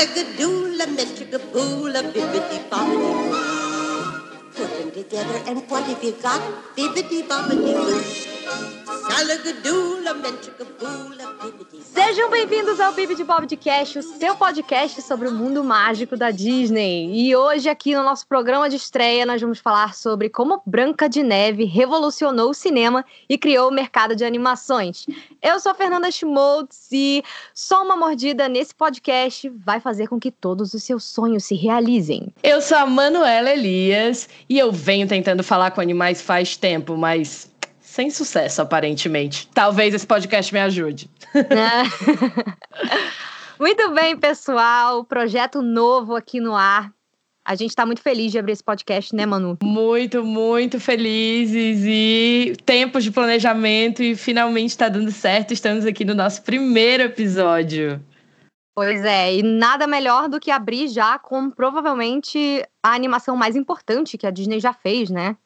Salagadoola, 0.00 0.84
menchikaboola, 0.96 2.00
bibbidi 2.12 2.58
bobbidi 2.70 2.96
boo. 3.00 4.12
Put 4.56 4.70
them 4.78 4.90
together, 4.92 5.42
and 5.46 5.60
what 5.68 5.84
have 5.84 6.02
you 6.02 6.12
got? 6.22 6.40
Bibbidi 6.74 7.20
bobbidi 7.28 7.74
boo. 7.76 8.29
Sejam 11.84 12.30
bem-vindos 12.30 12.80
ao 12.80 12.92
Bibi 12.92 13.14
de 13.14 13.22
Bob 13.22 13.46
de 13.46 13.56
Cash, 13.56 13.96
o 13.96 14.02
seu 14.02 14.34
podcast 14.34 15.00
sobre 15.02 15.28
o 15.28 15.32
mundo 15.32 15.62
mágico 15.62 16.16
da 16.16 16.30
Disney. 16.30 17.10
E 17.12 17.36
hoje, 17.36 17.68
aqui 17.68 17.94
no 17.94 18.02
nosso 18.02 18.26
programa 18.26 18.68
de 18.68 18.76
estreia, 18.76 19.26
nós 19.26 19.40
vamos 19.40 19.58
falar 19.58 19.94
sobre 19.94 20.28
como 20.28 20.62
Branca 20.64 21.08
de 21.08 21.22
Neve 21.22 21.64
revolucionou 21.64 22.50
o 22.50 22.54
cinema 22.54 23.04
e 23.28 23.36
criou 23.36 23.68
o 23.68 23.72
mercado 23.72 24.16
de 24.16 24.24
animações. 24.24 25.06
Eu 25.42 25.60
sou 25.60 25.72
a 25.72 25.74
Fernanda 25.74 26.10
Schmoltz 26.10 26.88
e 26.90 27.22
só 27.54 27.82
uma 27.84 27.96
mordida 27.96 28.48
nesse 28.48 28.74
podcast 28.74 29.48
vai 29.48 29.80
fazer 29.80 30.08
com 30.08 30.18
que 30.18 30.30
todos 30.30 30.74
os 30.74 30.82
seus 30.82 31.04
sonhos 31.04 31.44
se 31.44 31.54
realizem. 31.54 32.32
Eu 32.42 32.60
sou 32.60 32.78
a 32.78 32.86
Manuela 32.86 33.50
Elias 33.50 34.28
e 34.48 34.58
eu 34.58 34.72
venho 34.72 35.06
tentando 35.06 35.42
falar 35.42 35.70
com 35.72 35.80
animais 35.80 36.20
faz 36.22 36.56
tempo, 36.56 36.96
mas 36.96 37.49
sem 38.00 38.10
sucesso, 38.10 38.62
aparentemente. 38.62 39.46
Talvez 39.52 39.92
esse 39.92 40.06
podcast 40.06 40.50
me 40.54 40.60
ajude. 40.60 41.10
muito 43.60 43.90
bem, 43.90 44.16
pessoal. 44.16 45.04
Projeto 45.04 45.60
novo 45.60 46.16
aqui 46.16 46.40
no 46.40 46.56
ar. 46.56 46.90
A 47.44 47.54
gente 47.54 47.70
está 47.70 47.84
muito 47.84 48.00
feliz 48.00 48.32
de 48.32 48.38
abrir 48.38 48.52
esse 48.52 48.64
podcast, 48.64 49.14
né, 49.14 49.26
Manu? 49.26 49.58
Muito, 49.62 50.24
muito 50.24 50.80
felizes 50.80 51.82
e 51.84 52.56
tempos 52.64 53.04
de 53.04 53.10
planejamento 53.10 54.02
e 54.02 54.16
finalmente 54.16 54.70
está 54.70 54.88
dando 54.88 55.10
certo. 55.10 55.52
Estamos 55.52 55.84
aqui 55.84 56.02
no 56.02 56.14
nosso 56.14 56.42
primeiro 56.42 57.02
episódio. 57.02 58.02
Pois 58.74 59.04
é, 59.04 59.34
e 59.34 59.42
nada 59.42 59.86
melhor 59.86 60.26
do 60.26 60.40
que 60.40 60.50
abrir 60.50 60.88
já 60.88 61.18
com 61.18 61.50
provavelmente 61.50 62.64
a 62.82 62.94
animação 62.94 63.36
mais 63.36 63.56
importante 63.56 64.16
que 64.16 64.26
a 64.26 64.30
Disney 64.30 64.58
já 64.58 64.72
fez, 64.72 65.10
né? 65.10 65.36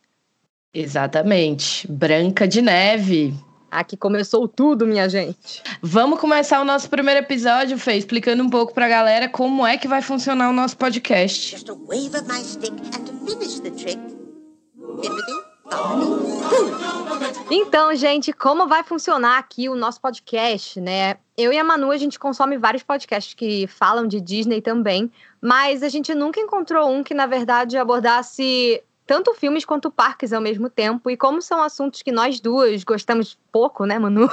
Exatamente. 0.75 1.87
Branca 1.91 2.49
de 2.49 2.61
Neve. 2.61 3.35
Aqui 3.71 3.97
começou 3.97 4.47
tudo, 4.47 4.87
minha 4.87 5.09
gente. 5.09 5.63
Vamos 5.81 6.21
começar 6.21 6.61
o 6.61 6.65
nosso 6.65 6.89
primeiro 6.89 7.21
episódio, 7.21 7.79
Fê, 7.79 7.95
explicando 7.95 8.43
um 8.43 8.51
pouco 8.51 8.73
pra 8.73 8.89
galera 8.89 9.29
como 9.29 9.67
é 9.67 9.77
que 9.77 9.89
vai 9.89 10.03
funcionar 10.03 10.51
o 10.51 10.53
nosso 10.53 10.77
podcast. 10.77 11.57
Just 11.57 11.69
a 11.69 11.75
wave 11.75 12.17
of 12.17 12.25
my 12.29 12.41
stick, 12.41 12.73
and 12.73 13.05
to 13.05 13.13
finish 13.27 13.61
the 13.61 13.71
trick, 13.71 13.99
bibbidi 14.77 15.11
bobbidi 15.11 15.55
boo. 15.65 16.35
Então, 17.51 17.95
gente, 17.95 18.33
como 18.33 18.67
vai 18.67 18.83
funcionar 18.83 19.39
aqui 19.39 19.69
o 19.69 19.75
nosso 19.75 20.01
podcast, 20.01 20.81
né? 20.81 21.17
Eu 21.37 21.53
e 21.53 21.59
a 21.59 21.65
Manu, 21.65 21.91
a 21.91 21.97
gente 21.97 22.19
consome 22.19 22.57
vários 22.57 22.83
podcasts 22.83 23.35
que 23.35 23.67
falam 23.67 24.07
de 24.07 24.21
Disney 24.21 24.61
também, 24.61 25.11
mas 25.41 25.83
a 25.83 25.89
gente 25.89 26.15
nunca 26.15 26.41
encontrou 26.41 26.89
um 26.91 27.03
que, 27.03 27.13
na 27.13 27.27
verdade, 27.27 27.77
abordasse 27.77 28.83
tanto 29.07 29.35
filmes 29.35 29.65
quanto 29.65 29.91
parques 29.91 30.33
ao 30.33 30.41
mesmo 30.41 30.69
tempo. 30.71 31.11
E 31.11 31.17
como 31.17 31.43
são 31.43 31.63
assuntos 31.63 32.03
que 32.03 32.13
nós 32.13 32.41
duas 32.41 32.85
gostamos 32.85 33.39
pouco, 33.53 33.85
né, 33.85 33.99
Manu? 33.99 34.29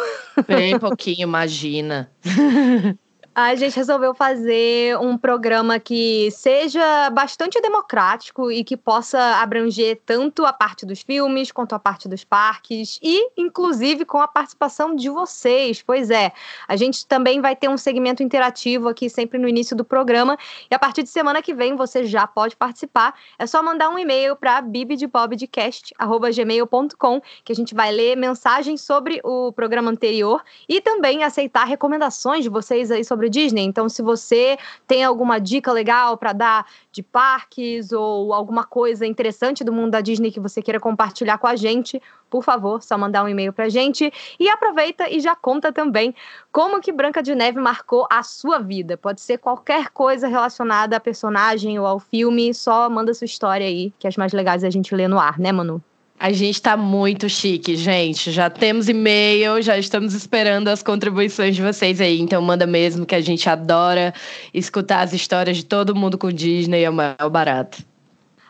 Bem 0.48 0.80
pouquinho, 0.80 1.24
imagina. 1.24 2.12
A 3.34 3.56
gente 3.56 3.78
resolveu 3.78 4.14
fazer 4.14 5.00
um 5.00 5.18
programa 5.18 5.80
que 5.80 6.30
seja 6.32 7.10
bastante 7.12 7.62
democrático 7.62 8.52
e 8.52 8.62
que 8.62 8.76
possa 8.76 9.38
abranger 9.38 10.02
tanto 10.06 10.46
a 10.46 10.52
parte 10.52 10.86
dos 10.86 11.02
filmes 11.02 11.50
quanto 11.50 11.74
a 11.74 11.80
parte 11.80 12.10
dos 12.10 12.26
parques 12.26 13.00
e, 13.02 13.32
inclusive, 13.38 14.04
com 14.04 14.18
a 14.18 14.28
participação 14.28 14.94
de 14.94 15.10
vocês. 15.10 15.82
Pois 15.82 16.10
é, 16.10 16.34
a 16.68 16.76
gente 16.76 17.08
também 17.08 17.40
vai 17.40 17.56
ter 17.56 17.70
um 17.70 17.78
segmento 17.78 18.22
interativo 18.22 18.90
aqui 18.90 19.10
sempre 19.10 19.40
no 19.40 19.48
início 19.48 19.78
do 19.78 19.86
programa 19.86 20.38
e 20.70 20.76
a 20.76 20.80
partir 20.80 21.02
de 21.02 21.10
semana 21.10 21.42
que 21.42 21.54
vem 21.54 21.78
você 21.78 22.04
já 22.04 22.28
pode 22.28 22.58
participar. 22.58 23.16
É 23.40 23.48
só 23.48 23.64
mandar 23.64 23.88
um 23.88 23.98
e-mail 23.98 24.36
para 24.36 24.62
bibidebobdecast@gmail.com 24.62 27.22
que 27.46 27.54
a 27.54 27.56
gente 27.56 27.74
vai 27.74 27.94
ler 27.94 28.18
mensagens 28.18 28.82
sobre 28.82 29.22
o 29.24 29.54
programa 29.54 29.90
anterior 29.90 30.44
e 30.68 30.82
também 30.82 31.24
aceitar 31.24 31.64
recomendações 31.64 32.44
de 32.44 32.50
vocês 32.50 32.92
aí 32.92 33.06
sobre 33.06 33.21
Disney. 33.30 33.64
Então, 33.64 33.88
se 33.90 34.02
você 34.02 34.58
tem 34.88 35.04
alguma 35.04 35.40
dica 35.40 35.72
legal 35.72 36.18
para 36.18 36.34
dar 36.34 36.66
de 36.92 37.04
parques 37.04 37.92
ou 37.92 38.34
alguma 38.34 38.64
coisa 38.64 39.06
interessante 39.06 39.64
do 39.64 39.72
mundo 39.72 39.92
da 39.92 40.02
Disney 40.02 40.32
que 40.32 40.40
você 40.40 40.62
queira 40.62 40.80
compartilhar 40.80 41.38
com 41.38 41.48
a 41.48 41.56
gente, 41.56 42.02
por 42.30 42.44
favor, 42.44 42.82
só 42.82 42.98
mandar 42.98 43.24
um 43.24 43.30
e-mail 43.30 43.52
pra 43.52 43.70
gente. 43.70 44.12
E 44.40 44.50
aproveita 44.50 45.10
e 45.10 45.20
já 45.20 45.36
conta 45.36 45.72
também 45.72 46.16
como 46.52 46.80
que 46.80 46.92
Branca 46.92 47.22
de 47.22 47.36
Neve 47.36 47.60
marcou 47.60 48.08
a 48.10 48.24
sua 48.24 48.60
vida. 48.60 48.98
Pode 48.98 49.22
ser 49.22 49.38
qualquer 49.38 49.90
coisa 49.90 50.28
relacionada 50.28 50.96
a 50.96 51.00
personagem 51.00 51.78
ou 51.78 51.86
ao 51.86 52.00
filme, 52.00 52.54
só 52.54 52.90
manda 52.90 53.14
sua 53.14 53.26
história 53.26 53.68
aí, 53.68 53.94
que 54.00 54.08
as 54.08 54.16
mais 54.16 54.32
legais 54.34 54.64
a 54.64 54.70
gente 54.70 54.96
lê 54.96 55.08
no 55.08 55.20
ar, 55.20 55.38
né, 55.38 55.52
Manu? 55.52 55.82
A 56.24 56.32
gente 56.32 56.62
tá 56.62 56.78
muito 56.78 57.28
chique, 57.28 57.76
gente. 57.76 58.32
Já 58.32 58.48
temos 58.48 58.88
e-mail, 58.88 59.60
já 59.60 59.76
estamos 59.80 60.14
esperando 60.14 60.68
as 60.68 60.84
contribuições 60.84 61.56
de 61.56 61.64
vocês 61.64 62.00
aí. 62.00 62.22
Então 62.22 62.40
manda 62.44 62.68
mesmo 62.68 63.08
que 63.08 63.16
a 63.16 63.22
gente 63.22 63.50
adora 63.50 64.14
escutar 64.54 65.02
as 65.02 65.14
histórias 65.14 65.58
de 65.58 65.66
todo 65.66 65.96
mundo 65.96 66.20
com 66.20 66.32
Disney, 66.32 66.84
é 66.84 66.92
o 66.92 66.94
maior 66.94 67.28
barato. 67.28 67.84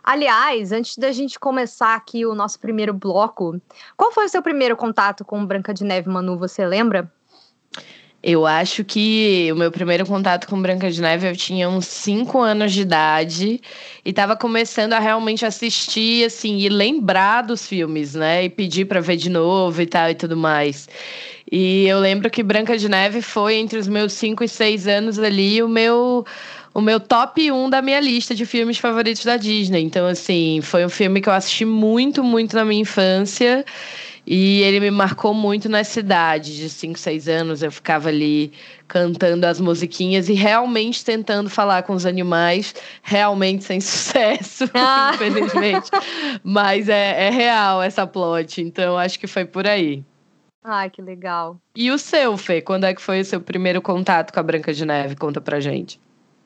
Aliás, 0.04 0.74
antes 0.74 0.98
da 0.98 1.14
gente 1.14 1.40
começar 1.40 1.96
aqui 1.96 2.26
o 2.26 2.36
nosso 2.36 2.60
primeiro 2.60 2.94
bloco, 2.94 3.58
qual 3.96 4.12
foi 4.12 4.26
o 4.26 4.30
seu 4.30 4.42
primeiro 4.42 4.76
contato 4.76 5.24
com 5.24 5.46
Branca 5.46 5.74
de 5.74 5.86
Neve, 5.86 6.10
Manu? 6.10 6.38
Você 6.40 6.66
lembra? 6.66 7.10
Eu 8.24 8.46
acho 8.46 8.84
que 8.84 9.50
o 9.52 9.56
meu 9.56 9.72
primeiro 9.72 10.06
contato 10.06 10.48
com 10.48 10.62
Branca 10.62 10.92
de 10.92 11.02
Neve 11.02 11.28
eu 11.28 11.36
tinha 11.36 11.68
uns 11.68 11.88
5 11.88 12.40
anos 12.40 12.72
de 12.72 12.82
idade 12.82 13.60
e 14.06 14.10
estava 14.12 14.36
começando 14.36 14.94
a 14.94 15.00
realmente 15.00 15.44
assistir 15.44 16.26
assim 16.26 16.60
e 16.60 16.70
lembrar 16.70 17.42
dos 17.42 17.66
filmes, 17.66 18.14
né? 18.14 18.44
E 18.46 18.50
pedir 18.50 18.86
para 18.86 19.02
ver 19.02 19.18
de 19.18 19.28
novo 19.28 19.82
e 19.82 19.88
tal 19.88 20.12
e 20.12 20.14
tudo 20.14 20.38
mais. 20.38 20.88
E 21.52 21.88
eu 21.88 22.00
lembro 22.00 22.30
que 22.30 22.44
Branca 22.44 22.78
de 22.78 22.88
Neve 22.88 23.24
foi 23.24 23.56
entre 23.56 23.80
os 23.80 23.88
meus 23.88 24.14
5 24.14 24.44
e 24.44 24.48
6 24.48 24.88
anos 24.88 25.18
ali 25.18 25.62
o 25.64 25.68
meu 25.68 26.24
o 26.74 26.80
meu 26.80 27.00
top 27.00 27.52
1 27.52 27.70
da 27.70 27.82
minha 27.82 28.00
lista 28.00 28.34
de 28.34 28.46
filmes 28.46 28.78
favoritos 28.78 29.26
da 29.26 29.36
Disney. 29.36 29.82
Então, 29.82 30.06
assim, 30.08 30.62
foi 30.62 30.86
um 30.86 30.90
filme 30.90 31.20
que 31.20 31.28
eu 31.28 31.34
assisti 31.34 31.66
muito, 31.66 32.24
muito 32.24 32.56
na 32.56 32.64
minha 32.64 32.82
infância. 32.82 33.66
E 34.34 34.62
ele 34.62 34.80
me 34.80 34.90
marcou 34.90 35.34
muito 35.34 35.68
nessa 35.68 36.00
idade, 36.00 36.56
de 36.56 36.70
5, 36.70 36.98
6 36.98 37.28
anos. 37.28 37.62
Eu 37.62 37.70
ficava 37.70 38.08
ali 38.08 38.54
cantando 38.88 39.46
as 39.46 39.60
musiquinhas 39.60 40.30
e 40.30 40.34
realmente 40.34 41.04
tentando 41.04 41.50
falar 41.50 41.84
com 41.84 41.92
os 41.92 42.06
animais, 42.06 42.74
realmente 43.04 43.66
sem 43.66 43.82
sucesso, 43.82 44.70
Ah. 44.74 45.12
infelizmente. 45.16 45.92
Mas 46.46 46.88
é, 46.88 47.28
é 47.28 47.30
real 47.30 47.82
essa 47.84 48.08
plot, 48.08 48.62
então 48.62 48.98
acho 48.98 49.20
que 49.20 49.28
foi 49.28 49.44
por 49.44 49.68
aí. 49.68 50.02
Ai, 50.64 50.90
que 50.90 51.02
legal. 51.02 51.60
E 51.76 51.92
o 51.92 51.98
seu, 51.98 52.38
Fê? 52.38 52.62
Quando 52.62 52.86
é 52.86 52.94
que 52.94 53.02
foi 53.02 53.20
o 53.20 53.26
seu 53.26 53.42
primeiro 53.42 53.82
contato 53.82 54.32
com 54.32 54.40
a 54.40 54.44
Branca 54.44 54.72
de 54.74 54.86
Neve? 54.86 55.14
Conta 55.18 55.42
pra 55.42 55.60
gente. 55.60 56.00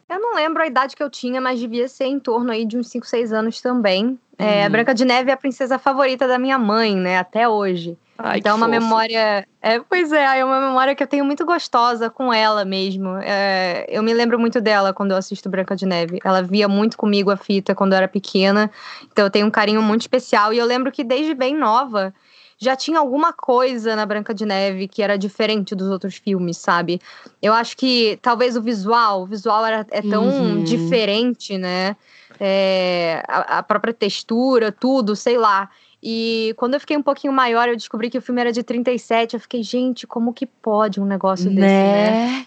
Eu 0.10 0.20
não 0.20 0.34
lembro 0.36 0.64
a 0.64 0.68
idade 0.68 0.96
que 0.96 1.04
eu 1.04 1.10
tinha, 1.10 1.40
mas 1.42 1.60
devia 1.60 1.88
ser 1.88 2.06
em 2.06 2.20
torno 2.20 2.52
aí 2.52 2.66
de 2.66 2.78
uns 2.78 2.88
5, 2.90 3.06
6 3.06 3.32
anos 3.34 3.60
também. 3.62 4.18
É, 4.38 4.64
a 4.64 4.66
Uhum. 4.66 4.72
Branca 4.72 4.94
de 4.94 5.06
Neve 5.06 5.30
é 5.32 5.34
a 5.34 5.38
princesa 5.38 5.78
favorita 5.80 6.28
da 6.28 6.38
minha 6.38 6.58
mãe, 6.58 6.96
né? 6.96 7.18
Até 7.18 7.48
hoje. 7.48 7.98
Ai, 8.18 8.40
então 8.40 8.54
é 8.54 8.56
uma 8.56 8.68
memória. 8.68 9.46
É, 9.62 9.80
pois 9.80 10.12
é, 10.14 10.40
é 10.40 10.46
uma 10.46 10.60
memória 10.62 10.96
que 10.96 11.04
eu 11.04 11.08
tenho 11.08 11.26
muito 11.26 11.46
gostosa 11.46 12.10
com 12.10 12.34
ela 12.34 12.64
mesmo. 12.64 13.18
É, 13.22 13.86
eu 13.90 14.02
me 14.02 14.14
lembro 14.14 14.40
muito 14.40 14.62
dela 14.62 14.94
quando 14.94 15.12
eu 15.12 15.18
assisto 15.18 15.50
Branca 15.50 15.76
de 15.76 15.86
Neve. 15.86 16.20
Ela 16.24 16.42
via 16.42 16.68
muito 16.68 16.98
comigo 16.98 17.30
a 17.30 17.36
fita 17.38 17.76
quando 17.76 17.92
eu 17.94 17.98
era 17.98 18.08
pequena. 18.08 18.72
Então 19.12 19.26
eu 19.26 19.30
tenho 19.30 19.46
um 19.48 19.52
carinho 19.52 19.82
muito 19.82 20.02
especial. 20.02 20.54
E 20.54 20.58
eu 20.58 20.66
lembro 20.66 20.92
que 20.92 21.04
desde 21.04 21.34
bem 21.34 21.56
nova 21.58 22.14
já 22.58 22.74
tinha 22.74 23.00
alguma 23.00 23.34
coisa 23.34 23.98
na 23.98 24.06
Branca 24.06 24.34
de 24.34 24.46
Neve 24.46 24.88
que 24.88 25.02
era 25.04 25.18
diferente 25.18 25.76
dos 25.76 25.90
outros 25.90 26.16
filmes, 26.16 26.58
sabe? 26.58 27.02
Eu 27.42 27.52
acho 27.54 27.76
que 27.76 28.18
talvez 28.22 28.56
o 28.56 28.62
visual, 28.62 29.24
o 29.24 29.26
visual 29.26 29.66
era, 29.66 29.86
é 29.92 30.02
tão 30.02 30.24
Uhum. 30.26 30.64
diferente, 30.64 31.58
né? 31.58 31.98
É, 32.40 33.24
a, 33.28 33.60
a 33.60 33.64
própria 33.64 33.94
textura, 33.94 34.72
tudo, 34.72 35.16
sei 35.16 35.38
lá. 35.38 35.70
E 36.02 36.54
quando 36.58 36.76
eu 36.76 36.80
fiquei 36.80 36.96
um 36.96 37.02
pouquinho 37.02 37.34
maior, 37.34 37.68
eu 37.68 37.76
descobri 37.76 38.10
que 38.10 38.18
o 38.18 38.22
filme 38.22 38.40
era 38.42 38.52
de 38.52 38.62
37. 38.62 39.34
Eu 39.34 39.40
fiquei, 39.40 39.64
gente, 39.64 40.06
como 40.06 40.34
que 40.34 40.46
pode 40.46 41.02
um 41.02 41.06
negócio 41.06 41.50
desse, 41.50 41.62
né? 41.62 42.46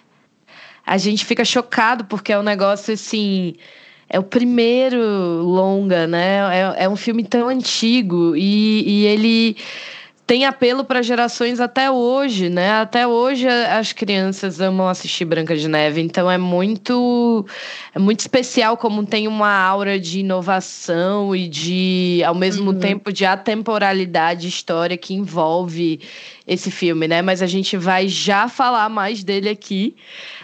A 0.87 0.97
gente 0.97 1.25
fica 1.25 1.45
chocado 1.45 2.05
porque 2.05 2.33
é 2.33 2.39
um 2.39 2.43
negócio 2.43 2.95
assim. 2.95 3.55
É 4.09 4.19
o 4.19 4.23
primeiro 4.23 4.99
longa, 5.43 6.07
né? 6.07 6.39
É, 6.57 6.85
é 6.85 6.89
um 6.89 6.97
filme 6.97 7.25
tão 7.25 7.49
antigo 7.49 8.35
e, 8.37 8.83
e 8.87 9.07
ele 9.07 9.57
tem 10.29 10.45
apelo 10.45 10.85
para 10.85 11.01
gerações 11.01 11.59
até 11.59 11.91
hoje, 11.91 12.51
né? 12.51 12.73
Até 12.83 13.07
hoje 13.07 13.49
as 13.49 13.95
crianças 13.95 14.61
amam 14.61 14.87
assistir 14.87 15.25
Branca 15.25 15.57
de 15.57 15.67
Neve, 15.67 16.03
então 16.03 16.31
é 16.31 16.37
muito 16.37 17.47
é 17.95 17.99
muito 17.99 18.21
especial 18.21 18.77
como 18.77 19.07
tem 19.07 19.27
uma 19.27 19.51
aura 19.51 19.99
de 19.99 20.21
inovação 20.21 21.35
e 21.35 21.49
de 21.49 22.23
ao 22.27 22.35
mesmo 22.35 22.73
uhum. 22.73 22.79
tempo 22.79 23.11
de 23.11 23.25
atemporalidade 23.25 24.47
história 24.47 24.99
que 24.99 25.15
envolve 25.15 25.99
esse 26.49 26.71
filme, 26.71 27.07
né? 27.07 27.21
Mas 27.21 27.43
a 27.43 27.47
gente 27.47 27.77
vai 27.77 28.09
já 28.09 28.49
falar 28.49 28.89
mais 28.89 29.23
dele 29.23 29.51
aqui. 29.51 29.95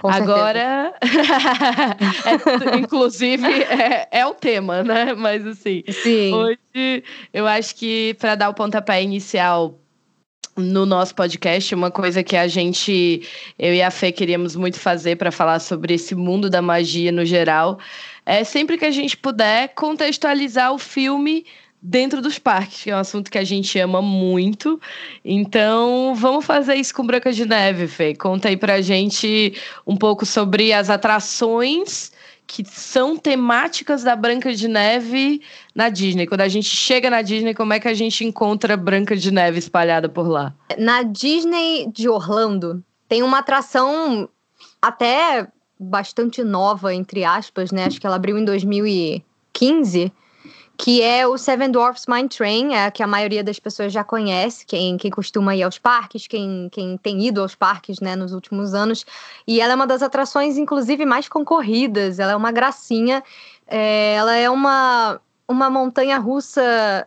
Com 0.01 0.09
Agora, 0.09 0.93
é, 1.03 2.77
inclusive 2.77 3.47
é, 3.47 4.07
é, 4.11 4.27
o 4.27 4.35
tema, 4.35 4.85
né? 4.85 5.15
Mas 5.15 5.47
assim, 5.47 5.83
Sim. 5.89 6.35
hoje 6.35 7.03
eu 7.33 7.47
acho 7.47 7.75
que 7.75 8.15
para 8.21 8.35
dar 8.35 8.51
o 8.51 8.55
pontapé 8.55 9.03
inicial 9.03 9.81
no 10.57 10.85
nosso 10.87 11.15
podcast, 11.15 11.75
uma 11.75 11.91
coisa 11.91 12.23
que 12.23 12.37
a 12.37 12.47
gente, 12.47 13.27
eu 13.59 13.75
e 13.75 13.83
a 13.83 13.91
Fê 13.91 14.13
queríamos 14.13 14.55
muito 14.55 14.79
fazer 14.79 15.17
para 15.17 15.33
falar 15.33 15.59
sobre 15.59 15.95
esse 15.95 16.15
mundo 16.15 16.49
da 16.49 16.63
magia 16.63 17.11
no 17.11 17.25
geral, 17.25 17.79
é 18.25 18.45
sempre 18.45 18.79
que 18.79 18.85
a 18.85 18.91
gente 18.91 19.17
puder 19.17 19.69
contextualizar 19.75 20.73
o 20.73 20.79
filme 20.79 21.45
dentro 21.87 22.23
dos 22.23 22.39
parques, 22.39 22.83
que 22.83 22.91
é 22.91 22.97
um 22.97 23.01
assunto 23.01 23.31
que 23.31 23.37
a 23.37 23.45
gente 23.45 23.79
ama 23.79 24.01
muito. 24.01 24.81
Então, 25.23 26.15
vamos 26.15 26.47
fazer 26.47 26.77
isso 26.77 26.95
com 26.95 27.05
Branca 27.05 27.31
de 27.31 27.45
Neve, 27.45 27.87
Fê. 27.87 28.15
Conta 28.15 28.49
aí 28.49 28.57
pra 28.57 28.81
gente 28.81 29.53
um 29.87 29.95
pouco 29.95 30.25
sobre 30.25 30.73
as 30.73 30.89
atrações 30.89 32.11
que 32.47 32.65
são 32.65 33.17
temáticas 33.17 34.03
da 34.03 34.17
Branca 34.17 34.55
de 34.55 34.67
Neve 34.67 35.43
na 35.75 35.91
Disney. 35.91 36.27
Quando 36.27 36.41
a 36.41 36.49
gente 36.49 36.69
chega 36.69 37.11
na 37.11 37.21
Disney, 37.21 37.55
como 37.55 37.75
é 37.75 37.81
que 37.81 37.89
a 37.89 37.95
gente 37.95 38.25
encontra 38.25 38.77
Branca 38.77 39.15
de 39.15 39.31
Neve 39.31 39.59
espalhada 39.59 40.09
por 40.09 40.27
lá? 40.27 40.55
Na 40.79 41.03
Disney 41.03 41.91
de 41.93 42.09
Orlando, 42.09 42.83
tem 43.09 43.23
uma 43.23 43.39
atração 43.41 44.29
até 44.81 45.47
bastante 45.79 46.43
nova, 46.43 46.95
entre 46.95 47.25
aspas, 47.25 47.71
né? 47.71 47.85
Acho 47.85 48.01
que 48.01 48.07
ela 48.07 48.17
abriu 48.17 48.39
em 48.39 48.45
2015 48.45 50.13
que 50.77 51.03
é 51.03 51.27
o 51.27 51.39
Seven 51.39 51.71
Dwarfs 51.71 52.07
Mine 52.09 52.29
Train, 52.29 52.75
é 52.75 52.91
que 52.91 53.03
a 53.03 53.07
maioria 53.07 53.45
das 53.45 53.59
pessoas 53.59 53.93
já 53.93 54.03
conhece, 54.03 54.67
quem, 54.67 54.97
quem 54.97 55.11
costuma 55.11 55.55
ir 55.55 55.63
aos 55.63 55.79
parques, 55.79 56.27
quem, 56.27 56.69
quem 56.71 56.97
tem 56.97 57.25
ido 57.25 57.41
aos 57.41 57.55
parques 57.55 58.01
né, 58.01 58.17
nos 58.17 58.33
últimos 58.33 58.75
anos. 58.75 59.07
E 59.47 59.61
ela 59.61 59.73
é 59.73 59.77
uma 59.77 59.87
das 59.87 60.03
atrações, 60.03 60.59
inclusive, 60.59 61.07
mais 61.07 61.29
concorridas, 61.29 62.19
ela 62.19 62.33
é 62.33 62.37
uma 62.37 62.51
gracinha. 62.51 63.23
É, 63.67 64.15
ela 64.15 64.35
é 64.35 64.51
uma, 64.51 65.21
uma 65.49 65.71
montanha 65.71 66.19
russa, 66.19 67.07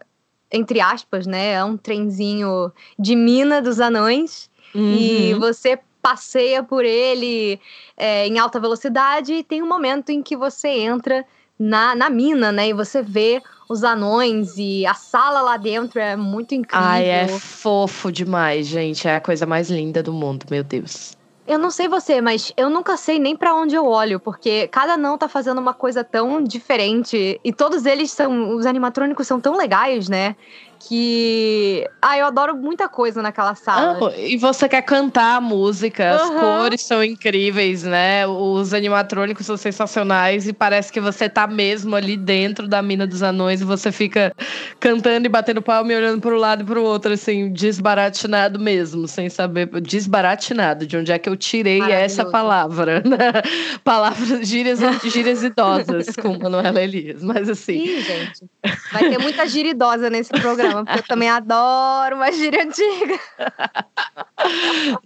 entre 0.52 0.80
aspas, 0.80 1.28
né? 1.28 1.54
É 1.54 1.64
um 1.64 1.76
trenzinho 1.76 2.72
de 2.98 3.16
mina 3.16 3.62
dos 3.62 3.80
anões. 3.80 4.50
Uhum. 4.74 4.94
E 4.94 5.34
você 5.34 5.78
passeia 6.02 6.64
por 6.64 6.86
ele 6.86 7.60
é, 7.98 8.26
em 8.28 8.40
alta 8.40 8.62
velocidade 8.62 9.34
e 9.34 9.44
tem 9.44 9.62
um 9.62 9.68
momento 9.68 10.10
em 10.10 10.24
que 10.24 10.38
você 10.38 10.70
entra 10.70 11.26
na, 11.60 11.96
na 11.96 12.10
mina, 12.10 12.52
né? 12.52 12.70
E 12.70 12.74
você 12.74 13.02
vê 13.02 13.42
os 13.70 13.84
anões 13.84 14.56
e 14.58 14.86
a 14.86 14.94
sala 14.94 15.42
lá 15.42 15.58
dentro 15.58 16.00
é 16.00 16.16
muito 16.16 16.56
incrível. 16.56 16.88
Ai, 16.88 17.06
é 17.06 17.28
fofo 17.28 18.12
demais, 18.12 18.68
gente. 18.68 19.08
É 19.08 19.16
a 19.16 19.22
coisa 19.22 19.46
mais 19.46 19.70
linda 19.70 20.02
do 20.02 20.14
mundo, 20.14 20.46
meu 20.50 20.64
Deus. 20.64 21.18
Eu 21.48 21.58
não 21.58 21.72
sei 21.72 21.88
você, 21.88 22.20
mas 22.20 22.52
eu 22.58 22.70
nunca 22.70 22.98
sei 22.98 23.20
nem 23.20 23.34
para 23.34 23.56
onde 23.56 23.74
eu 23.74 23.86
olho, 23.86 24.20
porque 24.20 24.68
cada 24.68 24.94
anão 24.94 25.18
tá 25.18 25.30
fazendo 25.30 25.60
uma 25.60 25.74
coisa 25.74 26.04
tão 26.04 26.44
diferente 26.44 27.40
e 27.42 27.54
todos 27.54 27.86
eles 27.86 28.12
são, 28.12 28.54
os 28.54 28.66
animatrônicos 28.66 29.26
são 29.26 29.40
tão 29.40 29.56
legais, 29.56 30.10
né? 30.10 30.36
Que. 30.80 31.88
Ah, 32.02 32.18
eu 32.18 32.26
adoro 32.26 32.56
muita 32.56 32.88
coisa 32.88 33.22
naquela 33.22 33.56
sala. 33.56 33.98
Ah, 34.02 34.18
e 34.18 34.38
você 34.38 34.70
quer 34.70 34.82
cantar 34.82 35.38
a 35.38 35.42
música, 35.42 36.12
as 36.12 36.30
cores 36.30 36.82
são 36.82 37.04
incríveis, 37.04 37.84
né? 37.84 38.28
Os 38.28 38.74
animatrônicos 38.74 39.46
são 39.46 39.58
sensacionais 39.58 40.48
e 40.48 40.54
parece 40.54 40.92
que 40.92 41.00
você 41.00 41.28
tá 41.28 41.48
mesmo 41.48 41.96
ali 41.96 42.16
dentro 42.16 42.68
da 42.68 42.82
mina 42.82 43.08
dos 43.08 43.24
anões 43.24 43.62
e 43.62 43.64
você 43.64 43.92
fica 43.92 44.34
cantando 44.80 45.26
e 45.26 45.30
batendo 45.30 45.62
palma 45.62 45.92
e 45.92 45.96
olhando 45.96 46.22
para 46.22 46.34
um 46.34 46.38
lado 46.38 46.62
e 46.62 46.66
para 46.66 46.80
o 46.80 46.84
outro, 46.84 47.14
assim, 47.14 47.52
desbaratinado 47.52 48.60
mesmo, 48.60 49.08
sem 49.08 49.30
saber. 49.30 49.68
Desbaratinado, 49.82 50.86
de 50.86 50.98
onde 50.98 51.12
é 51.12 51.18
que 51.18 51.28
eu 51.28 51.36
tirei 51.36 51.82
essa 51.92 52.26
palavra, 52.26 53.02
né? 53.06 53.42
Palavras, 53.84 54.48
gírias, 54.48 54.80
gírias 55.04 55.44
idosas 55.44 56.16
com 56.16 56.38
Manuela 56.38 56.82
Elias, 56.82 57.24
mas 57.24 57.50
assim. 57.50 57.86
Sim, 57.86 58.02
gente. 58.02 58.46
Vai 58.92 59.10
ter 59.10 59.18
muita 59.18 59.48
gíria 59.48 59.72
idosa 59.72 60.10
nesse 60.10 60.32
programa 60.32 60.67
programa, 60.68 60.86
porque 60.86 61.00
eu 61.00 61.04
também 61.04 61.30
adoro 61.30 62.16
uma 62.16 62.32
gíria 62.32 62.64
antiga. 62.64 63.20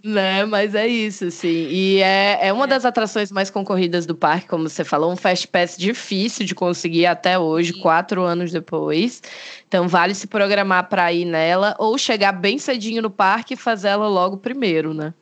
né, 0.04 0.44
mas 0.44 0.74
é 0.74 0.86
isso, 0.86 1.26
assim. 1.26 1.68
E 1.70 2.02
é, 2.02 2.48
é 2.48 2.52
uma 2.52 2.64
é. 2.64 2.68
das 2.68 2.84
atrações 2.84 3.30
mais 3.30 3.50
concorridas 3.50 4.06
do 4.06 4.14
parque, 4.14 4.48
como 4.48 4.68
você 4.68 4.84
falou, 4.84 5.12
um 5.12 5.16
Fast 5.16 5.48
Pass 5.48 5.76
difícil 5.76 6.44
de 6.44 6.54
conseguir 6.54 7.06
até 7.06 7.38
hoje, 7.38 7.72
Sim. 7.72 7.80
quatro 7.80 8.22
anos 8.22 8.50
depois. 8.50 9.22
Então 9.66 9.88
vale 9.88 10.14
se 10.14 10.26
programar 10.26 10.88
para 10.88 11.12
ir 11.12 11.24
nela 11.24 11.74
ou 11.78 11.96
chegar 11.96 12.32
bem 12.32 12.58
cedinho 12.58 13.02
no 13.02 13.10
parque 13.10 13.54
e 13.54 13.56
fazer 13.56 13.88
ela 13.88 14.08
logo 14.08 14.36
primeiro, 14.36 14.92
né? 14.92 15.14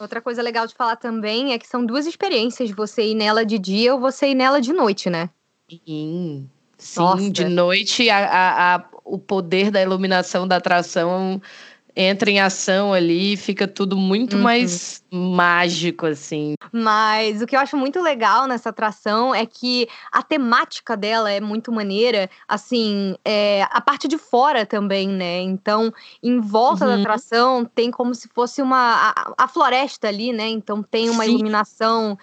Outra 0.00 0.22
coisa 0.22 0.40
legal 0.40 0.66
de 0.66 0.74
falar 0.74 0.96
também 0.96 1.52
é 1.52 1.58
que 1.58 1.66
são 1.66 1.84
duas 1.84 2.06
experiências, 2.06 2.70
você 2.70 3.02
ir 3.02 3.14
nela 3.14 3.44
de 3.44 3.58
dia 3.58 3.92
ou 3.92 4.00
você 4.00 4.28
ir 4.30 4.34
nela 4.34 4.58
de 4.58 4.72
noite, 4.72 5.10
né? 5.10 5.28
Sim. 5.68 6.48
Sim, 6.80 7.00
Nossa. 7.02 7.30
de 7.30 7.44
noite 7.44 8.08
a, 8.08 8.16
a, 8.16 8.74
a, 8.76 8.84
o 9.10 9.18
poder 9.18 9.70
da 9.70 9.82
iluminação 9.82 10.46
da 10.46 10.56
atração 10.56 11.40
entra 11.94 12.30
em 12.30 12.40
ação 12.40 12.92
ali 12.92 13.34
e 13.34 13.36
fica 13.36 13.66
tudo 13.66 13.96
muito 13.96 14.36
uhum. 14.36 14.42
mais 14.42 15.02
mágico, 15.10 16.06
assim. 16.06 16.54
Mas 16.72 17.42
o 17.42 17.46
que 17.46 17.56
eu 17.56 17.60
acho 17.60 17.76
muito 17.76 18.00
legal 18.00 18.46
nessa 18.46 18.70
atração 18.70 19.34
é 19.34 19.44
que 19.44 19.88
a 20.12 20.22
temática 20.22 20.96
dela 20.96 21.30
é 21.30 21.40
muito 21.40 21.72
maneira, 21.72 22.30
assim, 22.46 23.16
é, 23.24 23.66
a 23.70 23.80
parte 23.80 24.06
de 24.06 24.18
fora 24.18 24.64
também, 24.64 25.08
né? 25.08 25.40
Então, 25.40 25.92
em 26.22 26.40
volta 26.40 26.84
uhum. 26.86 26.96
da 26.96 27.00
atração 27.00 27.64
tem 27.64 27.90
como 27.90 28.14
se 28.14 28.28
fosse 28.28 28.62
uma. 28.62 29.12
a, 29.14 29.44
a 29.44 29.48
floresta 29.48 30.08
ali, 30.08 30.32
né? 30.32 30.48
Então 30.48 30.82
tem 30.82 31.10
uma 31.10 31.24
Sim. 31.24 31.30
iluminação 31.30 32.16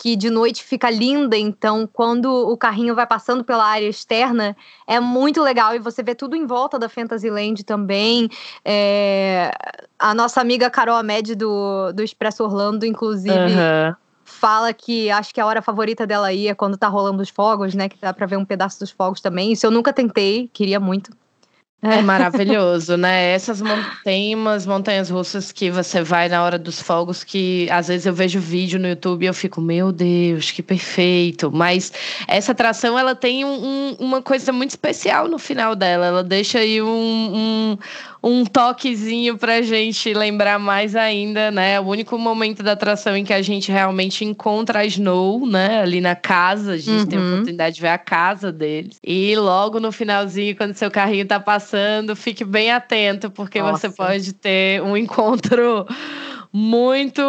que 0.00 0.14
de 0.14 0.30
noite 0.30 0.62
fica 0.62 0.88
linda, 0.88 1.36
então 1.36 1.88
quando 1.92 2.32
o 2.32 2.56
carrinho 2.56 2.94
vai 2.94 3.06
passando 3.06 3.42
pela 3.42 3.64
área 3.64 3.88
externa, 3.88 4.56
é 4.86 5.00
muito 5.00 5.42
legal 5.42 5.74
e 5.74 5.78
você 5.80 6.02
vê 6.02 6.14
tudo 6.14 6.36
em 6.36 6.46
volta 6.46 6.78
da 6.78 6.88
Fantasyland 6.88 7.64
também. 7.64 8.28
É... 8.64 9.50
A 9.98 10.14
nossa 10.14 10.40
amiga 10.40 10.70
Carol 10.70 10.96
Amed 10.96 11.34
do, 11.34 11.92
do 11.92 12.02
Expresso 12.02 12.44
Orlando, 12.44 12.86
inclusive. 12.86 13.34
Uhum. 13.34 13.94
Fala 14.24 14.72
que 14.72 15.10
acho 15.10 15.34
que 15.34 15.40
a 15.40 15.46
hora 15.46 15.60
favorita 15.60 16.06
dela 16.06 16.28
aí 16.28 16.46
é 16.46 16.54
quando 16.54 16.76
tá 16.76 16.86
rolando 16.86 17.22
os 17.22 17.30
fogos, 17.30 17.74
né? 17.74 17.88
Que 17.88 17.98
dá 18.00 18.12
pra 18.12 18.26
ver 18.26 18.36
um 18.36 18.44
pedaço 18.44 18.78
dos 18.78 18.90
fogos 18.90 19.20
também. 19.20 19.50
Isso 19.50 19.66
eu 19.66 19.70
nunca 19.70 19.92
tentei, 19.92 20.48
queria 20.52 20.78
muito. 20.78 21.10
É 21.80 22.02
maravilhoso, 22.02 22.96
né? 22.96 23.30
Essas 23.30 23.60
tem 24.02 24.34
umas 24.34 24.66
montanhas 24.66 25.08
russas 25.08 25.52
que 25.52 25.70
você 25.70 26.02
vai 26.02 26.28
na 26.28 26.42
hora 26.42 26.58
dos 26.58 26.82
fogos 26.82 27.22
que 27.22 27.70
às 27.70 27.86
vezes 27.86 28.04
eu 28.04 28.12
vejo 28.12 28.40
vídeo 28.40 28.80
no 28.80 28.88
YouTube 28.88 29.22
e 29.22 29.26
eu 29.26 29.34
fico, 29.34 29.60
meu 29.60 29.92
Deus, 29.92 30.50
que 30.50 30.60
perfeito. 30.60 31.52
Mas 31.52 31.92
essa 32.26 32.50
atração 32.50 32.98
ela 32.98 33.14
tem 33.14 33.44
um, 33.44 33.64
um, 33.64 33.96
uma 34.00 34.20
coisa 34.20 34.52
muito 34.52 34.70
especial 34.70 35.28
no 35.28 35.38
final 35.38 35.76
dela. 35.76 36.06
Ela 36.06 36.24
deixa 36.24 36.58
aí 36.58 36.82
um, 36.82 37.78
um 38.22 38.44
toquezinho 38.44 39.38
pra 39.38 39.62
gente 39.62 40.12
lembrar 40.12 40.58
mais 40.58 40.96
ainda, 40.96 41.50
né? 41.50 41.80
O 41.80 41.84
único 41.84 42.18
momento 42.18 42.62
da 42.62 42.72
atração 42.72 43.16
em 43.16 43.24
que 43.24 43.32
a 43.32 43.42
gente 43.42 43.70
realmente 43.70 44.24
encontra 44.24 44.80
a 44.80 44.84
Snow, 44.84 45.46
né? 45.46 45.80
Ali 45.80 46.00
na 46.00 46.16
casa, 46.16 46.72
a 46.72 46.76
gente 46.78 47.00
uhum. 47.00 47.06
tem 47.06 47.18
a 47.18 47.22
uhum. 47.22 47.32
oportunidade 47.34 47.76
de 47.76 47.82
ver 47.82 47.88
a 47.88 47.98
casa 47.98 48.50
deles. 48.50 48.96
E 49.04 49.36
logo 49.36 49.78
no 49.78 49.92
finalzinho, 49.92 50.56
quando 50.56 50.74
seu 50.74 50.90
carrinho 50.90 51.26
tá 51.26 51.38
passando, 51.38 52.16
fique 52.16 52.44
bem 52.44 52.72
atento, 52.72 53.30
porque 53.30 53.60
Nossa. 53.60 53.88
você 53.88 53.94
pode 53.94 54.32
ter 54.32 54.82
um 54.82 54.96
encontro 54.98 55.86
muito, 56.52 57.20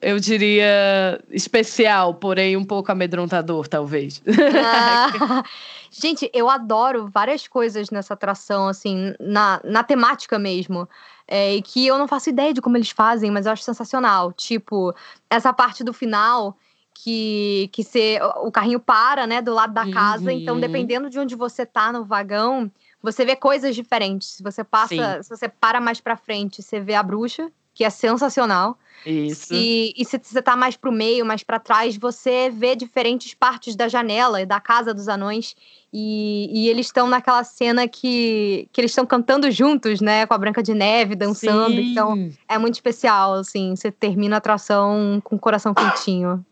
eu 0.00 0.18
diria, 0.18 1.22
especial, 1.30 2.14
porém 2.14 2.56
um 2.56 2.64
pouco 2.64 2.90
amedrontador, 2.90 3.68
talvez. 3.68 4.22
Ah, 4.64 5.42
gente, 5.90 6.30
eu 6.32 6.48
adoro 6.48 7.08
várias 7.08 7.46
coisas 7.46 7.90
nessa 7.90 8.14
atração, 8.14 8.68
assim, 8.68 9.14
na, 9.20 9.60
na 9.64 9.82
temática 9.82 10.38
mesmo. 10.38 10.88
É, 11.26 11.54
e 11.54 11.62
que 11.62 11.86
eu 11.86 11.98
não 11.98 12.08
faço 12.08 12.30
ideia 12.30 12.52
de 12.52 12.60
como 12.60 12.76
eles 12.76 12.90
fazem, 12.90 13.30
mas 13.30 13.46
eu 13.46 13.52
acho 13.52 13.62
sensacional. 13.62 14.32
Tipo, 14.32 14.94
essa 15.28 15.52
parte 15.52 15.84
do 15.84 15.92
final 15.92 16.56
que, 16.94 17.68
que 17.72 17.82
você, 17.82 18.18
o 18.42 18.50
carrinho 18.50 18.80
para, 18.80 19.26
né, 19.26 19.42
do 19.42 19.52
lado 19.52 19.74
da 19.74 19.90
casa. 19.90 20.32
Então, 20.32 20.34
uhum. 20.34 20.40
Então, 20.40 20.60
dependendo 20.60 21.10
de 21.10 21.18
onde 21.18 21.34
você 21.34 21.66
tá 21.66 21.92
no 21.92 22.04
vagão, 22.04 22.70
você 23.02 23.24
vê 23.24 23.36
coisas 23.36 23.74
diferentes. 23.74 24.28
Se 24.28 24.42
você 24.42 24.64
passa, 24.64 25.16
Sim. 25.16 25.22
se 25.22 25.28
você 25.28 25.48
para 25.48 25.80
mais 25.80 26.00
para 26.00 26.16
frente, 26.16 26.62
você 26.62 26.80
vê 26.80 26.94
a 26.94 27.02
bruxa 27.02 27.50
que 27.74 27.84
é 27.84 27.90
sensacional. 27.90 28.78
Isso. 29.04 29.52
E, 29.52 29.92
e 29.96 30.04
se 30.04 30.18
você 30.22 30.40
tá 30.40 30.56
mais 30.56 30.76
pro 30.76 30.90
meio, 30.90 31.26
mais 31.26 31.42
para 31.42 31.58
trás, 31.58 31.96
você 31.96 32.48
vê 32.48 32.74
diferentes 32.74 33.34
partes 33.34 33.76
da 33.76 33.86
janela 33.86 34.40
e 34.40 34.46
da 34.46 34.60
casa 34.60 34.94
dos 34.94 35.08
anões. 35.08 35.54
E, 35.92 36.48
e 36.52 36.68
eles 36.68 36.86
estão 36.86 37.06
naquela 37.06 37.44
cena 37.44 37.86
que, 37.86 38.68
que 38.72 38.80
eles 38.80 38.90
estão 38.90 39.04
cantando 39.04 39.50
juntos, 39.50 40.00
né? 40.00 40.26
Com 40.26 40.34
a 40.34 40.38
Branca 40.38 40.62
de 40.62 40.72
Neve, 40.72 41.14
dançando. 41.14 41.74
Sim. 41.74 41.92
Então 41.92 42.30
é 42.48 42.56
muito 42.56 42.74
especial, 42.74 43.34
assim. 43.34 43.76
Você 43.76 43.90
termina 43.92 44.36
a 44.36 44.38
atração 44.38 45.20
com 45.22 45.36
o 45.36 45.38
coração 45.38 45.74
quentinho. 45.74 46.44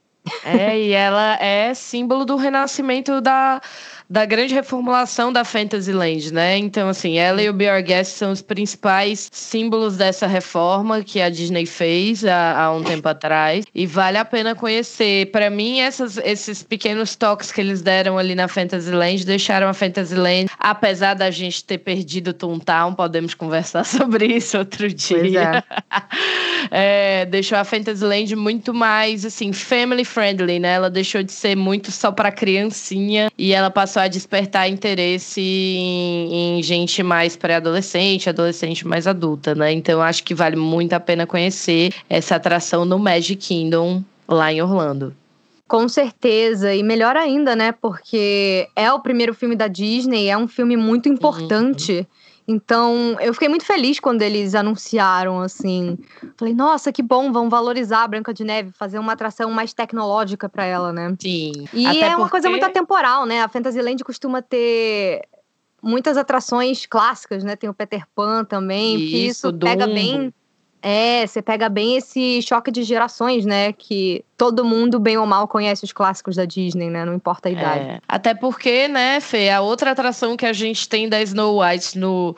É, 0.45 0.79
e 0.79 0.93
ela 0.93 1.35
é 1.43 1.75
símbolo 1.75 2.25
do 2.25 2.37
renascimento 2.37 3.21
da, 3.21 3.61
da 4.13 4.27
grande 4.27 4.53
reformulação 4.53 5.33
da 5.33 5.43
Fantasyland, 5.43 6.35
né? 6.35 6.59
Então, 6.59 6.87
assim, 6.91 7.17
ela 7.17 7.43
e 7.43 7.49
o 7.49 7.53
Be 7.55 7.67
Our 7.67 7.83
Guest 7.83 8.13
são 8.13 8.31
os 8.31 8.43
principais 8.43 9.31
símbolos 9.33 9.97
dessa 9.97 10.27
reforma 10.27 11.03
que 11.03 11.19
a 11.19 11.31
Disney 11.31 11.65
fez 11.65 12.23
há, 12.23 12.63
há 12.63 12.75
um 12.75 12.83
tempo 12.83 13.09
atrás. 13.09 13.65
E 13.75 13.87
vale 13.87 14.19
a 14.19 14.25
pena 14.25 14.55
conhecer. 14.55 15.31
Para 15.31 15.49
mim, 15.49 15.81
essas, 15.81 16.19
esses 16.19 16.63
pequenos 16.63 17.17
toques 17.17 17.51
que 17.51 17.63
eles 17.63 17.81
deram 17.81 18.19
ali 18.19 18.35
na 18.35 18.49
Fantasyland 18.49 19.25
deixaram 19.25 19.67
a 19.67 19.73
Fantasyland, 19.73 20.51
apesar 20.59 21.15
da 21.15 21.31
gente 21.31 21.65
ter 21.65 21.79
perdido 21.79 22.29
o 22.29 22.35
Toontown, 22.35 22.93
podemos 22.93 23.33
conversar 23.33 23.85
sobre 23.89 24.27
isso 24.27 24.59
outro 24.59 24.93
dia. 24.93 25.65
É, 26.71 27.27
deixou 27.27 27.59
a 27.59 27.65
Fantasyland 27.65 28.35
muito 28.37 28.73
mais, 28.73 29.27
assim, 29.27 29.53
family 29.53 30.05
friendly, 30.05 30.59
né? 30.59 30.75
Ela 30.75 30.89
deixou 30.89 31.23
de 31.23 31.33
ser 31.33 31.57
muito 31.57 31.91
só 31.91 32.11
para 32.13 32.31
criancinha 32.31 33.31
e 33.37 33.53
ela 33.53 33.71
passou 33.71 34.02
a 34.03 34.09
despertar 34.09 34.69
interesse 34.69 35.41
em, 35.41 36.59
em 36.59 36.63
gente 36.63 37.03
mais 37.03 37.37
pré-adolescente, 37.37 38.29
adolescente 38.29 38.87
mais 38.87 39.07
adulta, 39.07 39.55
né? 39.55 39.73
Então 39.73 40.01
acho 40.03 40.23
que 40.25 40.35
vale 40.35 40.57
muito 40.57 40.93
a 40.93 41.01
pena 41.01 41.27
conhecer 41.27 41.93
essa 42.09 42.37
atração 42.37 42.85
no 42.85 42.99
Magic 42.99 43.37
Kingdom 43.37 44.03
lá 44.29 44.53
em 44.53 44.61
Orlando. 44.63 45.15
Com 45.67 45.89
certeza, 45.89 46.75
e 46.75 46.83
melhor 46.83 47.17
ainda, 47.17 47.57
né? 47.57 47.73
Porque 47.73 48.69
é 48.77 48.93
o 48.93 49.01
primeiro 49.01 49.33
filme 49.33 49.57
da 49.57 49.69
Disney, 49.69 50.29
é 50.29 50.37
um 50.37 50.47
filme 50.47 50.77
muito 50.77 51.09
importante. 51.09 51.99
Uhum. 51.99 52.07
Então, 52.47 53.17
eu 53.21 53.33
fiquei 53.33 53.49
muito 53.49 53.65
feliz 53.65 54.01
quando 54.01 54.23
eles 54.23 54.55
anunciaram, 54.55 55.41
assim. 55.41 55.97
Falei, 56.37 56.53
nossa, 56.53 56.93
que 56.93 57.03
bom, 57.03 57.33
vão 57.33 57.49
valorizar 57.49 58.03
a 58.03 58.09
Branca 58.09 58.35
de 58.35 58.45
Neve, 58.45 58.73
fazer 58.73 58.99
uma 58.99 59.13
atração 59.13 59.51
mais 59.51 59.73
tecnológica 59.73 60.49
para 60.49 60.65
ela, 60.65 60.93
né? 60.93 61.15
Sim. 61.21 61.53
E 61.73 61.87
Até 61.87 62.01
é 62.01 62.09
uma 62.09 62.17
porque... 62.17 62.31
coisa 62.33 62.51
muito 62.51 62.65
atemporal, 62.65 63.27
né? 63.27 63.43
A 63.43 63.49
Fantasyland 63.49 64.03
costuma 64.03 64.43
ter 64.43 65.23
muitas 65.81 66.17
atrações 66.17 66.85
clássicas, 66.87 67.45
né? 67.45 67.55
Tem 67.55 67.71
o 67.71 67.75
Peter 67.75 68.05
Pan 68.15 68.45
também, 68.45 68.97
isso, 68.97 69.11
que 69.11 69.27
isso 69.27 69.53
pega 69.59 69.87
bem 69.87 70.33
é, 70.83 71.25
você 71.25 71.41
pega 71.41 71.69
bem 71.69 71.97
esse 71.97 72.43
choque 72.43 72.71
de 72.71 72.83
gerações, 72.83 73.47
né? 73.47 73.73
Que 73.73 74.25
todo 74.37 74.65
mundo, 74.65 74.99
bem 74.99 75.17
ou 75.17 75.25
mal, 75.25 75.47
conhece 75.47 75.85
os 75.85 75.93
clássicos 75.93 76.35
da 76.35 76.45
Disney, 76.45 76.91
né? 76.91 77.05
Não 77.05 77.15
importa 77.15 77.49
a 77.49 77.53
idade. 77.53 77.85
É. 77.85 78.01
Até 78.09 78.35
porque, 78.35 78.89
né, 78.89 79.21
Fê, 79.21 79.49
a 79.51 79.61
outra 79.61 79.93
atração 79.93 80.37
que 80.37 80.45
a 80.45 80.53
gente 80.53 80.89
tem 80.89 81.09
da 81.09 81.23
Snow 81.23 81.63
White 81.63 81.97
no 81.97 82.37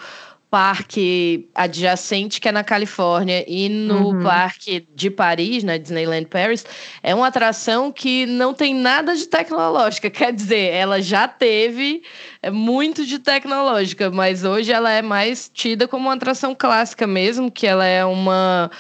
parque 0.55 1.49
adjacente 1.53 2.41
que 2.41 2.49
é 2.49 2.53
na 2.53 2.63
Califórnia 2.63 3.45
e 3.49 3.69
no 3.69 4.11
uhum. 4.11 4.23
parque 4.23 4.87
de 4.95 5.11
Paris, 5.11 5.65
na 5.65 5.73
né, 5.73 5.79
Disneyland 5.81 6.27
Paris, 6.27 6.65
é 7.03 7.13
uma 7.13 7.27
atração 7.27 7.91
que 7.91 8.25
não 8.25 8.55
tem 8.55 8.73
nada 8.73 9.17
de 9.17 9.27
tecnológica. 9.27 10.09
Quer 10.09 10.33
dizer, 10.33 10.73
ela 10.73 11.03
já 11.03 11.27
teve 11.27 12.05
é 12.41 12.53
muito 12.53 13.05
de 13.05 13.19
tecnológica, 13.19 14.13
mas 14.13 14.45
hoje 14.45 14.71
ela 14.71 14.93
é 14.93 15.03
mais 15.03 15.51
tida 15.53 15.89
como 15.89 16.07
uma 16.07 16.15
atração 16.15 16.55
clássica 16.55 17.05
mesmo, 17.05 17.51
que 17.51 17.67
ela 17.67 17.85
é 17.85 18.05
uma 18.05 18.71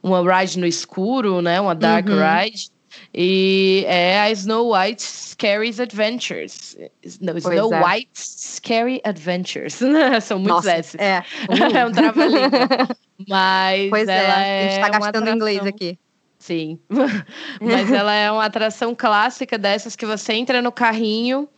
uma 0.00 0.38
ride 0.38 0.56
no 0.60 0.66
escuro, 0.66 1.42
né? 1.42 1.60
Uma 1.60 1.74
dark 1.74 2.06
uhum. 2.06 2.14
ride. 2.14 2.73
E 3.14 3.84
é 3.86 4.20
a 4.20 4.30
Snow 4.32 4.74
White 4.74 5.02
Scary 5.02 5.72
Adventures. 5.78 6.76
Não, 7.20 7.36
Snow 7.36 7.72
é. 7.72 7.84
White 7.84 8.10
Scary 8.14 9.00
Adventures. 9.04 9.78
São 10.22 10.40
muitos 10.40 10.66
S. 10.66 10.96
É. 10.98 11.22
É 11.74 11.86
um 11.86 11.92
trava-língua. 11.92 12.88
Mas 13.28 13.88
pois 13.90 14.08
é, 14.08 14.24
ela 14.24 14.44
é. 14.44 14.66
A 14.66 14.70
gente 14.70 14.80
tá 14.80 14.98
gastando 14.98 15.30
inglês 15.30 15.64
aqui. 15.64 15.98
Sim. 16.38 16.78
Mas 17.60 17.90
ela 17.90 18.12
é 18.12 18.30
uma 18.30 18.44
atração 18.44 18.94
clássica 18.94 19.56
dessas 19.56 19.94
que 19.94 20.04
você 20.04 20.34
entra 20.34 20.60
no 20.60 20.72
carrinho 20.72 21.48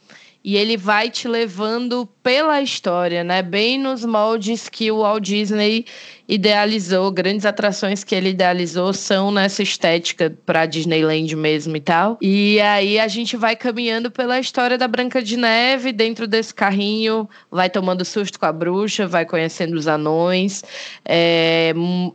e 0.46 0.56
ele 0.56 0.76
vai 0.76 1.10
te 1.10 1.26
levando 1.26 2.08
pela 2.22 2.62
história, 2.62 3.24
né? 3.24 3.42
Bem 3.42 3.76
nos 3.76 4.04
moldes 4.04 4.68
que 4.68 4.92
o 4.92 5.00
Walt 5.00 5.24
Disney 5.24 5.84
idealizou, 6.28 7.10
grandes 7.10 7.44
atrações 7.44 8.04
que 8.04 8.14
ele 8.14 8.28
idealizou 8.28 8.92
são 8.92 9.32
nessa 9.32 9.64
estética 9.64 10.32
para 10.46 10.64
Disneyland 10.64 11.34
mesmo 11.34 11.76
e 11.76 11.80
tal. 11.80 12.16
E 12.22 12.60
aí 12.60 12.96
a 12.96 13.08
gente 13.08 13.36
vai 13.36 13.56
caminhando 13.56 14.08
pela 14.08 14.38
história 14.38 14.78
da 14.78 14.86
Branca 14.86 15.20
de 15.20 15.36
Neve 15.36 15.90
dentro 15.90 16.28
desse 16.28 16.54
carrinho, 16.54 17.28
vai 17.50 17.68
tomando 17.68 18.04
susto 18.04 18.38
com 18.38 18.46
a 18.46 18.52
bruxa, 18.52 19.04
vai 19.04 19.26
conhecendo 19.26 19.74
os 19.74 19.88
anões. 19.88 20.62
É, 21.04 21.74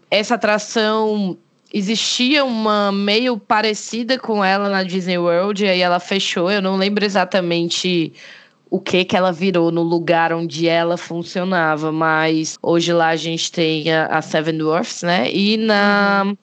essa 0.10 0.36
atração 0.36 1.38
existia 1.74 2.44
uma 2.44 2.92
meio 2.92 3.38
parecida 3.38 4.18
com 4.20 4.44
ela 4.44 4.70
na 4.70 4.84
Disney 4.84 5.18
World, 5.18 5.64
e 5.64 5.70
aí 5.70 5.82
ela 5.82 6.00
fechou. 6.00 6.52
Eu 6.52 6.62
não 6.62 6.76
lembro 6.76 7.06
exatamente 7.06 8.14
o 8.70 8.80
que 8.80 9.04
que 9.04 9.18
ela 9.18 9.32
virou 9.32 9.72
no 9.72 9.84
lugar 9.84 10.32
onde 10.32 10.68
ela 10.68 10.96
funcionava, 10.98 11.92
mas 11.92 12.58
hoje 12.62 12.94
lá 12.94 13.10
a 13.10 13.16
gente 13.16 13.52
tem 13.52 13.92
a, 13.92 14.06
a 14.06 14.22
Seven 14.22 14.58
Dwarfs, 14.58 15.04
né? 15.04 15.30
E 15.32 15.58
na 15.58 16.34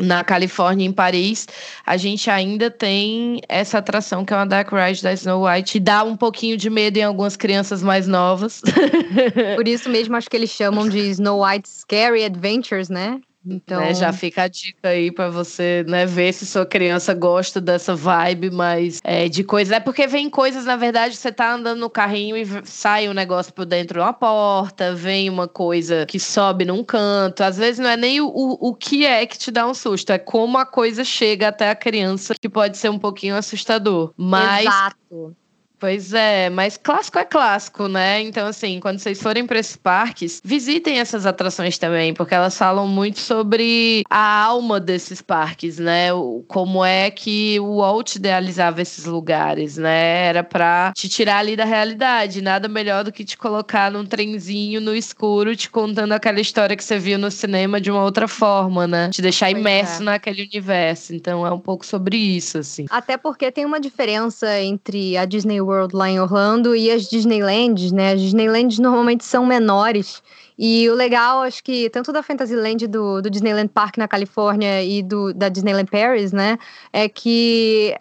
na 0.00 0.22
Califórnia, 0.22 0.86
em 0.86 0.92
Paris, 0.92 1.48
a 1.84 1.96
gente 1.96 2.30
ainda 2.30 2.70
tem 2.70 3.40
essa 3.48 3.78
atração 3.78 4.24
que 4.24 4.32
é 4.32 4.36
uma 4.36 4.46
Dark 4.46 4.70
Ride 4.72 5.02
da 5.02 5.12
Snow 5.12 5.44
White. 5.44 5.80
Dá 5.80 6.04
um 6.04 6.16
pouquinho 6.16 6.56
de 6.56 6.70
medo 6.70 6.98
em 6.98 7.02
algumas 7.02 7.36
crianças 7.36 7.82
mais 7.82 8.06
novas. 8.06 8.62
Por 9.56 9.66
isso 9.66 9.88
mesmo 9.90 10.14
acho 10.14 10.30
que 10.30 10.36
eles 10.36 10.50
chamam 10.50 10.88
de 10.88 10.98
Snow 10.98 11.44
White 11.44 11.68
Scary 11.68 12.24
Adventures, 12.24 12.88
né? 12.88 13.20
Então, 13.50 13.80
né, 13.80 13.94
já 13.94 14.12
fica 14.12 14.42
a 14.42 14.48
dica 14.48 14.88
aí 14.88 15.10
para 15.10 15.30
você, 15.30 15.84
né, 15.88 16.04
ver 16.04 16.32
se 16.32 16.44
sua 16.44 16.66
criança 16.66 17.14
gosta 17.14 17.60
dessa 17.60 17.94
vibe, 17.94 18.50
mas 18.50 19.00
é, 19.02 19.28
de 19.28 19.42
coisas. 19.42 19.72
É 19.72 19.80
porque 19.80 20.06
vem 20.06 20.28
coisas, 20.28 20.64
na 20.64 20.76
verdade, 20.76 21.16
você 21.16 21.32
tá 21.32 21.54
andando 21.54 21.78
no 21.80 21.88
carrinho 21.88 22.36
e 22.36 22.46
sai 22.64 23.08
um 23.08 23.14
negócio 23.14 23.52
por 23.52 23.64
dentro 23.64 23.94
de 23.94 24.00
uma 24.00 24.12
porta, 24.12 24.94
vem 24.94 25.30
uma 25.30 25.48
coisa 25.48 26.04
que 26.06 26.20
sobe 26.20 26.64
num 26.64 26.84
canto. 26.84 27.42
Às 27.42 27.56
vezes 27.56 27.78
não 27.78 27.88
é 27.88 27.96
nem 27.96 28.20
o, 28.20 28.26
o, 28.28 28.68
o 28.68 28.74
que 28.74 29.06
é 29.06 29.24
que 29.26 29.38
te 29.38 29.50
dá 29.50 29.66
um 29.66 29.74
susto, 29.74 30.10
é 30.10 30.18
como 30.18 30.58
a 30.58 30.66
coisa 30.66 31.02
chega 31.02 31.48
até 31.48 31.70
a 31.70 31.74
criança, 31.74 32.34
que 32.38 32.48
pode 32.48 32.76
ser 32.76 32.90
um 32.90 32.98
pouquinho 32.98 33.34
assustador. 33.34 34.12
Mas. 34.16 34.66
Exato. 34.66 35.36
Pois 35.78 36.12
é, 36.12 36.50
mas 36.50 36.76
clássico 36.76 37.18
é 37.18 37.24
clássico, 37.24 37.86
né? 37.86 38.20
Então, 38.20 38.48
assim, 38.48 38.80
quando 38.80 38.98
vocês 38.98 39.22
forem 39.22 39.46
para 39.46 39.60
esses 39.60 39.76
parques, 39.76 40.40
visitem 40.44 40.98
essas 40.98 41.24
atrações 41.24 41.78
também, 41.78 42.12
porque 42.12 42.34
elas 42.34 42.58
falam 42.58 42.88
muito 42.88 43.20
sobre 43.20 44.02
a 44.10 44.42
alma 44.44 44.80
desses 44.80 45.22
parques, 45.22 45.78
né? 45.78 46.08
Como 46.48 46.84
é 46.84 47.10
que 47.12 47.60
o 47.60 47.76
Walt 47.76 48.16
idealizava 48.16 48.82
esses 48.82 49.04
lugares, 49.04 49.76
né? 49.76 50.26
Era 50.26 50.42
para 50.42 50.92
te 50.96 51.08
tirar 51.08 51.38
ali 51.38 51.54
da 51.54 51.64
realidade. 51.64 52.42
Nada 52.42 52.66
melhor 52.66 53.04
do 53.04 53.12
que 53.12 53.24
te 53.24 53.36
colocar 53.36 53.90
num 53.90 54.04
trenzinho 54.04 54.80
no 54.80 54.94
escuro, 54.96 55.54
te 55.54 55.70
contando 55.70 56.12
aquela 56.12 56.40
história 56.40 56.76
que 56.76 56.82
você 56.82 56.98
viu 56.98 57.18
no 57.18 57.30
cinema 57.30 57.80
de 57.80 57.90
uma 57.90 58.02
outra 58.02 58.26
forma, 58.26 58.88
né? 58.88 59.10
Te 59.10 59.22
deixar 59.22 59.46
pois 59.50 59.60
imerso 59.60 60.02
é. 60.02 60.04
naquele 60.06 60.42
universo. 60.42 61.14
Então, 61.14 61.46
é 61.46 61.52
um 61.52 61.60
pouco 61.60 61.86
sobre 61.86 62.16
isso, 62.16 62.58
assim. 62.58 62.86
Até 62.90 63.16
porque 63.16 63.52
tem 63.52 63.64
uma 63.64 63.78
diferença 63.78 64.60
entre 64.60 65.16
a 65.16 65.24
Disney 65.24 65.67
World 65.68 65.94
lá 65.94 66.08
em 66.08 66.20
Orlando 66.20 66.74
e 66.74 66.90
as 66.90 67.08
Disneylands, 67.08 67.92
né? 67.92 68.12
As 68.12 68.20
Disneylands 68.20 68.78
normalmente 68.78 69.24
são 69.24 69.44
menores. 69.44 70.22
E 70.58 70.88
o 70.90 70.94
legal, 70.94 71.42
acho 71.42 71.62
que 71.62 71.88
tanto 71.90 72.12
da 72.12 72.22
Fantasyland 72.22 72.86
do, 72.86 73.22
do 73.22 73.30
Disneyland 73.30 73.68
Park 73.68 73.96
na 73.96 74.08
Califórnia 74.08 74.82
e 74.82 75.02
do, 75.02 75.32
da 75.32 75.48
Disneyland 75.48 75.88
Paris, 75.90 76.32
né? 76.32 76.58
É 76.92 77.08
que 77.08 77.94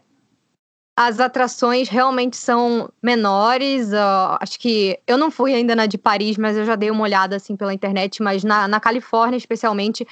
as 0.98 1.20
atrações 1.20 1.88
realmente 1.88 2.36
são 2.36 2.90
menores. 3.04 3.94
Uh, 3.94 4.38
acho 4.42 4.60
que 4.60 5.00
eu 5.06 5.16
não 5.16 5.30
fui 5.30 5.54
ainda 5.54 5.76
na 5.76 5.86
de 5.86 5.96
Paris, 5.96 6.40
mas 6.40 6.58
eu 6.58 6.66
já 6.66 6.76
dei 6.76 6.90
uma 6.90 7.04
olhada 7.04 7.36
assim 7.36 7.56
pela 7.56 7.72
internet. 7.72 8.24
Mas 8.24 8.44
na, 8.44 8.68
na 8.68 8.80
Califórnia, 8.80 9.38
especialmente, 9.38 10.08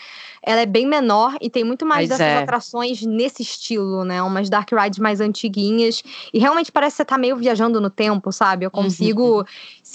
ela 0.46 0.62
é 0.62 0.66
bem 0.66 0.86
menor 0.86 1.36
e 1.42 1.50
tem 1.50 1.64
muito 1.64 1.86
mais 1.86 2.10
dessas 2.10 2.25
é. 2.25 2.38
atrações 2.38 3.02
nesse 3.02 3.42
estilo, 3.42 4.04
né? 4.04 4.22
Umas 4.22 4.50
dark 4.50 4.72
rides 4.72 5.00
mais 5.00 5.20
antiguinhas. 5.20 6.04
E 6.34 6.40
realmente 6.40 6.72
parece 6.72 6.94
que 6.94 6.98
você 6.98 7.06
tá 7.06 7.18
meio 7.18 7.36
viajando 7.36 7.82
no 7.82 7.90
tempo, 7.90 8.32
sabe? 8.32 8.66
Eu 8.66 8.72
consigo 8.72 9.40
uhum 9.40 9.46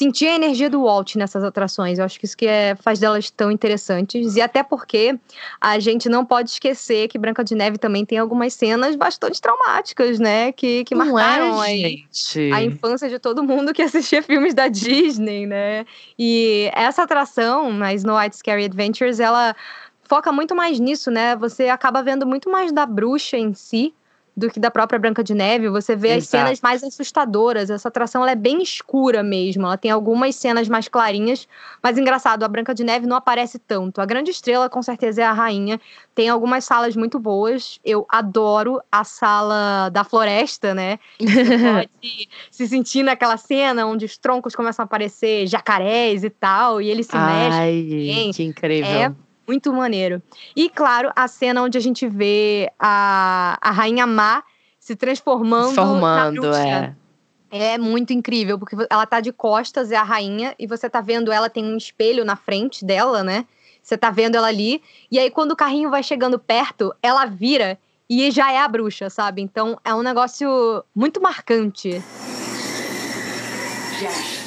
sentir 0.00 0.28
a 0.28 0.35
energia 0.37 0.71
do 0.71 0.85
Walt 0.85 1.16
nessas 1.16 1.42
atrações. 1.42 1.99
Eu 1.99 2.04
acho 2.04 2.19
que 2.19 2.25
isso 2.25 2.37
que 2.37 2.47
é, 2.47 2.76
faz 2.76 3.00
delas 3.00 3.28
tão 3.28 3.50
interessantes. 3.50 4.37
E 4.37 4.40
até 4.40 4.62
porque 4.62 5.19
a 5.61 5.78
gente 5.80 6.09
não 6.09 6.25
pode 6.25 6.50
esquecer 6.50 7.09
que 7.09 7.19
Branca 7.19 7.45
de 7.45 7.57
Neve 7.57 7.76
também 7.76 8.07
tem 8.07 8.16
algumas 8.16 8.54
cenas 8.54 8.97
bastante 8.97 9.40
traumáticas, 9.40 10.21
né? 10.21 10.52
Que, 10.52 10.85
que 10.85 10.95
marcaram 10.95 11.62
é, 11.64 11.97
a, 12.52 12.57
a 12.57 12.62
infância 12.62 13.09
de 13.11 13.19
todo 13.19 13.42
mundo 13.42 13.75
que 13.75 13.83
assistia 13.83 14.23
filmes 14.23 14.54
da 14.54 14.69
Disney, 14.69 15.45
né? 15.45 15.85
E 16.16 16.71
essa 16.73 17.02
atração, 17.02 17.83
a 17.83 17.92
Snow 17.92 18.16
White 18.16 18.37
Scary 18.37 18.64
Adventures, 18.64 19.19
ela 19.19 19.54
foca 20.11 20.33
muito 20.33 20.57
mais 20.57 20.81
nisso, 20.81 21.09
né? 21.09 21.37
Você 21.37 21.69
acaba 21.69 22.02
vendo 22.02 22.26
muito 22.26 22.50
mais 22.50 22.73
da 22.73 22.85
bruxa 22.85 23.37
em 23.37 23.55
si 23.55 23.95
do 24.37 24.50
que 24.50 24.59
da 24.59 24.69
própria 24.69 24.99
Branca 24.99 25.23
de 25.23 25.35
Neve. 25.35 25.69
Você 25.69 25.95
vê 25.95 26.09
Exato. 26.09 26.19
as 26.19 26.29
cenas 26.29 26.61
mais 26.61 26.83
assustadoras. 26.83 27.71
Essa 27.71 27.87
atração 27.87 28.26
é 28.26 28.35
bem 28.35 28.61
escura 28.61 29.23
mesmo. 29.23 29.67
Ela 29.67 29.76
tem 29.76 29.88
algumas 29.88 30.35
cenas 30.35 30.69
mais 30.69 30.88
clarinhas, 30.88 31.47
mas 31.81 31.97
engraçado, 31.97 32.43
a 32.43 32.49
Branca 32.49 32.75
de 32.75 32.83
Neve 32.83 33.07
não 33.07 33.17
aparece 33.17 33.57
tanto. 33.61 34.00
A 34.00 34.07
Grande 34.07 34.33
Estrela, 34.33 34.69
com 34.69 34.83
certeza, 34.83 35.23
é 35.23 35.25
a 35.25 35.33
rainha. 35.33 35.81
Tem 36.12 36.29
algumas 36.29 36.64
salas 36.64 36.97
muito 36.97 37.17
boas. 37.21 37.79
Eu 37.85 38.05
adoro 38.09 38.81
a 38.90 39.05
sala 39.05 39.90
da 39.90 40.02
floresta, 40.02 40.75
né? 40.75 40.99
Pode 41.21 42.29
se 42.50 42.67
sentir 42.67 43.05
naquela 43.05 43.37
cena 43.37 43.87
onde 43.87 44.07
os 44.07 44.19
troncos 44.19 44.57
começam 44.57 44.83
a 44.83 44.87
aparecer 44.87 45.47
jacarés 45.47 46.25
e 46.25 46.31
tal, 46.31 46.81
e 46.83 46.90
eles 46.90 47.07
se 47.07 47.17
Ai, 47.17 47.71
mexem. 47.73 48.33
Que 48.33 48.43
incrível. 48.43 48.90
É 48.90 49.29
muito 49.50 49.73
maneiro. 49.73 50.23
E, 50.54 50.71
claro, 50.71 51.11
a 51.16 51.26
cena 51.26 51.61
onde 51.62 51.76
a 51.76 51.80
gente 51.80 52.07
vê 52.07 52.71
a, 52.78 53.59
a 53.61 53.73
Rainha 53.73 54.07
Má 54.07 54.45
se 54.78 54.95
transformando, 54.95 55.75
Formando, 55.75 56.35
na 56.35 56.40
bruxa. 56.40 56.69
É. 56.69 56.95
É 57.52 57.76
muito 57.76 58.12
incrível, 58.12 58.61
porque 58.61 58.76
ela 58.88 59.04
tá 59.04 59.21
de 59.21 59.33
costas, 59.33 59.90
é 59.90 59.97
a 59.97 60.04
rainha, 60.04 60.54
e 60.57 60.69
você 60.69 60.88
tá 60.88 61.00
vendo 61.00 61.33
ela, 61.33 61.50
tem 61.50 61.64
um 61.64 61.76
espelho 61.76 62.25
na 62.25 62.37
frente 62.37 62.85
dela, 62.85 63.25
né? 63.25 63.45
Você 63.83 63.99
tá 63.99 64.09
vendo 64.09 64.37
ela 64.37 64.47
ali, 64.47 64.80
e 65.11 65.19
aí 65.19 65.33
quando 65.33 65.50
o 65.50 65.57
carrinho 65.57 65.90
vai 65.90 66.00
chegando 66.00 66.38
perto, 66.38 66.95
ela 67.02 67.25
vira 67.25 67.76
e 68.09 68.30
já 68.30 68.52
é 68.52 68.59
a 68.59 68.69
bruxa, 68.69 69.11
sabe? 69.11 69.42
Então 69.42 69.76
é 69.85 69.92
um 69.92 70.02
negócio 70.02 70.85
muito 70.95 71.21
marcante. 71.21 72.00
Just 73.99 74.40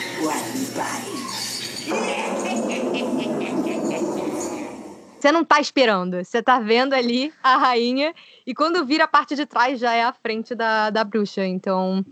você 5.23 5.31
não 5.31 5.45
tá 5.45 5.61
esperando. 5.61 6.21
Você 6.21 6.43
tá 6.43 6.59
vendo 6.59 6.93
ali 6.93 7.33
a 7.41 7.55
rainha 7.55 8.13
e 8.45 8.53
quando 8.53 8.85
vira 8.85 9.05
a 9.05 9.07
parte 9.07 9.35
de 9.35 9.45
trás 9.45 9.79
já 9.79 9.93
é 9.93 10.03
a 10.03 10.11
frente 10.11 10.53
da, 10.53 10.89
da 10.89 11.01
bruxa. 11.05 11.45
Então 11.45 12.05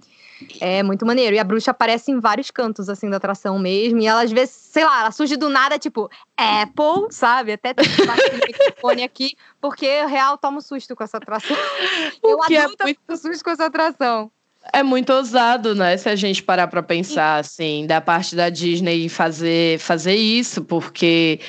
é 0.61 0.81
muito 0.81 1.05
maneiro. 1.05 1.35
E 1.35 1.39
a 1.39 1.43
bruxa 1.43 1.71
aparece 1.71 2.09
em 2.09 2.21
vários 2.21 2.49
cantos, 2.49 2.87
assim, 2.87 3.09
da 3.09 3.17
atração 3.17 3.59
mesmo. 3.59 3.99
E 3.99 4.07
ela, 4.07 4.21
às 4.21 4.31
vezes, 4.31 4.55
sei 4.55 4.85
lá, 4.85 5.01
ela 5.01 5.11
surge 5.11 5.35
do 5.35 5.49
nada, 5.49 5.77
tipo, 5.77 6.09
Apple, 6.37 7.07
sabe? 7.09 7.51
Até 7.51 7.73
tem 7.73 7.85
o 7.85 8.47
microfone 8.47 9.03
aqui, 9.03 9.35
porque 9.59 10.05
real 10.05 10.37
tomo 10.37 10.61
susto 10.61 10.95
com 10.95 11.03
essa 11.03 11.17
atração. 11.17 11.57
Eu 12.23 12.41
adulta 12.41 12.83
é 12.83 12.85
muito... 12.85 13.17
susto 13.17 13.43
com 13.43 13.49
essa 13.49 13.65
atração. 13.65 14.31
É 14.73 14.83
muito 14.83 15.11
ousado, 15.11 15.73
né? 15.73 15.97
Se 15.97 16.07
a 16.07 16.15
gente 16.15 16.43
parar 16.43 16.67
para 16.67 16.83
pensar, 16.83 17.39
assim, 17.39 17.87
da 17.87 17.99
parte 17.99 18.35
da 18.35 18.49
Disney 18.49 19.09
fazer, 19.09 19.79
fazer 19.79 20.15
isso, 20.15 20.63
porque, 20.63 21.39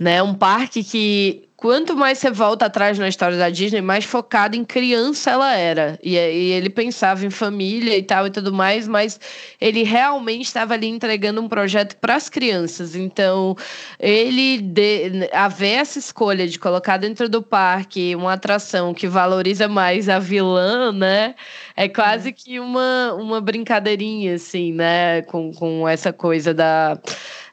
né, 0.00 0.22
um 0.22 0.34
parque 0.34 0.84
que 0.84 1.48
quanto 1.60 1.94
mais 1.94 2.16
você 2.16 2.30
volta 2.30 2.64
atrás 2.64 2.98
na 2.98 3.06
história 3.06 3.36
da 3.36 3.50
Disney, 3.50 3.82
mais 3.82 4.06
focada 4.06 4.56
em 4.56 4.64
criança 4.64 5.30
ela 5.30 5.54
era. 5.54 5.98
E, 6.02 6.14
e, 6.16 6.52
ele 6.52 6.70
pensava 6.70 7.24
em 7.26 7.28
família 7.28 7.96
e 7.98 8.02
tal 8.02 8.26
e 8.26 8.30
tudo 8.30 8.50
mais, 8.50 8.88
mas 8.88 9.20
ele 9.60 9.82
realmente 9.82 10.46
estava 10.46 10.72
ali 10.72 10.86
entregando 10.88 11.38
um 11.38 11.48
projeto 11.48 11.96
para 11.96 12.14
as 12.14 12.30
crianças. 12.30 12.96
Então, 12.96 13.54
ele 13.98 14.58
de, 14.58 15.28
haver 15.34 15.80
essa 15.80 15.98
escolha 15.98 16.48
de 16.48 16.58
colocar 16.58 16.96
dentro 16.96 17.28
do 17.28 17.42
parque 17.42 18.16
uma 18.16 18.32
atração 18.32 18.94
que 18.94 19.06
valoriza 19.06 19.68
mais 19.68 20.08
a 20.08 20.18
vilã, 20.18 20.90
né? 20.92 21.34
É 21.76 21.88
quase 21.88 22.32
que 22.32 22.58
uma, 22.58 23.12
uma 23.12 23.40
brincadeirinha, 23.40 24.36
assim, 24.36 24.72
né? 24.72 25.20
Com, 25.22 25.52
com 25.52 25.86
essa 25.86 26.10
coisa 26.10 26.54
da, 26.54 26.98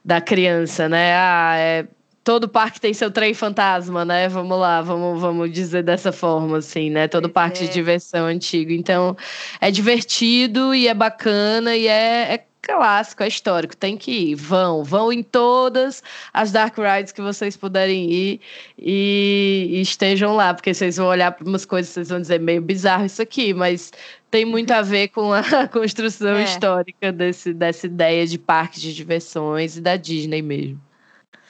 da 0.04 0.22
criança, 0.22 0.88
né? 0.88 1.14
Ah, 1.14 1.56
é 1.58 1.97
todo 2.28 2.50
parque 2.50 2.82
tem 2.82 2.94
seu 2.94 3.10
trem 3.10 3.34
fantasma, 3.34 4.04
né? 4.04 4.28
Vamos 4.28 4.60
lá, 4.60 4.82
vamos, 4.82 5.22
vamos 5.22 5.50
dizer 5.50 5.82
dessa 5.82 6.12
forma, 6.12 6.58
assim, 6.58 6.90
né? 6.90 7.08
Todo 7.08 7.30
parque 7.30 7.64
é. 7.64 7.68
de 7.68 7.72
diversão 7.72 8.26
antigo. 8.26 8.74
Então, 8.74 9.16
é 9.62 9.72
divertido 9.72 10.76
e 10.76 10.90
é 10.90 10.94
bacana 10.94 11.74
e 11.74 11.88
é, 11.88 12.34
é 12.34 12.46
clássico, 12.62 13.24
é 13.24 13.30
histórico, 13.30 13.78
tem 13.78 13.96
que 13.96 14.12
ir. 14.12 14.36
Vão, 14.36 14.84
vão 14.84 15.14
em 15.14 15.24
todas 15.24 16.04
as 16.34 16.52
Dark 16.52 16.76
Rides 16.78 17.14
que 17.14 17.22
vocês 17.22 17.56
puderem 17.56 18.12
ir 18.12 18.42
e, 18.78 19.70
e 19.76 19.82
estejam 19.82 20.36
lá, 20.36 20.54
porque 20.54 20.74
vocês 20.74 20.98
vão 20.98 21.08
olhar 21.08 21.32
para 21.32 21.48
umas 21.48 21.64
coisas, 21.64 21.94
vocês 21.94 22.10
vão 22.10 22.20
dizer 22.20 22.42
meio 22.42 22.62
bizarro 22.62 23.06
isso 23.06 23.22
aqui, 23.22 23.54
mas 23.54 23.90
tem 24.30 24.44
muito 24.44 24.72
a 24.72 24.82
ver 24.82 25.08
com 25.08 25.32
a 25.32 25.44
construção 25.72 26.36
é. 26.36 26.44
histórica 26.44 27.10
desse, 27.10 27.54
dessa 27.54 27.86
ideia 27.86 28.28
de 28.28 28.38
parque 28.38 28.82
de 28.82 28.94
diversões 28.94 29.78
e 29.78 29.82
da 29.82 29.96
Disney 29.96 30.42
mesmo. 30.42 30.87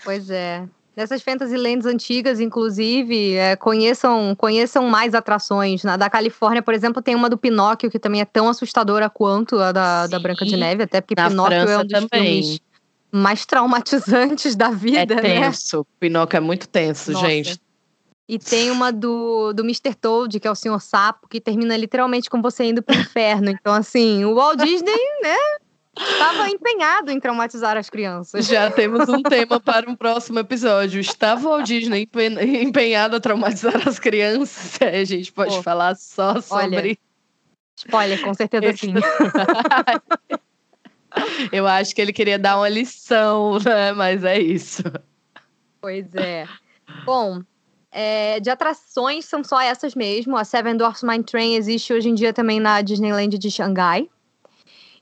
Pois 0.04 0.30
é. 0.30 0.68
Nessas 0.96 1.22
Fantasylands 1.22 1.86
antigas, 1.86 2.40
inclusive, 2.40 3.36
é, 3.36 3.56
conheçam, 3.56 4.34
conheçam 4.36 4.88
mais 4.88 5.14
atrações. 5.14 5.84
Na 5.84 5.96
da 5.96 6.10
Califórnia, 6.10 6.64
por 6.64 6.74
exemplo, 6.74 7.04
tem 7.04 7.14
uma 7.14 7.30
do 7.30 7.38
Pinóquio, 7.38 7.92
que 7.92 8.00
também 8.00 8.20
é 8.20 8.26
tão 8.26 8.50
assustadora 8.50 9.08
quanto 9.08 9.60
a 9.60 9.72
da, 9.72 10.08
da 10.08 10.18
Branca 10.18 10.44
de 10.44 10.58
Neve, 10.58 10.84
até 10.84 11.00
porque 11.00 11.14
Pinóquio 11.14 11.56
França 11.56 11.72
é 11.72 11.78
um 11.78 11.82
dos 11.86 11.92
também. 11.92 12.42
filmes 12.42 12.60
mais 13.12 13.46
traumatizantes 13.46 14.56
da 14.56 14.72
vida, 14.72 15.14
é 15.14 15.22
tenso. 15.22 15.78
né? 15.78 15.84
Pinóquio 16.00 16.38
é 16.38 16.40
muito 16.40 16.68
tenso, 16.68 17.12
Nossa. 17.12 17.28
gente. 17.28 17.60
E 18.28 18.38
tem 18.40 18.72
uma 18.72 18.92
do, 18.92 19.54
do 19.54 19.64
Mr. 19.64 19.94
Toad, 19.94 20.40
que 20.40 20.48
é 20.48 20.52
o 20.52 20.56
Senhor 20.56 20.82
Sapo, 20.82 21.28
que 21.30 21.40
termina 21.40 21.78
literalmente 21.78 22.30
com 22.30 22.42
você 22.42 22.66
indo 22.66 22.82
pro 22.82 22.96
inferno. 22.98 23.50
Então, 23.52 23.72
assim, 23.74 24.26
o 24.26 24.36
Walt 24.36 24.60
Disney, 24.60 24.98
né? 25.22 25.38
Estava 26.00 26.50
empenhado 26.50 27.12
em 27.12 27.20
traumatizar 27.20 27.76
as 27.78 27.90
crianças. 27.90 28.46
Já 28.46 28.70
temos 28.70 29.10
um 29.10 29.22
tema 29.24 29.60
para 29.60 29.90
um 29.90 29.96
próximo 29.96 30.40
episódio. 30.40 31.00
Estava 31.00 31.50
o 31.50 31.62
Disney 31.64 32.08
empenhado 32.62 33.16
a 33.16 33.20
traumatizar 33.20 33.88
as 33.88 34.00
crianças? 34.00 34.80
A 34.82 35.04
gente 35.04 35.32
pode 35.32 35.56
Pô, 35.56 35.64
falar 35.64 35.96
só 35.96 36.40
sobre. 36.42 36.78
Olha, 36.78 36.98
spoiler, 37.76 38.22
com 38.22 38.34
certeza 38.34 38.78
sim. 38.78 38.94
Eu 41.52 41.66
acho 41.66 41.96
que 41.96 42.02
ele 42.02 42.14
queria 42.14 42.38
dar 42.38 42.58
uma 42.58 42.70
lição, 42.70 43.58
né? 43.60 43.92
Mas 43.92 44.24
é 44.24 44.40
isso. 44.40 44.84
Pois 45.82 46.14
é. 46.14 46.46
Bom, 47.06 47.42
é, 47.92 48.40
de 48.40 48.50
atrações 48.50 49.26
são 49.26 49.44
só 49.44 49.60
essas 49.60 49.96
mesmo. 49.96 50.38
A 50.38 50.44
Seven 50.44 50.78
Dwarfs 50.78 51.04
Mine 51.04 51.24
Train 51.24 51.56
existe 51.56 51.92
hoje 51.94 52.10
em 52.10 52.14
dia 52.14 52.34
também 52.34 52.60
na 52.60 52.82
Disneyland 52.82 53.38
de 53.38 53.50
Xangai. 53.50 54.10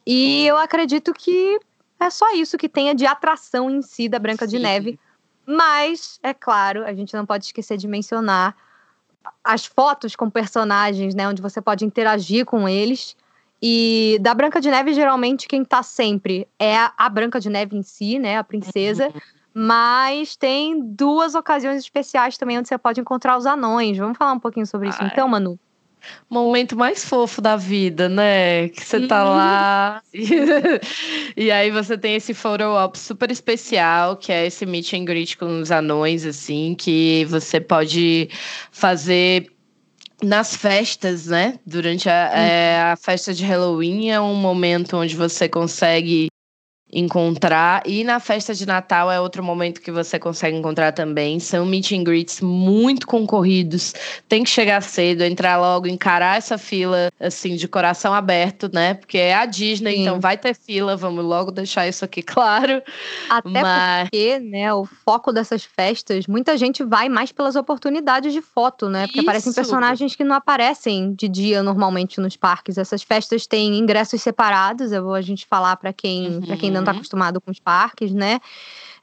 E 0.05 0.45
eu 0.45 0.57
acredito 0.57 1.13
que 1.13 1.59
é 1.99 2.09
só 2.09 2.33
isso 2.33 2.57
que 2.57 2.69
tenha 2.69 2.93
de 2.93 3.05
atração 3.05 3.69
em 3.69 3.81
si 3.81 4.07
da 4.07 4.19
Branca 4.19 4.45
Sim. 4.45 4.57
de 4.57 4.63
Neve. 4.63 4.99
Mas, 5.45 6.19
é 6.23 6.33
claro, 6.33 6.85
a 6.85 6.93
gente 6.93 7.13
não 7.13 7.25
pode 7.25 7.45
esquecer 7.45 7.77
de 7.77 7.87
mencionar 7.87 8.55
as 9.43 9.65
fotos 9.65 10.15
com 10.15 10.29
personagens, 10.29 11.15
né? 11.15 11.27
Onde 11.27 11.41
você 11.41 11.61
pode 11.61 11.85
interagir 11.85 12.45
com 12.45 12.67
eles. 12.67 13.15
E 13.61 14.17
da 14.21 14.33
Branca 14.33 14.59
de 14.59 14.69
Neve, 14.69 14.93
geralmente, 14.93 15.47
quem 15.47 15.63
tá 15.63 15.81
sempre 15.81 16.47
é 16.59 16.75
a 16.97 17.09
Branca 17.09 17.39
de 17.39 17.49
Neve 17.49 17.77
em 17.77 17.83
si, 17.83 18.19
né? 18.19 18.37
A 18.37 18.43
princesa. 18.43 19.07
Uhum. 19.07 19.21
Mas 19.57 20.35
tem 20.35 20.81
duas 20.81 21.33
ocasiões 21.33 21.77
especiais 21.77 22.37
também 22.37 22.59
onde 22.59 22.67
você 22.67 22.77
pode 22.77 22.99
encontrar 22.99 23.37
os 23.37 23.45
anões. 23.45 23.97
Vamos 23.97 24.17
falar 24.17 24.33
um 24.33 24.39
pouquinho 24.39 24.67
sobre 24.67 24.89
isso, 24.89 24.97
Ai. 25.01 25.07
então, 25.07 25.27
Manu? 25.27 25.57
Momento 26.29 26.75
mais 26.75 27.05
fofo 27.05 27.41
da 27.41 27.55
vida, 27.55 28.09
né? 28.09 28.69
Que 28.69 28.83
você 28.83 29.07
tá 29.07 29.23
lá 29.23 30.01
e, 31.35 31.51
aí 31.51 31.71
você 31.71 31.97
tem 31.97 32.15
esse 32.15 32.33
photo 32.33 32.63
op 32.63 32.97
super 32.97 33.31
especial, 33.31 34.17
que 34.17 34.31
é 34.31 34.45
esse 34.45 34.65
meet 34.65 34.93
and 34.93 35.05
greet 35.05 35.37
com 35.37 35.59
os 35.59 35.71
anões, 35.71 36.25
assim, 36.25 36.75
que 36.77 37.25
você 37.25 37.59
pode 37.59 38.29
fazer 38.71 39.51
nas 40.23 40.55
festas, 40.55 41.27
né? 41.27 41.59
Durante 41.65 42.09
a, 42.09 42.31
hum. 42.33 42.37
é, 42.37 42.81
a 42.81 42.95
festa 42.95 43.33
de 43.33 43.43
Halloween 43.43 44.11
é 44.11 44.19
um 44.19 44.35
momento 44.35 44.97
onde 44.97 45.15
você 45.15 45.47
consegue 45.47 46.27
encontrar. 46.91 47.81
E 47.85 48.03
na 48.03 48.19
festa 48.19 48.53
de 48.53 48.65
Natal 48.65 49.11
é 49.11 49.19
outro 49.19 49.43
momento 49.43 49.81
que 49.81 49.91
você 49.91 50.19
consegue 50.19 50.55
encontrar 50.55 50.91
também. 50.91 51.39
São 51.39 51.65
meet 51.65 51.91
and 51.91 52.03
greets 52.03 52.41
muito 52.41 53.07
concorridos. 53.07 53.93
Tem 54.29 54.43
que 54.43 54.49
chegar 54.49 54.81
cedo, 54.81 55.23
entrar 55.23 55.57
logo, 55.57 55.87
encarar 55.87 56.37
essa 56.37 56.57
fila 56.57 57.09
assim 57.19 57.55
de 57.55 57.67
coração 57.67 58.13
aberto, 58.13 58.69
né? 58.71 58.93
Porque 58.93 59.17
é 59.17 59.35
a 59.35 59.45
Disney, 59.45 59.95
Sim. 59.95 60.01
então 60.03 60.19
vai 60.19 60.37
ter 60.37 60.55
fila. 60.55 60.95
Vamos 60.95 61.25
logo 61.25 61.51
deixar 61.51 61.87
isso 61.87 62.05
aqui 62.05 62.21
claro. 62.23 62.81
Até 63.29 63.61
Mas... 63.61 64.03
porque, 64.03 64.39
né, 64.39 64.73
o 64.73 64.85
foco 64.85 65.33
dessas 65.33 65.63
festas, 65.63 66.27
muita 66.27 66.57
gente 66.57 66.83
vai 66.83 67.09
mais 67.09 67.31
pelas 67.31 67.55
oportunidades 67.55 68.31
de 68.31 68.41
foto, 68.41 68.89
né? 68.89 69.07
Porque 69.07 69.19
isso. 69.19 69.27
aparecem 69.27 69.53
personagens 69.53 70.15
que 70.15 70.23
não 70.23 70.35
aparecem 70.35 71.13
de 71.13 71.27
dia 71.27 71.63
normalmente 71.63 72.19
nos 72.21 72.37
parques. 72.37 72.77
Essas 72.77 73.01
festas 73.01 73.47
têm 73.47 73.77
ingressos 73.77 74.21
separados. 74.21 74.91
Eu 74.91 75.03
vou 75.03 75.13
a 75.15 75.21
gente 75.21 75.45
falar 75.45 75.75
para 75.77 75.91
quem, 75.91 76.27
uhum. 76.27 76.41
para 76.41 76.57
quem 76.57 76.74
não 76.75 76.81
está 76.81 76.91
uhum. 76.91 76.97
acostumado 76.97 77.41
com 77.41 77.51
os 77.51 77.59
parques, 77.59 78.13
né? 78.13 78.39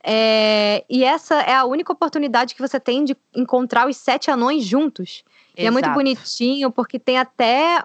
É, 0.05 0.85
e 0.91 1.05
essa 1.05 1.37
é 1.43 1.55
a 1.55 1.65
única 1.65 1.93
oportunidade 1.93 2.55
que 2.55 2.61
você 2.61 2.79
tem 2.81 3.05
de 3.05 3.17
encontrar 3.35 3.89
os 3.89 3.97
sete 3.97 4.31
anões 4.31 4.65
juntos. 4.65 5.23
Exato. 5.57 5.61
E 5.63 5.67
é 5.67 5.71
muito 5.71 5.91
bonitinho, 5.91 6.71
porque 6.71 6.99
tem 6.99 7.19
até 7.19 7.85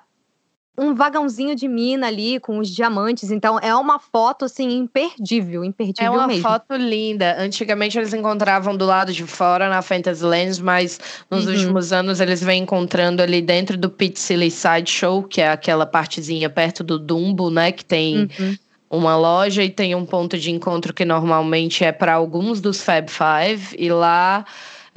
um 0.80 0.93
vagãozinho 0.93 1.56
de 1.56 1.67
mina 1.67 2.06
ali 2.06 2.39
com 2.39 2.60
os 2.60 2.69
diamantes. 2.69 3.32
Então 3.32 3.58
é 3.60 3.73
uma 3.76 3.97
foto 3.97 4.45
assim 4.45 4.78
imperdível, 4.78 5.63
imperdível 5.63 6.13
É 6.13 6.15
uma 6.15 6.28
mesmo. 6.28 6.43
foto 6.43 6.76
linda. 6.76 7.36
Antigamente 7.39 7.97
eles 7.97 8.13
encontravam 8.13 8.78
do 8.78 8.86
lado 8.86 9.12
de 9.12 9.23
fora 9.26 9.69
na 9.69 9.82
Fantasylands, 9.82 10.60
mas 10.60 11.00
nos 11.32 11.45
Uhum. 11.47 11.54
últimos 11.54 11.91
anos 11.91 12.19
eles 12.19 12.43
vêm 12.43 12.62
encontrando 12.62 13.23
ali 13.23 13.41
dentro 13.41 13.76
do 13.76 13.89
Pit 13.89 14.19
Silly 14.19 14.52
Sideshow, 14.52 15.23
que 15.23 15.41
é 15.41 15.50
aquela 15.50 15.86
partezinha 15.86 16.47
perto 16.47 16.84
do 16.84 17.00
Dumbo, 17.00 17.50
né, 17.50 17.71
que 17.71 17.84
tem 17.84 18.30
Uhum. 18.39 18.56
Uma 18.89 19.17
loja 19.17 19.63
e 19.63 19.69
tem 19.69 19.95
um 19.95 20.06
ponto 20.06 20.38
de 20.38 20.52
encontro 20.52 20.93
que 20.93 21.04
normalmente 21.04 21.84
é 21.84 21.91
para 21.91 22.13
alguns 22.13 22.62
dos 22.62 22.82
Fab 22.82 23.10
Five, 23.10 23.76
e 23.78 23.89
lá 23.89 24.45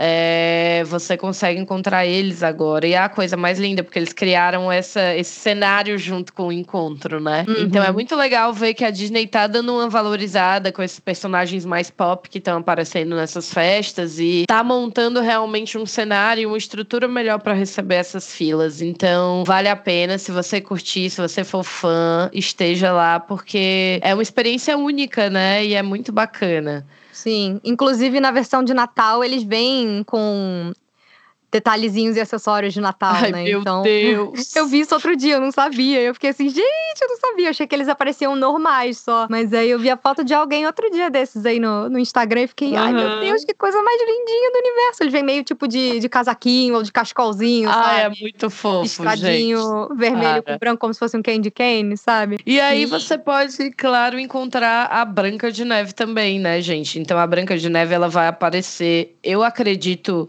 é, 0.02 0.82
você 0.86 1.14
consegue 1.14 1.60
encontrar 1.60 2.06
eles 2.06 2.42
agora. 2.42 2.86
E 2.86 2.94
é 2.94 2.98
a 2.98 3.08
coisa 3.10 3.36
mais 3.36 3.58
linda, 3.58 3.84
porque 3.84 3.98
eles 3.98 4.14
criaram 4.14 4.72
essa, 4.72 5.14
esse 5.14 5.38
cenário 5.38 5.98
junto 5.98 6.32
com 6.32 6.46
o 6.46 6.52
encontro, 6.52 7.20
né? 7.20 7.44
Uhum. 7.46 7.64
Então 7.64 7.84
é 7.84 7.92
muito 7.92 8.16
legal 8.16 8.50
ver 8.54 8.72
que 8.72 8.82
a 8.82 8.90
Disney 8.90 9.26
tá 9.26 9.46
dando 9.46 9.74
uma 9.74 9.90
valorizada 9.90 10.72
com 10.72 10.82
esses 10.82 10.98
personagens 10.98 11.66
mais 11.66 11.90
pop 11.90 12.30
que 12.30 12.38
estão 12.38 12.56
aparecendo 12.56 13.14
nessas 13.14 13.52
festas 13.52 14.18
e 14.18 14.44
tá 14.48 14.64
montando 14.64 15.20
realmente 15.20 15.76
um 15.76 15.84
cenário, 15.84 16.48
uma 16.48 16.56
estrutura 16.56 17.06
melhor 17.06 17.38
para 17.38 17.52
receber 17.52 17.96
essas 17.96 18.34
filas. 18.34 18.80
Então 18.80 19.44
vale 19.44 19.68
a 19.68 19.76
pena, 19.76 20.16
se 20.16 20.32
você 20.32 20.62
curtir, 20.62 21.10
se 21.10 21.20
você 21.20 21.44
for 21.44 21.62
fã, 21.62 22.30
esteja 22.32 22.90
lá, 22.90 23.20
porque 23.20 24.00
é 24.02 24.14
uma 24.14 24.22
experiência 24.22 24.78
única, 24.78 25.28
né? 25.28 25.62
E 25.62 25.74
é 25.74 25.82
muito 25.82 26.10
bacana. 26.10 26.86
Sim, 27.20 27.60
inclusive 27.62 28.18
na 28.18 28.30
versão 28.30 28.64
de 28.64 28.72
Natal 28.72 29.22
eles 29.22 29.42
vêm 29.42 30.02
com 30.04 30.72
detalhezinhos 31.50 32.16
e 32.16 32.20
acessórios 32.20 32.72
de 32.72 32.80
Natal, 32.80 33.14
Ai, 33.14 33.32
né? 33.32 33.44
meu 33.44 33.60
então, 33.60 33.82
Deus! 33.82 34.54
eu 34.54 34.66
vi 34.66 34.80
isso 34.80 34.94
outro 34.94 35.16
dia, 35.16 35.34
eu 35.34 35.40
não 35.40 35.50
sabia. 35.50 36.00
Eu 36.00 36.14
fiquei 36.14 36.30
assim, 36.30 36.48
gente, 36.48 37.00
eu 37.02 37.08
não 37.08 37.16
sabia. 37.16 37.46
Eu 37.46 37.50
achei 37.50 37.66
que 37.66 37.74
eles 37.74 37.88
apareciam 37.88 38.36
normais 38.36 38.98
só. 38.98 39.26
Mas 39.28 39.52
aí 39.52 39.70
eu 39.70 39.78
vi 39.78 39.90
a 39.90 39.96
foto 39.96 40.22
de 40.24 40.32
alguém 40.32 40.66
outro 40.66 40.90
dia 40.90 41.10
desses 41.10 41.44
aí 41.44 41.58
no, 41.58 41.88
no 41.88 41.98
Instagram 41.98 42.42
e 42.42 42.46
fiquei, 42.46 42.76
ai 42.76 42.92
meu 42.92 43.08
Uhum. 43.08 43.20
Deus, 43.20 43.44
que 43.44 43.52
coisa 43.54 43.82
mais 43.82 44.00
lindinha 44.00 44.50
do 44.52 44.58
universo. 44.58 45.02
Eles 45.02 45.12
vêm 45.12 45.22
meio 45.22 45.42
tipo 45.44 45.66
de, 45.66 45.98
de 46.00 46.08
casaquinho 46.08 46.74
ou 46.76 46.82
de 46.82 46.92
cascolzinho, 46.92 47.68
Ah, 47.68 47.94
é 47.98 48.02
sabe? 48.04 48.20
muito 48.20 48.48
fofo, 48.50 48.84
gente. 48.84 48.88
Piscadinho 48.88 49.88
vermelho 49.96 50.42
Para. 50.42 50.54
com 50.54 50.58
branco, 50.58 50.78
como 50.80 50.94
se 50.94 51.00
fosse 51.00 51.16
um 51.16 51.22
candy 51.22 51.50
cane, 51.50 51.96
sabe? 51.96 52.38
E 52.46 52.60
aí 52.60 52.82
E- 52.82 52.86
você 52.86 53.18
pode, 53.18 53.70
claro, 53.72 54.18
encontrar 54.18 54.86
a 54.86 55.04
Branca 55.04 55.50
de 55.50 55.64
Neve 55.64 55.92
também, 55.92 56.38
né, 56.38 56.60
gente? 56.60 56.98
Então 56.98 57.18
a 57.18 57.26
Branca 57.26 57.56
de 57.58 57.68
Neve 57.68 57.94
ela 57.94 58.08
vai 58.08 58.28
aparecer, 58.28 59.16
eu 59.22 59.42
acredito 59.42 60.28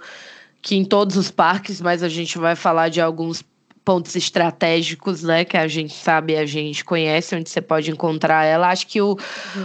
que 0.62 0.76
em 0.76 0.86
todos 0.86 1.18
os 1.18 1.32
parques, 1.32 1.82
mas 1.82 2.04
a 2.04 2.10
gente 2.10 2.38
vai 2.38 2.56
falar 2.56 2.90
de 2.90 3.02
alguns 3.02 3.44
pontos 3.84 4.16
estratégicos, 4.16 5.24
né, 5.24 5.44
que 5.44 5.58
a 5.58 5.68
gente 5.68 5.94
sabe, 5.94 6.38
a 6.38 6.46
gente 6.46 6.86
conhece, 6.86 7.36
onde 7.36 7.50
você 7.50 7.60
pode 7.60 7.90
encontrar 7.90 8.46
ela. 8.46 8.70
Acho 8.70 8.86
que 8.86 9.02
o, 9.02 9.18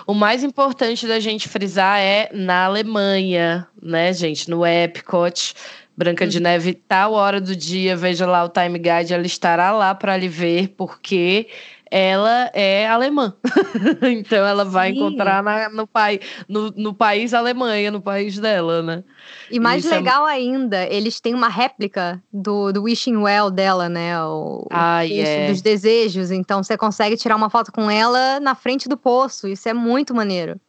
o 0.07 0.15
mais 0.15 0.43
importante 0.43 1.07
da 1.07 1.21
gente 1.21 1.49
frisar 1.49 2.01
é 2.01 2.31
na 2.33 2.65
Alemanha, 2.65 3.67
né, 3.81 4.13
gente, 4.13 4.49
no 4.49 4.67
Epcot. 4.67 5.55
Branca 5.99 6.27
de 6.27 6.39
Neve, 6.41 6.75
tal 6.75 7.15
hora 7.15 7.41
do 7.41 7.57
dia, 7.57 7.97
veja 7.97 8.27
lá 8.27 8.45
o 8.45 8.51
time 8.51 8.79
guide, 8.79 9.15
ela 9.15 9.25
estará 9.25 9.73
lá 9.73 9.95
para 9.95 10.15
lhe 10.15 10.29
ver, 10.29 10.75
porque 10.77 11.49
ela 11.91 12.51
é 12.53 12.87
alemã. 12.89 13.35
então 14.03 14.45
ela 14.47 14.65
vai 14.65 14.91
Sim. 14.91 14.97
encontrar 14.97 15.43
na- 15.43 15.69
no, 15.69 15.87
pai, 15.87 16.21
no, 16.49 16.71
no 16.71 16.95
país 16.95 17.33
Alemanha, 17.33 17.91
no 17.91 18.01
país 18.01 18.39
dela, 18.39 18.83
né? 18.83 19.05
E 19.51 19.61
mais 19.61 19.85
Isso 19.85 19.95
é 19.95 19.99
legal 19.99 20.25
ainda, 20.25 20.85
eles 20.87 21.21
têm 21.21 21.35
uma 21.35 21.49
réplica 21.49 22.23
do, 22.33 22.73
do 22.73 22.83
Wishing 22.85 23.17
Well 23.17 23.51
dela, 23.51 23.89
né? 23.89 24.21
O, 24.23 24.65
o 24.65 24.69
poço 24.69 25.13
é. 25.13 25.47
dos 25.49 25.63
desejos. 25.63 26.31
Então 26.31 26.63
você 26.63 26.77
consegue 26.77 27.17
tirar 27.17 27.37
uma 27.37 27.51
foto 27.51 27.71
com 27.73 27.91
ela 27.91 28.41
na 28.41 28.55
frente 28.55 28.89
do 28.89 28.97
poço. 28.97 29.47
Isso 29.49 29.69
é 29.69 29.75
muito 29.75 30.15
maneiro. 30.15 30.61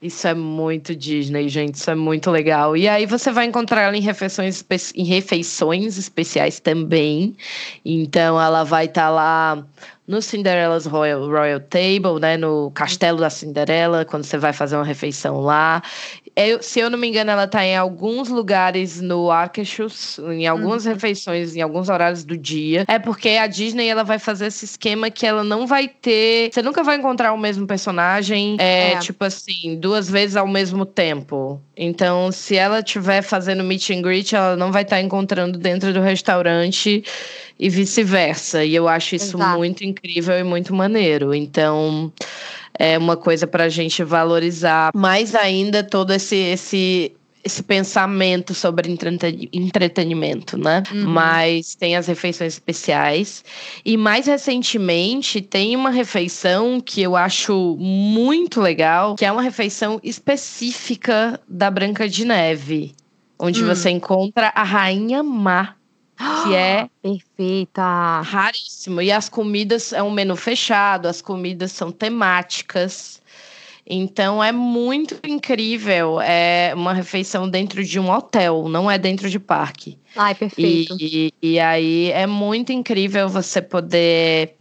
Isso 0.00 0.28
é 0.28 0.34
muito 0.34 0.94
Disney, 0.94 1.48
gente. 1.48 1.76
Isso 1.76 1.90
é 1.90 1.94
muito 1.94 2.30
legal. 2.30 2.76
E 2.76 2.86
aí 2.86 3.06
você 3.06 3.32
vai 3.32 3.46
encontrar 3.46 3.80
ela 3.82 3.96
em 3.96 4.00
refeições, 4.00 4.62
em 4.94 5.04
refeições 5.04 5.96
especiais 5.96 6.60
também. 6.60 7.34
Então 7.84 8.40
ela 8.40 8.62
vai 8.62 8.84
estar 8.84 9.08
lá 9.08 9.66
no 10.06 10.22
Cinderella's 10.22 10.86
Royal, 10.86 11.26
Royal 11.28 11.60
Table, 11.60 12.20
né? 12.20 12.36
No 12.36 12.70
Castelo 12.72 13.18
da 13.18 13.28
Cinderela, 13.30 14.04
quando 14.04 14.24
você 14.24 14.38
vai 14.38 14.52
fazer 14.52 14.76
uma 14.76 14.84
refeição 14.84 15.40
lá. 15.40 15.82
Eu- 16.34 16.62
se 16.62 16.78
eu 16.80 16.90
não 16.90 16.98
me 16.98 17.08
engano, 17.08 17.30
ela 17.30 17.46
tá 17.46 17.64
em 17.64 17.74
alguns 17.76 18.28
lugares 18.28 19.00
no 19.00 19.30
Arquechus, 19.30 20.18
em 20.18 20.46
algumas 20.46 20.84
Uhum. 20.84 20.92
refeições, 20.92 21.56
em 21.56 21.62
alguns 21.62 21.88
horários 21.88 22.24
do 22.24 22.36
dia. 22.36 22.84
É 22.86 22.98
porque 22.98 23.30
a 23.30 23.46
Disney 23.46 23.88
ela 23.88 24.04
vai 24.04 24.18
fazer 24.18 24.46
esse 24.46 24.64
esquema 24.66 25.10
que 25.10 25.26
ela 25.26 25.42
não 25.42 25.66
vai 25.66 25.88
ter. 25.88 26.50
Você 26.52 26.60
nunca 26.62 26.82
vai 26.82 26.96
encontrar 26.96 27.32
o 27.32 27.38
mesmo 27.38 27.66
personagem, 27.66 28.56
é, 28.60 28.92
É. 28.92 28.98
tipo 28.98 29.24
assim, 29.24 29.76
duas 29.80 30.10
vezes 30.10 30.36
ao 30.36 30.46
mesmo 30.46 30.84
tempo. 30.84 31.60
Então, 31.74 32.30
se 32.30 32.54
ela 32.56 32.80
estiver 32.80 33.22
fazendo 33.22 33.64
meet 33.64 33.90
and 33.90 34.02
greet, 34.02 34.34
ela 34.34 34.56
não 34.56 34.70
vai 34.70 34.82
estar 34.82 35.00
encontrando 35.00 35.58
dentro 35.58 35.92
do 35.92 36.00
restaurante 36.00 37.02
e 37.58 37.68
vice-versa. 37.68 38.64
E 38.64 38.74
eu 38.74 38.86
acho 38.88 39.16
isso 39.16 39.36
Exato. 39.36 39.58
muito 39.58 39.82
incrível 39.84 40.38
e 40.38 40.42
muito 40.42 40.74
maneiro. 40.74 41.34
Então, 41.34 42.12
é 42.78 42.98
uma 42.98 43.16
coisa 43.16 43.46
para 43.46 43.64
a 43.64 43.68
gente 43.68 44.02
valorizar 44.04 44.90
mais 44.94 45.34
ainda 45.34 45.82
todo 45.82 46.12
esse, 46.12 46.36
esse, 46.36 47.12
esse 47.42 47.62
pensamento 47.62 48.52
sobre 48.52 48.90
entreten- 48.92 49.48
entretenimento, 49.52 50.58
né? 50.58 50.82
Uhum. 50.92 51.06
Mas 51.06 51.74
tem 51.74 51.96
as 51.96 52.06
refeições 52.06 52.52
especiais. 52.54 53.42
E 53.84 53.96
mais 53.96 54.26
recentemente 54.26 55.40
tem 55.40 55.74
uma 55.74 55.90
refeição 55.90 56.80
que 56.80 57.00
eu 57.00 57.16
acho 57.16 57.76
muito 57.78 58.60
legal, 58.60 59.14
que 59.14 59.24
é 59.24 59.32
uma 59.32 59.42
refeição 59.42 59.98
específica 60.02 61.40
da 61.48 61.70
Branca 61.70 62.08
de 62.08 62.24
Neve. 62.24 62.94
Onde 63.38 63.62
Hum. 63.62 63.66
você 63.66 63.90
encontra 63.90 64.50
a 64.54 64.62
Rainha 64.62 65.22
Má, 65.22 65.75
que 66.16 66.54
é 66.54 66.88
Perfeita. 67.02 68.20
raríssimo. 68.22 69.00
E 69.02 69.12
as 69.12 69.28
comidas 69.28 69.92
é 69.92 70.02
um 70.02 70.10
menu 70.10 70.36
fechado, 70.36 71.06
as 71.08 71.20
comidas 71.22 71.72
são 71.72 71.90
temáticas. 71.92 73.20
Então 73.88 74.42
é 74.42 74.50
muito 74.52 75.16
incrível. 75.26 76.20
É 76.20 76.72
uma 76.74 76.92
refeição 76.92 77.48
dentro 77.48 77.84
de 77.84 78.00
um 78.00 78.10
hotel, 78.10 78.68
não 78.68 78.90
é 78.90 78.98
dentro 78.98 79.30
de 79.30 79.38
parque. 79.38 79.98
Ai, 80.14 80.34
E, 80.58 80.88
perfeito. 80.88 80.96
e, 81.00 81.32
e 81.42 81.60
aí 81.60 82.10
é 82.12 82.26
muito 82.26 82.72
incrível 82.72 83.28
você 83.28 83.62
poder 83.62 84.56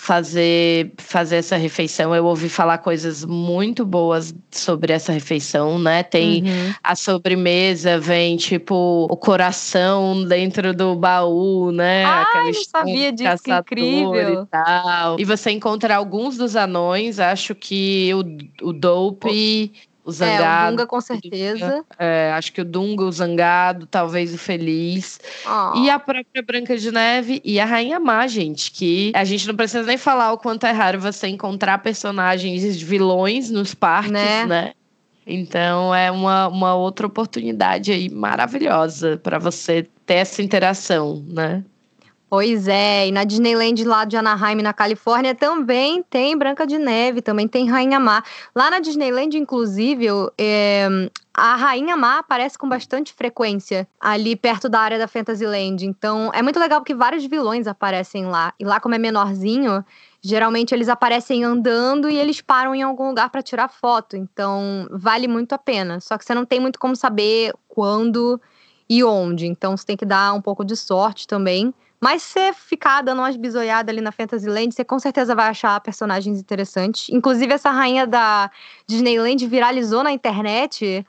fazer 0.00 0.92
fazer 0.96 1.36
essa 1.36 1.58
refeição. 1.58 2.14
Eu 2.14 2.24
ouvi 2.24 2.48
falar 2.48 2.78
coisas 2.78 3.22
muito 3.22 3.84
boas 3.84 4.34
sobre 4.50 4.94
essa 4.94 5.12
refeição, 5.12 5.78
né? 5.78 6.02
Tem 6.02 6.42
Uhum. 6.42 6.74
a 6.82 6.96
sobremesa 6.96 8.00
vem 8.00 8.38
tipo 8.38 9.06
o 9.10 9.16
coração 9.16 10.24
dentro 10.24 10.72
do 10.72 10.96
baú, 10.96 11.70
né? 11.70 12.02
Ai, 12.06 12.22
Aquela 12.22 12.44
não 12.44 12.50
história 12.50 12.88
sabia 12.94 13.12
disso, 13.12 13.42
que 13.44 13.52
incrível. 13.52 14.42
E, 14.42 14.46
tal. 14.46 15.20
e 15.20 15.24
você 15.26 15.50
encontra 15.50 15.96
alguns 15.96 16.38
dos 16.38 16.56
anões, 16.56 17.20
acho 17.20 17.54
que 17.54 18.10
o, 18.14 18.68
o 18.68 18.72
Dope, 18.72 19.70
o 20.04 20.08
É, 20.08 20.10
o 20.10 20.12
Zangado. 20.12 20.70
Dunga 20.70 20.86
com 20.86 21.00
certeza. 21.00 21.84
é, 21.98 22.32
acho 22.34 22.52
que 22.52 22.60
o 22.60 22.64
Dunga, 22.64 23.04
o 23.04 23.12
Zangado, 23.12 23.86
talvez 23.86 24.32
o 24.34 24.38
Feliz. 24.38 25.20
Oh. 25.46 25.78
E 25.78 25.90
a 25.90 25.98
própria 25.98 26.42
Branca 26.42 26.76
de 26.76 26.90
Neve 26.90 27.40
e 27.44 27.60
a 27.60 27.64
Rainha 27.64 28.00
Má, 28.00 28.26
gente, 28.26 28.70
que 28.70 29.12
a 29.14 29.24
gente 29.24 29.46
não 29.46 29.54
precisa 29.54 29.82
nem 29.84 29.98
falar 29.98 30.32
o 30.32 30.38
quanto 30.38 30.66
é 30.66 30.70
raro 30.72 30.98
você 31.00 31.28
encontrar 31.28 31.78
personagens 31.78 32.78
de 32.78 32.84
vilões 32.84 33.50
nos 33.50 33.74
parques, 33.74 34.12
Né? 34.12 34.46
né? 34.46 34.72
Então 35.26 35.94
é 35.94 36.10
uma, 36.10 36.48
uma 36.48 36.74
outra 36.74 37.06
oportunidade 37.06 37.92
aí 37.92 38.08
maravilhosa 38.08 39.20
para 39.22 39.38
você 39.38 39.86
ter 40.04 40.14
essa 40.14 40.42
interação, 40.42 41.24
né? 41.28 41.62
Pois 42.30 42.68
é, 42.68 43.08
e 43.08 43.10
na 43.10 43.24
Disneyland 43.24 43.82
lá 43.82 44.04
de 44.04 44.16
Anaheim, 44.16 44.62
na 44.62 44.72
Califórnia, 44.72 45.34
também 45.34 46.00
tem 46.04 46.38
Branca 46.38 46.64
de 46.64 46.78
Neve, 46.78 47.20
também 47.20 47.48
tem 47.48 47.68
Rainha 47.68 47.98
Má. 47.98 48.22
Lá 48.54 48.70
na 48.70 48.78
Disneyland, 48.78 49.36
inclusive, 49.36 50.06
é, 50.38 50.86
a 51.34 51.56
Rainha 51.56 51.96
Má 51.96 52.20
aparece 52.20 52.56
com 52.56 52.68
bastante 52.68 53.12
frequência 53.12 53.84
ali 54.00 54.36
perto 54.36 54.68
da 54.68 54.78
área 54.78 54.96
da 54.96 55.08
Fantasyland. 55.08 55.84
Então, 55.84 56.30
é 56.32 56.40
muito 56.40 56.60
legal 56.60 56.78
porque 56.78 56.94
vários 56.94 57.24
vilões 57.24 57.66
aparecem 57.66 58.26
lá. 58.26 58.54
E 58.60 58.64
lá, 58.64 58.78
como 58.78 58.94
é 58.94 58.98
menorzinho, 58.98 59.84
geralmente 60.22 60.72
eles 60.72 60.88
aparecem 60.88 61.42
andando 61.42 62.08
e 62.08 62.16
eles 62.16 62.40
param 62.40 62.72
em 62.76 62.82
algum 62.82 63.08
lugar 63.08 63.28
para 63.30 63.42
tirar 63.42 63.68
foto. 63.68 64.16
Então, 64.16 64.86
vale 64.92 65.26
muito 65.26 65.52
a 65.52 65.58
pena. 65.58 65.98
Só 65.98 66.16
que 66.16 66.24
você 66.24 66.32
não 66.32 66.44
tem 66.44 66.60
muito 66.60 66.78
como 66.78 66.94
saber 66.94 67.52
quando 67.66 68.40
e 68.88 69.02
onde. 69.02 69.46
Então, 69.46 69.76
você 69.76 69.84
tem 69.84 69.96
que 69.96 70.06
dar 70.06 70.32
um 70.32 70.40
pouco 70.40 70.64
de 70.64 70.76
sorte 70.76 71.26
também. 71.26 71.74
Mas 72.00 72.22
você 72.22 72.52
ficar 72.54 73.02
dando 73.02 73.18
umas 73.18 73.36
bisoiadas 73.36 73.92
ali 73.92 74.00
na 74.00 74.10
Fantasyland, 74.10 74.74
você 74.74 74.84
com 74.84 74.98
certeza 74.98 75.34
vai 75.34 75.48
achar 75.48 75.78
personagens 75.80 76.40
interessantes. 76.40 77.10
Inclusive, 77.10 77.52
essa 77.52 77.70
rainha 77.70 78.06
da 78.06 78.50
Disneyland 78.86 79.46
viralizou 79.46 80.02
na 80.02 80.10
internet 80.10 81.06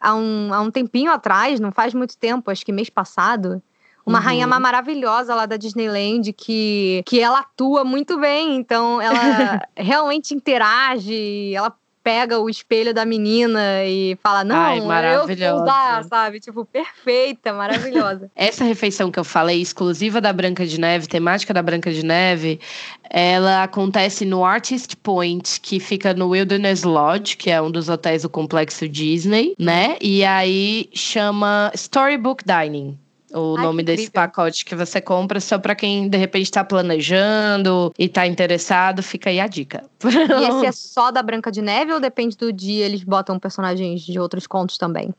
há 0.00 0.14
um, 0.14 0.52
há 0.52 0.60
um 0.60 0.70
tempinho 0.70 1.10
atrás, 1.10 1.58
não 1.58 1.72
faz 1.72 1.94
muito 1.94 2.18
tempo, 2.18 2.50
acho 2.50 2.64
que 2.64 2.72
mês 2.72 2.90
passado. 2.90 3.62
Uma 4.06 4.18
Uhum. 4.18 4.24
rainha 4.24 4.46
maravilhosa 4.46 5.34
lá 5.34 5.46
da 5.46 5.56
Disneyland 5.56 6.30
que, 6.34 7.02
que 7.06 7.20
ela 7.20 7.38
atua 7.38 7.84
muito 7.84 8.18
bem, 8.20 8.56
então 8.56 9.00
ela 9.00 9.14
realmente 9.74 10.34
interage, 10.34 11.54
ela 11.54 11.74
pega 12.04 12.38
o 12.38 12.50
espelho 12.50 12.92
da 12.92 13.06
menina 13.06 13.82
e 13.84 14.16
fala: 14.22 14.44
Não, 14.44 14.54
Ai, 14.54 14.78
eu 14.78 15.26
vou 15.26 15.62
usar, 15.62 16.04
sabe? 16.04 16.38
Tipo, 16.38 16.64
perfeita, 16.66 17.54
maravilhosa. 17.54 18.30
Essa 18.36 18.62
refeição 18.62 19.10
que 19.10 19.18
eu 19.18 19.24
falei, 19.24 19.60
exclusiva 19.60 20.20
da 20.20 20.32
Branca 20.32 20.66
de 20.66 20.78
Neve, 20.78 21.08
temática 21.08 21.54
da 21.54 21.62
Branca 21.62 21.90
de 21.90 22.04
Neve, 22.04 22.60
ela 23.08 23.62
acontece 23.62 24.26
no 24.26 24.44
Artist 24.44 24.96
Point, 24.98 25.58
que 25.60 25.80
fica 25.80 26.12
no 26.12 26.28
Wilderness 26.28 26.82
Lodge, 26.82 27.36
que 27.38 27.50
é 27.50 27.60
um 27.60 27.70
dos 27.70 27.88
hotéis 27.88 28.22
do 28.22 28.28
complexo 28.28 28.86
Disney, 28.86 29.54
né? 29.58 29.96
E 30.00 30.24
aí 30.24 30.90
chama 30.92 31.72
Storybook 31.74 32.44
Dining. 32.44 32.98
O 33.34 33.56
Ai, 33.58 33.64
nome 33.64 33.82
desse 33.82 34.10
pacote 34.10 34.64
que 34.64 34.76
você 34.76 35.00
compra 35.00 35.40
só 35.40 35.58
para 35.58 35.74
quem 35.74 36.08
de 36.08 36.16
repente 36.16 36.44
está 36.44 36.62
planejando 36.62 37.92
e 37.98 38.08
tá 38.08 38.26
interessado, 38.26 39.02
fica 39.02 39.28
aí 39.28 39.40
a 39.40 39.48
dica. 39.48 39.84
E 40.04 40.44
esse 40.48 40.66
é 40.66 40.70
só 40.72 41.10
da 41.10 41.20
Branca 41.20 41.50
de 41.50 41.60
Neve 41.60 41.92
ou 41.92 41.98
depende 41.98 42.36
do 42.36 42.52
dia 42.52 42.84
eles 42.84 43.02
botam 43.02 43.36
personagens 43.38 44.02
de 44.02 44.20
outros 44.20 44.46
contos 44.46 44.78
também? 44.78 45.12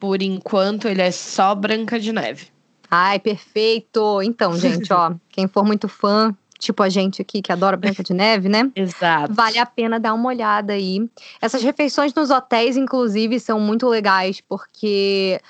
Por 0.00 0.20
enquanto, 0.20 0.88
ele 0.88 1.00
é 1.00 1.12
só 1.12 1.54
Branca 1.54 2.00
de 2.00 2.12
Neve. 2.12 2.48
Ai, 2.90 3.20
perfeito! 3.20 4.20
Então, 4.20 4.56
gente, 4.58 4.92
ó, 4.92 5.14
quem 5.30 5.46
for 5.46 5.64
muito 5.64 5.86
fã, 5.86 6.36
tipo 6.58 6.82
a 6.82 6.88
gente 6.88 7.22
aqui 7.22 7.40
que 7.40 7.52
adora 7.52 7.76
Branca 7.76 8.02
de 8.02 8.12
Neve, 8.12 8.48
né? 8.48 8.68
Exato. 8.74 9.32
Vale 9.32 9.58
a 9.58 9.66
pena 9.66 10.00
dar 10.00 10.14
uma 10.14 10.28
olhada 10.28 10.72
aí. 10.72 11.08
Essas 11.40 11.62
refeições 11.62 12.12
nos 12.12 12.30
hotéis, 12.30 12.76
inclusive, 12.76 13.38
são 13.38 13.60
muito 13.60 13.88
legais, 13.88 14.40
porque 14.40 15.40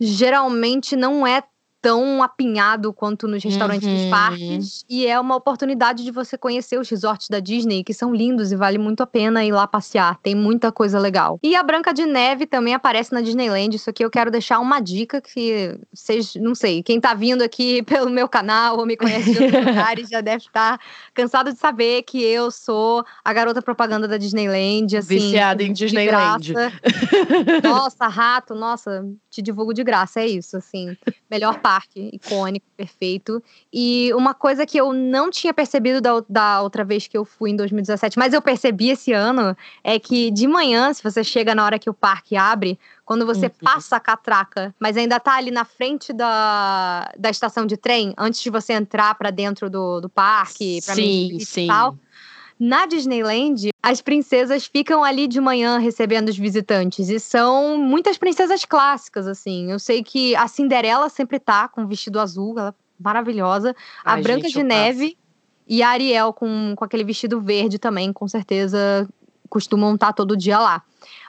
geralmente 0.00 0.96
não 0.96 1.26
é 1.26 1.42
tão 1.82 2.22
apinhado 2.22 2.92
quanto 2.92 3.26
nos 3.26 3.42
restaurantes 3.42 3.88
dos 3.88 4.02
Uhum. 4.02 4.10
parques. 4.10 4.84
E 4.86 5.06
é 5.06 5.18
uma 5.18 5.34
oportunidade 5.34 6.04
de 6.04 6.10
você 6.10 6.36
conhecer 6.36 6.78
os 6.78 6.90
resorts 6.90 7.30
da 7.30 7.40
Disney, 7.40 7.82
que 7.82 7.94
são 7.94 8.14
lindos 8.14 8.52
e 8.52 8.56
vale 8.56 8.76
muito 8.76 9.02
a 9.02 9.06
pena 9.06 9.42
ir 9.46 9.52
lá 9.52 9.66
passear. 9.66 10.18
Tem 10.22 10.34
muita 10.34 10.70
coisa 10.70 10.98
legal. 10.98 11.38
E 11.42 11.56
a 11.56 11.62
Branca 11.62 11.94
de 11.94 12.04
Neve 12.04 12.44
também 12.44 12.74
aparece 12.74 13.14
na 13.14 13.22
Disneyland. 13.22 13.74
Isso 13.74 13.88
aqui 13.88 14.04
eu 14.04 14.10
quero 14.10 14.30
deixar 14.30 14.58
uma 14.58 14.78
dica 14.78 15.22
que 15.22 15.74
vocês, 15.90 16.34
não 16.34 16.54
sei, 16.54 16.82
quem 16.82 17.00
tá 17.00 17.14
vindo 17.14 17.40
aqui 17.40 17.80
pelo 17.84 18.10
meu 18.10 18.28
canal 18.28 18.76
ou 18.78 18.84
me 18.84 18.94
conhece 18.94 19.32
de 19.32 19.42
outros 19.42 19.64
lugares 19.64 20.10
já 20.10 20.20
deve 20.20 20.44
estar 20.44 20.78
cansado 21.14 21.50
de 21.50 21.58
saber 21.58 22.02
que 22.02 22.22
eu 22.22 22.50
sou 22.50 23.02
a 23.24 23.32
garota 23.32 23.62
propaganda 23.62 24.06
da 24.06 24.18
Disneyland, 24.18 24.98
assim. 24.98 25.14
Viciada 25.18 25.62
em 25.62 25.72
Disneyland. 25.72 26.52
Nossa, 27.64 28.06
rato, 28.06 28.54
nossa, 28.54 29.02
te 29.30 29.40
divulgo 29.40 29.72
de 29.72 29.84
graça, 29.84 30.20
é 30.20 30.26
isso, 30.26 30.56
assim. 30.56 30.96
Melhor 31.30 31.60
parque, 31.60 32.10
icônico, 32.12 32.66
perfeito. 32.76 33.42
E 33.72 34.12
uma 34.14 34.34
coisa 34.34 34.66
que 34.66 34.76
eu 34.76 34.92
não 34.92 35.30
tinha 35.30 35.54
percebido 35.54 36.00
da, 36.00 36.22
da 36.28 36.62
outra 36.62 36.84
vez 36.84 37.06
que 37.06 37.16
eu 37.16 37.24
fui 37.24 37.50
em 37.50 37.56
2017, 37.56 38.18
mas 38.18 38.32
eu 38.34 38.42
percebi 38.42 38.90
esse 38.90 39.12
ano, 39.12 39.56
é 39.84 39.98
que 39.98 40.30
de 40.32 40.48
manhã, 40.48 40.92
se 40.92 41.02
você 41.02 41.22
chega 41.22 41.54
na 41.54 41.64
hora 41.64 41.78
que 41.78 41.88
o 41.88 41.94
parque 41.94 42.36
abre, 42.36 42.78
quando 43.04 43.24
você 43.24 43.46
Uhum. 43.46 43.52
passa 43.62 43.96
a 43.96 44.00
catraca, 44.00 44.74
mas 44.78 44.96
ainda 44.96 45.18
tá 45.20 45.34
ali 45.36 45.50
na 45.50 45.64
frente 45.64 46.12
da, 46.12 47.10
da 47.18 47.30
estação 47.30 47.66
de 47.66 47.76
trem, 47.76 48.12
antes 48.18 48.42
de 48.42 48.50
você 48.50 48.72
entrar 48.72 49.14
pra 49.14 49.30
dentro 49.30 49.70
do, 49.70 50.00
do 50.00 50.08
parque, 50.08 50.80
pra 50.84 50.94
sim, 50.94 51.26
Street 51.36 51.42
sim. 51.48 51.64
e 51.64 51.66
tal. 51.68 51.96
Na 52.60 52.84
Disneyland, 52.84 53.70
as 53.82 54.02
princesas 54.02 54.66
ficam 54.66 55.02
ali 55.02 55.26
de 55.26 55.40
manhã 55.40 55.78
recebendo 55.78 56.28
os 56.28 56.36
visitantes. 56.36 57.08
E 57.08 57.18
são 57.18 57.78
muitas 57.78 58.18
princesas 58.18 58.66
clássicas, 58.66 59.26
assim. 59.26 59.72
Eu 59.72 59.78
sei 59.78 60.02
que 60.02 60.36
a 60.36 60.46
Cinderela 60.46 61.08
sempre 61.08 61.38
tá 61.38 61.68
com 61.68 61.80
um 61.80 61.86
vestido 61.86 62.20
azul, 62.20 62.58
ela 62.58 62.68
é 62.68 62.74
maravilhosa. 63.02 63.74
A 64.04 64.12
Ai, 64.12 64.22
Branca 64.22 64.42
gente, 64.42 64.52
de 64.52 64.60
eu 64.60 64.68
passo. 64.68 64.78
Neve 64.78 65.18
e 65.66 65.82
a 65.82 65.88
Ariel 65.88 66.34
com, 66.34 66.74
com 66.76 66.84
aquele 66.84 67.02
vestido 67.02 67.40
verde 67.40 67.78
também, 67.78 68.12
com 68.12 68.28
certeza 68.28 69.08
costumam 69.48 69.94
estar 69.94 70.12
todo 70.12 70.36
dia 70.36 70.58
lá. 70.58 70.82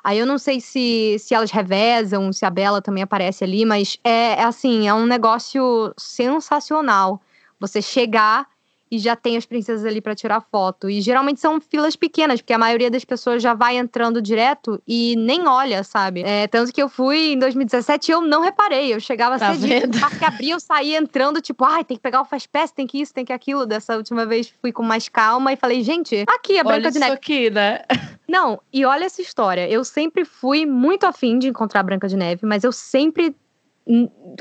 Aí 0.03 0.19
eu 0.19 0.25
não 0.25 0.37
sei 0.37 0.59
se, 0.59 1.15
se 1.17 1.33
elas 1.33 1.49
revezam, 1.49 2.33
se 2.33 2.45
a 2.45 2.49
Bela 2.49 2.81
também 2.81 3.03
aparece 3.03 3.43
ali, 3.43 3.65
mas 3.65 3.97
é, 4.03 4.33
é 4.33 4.43
assim, 4.43 4.87
é 4.87 4.93
um 4.93 5.05
negócio 5.05 5.93
sensacional. 5.97 7.21
Você 7.59 7.81
chegar 7.81 8.50
e 8.91 8.99
já 8.99 9.15
tem 9.15 9.37
as 9.37 9.45
princesas 9.45 9.85
ali 9.85 10.01
para 10.01 10.13
tirar 10.13 10.41
foto. 10.41 10.89
E 10.89 10.99
geralmente 10.99 11.39
são 11.39 11.61
filas 11.61 11.95
pequenas, 11.95 12.41
porque 12.41 12.51
a 12.51 12.57
maioria 12.57 12.91
das 12.91 13.05
pessoas 13.05 13.41
já 13.41 13.53
vai 13.53 13.77
entrando 13.77 14.21
direto 14.21 14.81
e 14.85 15.15
nem 15.15 15.47
olha, 15.47 15.81
sabe? 15.83 16.21
É, 16.23 16.45
tanto 16.47 16.73
que 16.73 16.81
eu 16.81 16.89
fui 16.89 17.33
em 17.33 17.39
2017 17.39 18.09
e 18.09 18.13
eu 18.13 18.19
não 18.21 18.41
reparei. 18.41 18.93
Eu 18.93 18.99
chegava 18.99 19.39
Tá 19.39 19.53
cedinho, 19.53 19.81
vendo? 19.81 19.95
o 19.95 19.99
parque 20.01 20.25
abria, 20.25 20.53
eu 20.53 20.59
saía 20.59 20.97
entrando, 20.97 21.39
tipo, 21.41 21.63
ai, 21.63 21.85
tem 21.85 21.95
que 21.95 22.03
pegar 22.03 22.21
o 22.21 22.25
Fast 22.25 22.49
Pass, 22.49 22.71
tem 22.71 22.85
que 22.85 22.99
isso, 23.01 23.13
tem 23.13 23.23
que 23.23 23.31
aquilo. 23.31 23.65
Dessa 23.65 23.95
última 23.95 24.25
vez 24.25 24.53
fui 24.61 24.71
com 24.73 24.83
mais 24.83 25.07
calma 25.07 25.53
e 25.53 25.55
falei, 25.55 25.81
gente, 25.83 26.25
aqui 26.27 26.59
a 26.59 26.63
Branca 26.63 26.79
Olha 26.81 26.91
de 26.91 26.97
isso 26.97 26.99
Neve. 26.99 27.13
aqui, 27.13 27.49
né? 27.49 27.81
Não, 28.27 28.61
e 28.71 28.85
olha 28.85 29.05
essa 29.05 29.21
história. 29.21 29.69
Eu 29.69 29.83
sempre 29.83 30.23
fui 30.25 30.65
muito 30.65 31.05
afim 31.05 31.37
de 31.39 31.47
encontrar 31.49 31.79
a 31.81 31.83
Branca 31.83 32.07
de 32.07 32.15
Neve, 32.17 32.45
mas 32.45 32.63
eu 32.63 32.71
sempre. 32.71 33.35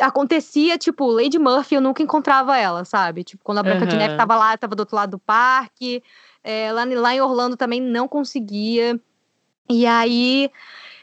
Acontecia, 0.00 0.76
tipo, 0.78 1.06
Lady 1.06 1.38
Murphy, 1.38 1.74
eu 1.74 1.80
nunca 1.80 2.02
encontrava 2.02 2.56
ela, 2.56 2.84
sabe? 2.84 3.24
Tipo, 3.24 3.42
quando 3.42 3.58
a 3.58 3.62
Branca 3.62 3.86
de 3.86 3.96
Aham. 3.96 4.04
Neve 4.06 4.16
tava 4.16 4.36
lá, 4.36 4.56
tava 4.56 4.74
do 4.74 4.80
outro 4.80 4.96
lado 4.96 5.10
do 5.12 5.18
parque. 5.18 6.02
É, 6.44 6.72
lá, 6.72 6.84
lá 6.84 7.14
em 7.14 7.20
Orlando 7.20 7.56
também 7.56 7.80
não 7.80 8.06
conseguia. 8.06 9.00
E 9.68 9.86
aí. 9.86 10.50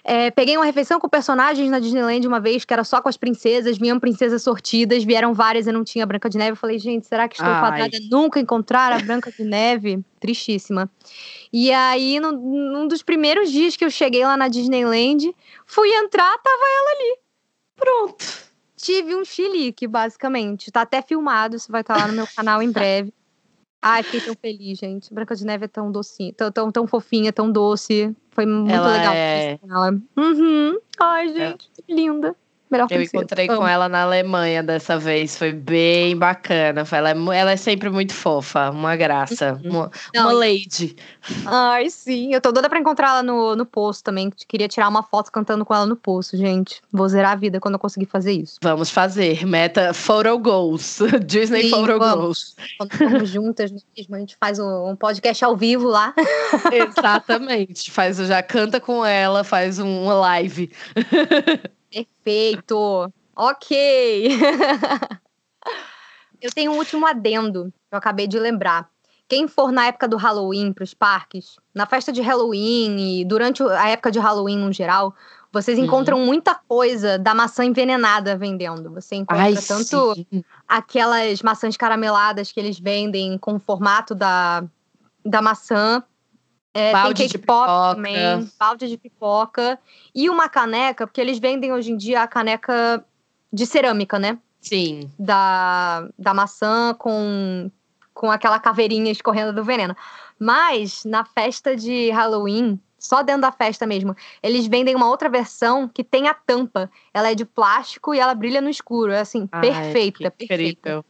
é, 0.04 0.32
peguei 0.32 0.56
uma 0.58 0.65
refeição 0.65 1.00
com 1.00 1.10
personagens 1.10 1.69
na 1.69 1.80
Disneyland 1.80 2.26
uma 2.28 2.39
vez, 2.39 2.63
que 2.63 2.73
era 2.73 2.84
só 2.84 3.02
com 3.02 3.10
as 3.10 3.17
princesas, 3.17 3.78
vinham 3.78 4.00
princesas 4.00 4.41
sortidas, 4.41 5.04
vieram 5.04 5.34
várias 5.34 5.67
e 5.67 5.71
não 5.71 5.84
tinha 5.84 6.04
a 6.04 6.08
Branca 6.08 6.30
de 6.30 6.38
Neve. 6.38 6.52
Eu 6.52 6.56
falei, 6.56 6.80
gente, 6.80 7.06
será 7.08 7.28
que 7.28 7.36
estou 7.36 7.52
Ai. 7.54 7.60
fadada 7.60 7.97
nunca 8.10 8.39
encontrar 8.39 8.93
a 8.93 9.00
Branca 9.00 9.32
de 9.32 9.43
Neve? 9.43 10.00
Tristíssima. 10.19 10.89
E 11.52 11.71
aí, 11.71 12.19
no- 12.19 12.32
num 12.32 12.88
dos 12.88 13.02
primeiros 13.04 13.52
dias 13.52 13.76
que 13.76 13.84
eu 13.84 13.89
cheguei 13.89 14.26
lá 14.26 14.38
na 14.38 14.47
Disneyland, 14.47 15.34
fui 15.65 15.89
entrar, 15.93 16.38
tava 16.38 16.62
ela 16.80 16.91
ali. 16.91 17.19
Pronto. 17.77 18.25
Tive 18.75 19.15
um 19.15 19.23
chilique, 19.23 19.87
basicamente. 19.87 20.71
Tá 20.71 20.81
até 20.81 21.01
filmado, 21.01 21.55
isso 21.55 21.71
vai 21.71 21.81
estar 21.81 21.95
lá 21.97 22.07
no 22.07 22.13
meu 22.13 22.27
canal 22.35 22.61
em 22.61 22.69
breve. 22.71 23.13
Ai, 23.81 24.03
fiquei 24.03 24.21
tão 24.21 24.35
feliz, 24.35 24.77
gente. 24.77 25.13
Branca 25.13 25.35
de 25.35 25.45
Neve 25.45 25.65
é 25.65 25.67
tão 25.67 25.91
docinha, 25.91 26.33
tão, 26.33 26.51
tão, 26.51 26.71
tão 26.71 26.87
fofinha, 26.87 27.31
tão 27.31 27.49
doce. 27.51 28.13
Foi 28.31 28.45
muito 28.45 28.73
Ela 28.73 28.91
legal 28.91 29.13
é- 29.15 29.59
ela. 29.63 29.91
Uhum. 30.17 30.79
Ai, 30.99 31.29
gente, 31.29 31.69
que 31.71 31.93
linda. 31.93 32.35
Melhor 32.69 32.88
Eu 32.91 33.01
encontrei 33.01 33.47
Amo. 33.47 33.58
com 33.60 33.67
ela 33.67 33.88
na 33.88 34.01
Alemanha 34.03 34.62
dessa 34.62 34.97
vez, 34.97 35.38
foi 35.38 35.51
bem 35.53 36.15
bacana. 36.17 36.84
Ela 36.91 37.12
é, 37.12 37.38
ela 37.39 37.51
é 37.51 37.58
sempre 37.58 37.89
muito 37.89 38.13
fofa, 38.13 38.69
uma 38.71 38.95
graça, 38.95 39.60
uma, 39.63 39.86
Uhum. 39.86 39.89
Não, 40.13 40.23
uma 40.23 40.34
lady. 40.34 40.95
Ai, 41.45 41.89
sim. 41.89 42.34
Eu 42.34 42.41
tô 42.41 42.51
doida 42.51 42.67
pra 42.69 42.80
encontrar 42.80 43.10
ela 43.10 43.23
no, 43.23 43.56
no 43.56 43.65
poço 43.65 44.03
também. 44.03 44.30
Queria 44.47 44.67
tirar 44.67 44.88
uma 44.89 45.03
foto 45.03 45.32
cantando 45.32 45.63
com 45.65 45.73
ela 45.73 45.86
no 45.86 45.95
poço, 45.95 46.36
gente. 46.36 46.82
Vou 46.91 47.08
zerar 47.08 47.32
a 47.32 47.36
vida 47.36 47.60
quando 47.60 47.75
eu 47.75 47.80
conseguir 47.80 48.06
fazer 48.08 48.34
isso. 48.34 48.58
Vamos 48.62 48.89
fazer, 48.89 49.45
meta 49.45 49.93
Photo 49.93 50.38
Goals, 50.38 50.99
Disney 51.25 51.63
Sim, 51.63 51.69
Photo 51.69 51.97
vamos. 51.99 52.15
Goals. 52.17 52.56
Quando 52.77 52.93
formos 52.97 53.30
juntas 53.30 53.71
mesmo, 53.95 54.15
a 54.15 54.19
gente 54.19 54.36
faz 54.39 54.60
um, 54.60 54.89
um 54.89 54.95
podcast 54.95 55.43
ao 55.45 55.56
vivo 55.56 55.88
lá. 55.88 56.13
Exatamente, 56.71 57.91
faz, 57.91 58.17
já 58.17 58.41
canta 58.43 58.80
com 58.80 59.06
ela, 59.06 59.43
faz 59.43 59.80
um- 59.80 60.03
uma 60.03 60.13
live. 60.15 60.71
Perfeito. 62.05 63.12
Ok. 63.36 64.27
eu 66.41 66.51
tenho 66.51 66.71
um 66.71 66.77
último 66.77 67.05
adendo 67.05 67.73
que 67.89 67.95
eu 67.95 67.97
acabei 67.97 68.27
de 68.27 68.39
lembrar. 68.39 68.89
Quem 69.27 69.47
for 69.47 69.71
na 69.71 69.88
época 69.88 70.07
do 70.07 70.15
Halloween 70.15 70.71
para 70.71 70.83
os 70.83 70.93
parques, 70.93 71.57
na 71.75 71.86
festa 71.86 72.13
de 72.13 72.21
Halloween 72.21 73.19
e 73.19 73.25
durante 73.25 73.62
a 73.62 73.89
época 73.89 74.10
de 74.10 74.19
Halloween 74.19 74.57
no 74.57 74.71
geral, 74.71 75.13
vocês 75.51 75.77
Uhum. 75.77 75.86
encontram 75.86 76.19
muita 76.19 76.55
coisa 76.55 77.17
da 77.17 77.33
maçã 77.33 77.65
envenenada 77.65 78.38
vendendo. 78.38 78.91
Você 78.91 79.15
encontra 79.15 79.43
Ai, 79.43 79.55
tanto 79.55 80.13
sim. 80.13 80.43
aquelas 80.67 81.41
maçãs 81.41 81.75
carameladas 81.75 82.51
que 82.51 82.60
eles 82.60 82.79
vendem 82.79 83.38
com 83.38 83.55
o 83.55 83.60
formato 83.60 84.15
da, 84.15 84.63
da 85.25 85.41
maçã. 85.41 86.03
É, 86.77 86.91
Balde 86.91 87.23
tem 87.23 87.27
de 87.27 87.39
pop 87.39 87.67
pipoca. 87.67 87.95
também, 87.95 88.51
balde 88.59 88.87
de 88.87 88.97
pipoca. 88.99 89.79
E 90.13 90.29
uma 90.29 90.47
caneca, 90.47 91.07
porque 91.07 91.19
eles 91.19 91.39
vendem 91.39 91.73
hoje 91.73 91.91
em 91.91 91.97
dia 91.97 92.21
a 92.21 92.27
caneca 92.27 93.03
de 93.51 93.65
cerâmica, 93.65 94.19
né? 94.19 94.37
Sim. 94.61 95.09
Da, 95.17 96.07
da 96.19 96.35
maçã 96.35 96.93
com, 96.93 97.71
com 98.13 98.29
aquela 98.29 98.59
caveirinha 98.59 99.11
escorrendo 99.11 99.51
do 99.53 99.63
veneno. 99.63 99.95
Mas 100.37 101.03
na 101.03 101.25
festa 101.25 101.75
de 101.75 102.11
Halloween, 102.11 102.79
só 102.99 103.23
dentro 103.23 103.41
da 103.41 103.51
festa 103.51 103.87
mesmo, 103.87 104.15
eles 104.43 104.67
vendem 104.67 104.93
uma 104.93 105.09
outra 105.09 105.29
versão 105.29 105.87
que 105.87 106.03
tem 106.03 106.27
a 106.27 106.33
tampa. 106.35 106.91
Ela 107.11 107.31
é 107.31 107.35
de 107.35 107.43
plástico 107.43 108.13
e 108.13 108.19
ela 108.19 108.35
brilha 108.35 108.61
no 108.61 108.69
escuro. 108.69 109.11
É 109.11 109.21
assim, 109.21 109.49
Ai, 109.51 109.61
perfeita, 109.61 110.29
perfeita. 110.29 110.63
incrível. 110.63 111.05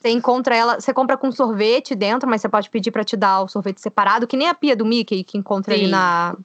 Você 0.00 0.10
encontra 0.10 0.54
ela, 0.54 0.80
você 0.80 0.94
compra 0.94 1.16
com 1.16 1.32
sorvete 1.32 1.94
dentro, 1.94 2.28
mas 2.28 2.40
você 2.40 2.48
pode 2.48 2.70
pedir 2.70 2.92
pra 2.92 3.02
te 3.02 3.16
dar 3.16 3.42
o 3.42 3.48
sorvete 3.48 3.80
separado, 3.80 4.28
que 4.28 4.36
nem 4.36 4.48
a 4.48 4.54
pia 4.54 4.76
do 4.76 4.86
Mickey 4.86 5.24
que 5.24 5.36
encontra 5.36 5.74
ali 5.74 5.86
Sim. 5.86 5.90
na, 5.90 6.36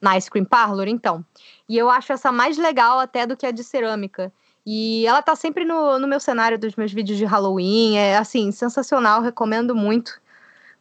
na 0.00 0.16
Ice 0.16 0.30
Cream 0.30 0.44
Parlor, 0.44 0.86
então. 0.86 1.24
E 1.68 1.76
eu 1.76 1.90
acho 1.90 2.12
essa 2.12 2.30
mais 2.30 2.56
legal 2.56 3.00
até 3.00 3.26
do 3.26 3.36
que 3.36 3.44
a 3.44 3.50
de 3.50 3.64
cerâmica. 3.64 4.32
E 4.64 5.04
ela 5.06 5.22
tá 5.22 5.34
sempre 5.34 5.64
no, 5.64 5.98
no 5.98 6.06
meu 6.06 6.20
cenário 6.20 6.56
dos 6.56 6.76
meus 6.76 6.92
vídeos 6.92 7.18
de 7.18 7.24
Halloween. 7.24 7.96
É 7.96 8.16
assim, 8.16 8.52
sensacional, 8.52 9.22
recomendo 9.22 9.74
muito. 9.74 10.20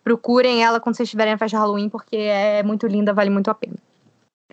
Procurem 0.04 0.64
ela 0.64 0.80
quando 0.80 0.96
vocês 0.96 1.08
estiverem 1.08 1.34
na 1.34 1.38
festa 1.38 1.58
de 1.58 1.62
Halloween, 1.62 1.90
porque 1.90 2.16
é 2.16 2.62
muito 2.62 2.86
linda, 2.86 3.12
vale 3.12 3.32
muito 3.32 3.50
a 3.50 3.56
pena. 3.56 3.78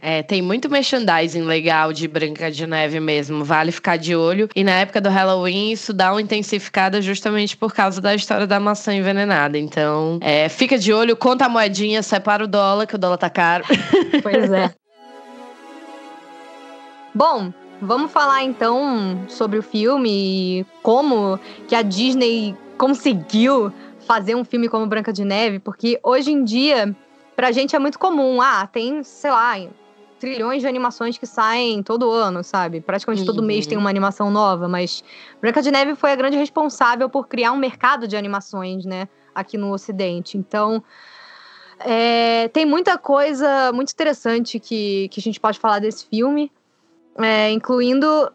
É, 0.00 0.22
tem 0.22 0.42
muito 0.42 0.68
merchandising 0.68 1.42
legal 1.42 1.90
de 1.90 2.06
Branca 2.06 2.50
de 2.50 2.66
Neve 2.66 3.00
mesmo, 3.00 3.42
vale 3.42 3.72
ficar 3.72 3.96
de 3.96 4.14
olho. 4.14 4.46
E 4.54 4.62
na 4.62 4.72
época 4.72 5.00
do 5.00 5.08
Halloween, 5.08 5.72
isso 5.72 5.92
dá 5.92 6.12
uma 6.12 6.20
intensificada 6.20 7.00
justamente 7.00 7.56
por 7.56 7.72
causa 7.72 7.98
da 8.00 8.14
história 8.14 8.46
da 8.46 8.60
maçã 8.60 8.94
envenenada. 8.94 9.56
Então, 9.56 10.18
é, 10.20 10.50
fica 10.50 10.78
de 10.78 10.92
olho, 10.92 11.16
conta 11.16 11.46
a 11.46 11.48
moedinha, 11.48 12.02
separa 12.02 12.44
o 12.44 12.46
dólar, 12.46 12.86
que 12.86 12.94
o 12.94 12.98
dólar 12.98 13.16
tá 13.16 13.30
caro. 13.30 13.64
Pois 14.22 14.52
é. 14.52 14.74
Bom, 17.14 17.52
vamos 17.80 18.12
falar 18.12 18.42
então 18.42 19.24
sobre 19.28 19.58
o 19.58 19.62
filme 19.62 20.10
e 20.10 20.66
como 20.82 21.38
que 21.66 21.74
a 21.74 21.82
Disney 21.82 22.54
conseguiu 22.76 23.72
fazer 24.06 24.34
um 24.34 24.44
filme 24.44 24.68
como 24.68 24.86
Branca 24.86 25.12
de 25.12 25.24
Neve, 25.24 25.58
porque 25.58 25.98
hoje 26.02 26.30
em 26.30 26.44
dia, 26.44 26.94
pra 27.34 27.52
gente 27.52 27.74
é 27.74 27.78
muito 27.78 27.98
comum. 27.98 28.40
Ah, 28.40 28.66
tem, 28.66 29.02
sei 29.02 29.30
lá, 29.30 29.58
trilhões 30.18 30.62
de 30.62 30.68
animações 30.68 31.18
que 31.18 31.26
saem 31.26 31.82
todo 31.82 32.10
ano, 32.10 32.42
sabe? 32.42 32.80
Praticamente 32.80 33.20
uhum. 33.20 33.26
todo 33.26 33.42
mês 33.42 33.66
tem 33.66 33.76
uma 33.76 33.90
animação 33.90 34.30
nova, 34.30 34.68
mas 34.68 35.04
Branca 35.40 35.62
de 35.62 35.70
Neve 35.70 35.94
foi 35.94 36.12
a 36.12 36.16
grande 36.16 36.36
responsável 36.36 37.08
por 37.08 37.28
criar 37.28 37.52
um 37.52 37.56
mercado 37.56 38.08
de 38.08 38.16
animações, 38.16 38.84
né, 38.84 39.08
aqui 39.34 39.56
no 39.58 39.72
Ocidente. 39.72 40.38
Então, 40.38 40.82
é, 41.80 42.48
tem 42.48 42.64
muita 42.64 42.96
coisa 42.96 43.70
muito 43.72 43.92
interessante 43.92 44.58
que, 44.58 45.08
que 45.10 45.20
a 45.20 45.22
gente 45.22 45.38
pode 45.38 45.58
falar 45.58 45.78
desse 45.78 46.06
filme, 46.06 46.50
é, 47.18 47.50
incluindo 47.50 48.32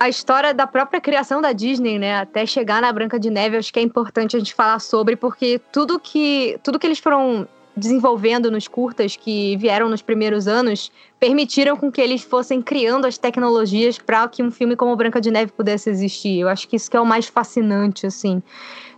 a 0.00 0.08
história 0.08 0.54
da 0.54 0.66
própria 0.66 1.00
criação 1.00 1.42
da 1.42 1.52
Disney, 1.52 1.98
né, 1.98 2.18
até 2.18 2.46
chegar 2.46 2.80
na 2.80 2.92
Branca 2.92 3.18
de 3.18 3.30
Neve, 3.30 3.56
acho 3.56 3.72
que 3.72 3.80
é 3.80 3.82
importante 3.82 4.36
a 4.36 4.38
gente 4.38 4.54
falar 4.54 4.78
sobre, 4.78 5.16
porque 5.16 5.60
tudo 5.72 5.98
que, 5.98 6.58
tudo 6.62 6.78
que 6.78 6.86
eles 6.86 7.00
foram 7.00 7.48
desenvolvendo 7.78 8.50
nos 8.50 8.68
curtas 8.68 9.16
que 9.16 9.56
vieram 9.56 9.88
nos 9.88 10.02
primeiros 10.02 10.46
anos 10.46 10.92
permitiram 11.18 11.76
com 11.76 11.90
que 11.90 12.00
eles 12.00 12.22
fossem 12.22 12.60
criando 12.60 13.06
as 13.06 13.16
tecnologias 13.16 13.98
para 13.98 14.26
que 14.28 14.42
um 14.42 14.50
filme 14.50 14.76
como 14.76 14.94
Branca 14.96 15.20
de 15.20 15.30
Neve 15.30 15.52
pudesse 15.52 15.88
existir. 15.88 16.40
Eu 16.40 16.48
acho 16.48 16.68
que 16.68 16.76
isso 16.76 16.90
que 16.90 16.96
é 16.96 17.00
o 17.00 17.06
mais 17.06 17.26
fascinante, 17.26 18.06
assim. 18.06 18.42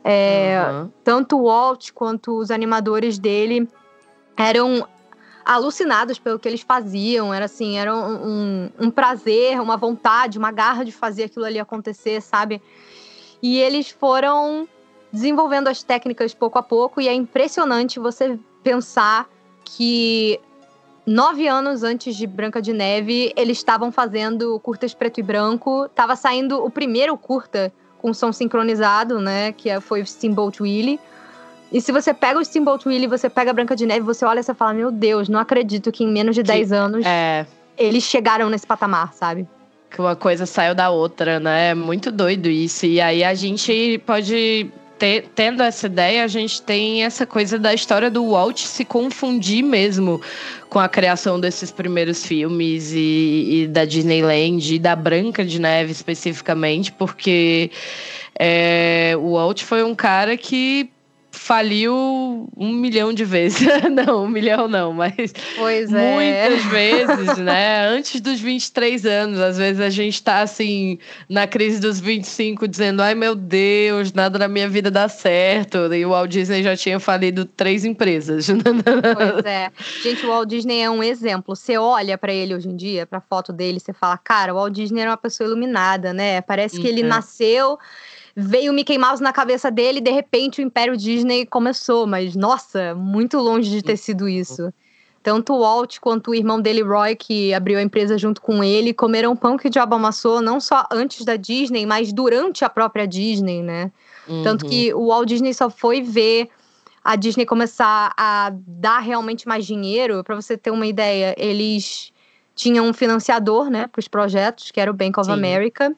É, 0.03 0.61
uhum. 0.71 0.91
Tanto 1.05 1.39
o 1.39 1.45
Walt 1.45 1.91
quanto 1.93 2.39
os 2.39 2.51
animadores 2.51 3.19
dele 3.19 3.69
eram 4.37 4.87
alucinados 5.45 6.19
pelo 6.19 6.39
que 6.39 6.49
eles 6.49 6.63
faziam. 6.63 7.33
Era 7.33 7.45
assim, 7.45 7.79
era 7.79 7.95
um, 7.95 8.27
um, 8.27 8.71
um 8.87 8.91
prazer, 8.91 9.61
uma 9.61 9.77
vontade, 9.77 10.39
uma 10.39 10.51
garra 10.51 10.85
de 10.85 10.93
fazer 10.93 11.25
aquilo 11.25 11.45
ali 11.45 11.59
acontecer, 11.59 12.21
sabe? 12.21 12.61
E 13.43 13.59
eles 13.59 13.91
foram 13.91 14.69
desenvolvendo 15.13 15.69
as 15.69 15.83
técnicas 15.83 16.33
pouco 16.33 16.59
a 16.59 16.63
pouco, 16.63 17.01
e 17.01 17.09
é 17.09 17.13
impressionante 17.13 17.99
você 17.99 18.39
pensar 18.63 19.29
que 19.65 20.41
nove 21.07 21.49
anos 21.49 21.83
antes 21.83 22.17
de 22.17 22.27
Branca 22.27 22.61
de 22.61 22.73
Neve, 22.73 23.33
eles 23.37 23.59
estavam 23.59 23.91
fazendo 23.91 24.59
curtas 24.61 24.95
preto 24.95 25.21
e 25.21 25.23
branco. 25.23 25.89
Tava 25.95 26.17
saindo 26.17 26.65
o 26.65 26.71
primeiro 26.71 27.17
curta 27.17 27.73
com 27.99 28.15
som 28.15 28.33
sincronizado, 28.33 29.21
né? 29.21 29.53
Que 29.53 29.69
é, 29.71 29.81
foi 29.81 30.03
o 30.03 30.07
Steamboat 30.07 30.63
Willie. 30.63 30.99
E 31.73 31.81
se 31.81 31.93
você 31.93 32.13
pega 32.13 32.39
o 32.39 32.45
Steamboat 32.45 32.89
Willie, 32.89 33.07
você 33.07 33.31
pega 33.31 33.51
a 33.51 33.55
Branca 33.55 33.77
de 33.77 33.87
Neve, 33.87 34.01
você 34.01 34.25
olha 34.25 34.41
e 34.41 34.43
você 34.43 34.55
fala: 34.55 34.75
Meu 34.75 34.91
Deus, 34.91 35.29
não 35.29 35.39
acredito 35.39 35.93
que 35.93 36.03
em 36.03 36.09
menos 36.09 36.35
de 36.35 36.43
que, 36.43 36.49
10 36.49 36.73
anos 36.73 37.07
é... 37.07 37.47
eles 37.79 38.03
chegaram 38.05 38.49
nesse 38.49 38.67
patamar, 38.67 39.13
sabe? 39.13 39.47
Que 39.91 40.01
uma 40.01 40.17
coisa 40.17 40.47
saiu 40.47 40.75
da 40.75 40.91
outra, 40.91 41.39
né? 41.39 41.71
É 41.71 41.75
muito 41.75 42.11
doido 42.11 42.49
isso. 42.49 42.87
E 42.87 43.01
aí 43.01 43.23
a 43.23 43.35
gente 43.35 43.99
pode 44.07 44.71
tendo 45.35 45.63
essa 45.63 45.87
ideia, 45.87 46.25
a 46.25 46.29
gente 46.29 46.61
tem 46.63 47.05
essa 47.05 47.27
coisa 47.27 47.59
da 47.59 47.73
história 47.73 48.11
do 48.11 48.31
Walt 48.31 48.61
se 48.61 48.85
confundir 48.85 49.63
mesmo 49.63 50.21
com 50.69 50.79
a 50.79 50.89
criação 50.89 51.41
desses 51.41 51.71
primeiros 51.71 52.25
filmes 52.25 52.93
e, 52.93 53.63
e 53.63 53.67
da 53.67 53.85
Disneyland 53.85 54.75
e 54.75 54.79
da 54.79 54.95
Branca 54.95 55.45
de 55.45 55.61
Neve 55.61 55.93
especificamente, 55.93 56.93
porque 56.93 57.71
é, 58.39 59.15
o 59.19 59.33
Walt 59.33 59.63
foi 59.63 59.83
um 59.83 59.95
cara 59.95 60.37
que 60.37 60.91
faliu 61.51 62.49
um 62.57 62.73
milhão 62.73 63.13
de 63.13 63.25
vezes. 63.25 63.67
não, 63.91 64.23
um 64.23 64.29
milhão 64.29 64.69
não, 64.69 64.93
mas 64.93 65.35
pois 65.57 65.93
é. 65.93 66.15
muitas 66.15 66.65
vezes, 66.71 67.39
né? 67.39 67.89
Antes 67.89 68.21
dos 68.21 68.39
23 68.39 69.05
anos, 69.05 69.41
às 69.41 69.59
vezes 69.59 69.81
a 69.81 69.91
gente 69.91 70.23
tá 70.23 70.43
assim, 70.43 70.97
na 71.29 71.49
crise 71.49 71.81
dos 71.81 71.99
25, 71.99 72.69
dizendo: 72.69 73.03
ai 73.03 73.17
meu 73.17 73.35
Deus, 73.35 74.13
nada 74.13 74.39
na 74.39 74.47
minha 74.47 74.69
vida 74.69 74.93
dá 74.93 75.09
certo. 75.09 75.93
E 75.93 76.07
o 76.07 76.11
Walt 76.11 76.31
Disney 76.31 76.63
já 76.63 76.77
tinha 76.77 77.01
falido 77.01 77.45
três 77.45 77.85
empresas. 77.85 78.47
pois 79.17 79.45
é. 79.45 79.73
Gente, 80.05 80.25
o 80.25 80.29
Walt 80.29 80.49
Disney 80.49 80.83
é 80.83 80.89
um 80.89 81.03
exemplo. 81.03 81.57
Você 81.57 81.77
olha 81.77 82.17
para 82.17 82.33
ele 82.33 82.55
hoje 82.55 82.69
em 82.69 82.77
dia, 82.77 83.07
pra 83.07 83.21
foto 83.21 83.53
dele, 83.53 83.81
você 83.81 83.93
fala: 83.93 84.17
cara, 84.17 84.55
o 84.55 84.57
Walt 84.57 84.73
Disney 84.73 85.01
era 85.01 85.11
uma 85.11 85.17
pessoa 85.17 85.49
iluminada, 85.49 86.13
né? 86.13 86.41
Parece 86.43 86.81
que 86.81 86.87
ele 86.87 87.03
uhum. 87.03 87.09
nasceu 87.09 87.77
veio 88.35 88.73
o 88.73 88.75
Mickey 88.75 88.99
Mouse 88.99 89.23
na 89.23 89.33
cabeça 89.33 89.71
dele 89.71 89.99
e 89.99 90.03
de 90.03 90.11
repente 90.11 90.61
o 90.61 90.65
Império 90.65 90.97
Disney 90.97 91.47
começou. 91.47 92.07
Mas, 92.07 92.37
nossa, 92.37 92.95
muito 92.95 93.39
longe 93.39 93.71
de 93.71 93.83
ter 93.83 93.97
sido 93.97 94.29
isso. 94.29 94.73
Tanto 95.23 95.53
o 95.53 95.61
Walt 95.61 95.99
quanto 96.01 96.31
o 96.31 96.35
irmão 96.35 96.61
dele, 96.61 96.83
Roy, 96.83 97.15
que 97.15 97.53
abriu 97.53 97.79
a 97.79 97.83
empresa 97.83 98.17
junto 98.17 98.41
com 98.41 98.65
ele, 98.65 98.95
comeram 98.95 99.37
pão 99.37 99.57
que 99.59 99.67
o 99.67 99.71
diabo 99.71 99.95
amassou, 99.95 100.41
não 100.41 100.59
só 100.59 100.87
antes 100.91 101.27
da 101.27 101.37
Disney, 101.37 101.85
mas 101.85 102.11
durante 102.11 102.65
a 102.65 102.71
própria 102.71 103.07
Disney, 103.07 103.63
né? 103.63 103.93
Uhum. 104.27 104.43
Tanto 104.43 104.65
que 104.65 104.95
o 104.95 105.09
Walt 105.09 105.29
Disney 105.29 105.53
só 105.53 105.69
foi 105.69 106.01
ver 106.01 106.49
a 107.05 107.17
Disney 107.17 107.45
começar 107.45 108.15
a 108.17 108.51
dar 108.55 109.01
realmente 109.01 109.47
mais 109.47 109.67
dinheiro. 109.67 110.25
Para 110.25 110.37
você 110.37 110.57
ter 110.57 110.71
uma 110.71 110.87
ideia, 110.87 111.35
eles 111.37 112.13
tinham 112.55 112.87
um 112.87 112.93
financiador, 112.93 113.69
né, 113.69 113.87
para 113.87 114.01
os 114.01 114.09
projetos, 114.09 114.71
que 114.71 114.81
era 114.81 114.91
o 114.91 114.95
Bank 114.95 115.19
of 115.19 115.27
Sim. 115.27 115.33
America 115.33 115.95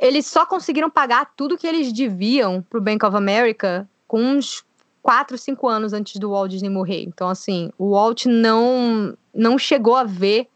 eles 0.00 0.26
só 0.26 0.46
conseguiram 0.46 0.88
pagar 0.88 1.32
tudo 1.36 1.58
que 1.58 1.66
eles 1.66 1.92
deviam 1.92 2.62
pro 2.62 2.80
Bank 2.80 3.04
of 3.04 3.16
America 3.16 3.88
com 4.08 4.20
uns 4.20 4.64
4, 5.02 5.36
5 5.36 5.68
anos 5.68 5.92
antes 5.92 6.16
do 6.16 6.30
Walt 6.30 6.50
Disney 6.50 6.70
morrer. 6.70 7.02
Então, 7.02 7.28
assim, 7.28 7.70
o 7.78 7.90
Walt 7.90 8.26
não, 8.26 9.16
não 9.34 9.58
chegou 9.58 9.94
a 9.94 10.04
ver 10.04 10.48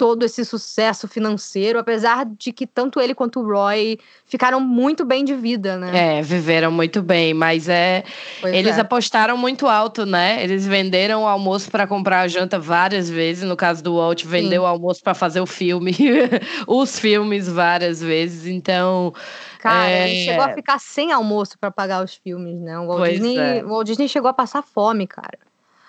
todo 0.00 0.24
esse 0.24 0.46
sucesso 0.46 1.06
financeiro, 1.06 1.78
apesar 1.78 2.24
de 2.24 2.54
que 2.54 2.66
tanto 2.66 2.98
ele 2.98 3.14
quanto 3.14 3.40
o 3.40 3.46
Roy 3.46 3.98
ficaram 4.24 4.58
muito 4.58 5.04
bem 5.04 5.22
de 5.22 5.34
vida, 5.34 5.76
né? 5.76 6.16
É, 6.16 6.22
viveram 6.22 6.72
muito 6.72 7.02
bem, 7.02 7.34
mas 7.34 7.68
é 7.68 8.02
pois 8.40 8.54
eles 8.54 8.78
é. 8.78 8.80
apostaram 8.80 9.36
muito 9.36 9.68
alto, 9.68 10.06
né? 10.06 10.42
Eles 10.42 10.66
venderam 10.66 11.24
o 11.24 11.26
almoço 11.26 11.70
para 11.70 11.86
comprar 11.86 12.20
a 12.20 12.28
janta 12.28 12.58
várias 12.58 13.10
vezes, 13.10 13.44
no 13.44 13.54
caso 13.54 13.84
do 13.84 13.96
Walt, 13.96 14.24
vendeu 14.24 14.62
Sim. 14.62 14.66
o 14.66 14.70
almoço 14.70 15.02
para 15.02 15.12
fazer 15.12 15.42
o 15.42 15.46
filme, 15.46 15.94
os 16.66 16.98
filmes 16.98 17.46
várias 17.46 18.00
vezes, 18.00 18.46
então 18.46 19.12
Cara, 19.58 19.90
é... 19.90 20.08
ele 20.08 20.24
chegou 20.24 20.44
a 20.44 20.54
ficar 20.54 20.78
sem 20.78 21.12
almoço 21.12 21.58
para 21.58 21.70
pagar 21.70 22.02
os 22.02 22.14
filmes, 22.14 22.58
né? 22.58 22.78
O 22.78 22.86
Walt, 22.86 23.10
Disney, 23.10 23.36
é. 23.36 23.62
o 23.62 23.68
Walt 23.68 23.86
Disney 23.86 24.08
chegou 24.08 24.30
a 24.30 24.32
passar 24.32 24.62
fome, 24.62 25.06
cara. 25.06 25.38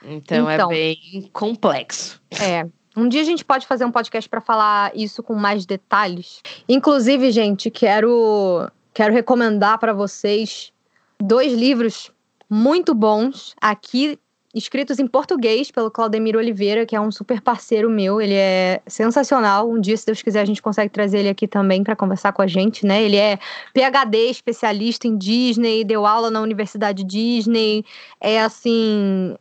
Então, 0.04 0.50
é 0.50 0.56
então 0.56 0.70
é 0.70 0.74
bem 0.74 1.30
complexo. 1.32 2.22
É. 2.42 2.66
Um 3.02 3.10
dia 3.10 3.22
a 3.22 3.26
gente 3.26 3.44
pode 3.44 3.66
fazer 3.66 3.84
um 3.84 3.92
podcast 3.92 4.30
para 4.30 4.40
falar 4.40 4.92
isso 4.96 5.24
com 5.24 5.34
mais 5.34 5.66
detalhes. 5.66 6.40
Inclusive, 6.70 7.32
gente, 7.32 7.72
quero 7.72 8.70
quero 8.94 9.12
recomendar 9.12 9.80
para 9.80 9.92
vocês 9.92 10.72
dois 11.20 11.52
livros 11.52 12.12
muito 12.48 12.94
bons 12.94 13.56
aqui 13.60 14.20
escritos 14.54 15.00
em 15.00 15.08
português 15.08 15.72
pelo 15.72 15.90
Claudemiro 15.90 16.38
Oliveira, 16.38 16.86
que 16.86 16.96
é 16.96 17.02
um 17.02 17.12
super 17.12 17.42
parceiro 17.42 17.90
meu. 17.90 18.22
Ele 18.22 18.36
é 18.36 18.82
sensacional. 18.86 19.68
Um 19.68 19.82
dia, 19.82 19.98
se 19.98 20.06
Deus 20.06 20.22
quiser, 20.22 20.42
a 20.42 20.46
gente 20.46 20.62
consegue 20.62 20.92
trazer 20.92 21.20
ele 21.20 21.30
aqui 21.30 21.48
também 21.48 21.84
para 21.84 21.96
conversar 21.96 22.34
com 22.34 22.44
a 22.44 22.48
gente, 22.48 22.86
né? 22.86 23.02
Ele 23.02 23.16
é 23.16 23.40
PhD, 23.74 24.30
especialista 24.30 25.08
em 25.08 25.18
Disney, 25.18 25.84
deu 25.84 26.06
aula 26.06 26.30
na 26.30 26.42
Universidade 26.42 27.04
Disney. 27.04 27.84
É 28.20 28.42
assim, 28.42 29.36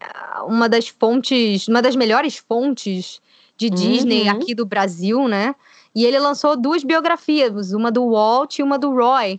uma 0.46 0.66
das 0.66 0.88
fontes, 0.88 1.68
uma 1.68 1.82
das 1.82 1.94
melhores 1.94 2.38
fontes 2.38 3.20
de 3.60 3.68
Disney 3.68 4.22
uhum. 4.22 4.30
aqui 4.30 4.54
do 4.54 4.64
Brasil, 4.64 5.28
né? 5.28 5.54
E 5.94 6.06
ele 6.06 6.18
lançou 6.18 6.56
duas 6.56 6.82
biografias, 6.82 7.72
uma 7.72 7.92
do 7.92 8.10
Walt 8.10 8.58
e 8.58 8.62
uma 8.62 8.78
do 8.78 8.90
Roy. 8.90 9.38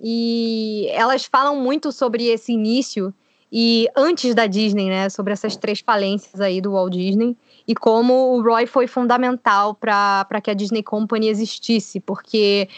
E 0.00 0.88
elas 0.92 1.26
falam 1.26 1.56
muito 1.56 1.92
sobre 1.92 2.28
esse 2.28 2.52
início 2.52 3.12
e 3.52 3.86
antes 3.94 4.34
da 4.34 4.46
Disney, 4.46 4.88
né? 4.88 5.10
Sobre 5.10 5.34
essas 5.34 5.54
três 5.54 5.80
falências 5.80 6.40
aí 6.40 6.62
do 6.62 6.72
Walt 6.72 6.94
Disney 6.94 7.36
e 7.66 7.74
como 7.74 8.34
o 8.34 8.42
Roy 8.42 8.66
foi 8.66 8.86
fundamental 8.86 9.74
para 9.74 10.40
que 10.42 10.50
a 10.50 10.54
Disney 10.54 10.82
Company 10.82 11.28
existisse, 11.28 12.00
porque 12.00 12.70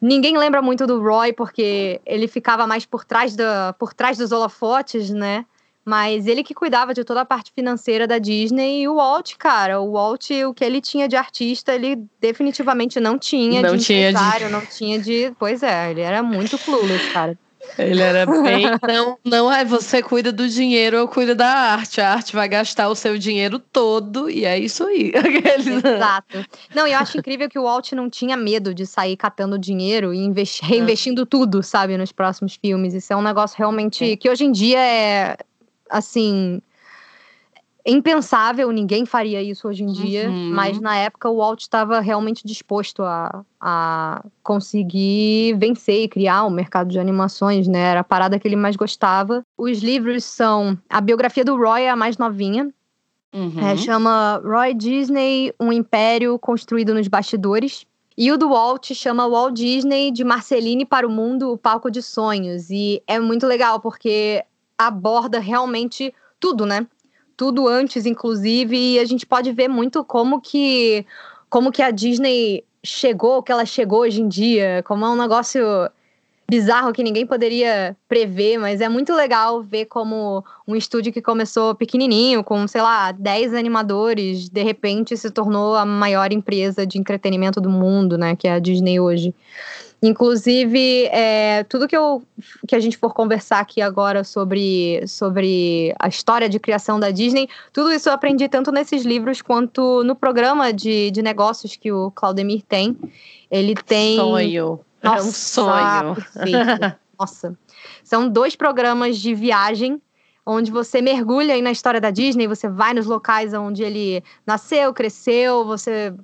ninguém 0.00 0.38
lembra 0.38 0.62
muito 0.62 0.86
do 0.86 1.02
Roy 1.02 1.32
porque 1.32 2.00
ele 2.06 2.28
ficava 2.28 2.68
mais 2.68 2.86
por 2.86 3.04
trás, 3.04 3.34
da, 3.34 3.72
por 3.72 3.92
trás 3.92 4.16
dos 4.16 4.30
holofotes, 4.30 5.10
né? 5.10 5.44
Mas 5.84 6.26
ele 6.26 6.44
que 6.44 6.54
cuidava 6.54 6.92
de 6.92 7.02
toda 7.04 7.22
a 7.22 7.24
parte 7.24 7.52
financeira 7.54 8.06
da 8.06 8.18
Disney 8.18 8.82
e 8.82 8.88
o 8.88 8.96
Walt, 8.96 9.34
cara, 9.38 9.80
o 9.80 9.92
Walt, 9.92 10.30
o 10.46 10.52
que 10.52 10.64
ele 10.64 10.80
tinha 10.80 11.08
de 11.08 11.16
artista, 11.16 11.74
ele 11.74 11.96
definitivamente 12.20 13.00
não 13.00 13.18
tinha 13.18 13.62
Não 13.62 13.76
de 13.76 13.84
tinha 13.84 13.98
de- 14.02 14.08
empresário, 14.10 14.50
não 14.50 14.60
tinha 14.66 14.98
de. 14.98 15.32
Pois 15.38 15.62
é, 15.62 15.90
ele 15.90 16.02
era 16.02 16.22
muito 16.22 16.58
clueless, 16.58 17.10
cara. 17.12 17.36
Ele 17.78 18.00
era 18.00 18.24
bem. 18.24 18.64
Não, 18.88 19.18
não 19.22 19.52
é 19.52 19.66
você 19.66 20.02
cuida 20.02 20.32
do 20.32 20.48
dinheiro, 20.48 20.96
eu 20.96 21.06
cuido 21.06 21.34
da 21.34 21.46
arte. 21.46 22.00
A 22.00 22.14
arte 22.14 22.34
vai 22.34 22.48
gastar 22.48 22.88
o 22.88 22.94
seu 22.94 23.18
dinheiro 23.18 23.58
todo 23.58 24.30
e 24.30 24.46
é 24.46 24.58
isso 24.58 24.82
aí. 24.84 25.12
Exato. 25.56 26.44
Não, 26.74 26.86
e 26.86 26.92
eu 26.92 26.98
acho 26.98 27.18
incrível 27.18 27.48
que 27.50 27.58
o 27.58 27.64
Walt 27.64 27.92
não 27.92 28.08
tinha 28.08 28.34
medo 28.36 28.72
de 28.74 28.86
sair 28.86 29.14
catando 29.16 29.58
dinheiro 29.58 30.12
e 30.14 30.18
investi- 30.18 30.64
reinvestindo 30.66 31.26
tudo, 31.26 31.62
sabe, 31.62 31.96
nos 31.98 32.10
próximos 32.12 32.56
filmes. 32.60 32.94
Isso 32.94 33.12
é 33.12 33.16
um 33.16 33.22
negócio 33.22 33.58
realmente 33.58 34.16
que 34.16 34.28
hoje 34.30 34.44
em 34.44 34.52
dia 34.52 34.78
é 34.80 35.36
assim 35.90 36.62
impensável, 37.84 38.70
ninguém 38.70 39.06
faria 39.06 39.42
isso 39.42 39.66
hoje 39.66 39.82
em 39.82 39.86
dia, 39.86 40.28
Uhum. 40.28 40.50
mas 40.52 40.78
na 40.78 40.96
época 40.96 41.30
o 41.30 41.38
Walt 41.38 41.60
estava 41.62 41.98
realmente 42.00 42.46
disposto 42.46 43.02
a, 43.02 43.42
a 43.58 44.22
conseguir 44.42 45.54
vencer 45.58 46.02
e 46.04 46.08
criar 46.08 46.44
o 46.44 46.50
mercado 46.50 46.90
de 46.90 47.00
animações, 47.00 47.66
né? 47.66 47.80
Era 47.80 48.00
a 48.00 48.04
parada 48.04 48.38
que 48.38 48.46
ele 48.46 48.56
mais 48.56 48.76
gostava. 48.76 49.42
Os 49.56 49.78
livros 49.78 50.24
são 50.24 50.76
a 50.90 51.00
biografia 51.00 51.44
do 51.44 51.56
Roy, 51.56 51.88
a 51.88 51.96
mais 51.96 52.18
novinha, 52.18 52.70
Uhum. 53.32 53.60
é, 53.60 53.76
chama 53.76 54.42
Roy 54.44 54.74
Disney, 54.74 55.54
um 55.58 55.72
império 55.72 56.36
construído 56.38 56.92
nos 56.92 57.06
bastidores. 57.06 57.86
E 58.18 58.30
o 58.32 58.36
do 58.36 58.48
Walt 58.50 58.92
chama 58.92 59.26
Walt 59.26 59.54
Disney 59.54 60.10
de 60.10 60.24
Marceline 60.24 60.84
para 60.84 61.06
o 61.06 61.10
Mundo, 61.10 61.52
o 61.52 61.56
palco 61.56 61.90
de 61.90 62.02
sonhos. 62.02 62.68
E 62.70 63.00
é 63.06 63.18
muito 63.20 63.46
legal 63.46 63.78
porque 63.80 64.44
aborda 64.86 65.38
realmente 65.38 66.14
tudo, 66.38 66.64
né? 66.64 66.86
Tudo 67.36 67.68
antes, 67.68 68.06
inclusive, 68.06 68.94
e 68.94 68.98
a 68.98 69.04
gente 69.04 69.26
pode 69.26 69.52
ver 69.52 69.68
muito 69.68 70.02
como 70.02 70.40
que 70.40 71.04
como 71.50 71.70
que 71.70 71.82
a 71.82 71.90
Disney 71.90 72.64
chegou, 72.82 73.42
que 73.42 73.52
ela 73.52 73.66
chegou 73.66 74.00
hoje 74.00 74.22
em 74.22 74.28
dia, 74.28 74.82
como 74.86 75.04
é 75.04 75.08
um 75.10 75.16
negócio 75.16 75.62
bizarro 76.48 76.92
que 76.92 77.02
ninguém 77.02 77.26
poderia 77.26 77.96
prever, 78.08 78.58
mas 78.58 78.80
é 78.80 78.88
muito 78.88 79.14
legal 79.14 79.62
ver 79.62 79.84
como 79.84 80.44
um 80.66 80.74
estúdio 80.74 81.12
que 81.12 81.20
começou 81.20 81.74
pequenininho, 81.74 82.42
com, 82.42 82.66
sei 82.66 82.82
lá, 82.82 83.12
10 83.12 83.54
animadores, 83.54 84.48
de 84.48 84.62
repente 84.62 85.16
se 85.16 85.30
tornou 85.30 85.76
a 85.76 85.84
maior 85.84 86.32
empresa 86.32 86.86
de 86.86 86.98
entretenimento 86.98 87.60
do 87.60 87.70
mundo, 87.70 88.16
né, 88.18 88.34
que 88.34 88.48
é 88.48 88.52
a 88.52 88.58
Disney 88.58 88.98
hoje. 88.98 89.34
Inclusive, 90.02 91.06
é, 91.06 91.62
tudo 91.64 91.86
que, 91.86 91.96
eu, 91.96 92.22
que 92.66 92.74
a 92.74 92.80
gente 92.80 92.96
for 92.96 93.12
conversar 93.12 93.60
aqui 93.60 93.82
agora 93.82 94.24
sobre, 94.24 95.06
sobre 95.06 95.94
a 95.98 96.08
história 96.08 96.48
de 96.48 96.58
criação 96.58 96.98
da 96.98 97.10
Disney, 97.10 97.48
tudo 97.70 97.92
isso 97.92 98.08
eu 98.08 98.14
aprendi 98.14 98.48
tanto 98.48 98.72
nesses 98.72 99.04
livros 99.04 99.42
quanto 99.42 100.02
no 100.02 100.16
programa 100.16 100.72
de, 100.72 101.10
de 101.10 101.20
negócios 101.20 101.76
que 101.76 101.92
o 101.92 102.10
Claudemir 102.12 102.62
tem. 102.66 102.96
Ele 103.50 103.74
tem. 103.74 104.16
Sonho. 104.16 104.80
é 105.02 105.10
um 105.10 105.32
sonho. 105.32 106.14
perfeito. 106.14 106.96
Nossa. 107.20 107.58
São 108.02 108.26
dois 108.26 108.56
programas 108.56 109.18
de 109.18 109.34
viagem 109.34 110.00
onde 110.46 110.70
você 110.70 111.02
mergulha 111.02 111.54
aí 111.54 111.60
na 111.60 111.70
história 111.70 112.00
da 112.00 112.10
Disney, 112.10 112.46
você 112.46 112.66
vai 112.66 112.94
nos 112.94 113.04
locais 113.04 113.52
onde 113.52 113.82
ele 113.82 114.24
nasceu, 114.46 114.94
cresceu, 114.94 115.64
você 115.66 116.14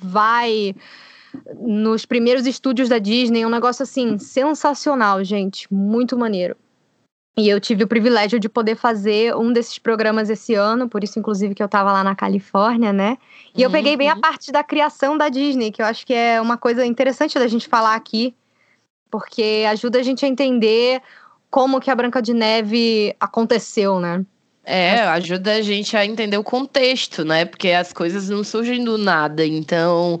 vai 0.00 0.74
nos 1.60 2.04
primeiros 2.04 2.46
estúdios 2.46 2.88
da 2.88 2.98
Disney, 2.98 3.44
um 3.44 3.50
negócio 3.50 3.82
assim 3.82 4.18
sensacional, 4.18 5.22
gente, 5.24 5.72
muito 5.72 6.16
maneiro. 6.16 6.56
E 7.38 7.48
eu 7.50 7.60
tive 7.60 7.84
o 7.84 7.86
privilégio 7.86 8.40
de 8.40 8.48
poder 8.48 8.76
fazer 8.76 9.36
um 9.36 9.52
desses 9.52 9.78
programas 9.78 10.30
esse 10.30 10.54
ano, 10.54 10.88
por 10.88 11.04
isso, 11.04 11.18
inclusive, 11.18 11.54
que 11.54 11.62
eu 11.62 11.68
tava 11.68 11.92
lá 11.92 12.02
na 12.02 12.14
Califórnia, 12.14 12.94
né? 12.94 13.18
E 13.54 13.62
eu 13.62 13.70
peguei 13.70 13.94
bem 13.94 14.08
a 14.08 14.14
Uhum. 14.14 14.20
parte 14.22 14.50
da 14.50 14.64
criação 14.64 15.18
da 15.18 15.28
Disney, 15.28 15.70
que 15.70 15.82
eu 15.82 15.86
acho 15.86 16.06
que 16.06 16.14
é 16.14 16.40
uma 16.40 16.56
coisa 16.56 16.86
interessante 16.86 17.38
da 17.38 17.46
gente 17.46 17.68
falar 17.68 17.94
aqui, 17.94 18.34
porque 19.10 19.66
ajuda 19.68 19.98
a 19.98 20.02
gente 20.02 20.24
a 20.24 20.28
entender 20.28 21.02
como 21.50 21.78
que 21.78 21.90
a 21.90 21.94
Branca 21.94 22.22
de 22.22 22.32
Neve 22.32 23.14
aconteceu, 23.20 24.00
né? 24.00 24.24
É, 24.64 25.02
ajuda 25.02 25.52
a 25.52 25.62
gente 25.62 25.96
a 25.96 26.04
entender 26.04 26.36
o 26.38 26.42
contexto, 26.42 27.24
né? 27.24 27.44
Porque 27.44 27.70
as 27.70 27.92
coisas 27.92 28.28
não 28.28 28.42
surgem 28.42 28.82
do 28.82 28.98
nada. 28.98 29.46
Então, 29.46 30.20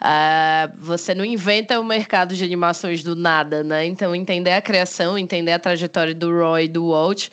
ah, 0.00 0.70
você 0.78 1.14
não 1.14 1.24
inventa 1.24 1.78
o 1.78 1.84
mercado 1.84 2.34
de 2.34 2.42
animações 2.42 3.02
do 3.02 3.14
nada, 3.14 3.62
né? 3.62 3.84
Então, 3.84 4.14
entender 4.14 4.52
a 4.52 4.62
criação, 4.62 5.18
entender 5.18 5.52
a 5.52 5.58
trajetória 5.58 6.14
do 6.14 6.32
Roy 6.32 6.64
e 6.64 6.68
do 6.68 6.88
Walt 6.88 7.28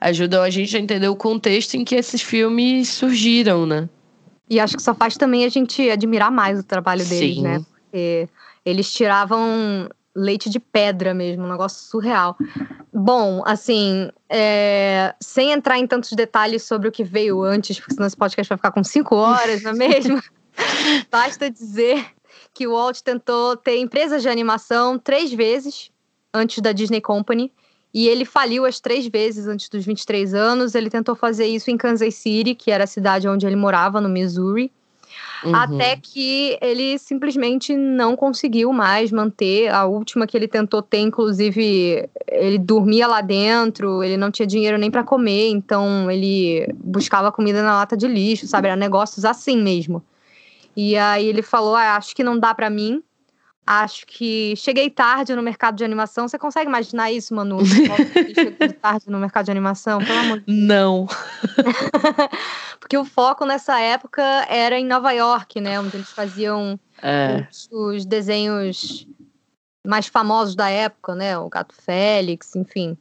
ajuda 0.00 0.42
a 0.42 0.50
gente 0.50 0.76
a 0.76 0.80
entender 0.80 1.08
o 1.08 1.16
contexto 1.16 1.74
em 1.74 1.84
que 1.84 1.96
esses 1.96 2.22
filmes 2.22 2.88
surgiram, 2.88 3.66
né? 3.66 3.88
E 4.48 4.60
acho 4.60 4.76
que 4.76 4.82
só 4.82 4.94
faz 4.94 5.16
também 5.16 5.44
a 5.44 5.48
gente 5.48 5.90
admirar 5.90 6.30
mais 6.30 6.60
o 6.60 6.62
trabalho 6.62 7.04
deles, 7.04 7.36
Sim. 7.36 7.42
né? 7.42 7.64
Porque 7.74 8.28
eles 8.64 8.92
tiravam 8.92 9.88
leite 10.14 10.50
de 10.50 10.60
pedra 10.60 11.14
mesmo, 11.14 11.44
um 11.44 11.50
negócio 11.50 11.88
surreal. 11.88 12.36
Bom, 12.92 13.42
assim, 13.46 14.10
é, 14.28 15.14
sem 15.20 15.52
entrar 15.52 15.78
em 15.78 15.86
tantos 15.86 16.12
detalhes 16.12 16.62
sobre 16.62 16.88
o 16.88 16.92
que 16.92 17.02
veio 17.02 17.42
antes, 17.42 17.80
porque 17.80 17.94
senão 17.94 18.06
esse 18.06 18.16
podcast 18.16 18.48
vai 18.48 18.58
ficar 18.58 18.72
com 18.72 18.84
cinco 18.84 19.16
horas, 19.16 19.62
não 19.62 19.70
é 19.70 19.74
mesmo? 19.74 20.22
Basta 21.10 21.50
dizer 21.50 22.04
que 22.54 22.66
o 22.66 22.72
Walt 22.72 23.00
tentou 23.00 23.56
ter 23.56 23.78
empresas 23.78 24.22
de 24.22 24.28
animação 24.28 24.98
três 24.98 25.32
vezes 25.32 25.90
antes 26.32 26.60
da 26.60 26.72
Disney 26.72 27.00
Company. 27.00 27.52
E 27.94 28.08
ele 28.08 28.24
faliu 28.24 28.64
as 28.64 28.80
três 28.80 29.06
vezes 29.06 29.46
antes 29.46 29.68
dos 29.68 29.84
23 29.84 30.34
anos. 30.34 30.74
Ele 30.74 30.88
tentou 30.88 31.14
fazer 31.14 31.46
isso 31.46 31.70
em 31.70 31.76
Kansas 31.76 32.14
City, 32.14 32.54
que 32.54 32.70
era 32.70 32.84
a 32.84 32.86
cidade 32.86 33.28
onde 33.28 33.46
ele 33.46 33.56
morava, 33.56 34.00
no 34.00 34.08
Missouri. 34.08 34.72
Uhum. 35.44 35.54
Até 35.54 35.96
que 35.96 36.56
ele 36.62 36.98
simplesmente 36.98 37.76
não 37.76 38.16
conseguiu 38.16 38.72
mais 38.72 39.12
manter. 39.12 39.68
A 39.68 39.84
última 39.84 40.26
que 40.26 40.36
ele 40.36 40.48
tentou 40.48 40.80
ter, 40.80 41.00
inclusive, 41.00 42.08
ele 42.28 42.58
dormia 42.58 43.06
lá 43.06 43.20
dentro, 43.20 44.02
ele 44.02 44.16
não 44.16 44.30
tinha 44.30 44.46
dinheiro 44.46 44.78
nem 44.78 44.90
para 44.90 45.02
comer, 45.02 45.50
então 45.50 46.10
ele 46.10 46.66
buscava 46.82 47.32
comida 47.32 47.62
na 47.62 47.74
lata 47.74 47.96
de 47.96 48.06
lixo, 48.06 48.46
sabe? 48.46 48.68
Era 48.68 48.76
negócios 48.76 49.24
assim 49.24 49.60
mesmo. 49.60 50.02
E 50.76 50.96
aí 50.96 51.26
ele 51.26 51.42
falou: 51.42 51.74
ah, 51.74 51.96
acho 51.96 52.14
que 52.14 52.24
não 52.24 52.38
dá 52.38 52.54
para 52.54 52.70
mim. 52.70 53.02
Acho 53.64 54.04
que 54.08 54.54
cheguei 54.56 54.90
tarde 54.90 55.36
no 55.36 55.42
mercado 55.42 55.76
de 55.76 55.84
animação. 55.84 56.26
Você 56.26 56.36
consegue 56.36 56.68
imaginar 56.68 57.12
isso, 57.12 57.32
Manu? 57.32 57.58
Chegou 58.34 58.72
tarde 58.80 59.08
no 59.08 59.20
mercado 59.20 59.44
de 59.44 59.50
animação? 59.52 60.00
Pelo 60.00 60.18
amor 60.18 60.40
de 60.40 60.52
Não. 60.52 61.06
Porque 62.80 62.96
o 62.98 63.04
foco 63.04 63.46
nessa 63.46 63.78
época 63.78 64.20
era 64.48 64.76
em 64.78 64.84
Nova 64.84 65.12
York, 65.12 65.60
né? 65.60 65.78
Onde 65.78 65.96
eles 65.96 66.10
faziam 66.10 66.78
É. 67.00 67.46
os, 67.48 67.68
os 67.70 68.04
desenhos 68.04 69.06
mais 69.86 70.08
famosos 70.08 70.56
da 70.56 70.68
época, 70.68 71.14
né? 71.14 71.38
O 71.38 71.48
Gato 71.48 71.74
Félix, 71.74 72.56
enfim. 72.56 72.96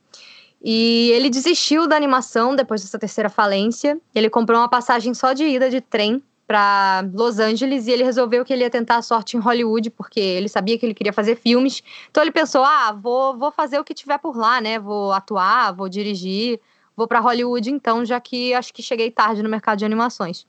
E 0.64 1.10
ele 1.14 1.32
desistiu 1.32 1.88
da 1.88 1.96
animação 1.96 2.56
depois 2.56 2.84
dessa 2.84 3.00
terceira 3.00 3.30
falência. 3.30 4.00
Ele 4.14 4.30
comprou 4.30 4.60
uma 4.60 4.70
passagem 4.70 5.12
só 5.16 5.34
de 5.34 5.44
ida 5.44 5.72
de 5.72 5.82
trem 5.82 6.22
para 6.52 7.10
Los 7.14 7.40
Angeles 7.40 7.88
e 7.88 7.92
ele 7.92 8.04
resolveu 8.04 8.44
que 8.44 8.52
ele 8.52 8.64
ia 8.64 8.70
tentar 8.70 8.98
a 8.98 9.02
sorte 9.02 9.38
em 9.38 9.40
Hollywood, 9.40 9.90
porque 9.90 10.20
ele 10.20 10.50
sabia 10.50 10.78
que 10.78 10.86
ele 10.86 10.94
queria 10.94 11.14
fazer 11.14 11.38
filmes. 11.38 11.82
Então 12.10 12.22
ele 12.22 12.32
pensou: 12.32 12.62
ah, 12.66 12.92
vou, 12.92 13.38
vou 13.38 13.54
fazer 13.54 13.80
o 13.80 13.86
que 13.86 13.94
tiver 13.94 14.18
por 14.18 14.36
lá, 14.36 14.60
né? 14.60 14.78
Vou 14.78 15.14
atuar, 15.14 15.72
vou 15.72 15.88
dirigir, 15.88 16.60
vou 16.94 17.08
para 17.08 17.22
Hollywood 17.22 17.72
então, 17.72 18.04
já 18.04 18.20
que 18.20 18.54
acho 18.54 18.74
que 18.74 18.84
cheguei 18.84 19.10
tarde 19.10 19.42
no 19.42 19.48
mercado 19.48 19.78
de 19.80 19.86
animações. 19.86 20.46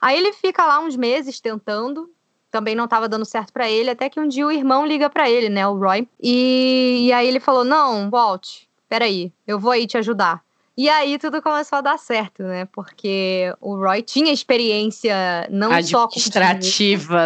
Aí 0.00 0.16
ele 0.16 0.32
fica 0.32 0.64
lá 0.64 0.78
uns 0.78 0.94
meses 0.94 1.40
tentando, 1.40 2.08
também 2.48 2.76
não 2.76 2.84
estava 2.84 3.08
dando 3.08 3.24
certo 3.24 3.52
para 3.52 3.68
ele, 3.68 3.90
até 3.90 4.08
que 4.08 4.20
um 4.20 4.28
dia 4.28 4.46
o 4.46 4.52
irmão 4.52 4.86
liga 4.86 5.10
para 5.10 5.28
ele, 5.28 5.48
né, 5.48 5.66
o 5.66 5.76
Roy. 5.76 6.08
E, 6.22 7.06
e 7.08 7.12
aí 7.12 7.26
ele 7.26 7.40
falou: 7.40 7.64
Não, 7.64 8.08
Walt, 8.10 8.46
peraí, 8.88 9.32
eu 9.44 9.58
vou 9.58 9.72
aí 9.72 9.88
te 9.88 9.98
ajudar. 9.98 10.45
E 10.76 10.90
aí 10.90 11.18
tudo 11.18 11.40
começou 11.40 11.78
a 11.78 11.80
dar 11.80 11.98
certo, 11.98 12.42
né? 12.42 12.66
Porque 12.66 13.52
o 13.62 13.76
Roy 13.76 14.02
tinha 14.02 14.30
experiência 14.30 15.48
não 15.50 15.70
só 15.82 16.06
com 16.06 16.18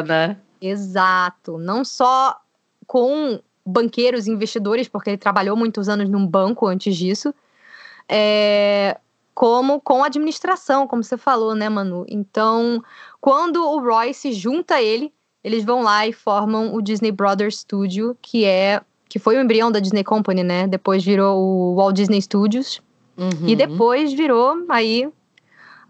né? 0.04 0.36
Exato. 0.60 1.58
Não 1.58 1.84
só 1.84 2.36
com 2.86 3.40
banqueiros 3.66 4.26
e 4.26 4.30
investidores, 4.30 4.88
porque 4.88 5.10
ele 5.10 5.16
trabalhou 5.16 5.56
muitos 5.56 5.88
anos 5.88 6.08
num 6.08 6.24
banco 6.24 6.66
antes 6.66 6.96
disso, 6.96 7.34
é, 8.08 8.96
como 9.34 9.80
com 9.80 10.04
administração, 10.04 10.86
como 10.86 11.02
você 11.02 11.16
falou, 11.16 11.54
né, 11.54 11.68
Manu? 11.68 12.04
Então, 12.08 12.82
quando 13.20 13.64
o 13.64 13.80
Roy 13.80 14.14
se 14.14 14.32
junta 14.32 14.76
a 14.76 14.82
ele, 14.82 15.12
eles 15.42 15.64
vão 15.64 15.82
lá 15.82 16.06
e 16.06 16.12
formam 16.12 16.72
o 16.72 16.80
Disney 16.80 17.10
Brothers 17.10 17.58
Studio, 17.58 18.16
que 18.22 18.44
é 18.44 18.80
que 19.08 19.18
foi 19.18 19.36
o 19.36 19.40
embrião 19.40 19.72
da 19.72 19.80
Disney 19.80 20.04
Company, 20.04 20.44
né? 20.44 20.68
Depois 20.68 21.04
virou 21.04 21.36
o 21.36 21.74
Walt 21.74 21.96
Disney 21.96 22.22
Studios 22.22 22.80
Uhum. 23.20 23.48
e 23.48 23.54
depois 23.54 24.14
virou 24.14 24.64
aí 24.70 25.06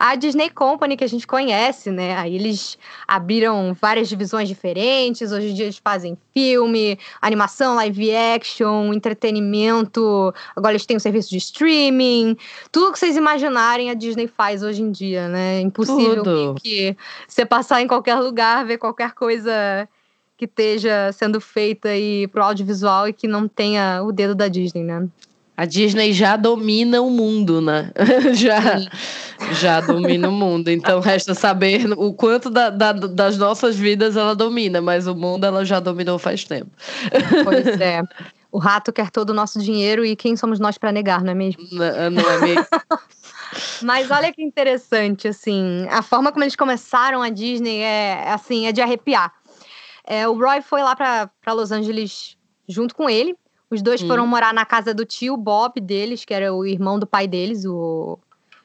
a 0.00 0.14
Disney 0.14 0.48
Company 0.48 0.96
que 0.96 1.04
a 1.04 1.06
gente 1.06 1.26
conhece, 1.26 1.90
né? 1.90 2.16
Aí 2.16 2.34
eles 2.34 2.78
abriram 3.06 3.76
várias 3.78 4.08
divisões 4.08 4.48
diferentes. 4.48 5.30
Hoje 5.30 5.50
em 5.50 5.54
dia 5.54 5.66
eles 5.66 5.76
fazem 5.76 6.16
filme, 6.32 6.98
animação, 7.20 7.74
live 7.74 8.16
action, 8.16 8.94
entretenimento. 8.94 10.32
Agora 10.56 10.72
eles 10.72 10.86
têm 10.86 10.96
um 10.96 11.00
serviço 11.00 11.28
de 11.28 11.36
streaming. 11.36 12.34
Tudo 12.72 12.92
que 12.92 12.98
vocês 12.98 13.14
imaginarem 13.14 13.90
a 13.90 13.94
Disney 13.94 14.26
faz 14.26 14.62
hoje 14.62 14.80
em 14.80 14.90
dia, 14.90 15.28
né? 15.28 15.58
É 15.58 15.60
impossível 15.60 16.22
Tudo. 16.22 16.54
que 16.62 16.96
você 17.28 17.44
passar 17.44 17.82
em 17.82 17.86
qualquer 17.86 18.16
lugar, 18.16 18.64
ver 18.64 18.78
qualquer 18.78 19.12
coisa 19.12 19.86
que 20.34 20.46
esteja 20.46 21.12
sendo 21.12 21.42
feita 21.42 21.90
aí 21.90 22.26
pro 22.28 22.42
audiovisual 22.42 23.06
e 23.06 23.12
que 23.12 23.28
não 23.28 23.46
tenha 23.46 24.02
o 24.02 24.10
dedo 24.10 24.34
da 24.34 24.48
Disney, 24.48 24.82
né? 24.82 25.06
A 25.60 25.66
Disney 25.66 26.14
já 26.14 26.36
domina 26.36 27.02
o 27.02 27.10
mundo, 27.10 27.60
né? 27.60 27.92
já, 28.32 28.80
já 29.60 29.78
domina 29.82 30.26
o 30.30 30.32
mundo. 30.32 30.68
Então 30.70 31.00
resta 31.00 31.34
saber 31.34 31.92
o 31.98 32.14
quanto 32.14 32.48
da, 32.48 32.70
da- 32.70 32.92
das 32.94 33.36
nossas 33.36 33.76
vidas 33.76 34.16
ela 34.16 34.34
domina, 34.34 34.80
mas 34.80 35.06
o 35.06 35.14
mundo 35.14 35.44
ela 35.44 35.62
já 35.62 35.78
dominou 35.78 36.18
faz 36.18 36.44
tempo. 36.44 36.70
Pois 37.44 37.66
é. 37.78 38.00
O 38.50 38.58
rato 38.58 38.90
quer 38.90 39.10
todo 39.10 39.30
o 39.30 39.34
nosso 39.34 39.58
dinheiro 39.60 40.02
e 40.02 40.16
quem 40.16 40.34
somos 40.34 40.58
nós 40.58 40.78
para 40.78 40.92
negar, 40.92 41.22
não 41.22 41.32
é 41.32 41.34
mesmo? 41.34 41.62
N- 41.70 42.08
Não 42.10 42.30
é 42.30 42.38
mesmo? 42.38 42.64
Mas 43.82 44.10
olha 44.10 44.32
que 44.32 44.42
interessante, 44.42 45.28
assim, 45.28 45.86
a 45.90 46.00
forma 46.00 46.32
como 46.32 46.42
eles 46.42 46.56
começaram 46.56 47.20
a 47.20 47.28
Disney 47.28 47.80
é, 47.82 48.30
assim, 48.32 48.66
é 48.66 48.72
de 48.72 48.80
arrepiar. 48.80 49.30
É, 50.06 50.26
o 50.26 50.32
Roy 50.38 50.62
foi 50.62 50.82
lá 50.82 50.96
para 50.96 51.52
Los 51.52 51.70
Angeles 51.70 52.34
junto 52.66 52.94
com 52.94 53.10
ele. 53.10 53.36
Os 53.70 53.80
dois 53.82 54.02
Hum. 54.02 54.08
foram 54.08 54.26
morar 54.26 54.52
na 54.52 54.66
casa 54.66 54.92
do 54.92 55.04
tio 55.04 55.36
Bob 55.36 55.80
deles, 55.80 56.24
que 56.24 56.34
era 56.34 56.52
o 56.52 56.66
irmão 56.66 56.98
do 56.98 57.06
pai 57.06 57.28
deles, 57.28 57.64
o 57.64 58.18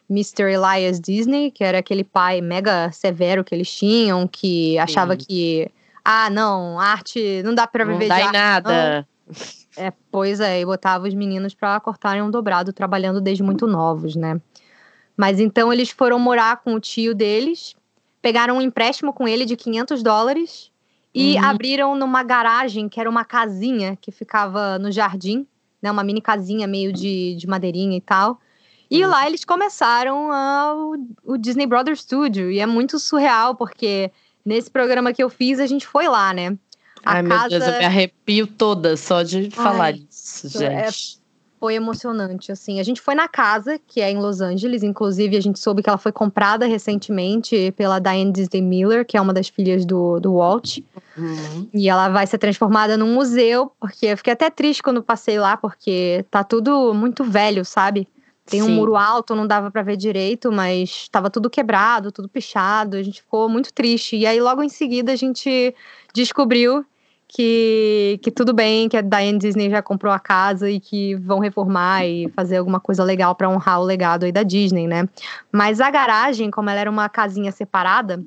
Mr. 0.10 0.52
Elias 0.52 1.00
Disney, 1.00 1.52
que 1.52 1.64
era 1.64 1.78
aquele 1.78 2.04
pai 2.04 2.42
mega 2.42 2.92
severo 2.92 3.44
que 3.44 3.54
eles 3.54 3.72
tinham, 3.72 4.28
que 4.28 4.78
achava 4.80 5.14
Sim. 5.14 5.20
que, 5.20 5.72
ah, 6.04 6.30
não, 6.30 6.80
arte 6.80 7.42
não 7.44 7.54
dá 7.54 7.68
para 7.68 7.86
Não 7.86 7.94
viver 7.94 8.08
dá 8.08 8.16
de 8.16 8.22
arte, 8.24 8.34
nada. 8.34 9.08
é, 9.78 9.94
pois 10.12 10.40
é, 10.40 10.60
e 10.62 10.66
botava 10.66 11.08
os 11.08 11.14
meninos 11.14 11.54
pra 11.54 11.80
cortarem 11.80 12.24
um 12.24 12.32
dobrado, 12.32 12.74
trabalhando 12.74 13.22
desde 13.22 13.44
muito 13.44 13.68
novos, 13.68 14.16
né? 14.16 14.42
Mas 15.16 15.40
então 15.40 15.72
eles 15.72 15.92
foram 15.92 16.20
morar 16.20 16.58
com 16.58 16.74
o 16.74 16.80
tio 16.80 17.14
deles, 17.16 17.76
pegaram 18.22 18.58
um 18.58 18.62
empréstimo 18.62 19.14
com 19.14 19.28
ele 19.28 19.46
de 19.46 19.56
500 19.56 20.02
dólares 20.04 20.72
e 21.16 21.38
Uhum. 21.38 21.46
abriram 21.46 21.96
numa 21.96 22.22
garagem, 22.24 22.90
que 22.90 23.00
era 23.00 23.10
uma 23.10 23.24
casinha 23.24 23.98
que 24.02 24.12
ficava 24.12 24.78
no 24.78 24.92
jardim, 24.92 25.48
né? 25.82 25.90
Uma 25.90 26.04
mini 26.04 26.20
casinha 26.22 26.68
meio 26.68 26.92
de, 26.92 27.36
de 27.36 27.48
madeirinha 27.48 27.96
e 27.96 28.02
tal. 28.02 28.38
E 28.92 29.02
Uhum. 29.04 29.10
lá 29.10 29.26
eles 29.26 29.46
começaram 29.46 30.30
a- 30.32 30.74
o, 30.76 31.34
o 31.34 31.38
Disney 31.38 31.66
Brothers 31.66 32.02
Studio. 32.02 32.52
E 32.52 32.60
é 32.60 32.66
muito 32.66 33.00
surreal, 33.00 33.56
porque 33.56 34.12
nesse 34.46 34.70
programa 34.70 35.14
que 35.14 35.24
eu 35.24 35.30
fiz, 35.30 35.60
a 35.60 35.66
gente 35.66 35.88
foi 35.88 36.08
lá, 36.08 36.34
né? 36.34 36.58
A 37.06 37.14
Ai, 37.14 37.22
meu 37.24 37.50
Deus, 37.50 37.66
eu 37.66 37.74
me 37.80 37.86
arrepio 37.86 38.46
toda 38.48 38.98
só 38.98 39.24
de 39.24 39.50
falar 39.52 39.94
disso, 39.94 40.48
é 40.64 40.84
gente. 40.84 41.20
Foi 41.66 41.74
emocionante, 41.74 42.52
assim. 42.52 42.80
A 42.80 42.84
gente 42.84 43.02
foi 43.02 43.16
na 43.16 43.28
casa, 43.28 43.80
que 43.88 44.00
é 44.00 44.12
em 44.12 44.20
Los 44.20 44.40
Angeles, 44.40 44.84
inclusive 44.84 45.36
a 45.36 45.42
gente 45.42 45.60
soube 45.60 45.82
que 45.82 45.90
ela 45.90 45.98
foi 45.98 46.12
comprada 46.12 46.68
recentemente 46.68 47.74
pela 47.76 47.98
Diane 47.98 48.32
Disney 48.32 48.62
Miller, 48.62 49.04
que 49.04 49.18
é 49.18 49.22
uma 49.22 49.34
das 49.34 49.48
filhas 49.48 49.84
do, 49.84 50.20
do 50.20 50.36
Walt. 50.36 50.78
Uhum. 51.18 51.68
E 51.74 51.90
ela 51.90 52.08
vai 52.10 52.28
ser 52.28 52.38
transformada 52.38 52.96
num 52.96 53.12
museu, 53.16 53.72
porque 53.80 54.06
eu 54.06 54.18
fiquei 54.18 54.34
até 54.34 54.48
triste 54.52 54.84
quando 54.84 55.02
passei 55.02 55.40
lá, 55.40 55.58
porque 55.58 56.24
tá 56.30 56.44
tudo 56.44 56.94
muito 56.94 57.24
velho, 57.24 57.66
sabe? 57.66 58.08
Tem 58.46 58.62
um 58.62 58.68
Sim. 58.68 58.76
muro 58.76 58.96
alto, 58.96 59.34
não 59.34 59.48
dava 59.48 59.72
pra 59.72 59.82
ver 59.82 59.98
direito, 59.98 60.52
mas 60.52 61.10
tava 61.10 61.32
tudo 61.32 61.50
quebrado, 61.50 62.12
tudo 62.12 62.30
pichado. 62.30 62.96
A 62.96 63.02
gente 63.02 63.24
ficou 63.24 63.50
muito 63.50 63.74
triste. 63.74 64.16
E 64.16 64.28
aí, 64.28 64.40
logo 64.40 64.62
em 64.62 64.70
seguida, 64.70 65.12
a 65.12 65.16
gente 65.16 65.74
descobriu 66.14 66.86
que, 67.28 68.20
que 68.22 68.32
tudo 68.32 68.54
bem, 68.54 68.88
que 68.88 68.96
a 68.98 69.02
Diane 69.02 69.38
Disney 69.38 69.70
já 69.70 69.82
comprou 69.82 70.14
a 70.14 70.20
casa 70.20 70.70
e 70.70 70.80
que 70.80 71.16
vão 71.16 71.40
reformar 71.40 72.06
e 72.06 72.30
fazer 72.30 72.58
alguma 72.58 72.80
coisa 72.80 73.04
legal 73.04 73.36
pra 73.36 73.50
honrar 73.50 73.80
o 73.82 73.84
legado 73.84 74.24
aí 74.26 74.32
da 74.32 74.44
Disney, 74.44 74.88
né? 74.88 75.08
Mas 75.52 75.82
a 75.82 75.90
garagem, 75.90 76.52
como 76.52 76.70
ela 76.70 76.80
era 76.80 76.90
uma 76.90 77.10
casinha 77.10 77.52
separada, 77.52 78.24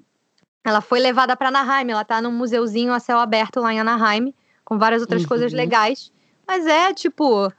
ela 0.64 0.80
foi 0.80 1.00
levada 1.00 1.36
para 1.36 1.48
Anaheim. 1.48 1.90
Ela 1.90 2.04
tá 2.04 2.20
num 2.20 2.32
museuzinho 2.32 2.92
a 2.92 3.00
céu 3.00 3.18
aberto 3.18 3.60
lá 3.60 3.72
em 3.72 3.80
Anaheim, 3.80 4.34
com 4.64 4.78
várias 4.78 5.00
outras 5.00 5.22
Uhum. 5.22 5.28
coisas 5.28 5.52
legais. 5.52 6.12
Mas 6.46 6.66
é 6.66 6.92
tipo, 6.92 7.52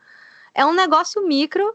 é 0.54 0.66
um 0.66 0.74
negócio 0.74 1.26
micro 1.26 1.74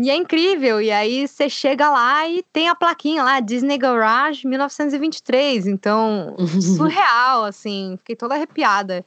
e 0.00 0.10
é 0.10 0.16
incrível. 0.16 0.80
E 0.80 0.90
aí 0.90 1.28
você 1.28 1.48
chega 1.48 1.90
lá 1.90 2.26
e 2.28 2.42
tem 2.52 2.68
a 2.68 2.74
plaquinha 2.74 3.22
lá, 3.22 3.40
Disney 3.40 3.76
Garage 3.76 4.46
1923. 4.46 5.66
Então, 5.66 6.34
surreal, 6.76 7.44
assim. 7.44 7.96
Fiquei 7.98 8.16
toda 8.16 8.34
arrepiada. 8.34 9.04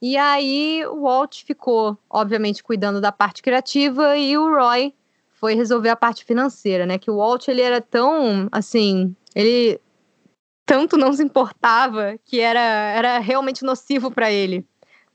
E 0.00 0.16
aí 0.16 0.84
o 0.86 1.02
Walt 1.02 1.44
ficou, 1.44 1.96
obviamente, 2.10 2.62
cuidando 2.62 3.00
da 3.00 3.12
parte 3.12 3.42
criativa 3.42 4.16
e 4.16 4.36
o 4.36 4.48
Roy 4.48 4.94
foi 5.32 5.54
resolver 5.54 5.90
a 5.90 5.96
parte 5.96 6.24
financeira, 6.24 6.86
né? 6.86 6.98
Que 6.98 7.10
o 7.10 7.16
Walt 7.16 7.48
ele 7.48 7.60
era 7.60 7.80
tão, 7.80 8.48
assim, 8.50 9.14
ele 9.34 9.80
tanto 10.64 10.96
não 10.96 11.12
se 11.12 11.22
importava 11.22 12.16
que 12.24 12.40
era, 12.40 12.60
era 12.60 13.18
realmente 13.18 13.64
nocivo 13.64 14.10
para 14.10 14.30
ele, 14.30 14.64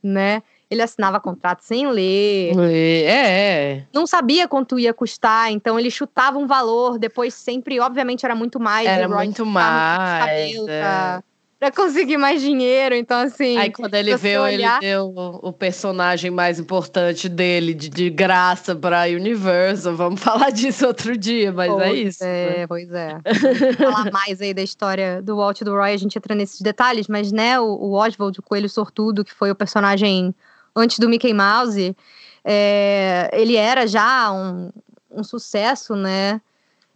né? 0.04 0.42
Ele 0.70 0.82
assinava 0.82 1.20
contrato 1.20 1.62
sem 1.62 1.90
ler, 1.90 2.52
É, 2.60 3.84
não 3.94 4.06
sabia 4.06 4.48
quanto 4.50 4.78
ia 4.78 4.94
custar, 4.94 5.50
então 5.52 5.80
ele 5.80 5.90
chutava 5.90 6.38
um 6.38 6.46
valor, 6.46 7.00
depois 7.00 7.34
sempre, 7.34 7.80
obviamente, 7.80 8.26
era 8.26 8.36
muito 8.36 8.60
mais. 8.60 8.86
era 8.86 9.08
muito 9.08 9.46
mais. 9.46 10.26
cabelo 10.26 10.70
é. 10.70 10.82
pra, 10.82 11.24
pra 11.58 11.72
conseguir 11.72 12.18
mais 12.18 12.42
dinheiro, 12.42 12.96
então 12.96 13.18
assim. 13.18 13.58
Aí 13.58 13.72
quando 13.72 13.94
ele 13.96 14.16
veio, 14.18 14.42
olhar- 14.42 14.84
ele 14.84 14.92
deu 14.92 15.06
o, 15.16 15.54
personagem 15.54 16.30
mais 16.30 16.60
importante 16.60 17.30
dele 17.30 17.74
de, 17.74 17.88
de 17.88 18.10
graça 18.10 18.76
pra 18.76 19.04
Universal. 19.04 19.96
Vamos 19.96 20.20
falar 20.22 20.52
disso 20.52 20.86
outro 20.86 21.18
dia, 21.18 21.52
mas 21.54 21.72
é 21.72 21.76
Pois 21.76 22.08
isso. 22.08 22.24
né? 22.26 22.62
É, 22.62 22.68
pois 22.68 22.92
é. 22.92 23.18
Falar 23.80 24.12
mais 24.12 24.42
aí 24.42 24.54
da 24.54 24.62
história 24.62 25.22
do 25.22 25.38
Walt 25.38 25.62
e 25.62 25.64
do 25.64 25.72
Roy, 25.72 25.94
a 25.94 25.98
gente 25.98 26.18
entra 26.18 26.36
nesses 26.36 26.60
detalhes, 26.60 27.08
mas 27.08 27.32
né, 27.32 27.58
o, 27.58 27.66
o 27.68 27.94
Oswald, 27.94 28.38
o 28.38 28.44
Coelho 28.44 28.68
Sortudo, 28.70 29.24
que 29.24 29.34
foi 29.34 29.50
o 29.50 29.56
personagem 29.56 30.36
antes 30.78 31.00
do 31.00 31.10
Mickey 31.10 31.34
Mouse, 31.34 31.96
é, 32.44 33.30
ele 33.34 33.56
era 33.56 33.88
já 33.88 34.32
um, 34.32 34.72
um 35.12 35.24
sucesso, 35.24 35.96
né? 35.96 36.40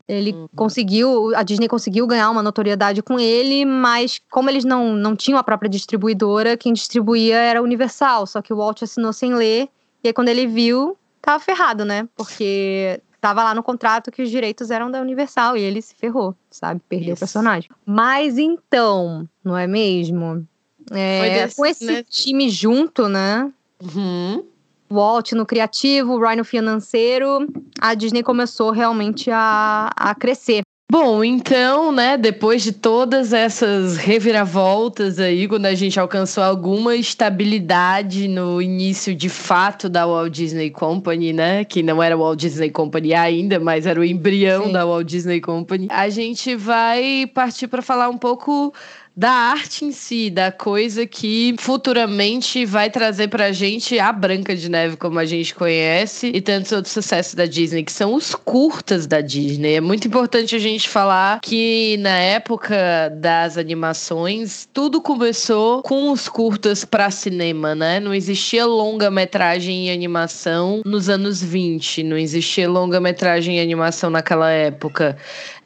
Ele 0.08 0.34
Uhum. 0.34 0.50
conseguiu, 0.56 1.34
a 1.36 1.44
Disney 1.44 1.68
conseguiu 1.70 2.06
ganhar 2.06 2.30
uma 2.30 2.44
notoriedade 2.44 3.02
com 3.02 3.20
ele, 3.20 3.64
mas 3.66 4.20
como 4.30 4.50
eles 4.50 4.66
não, 4.66 4.94
não 4.94 5.16
tinham 5.16 5.38
a 5.40 5.44
própria 5.44 5.70
distribuidora, 5.70 6.58
quem 6.58 6.74
distribuía 6.74 7.38
era 7.38 7.60
a 7.60 7.64
Universal. 7.64 8.28
Só 8.28 8.42
que 8.42 8.52
o 8.54 8.58
Walt 8.58 8.82
assinou 8.84 9.14
sem 9.14 9.34
ler, 9.34 9.70
e 10.04 10.08
aí 10.10 10.14
quando 10.14 10.28
ele 10.30 10.48
viu, 10.48 10.98
tava 11.22 11.40
ferrado, 11.42 11.86
né? 11.86 12.10
Porque 12.16 13.00
tava 13.22 13.44
lá 13.44 13.54
no 13.56 13.64
contrato 13.64 14.12
que 14.12 14.22
os 14.22 14.30
direitos 14.30 14.70
eram 14.72 14.92
da 14.92 15.00
Universal 15.00 15.56
e 15.56 15.62
ele 15.62 15.82
se 15.82 15.96
ferrou, 15.96 16.36
sabe? 16.50 16.82
Perdeu 16.90 17.10
o 17.10 17.14
Isso. 17.14 17.20
personagem. 17.20 17.70
Mas 17.86 18.38
então, 18.38 19.30
não 19.44 19.56
é 19.58 19.68
mesmo? 19.68 20.46
É, 20.92 21.18
Foi 21.20 21.30
desse- 21.30 21.56
com 21.56 21.66
esse 21.66 21.86
né? 21.86 22.04
time 22.10 22.50
junto, 22.50 23.08
né? 23.08 23.50
Uhum. 23.82 24.44
Walt 24.92 25.32
no 25.32 25.46
criativo, 25.46 26.14
o 26.14 26.20
Roy 26.20 26.36
no 26.36 26.44
financeiro, 26.44 27.48
a 27.80 27.94
Disney 27.94 28.24
começou 28.24 28.72
realmente 28.72 29.32
a, 29.32 29.90
a 29.96 30.14
crescer. 30.14 30.62
Bom, 30.92 31.24
então, 31.24 31.90
né, 31.90 32.18
depois 32.18 32.62
de 32.62 32.74
todas 32.74 33.32
essas 33.32 33.96
reviravoltas 33.96 35.20
aí, 35.20 35.48
quando 35.48 35.66
a 35.66 35.74
gente 35.74 35.98
alcançou 35.98 36.44
alguma 36.44 36.98
estabilidade 36.98 38.28
no 38.28 38.62
início 38.62 39.16
de 39.16 39.30
fato 39.30 39.88
da 39.88 40.06
Walt 40.06 40.34
Disney 40.34 40.70
Company, 40.70 41.32
né, 41.32 41.64
que 41.64 41.82
não 41.82 42.04
era 42.04 42.18
Walt 42.18 42.38
Disney 42.38 42.70
Company 42.70 43.14
ainda, 43.14 43.58
mas 43.58 43.86
era 43.86 44.02
o 44.02 44.04
embrião 44.04 44.66
Sim. 44.66 44.74
da 44.74 44.86
Walt 44.86 45.08
Disney 45.08 45.40
Company, 45.40 45.88
a 45.90 46.10
gente 46.10 46.58
vai 46.58 47.26
partir 47.34 47.70
para 47.70 47.82
falar 47.82 48.10
um 48.10 48.18
pouco 48.18 48.74
da 49.16 49.32
arte 49.32 49.86
em 49.86 49.92
si, 49.92 50.30
da 50.30 50.52
coisa 50.52 51.06
que 51.06 51.56
futuramente 51.60 52.66
vai 52.66 52.90
trazer 52.90 53.28
pra 53.28 53.52
gente 53.52 54.00
a 54.00 54.12
Branca 54.12 54.56
de 54.56 54.70
Neve 54.70 54.96
como 54.96 55.20
a 55.20 55.26
gente 55.26 55.54
conhece 55.54 56.32
e 56.34 56.42
tantos 56.42 56.72
outros 56.72 56.94
sucessos 56.94 57.36
da 57.36 57.46
Disney, 57.46 57.84
que 57.84 57.92
são 57.92 58.14
os 58.14 58.34
curtas 58.34 59.06
da 59.06 59.22
Disney. 59.22 59.76
É 59.76 59.82
muito 59.82 60.08
importante 60.08 60.56
a 60.56 60.60
gente 60.60 60.88
falar 60.88 61.40
que 61.42 61.98
na 61.98 62.18
época 62.18 63.10
das 63.18 63.58
animações, 63.58 64.68
tudo 64.74 65.02
começou 65.02 65.82
com 65.84 66.12
os 66.12 66.30
curtas 66.30 66.86
pra 66.86 67.12
cinema, 67.12 67.76
né? 67.76 68.00
Não 68.00 68.14
existia 68.14 68.66
longa-metragem 68.66 69.88
em 69.88 69.92
animação 69.92 70.82
nos 70.86 71.10
anos 71.10 71.44
20, 71.44 72.04
não 72.04 72.18
existia 72.18 72.70
longa-metragem 72.70 73.58
em 73.58 73.62
animação 73.62 74.10
naquela 74.10 74.50
época. 74.50 75.18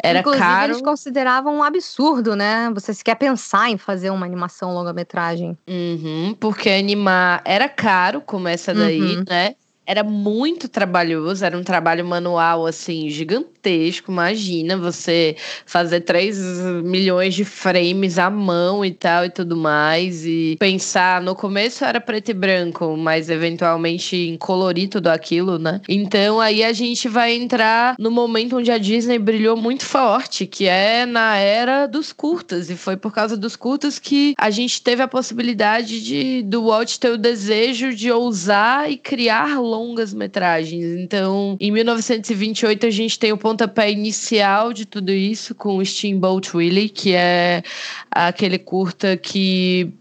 Era 0.05 0.19
Inclusive, 0.19 0.43
caro. 0.45 0.71
eles 0.71 0.81
consideravam 0.81 1.55
um 1.57 1.63
absurdo, 1.63 2.35
né? 2.35 2.69
Você 2.73 2.93
sequer 2.93 3.15
pensar 3.15 3.69
em 3.69 3.77
fazer 3.77 4.09
uma 4.09 4.25
animação 4.25 4.73
longa-metragem. 4.73 5.57
Uhum, 5.67 6.35
porque 6.39 6.69
animar 6.69 7.41
era 7.45 7.67
caro, 7.67 8.21
começa 8.21 8.73
daí, 8.73 9.17
Uhum. 9.17 9.23
né? 9.27 9.55
Era 9.85 10.03
muito 10.03 10.67
trabalhoso, 10.67 11.45
era 11.45 11.57
um 11.57 11.63
trabalho 11.63 12.05
manual 12.05 12.65
assim 12.65 13.09
gigantesco. 13.09 14.11
Imagina 14.11 14.77
você 14.77 15.35
fazer 15.65 16.01
3 16.01 16.37
milhões 16.83 17.33
de 17.33 17.45
frames 17.45 18.17
à 18.17 18.29
mão 18.29 18.83
e 18.83 18.91
tal 18.91 19.25
e 19.25 19.29
tudo 19.29 19.55
mais. 19.55 20.25
E 20.25 20.55
pensar, 20.59 21.21
no 21.21 21.35
começo 21.35 21.85
era 21.85 22.01
preto 22.01 22.29
e 22.29 22.33
branco, 22.33 22.95
mas 22.97 23.29
eventualmente 23.29 24.15
em 24.15 24.37
colorir 24.37 24.89
tudo 24.89 25.07
aquilo, 25.07 25.59
né? 25.59 25.81
Então 25.87 26.39
aí 26.39 26.63
a 26.63 26.73
gente 26.73 27.07
vai 27.07 27.33
entrar 27.33 27.95
no 27.99 28.09
momento 28.09 28.57
onde 28.57 28.71
a 28.71 28.77
Disney 28.77 29.19
brilhou 29.19 29.55
muito 29.55 29.85
forte, 29.85 30.45
que 30.45 30.67
é 30.67 31.05
na 31.05 31.35
era 31.35 31.85
dos 31.85 32.11
curtas. 32.11 32.69
E 32.69 32.75
foi 32.75 32.97
por 32.97 33.13
causa 33.13 33.37
dos 33.37 33.55
curtas 33.55 33.99
que 33.99 34.33
a 34.37 34.49
gente 34.49 34.81
teve 34.81 35.01
a 35.01 35.07
possibilidade 35.07 36.01
de 36.03 36.41
do 36.43 36.65
Walt 36.67 36.97
ter 36.97 37.11
o 37.11 37.17
desejo 37.17 37.93
de 37.93 38.11
ousar 38.11 38.89
e 38.89 38.97
criar 38.97 39.59
longas 39.75 40.13
metragens. 40.13 40.97
Então, 40.97 41.57
em 41.59 41.71
1928 41.71 42.85
a 42.85 42.89
gente 42.89 43.19
tem 43.19 43.33
o 43.33 43.37
pontapé 43.37 43.91
inicial 43.91 44.71
de 44.71 44.85
tudo 44.85 45.11
isso 45.11 45.53
com 45.53 45.83
Steamboat 45.83 46.55
Willie, 46.55 46.87
que 46.87 47.13
é 47.13 47.61
aquele 48.09 48.57
curta 48.57 49.17
que 49.17 49.93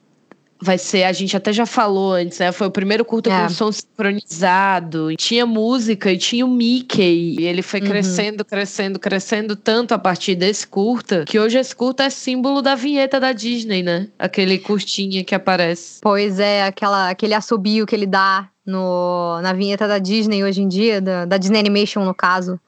vai 0.60 0.78
ser, 0.78 1.04
a 1.04 1.12
gente 1.12 1.36
até 1.36 1.52
já 1.52 1.66
falou 1.66 2.12
antes, 2.12 2.38
né? 2.38 2.50
Foi 2.52 2.66
o 2.66 2.70
primeiro 2.70 3.04
curta 3.04 3.30
é. 3.30 3.42
com 3.42 3.48
som 3.50 3.72
sincronizado. 3.72 5.14
Tinha 5.16 5.44
música 5.44 6.10
e 6.10 6.18
tinha 6.18 6.44
o 6.44 6.48
Mickey. 6.48 7.36
E 7.38 7.44
ele 7.44 7.62
foi 7.62 7.80
uhum. 7.80 7.86
crescendo, 7.86 8.44
crescendo, 8.44 8.98
crescendo 8.98 9.56
tanto 9.56 9.92
a 9.92 9.98
partir 9.98 10.34
desse 10.34 10.66
curta, 10.66 11.24
que 11.26 11.38
hoje 11.38 11.58
esse 11.58 11.74
curta 11.74 12.04
é 12.04 12.10
símbolo 12.10 12.62
da 12.62 12.74
vinheta 12.74 13.20
da 13.20 13.32
Disney, 13.32 13.82
né? 13.82 14.08
Aquele 14.18 14.58
curtinha 14.58 15.22
que 15.24 15.34
aparece. 15.34 16.00
Pois 16.00 16.38
é, 16.38 16.64
aquela, 16.64 17.10
aquele 17.10 17.34
assobio 17.34 17.86
que 17.86 17.94
ele 17.94 18.06
dá 18.06 18.48
no, 18.64 19.40
na 19.42 19.52
vinheta 19.52 19.86
da 19.86 19.98
Disney 19.98 20.42
hoje 20.42 20.62
em 20.62 20.68
dia, 20.68 21.00
da, 21.00 21.24
da 21.24 21.36
Disney 21.36 21.58
Animation 21.58 22.04
no 22.04 22.14
caso. 22.14 22.58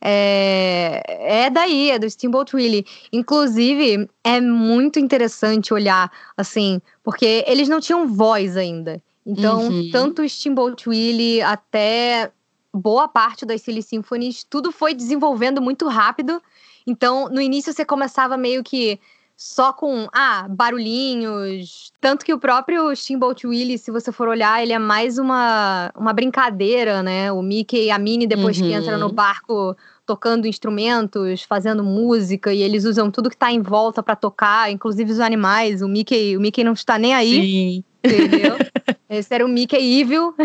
É, 0.00 1.44
é 1.44 1.50
daí, 1.50 1.90
é 1.90 1.98
do 1.98 2.08
Steamboat 2.08 2.54
Willie. 2.54 2.86
Inclusive, 3.12 4.08
é 4.22 4.40
muito 4.40 4.98
interessante 4.98 5.72
olhar, 5.72 6.10
assim, 6.36 6.80
porque 7.02 7.44
eles 7.46 7.68
não 7.68 7.80
tinham 7.80 8.06
voz 8.06 8.56
ainda. 8.56 9.02
Então, 9.26 9.68
uhum. 9.68 9.90
tanto 9.90 10.22
o 10.22 10.28
Steamboat 10.28 10.88
Willie 10.88 11.42
até 11.42 12.30
boa 12.72 13.08
parte 13.08 13.44
das 13.44 13.62
Silly 13.62 13.82
Symphonies, 13.82 14.44
tudo 14.44 14.70
foi 14.70 14.94
desenvolvendo 14.94 15.60
muito 15.60 15.88
rápido. 15.88 16.40
Então, 16.86 17.28
no 17.28 17.40
início 17.40 17.72
você 17.72 17.84
começava 17.84 18.36
meio 18.36 18.62
que 18.62 19.00
só 19.36 19.70
com, 19.72 20.08
ah, 20.14 20.46
barulhinhos. 20.48 21.92
Tanto 22.00 22.24
que 22.24 22.32
o 22.32 22.38
próprio 22.38 22.94
Steamboat 22.96 23.46
Willie, 23.46 23.76
se 23.76 23.90
você 23.90 24.10
for 24.10 24.28
olhar, 24.28 24.62
ele 24.62 24.72
é 24.72 24.78
mais 24.78 25.18
uma, 25.18 25.92
uma 25.94 26.12
brincadeira, 26.14 27.02
né? 27.02 27.30
O 27.30 27.42
Mickey 27.42 27.84
e 27.84 27.90
a 27.90 27.98
Minnie, 27.98 28.26
depois 28.26 28.58
uhum. 28.58 28.66
que 28.66 28.72
entra 28.72 28.96
no 28.96 29.12
barco 29.12 29.76
tocando 30.06 30.46
instrumentos, 30.46 31.42
fazendo 31.42 31.82
música, 31.84 32.54
e 32.54 32.62
eles 32.62 32.84
usam 32.84 33.10
tudo 33.10 33.28
que 33.28 33.36
tá 33.36 33.52
em 33.52 33.60
volta 33.60 34.02
para 34.02 34.16
tocar, 34.16 34.70
inclusive 34.70 35.12
os 35.12 35.20
animais. 35.20 35.82
O 35.82 35.88
Mickey, 35.88 36.36
o 36.36 36.40
Mickey 36.40 36.64
não 36.64 36.72
está 36.72 36.98
nem 36.98 37.12
aí. 37.12 37.34
Sim. 37.34 37.84
Entendeu? 38.02 38.56
Esse 39.10 39.34
era 39.34 39.44
o 39.44 39.48
Mickey 39.48 40.00
Evil. 40.00 40.34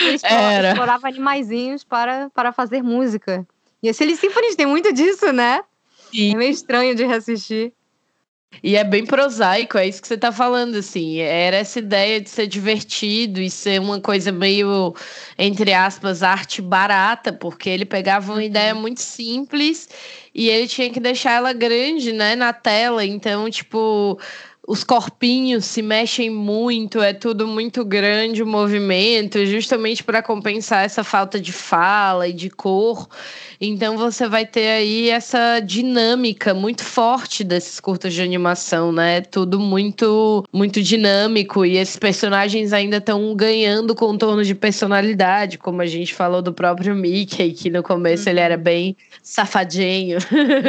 Ele 0.00 0.16
explorava 0.16 1.08
animaizinhos 1.08 1.82
para, 1.82 2.28
para 2.30 2.52
fazer 2.52 2.82
música. 2.82 3.46
E 3.82 3.88
esse 3.88 3.98
Silly 3.98 4.16
Symphonies 4.16 4.54
tem 4.54 4.66
muito 4.66 4.92
disso, 4.92 5.32
né? 5.32 5.62
Sim. 6.12 6.34
É 6.34 6.36
meio 6.36 6.50
estranho 6.52 6.94
de 6.94 7.04
reassistir. 7.04 7.72
E 8.62 8.76
é 8.76 8.84
bem 8.84 9.04
prosaico, 9.04 9.78
é 9.78 9.86
isso 9.88 10.00
que 10.00 10.08
você 10.08 10.16
tá 10.16 10.32
falando, 10.32 10.76
assim. 10.76 11.18
Era 11.18 11.56
essa 11.56 11.78
ideia 11.78 12.20
de 12.20 12.30
ser 12.30 12.46
divertido 12.46 13.40
e 13.40 13.50
ser 13.50 13.80
uma 13.80 14.00
coisa 14.00 14.32
meio, 14.32 14.94
entre 15.38 15.72
aspas, 15.72 16.22
arte 16.22 16.62
barata, 16.62 17.32
porque 17.32 17.68
ele 17.68 17.84
pegava 17.84 18.32
uma 18.32 18.38
uhum. 18.38 18.42
ideia 18.42 18.74
muito 18.74 19.00
simples 19.00 19.88
e 20.34 20.48
ele 20.48 20.66
tinha 20.66 20.90
que 20.90 21.00
deixar 21.00 21.32
ela 21.32 21.52
grande, 21.52 22.12
né, 22.12 22.34
na 22.36 22.52
tela. 22.52 23.04
Então, 23.04 23.50
tipo, 23.50 24.18
os 24.66 24.84
corpinhos 24.84 25.64
se 25.64 25.82
mexem 25.82 26.30
muito, 26.30 27.02
é 27.02 27.12
tudo 27.12 27.48
muito 27.48 27.84
grande 27.84 28.42
o 28.42 28.46
movimento, 28.46 29.44
justamente 29.44 30.04
para 30.04 30.22
compensar 30.22 30.84
essa 30.84 31.02
falta 31.02 31.40
de 31.40 31.52
fala 31.52 32.28
e 32.28 32.32
de 32.32 32.48
cor. 32.48 33.08
Então 33.60 33.96
você 33.96 34.28
vai 34.28 34.44
ter 34.44 34.68
aí 34.68 35.08
essa 35.08 35.60
dinâmica 35.60 36.52
muito 36.52 36.84
forte 36.84 37.44
desses 37.44 37.78
curtas 37.78 38.12
de 38.12 38.20
animação, 38.20 38.90
né? 38.90 39.20
Tudo 39.20 39.58
muito 39.58 40.44
muito 40.52 40.82
dinâmico 40.82 41.64
e 41.64 41.76
esses 41.76 41.96
personagens 41.96 42.72
ainda 42.72 42.96
estão 42.96 43.34
ganhando 43.36 43.94
contorno 43.94 44.44
de 44.44 44.54
personalidade, 44.54 45.58
como 45.58 45.80
a 45.80 45.86
gente 45.86 46.14
falou 46.14 46.42
do 46.42 46.52
próprio 46.52 46.94
Mickey, 46.94 47.52
que 47.52 47.70
no 47.70 47.82
começo 47.82 48.24
uhum. 48.24 48.30
ele 48.30 48.40
era 48.40 48.56
bem 48.56 48.96
safadinho. 49.22 50.18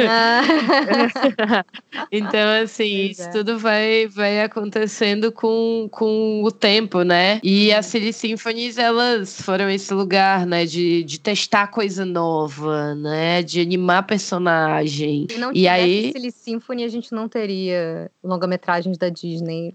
Ah. 0.08 1.64
então 2.12 2.62
assim, 2.62 3.06
isso 3.06 3.22
é. 3.22 3.28
tudo 3.30 3.58
vai 3.84 4.06
vai 4.06 4.42
acontecendo 4.42 5.30
com, 5.30 5.88
com 5.90 6.42
o 6.42 6.50
tempo, 6.50 7.02
né? 7.02 7.40
E 7.42 7.72
as 7.72 7.86
Silly 7.86 8.12
Symphonies, 8.12 8.78
elas 8.78 9.40
foram 9.40 9.68
esse 9.68 9.92
lugar, 9.92 10.46
né, 10.46 10.64
de, 10.64 11.02
de 11.04 11.20
testar 11.20 11.68
coisa 11.68 12.04
nova, 12.04 12.94
né? 12.94 13.42
De 13.42 13.60
animar 13.60 14.06
personagem. 14.06 15.26
Se 15.30 15.38
não 15.38 15.52
e 15.52 15.68
aí 15.68 16.12
Silly 16.12 16.32
Symphony, 16.32 16.84
a 16.84 16.88
gente 16.88 17.12
não 17.12 17.28
teria 17.28 18.10
longa-metragens 18.22 18.96
da 18.96 19.08
Disney. 19.08 19.74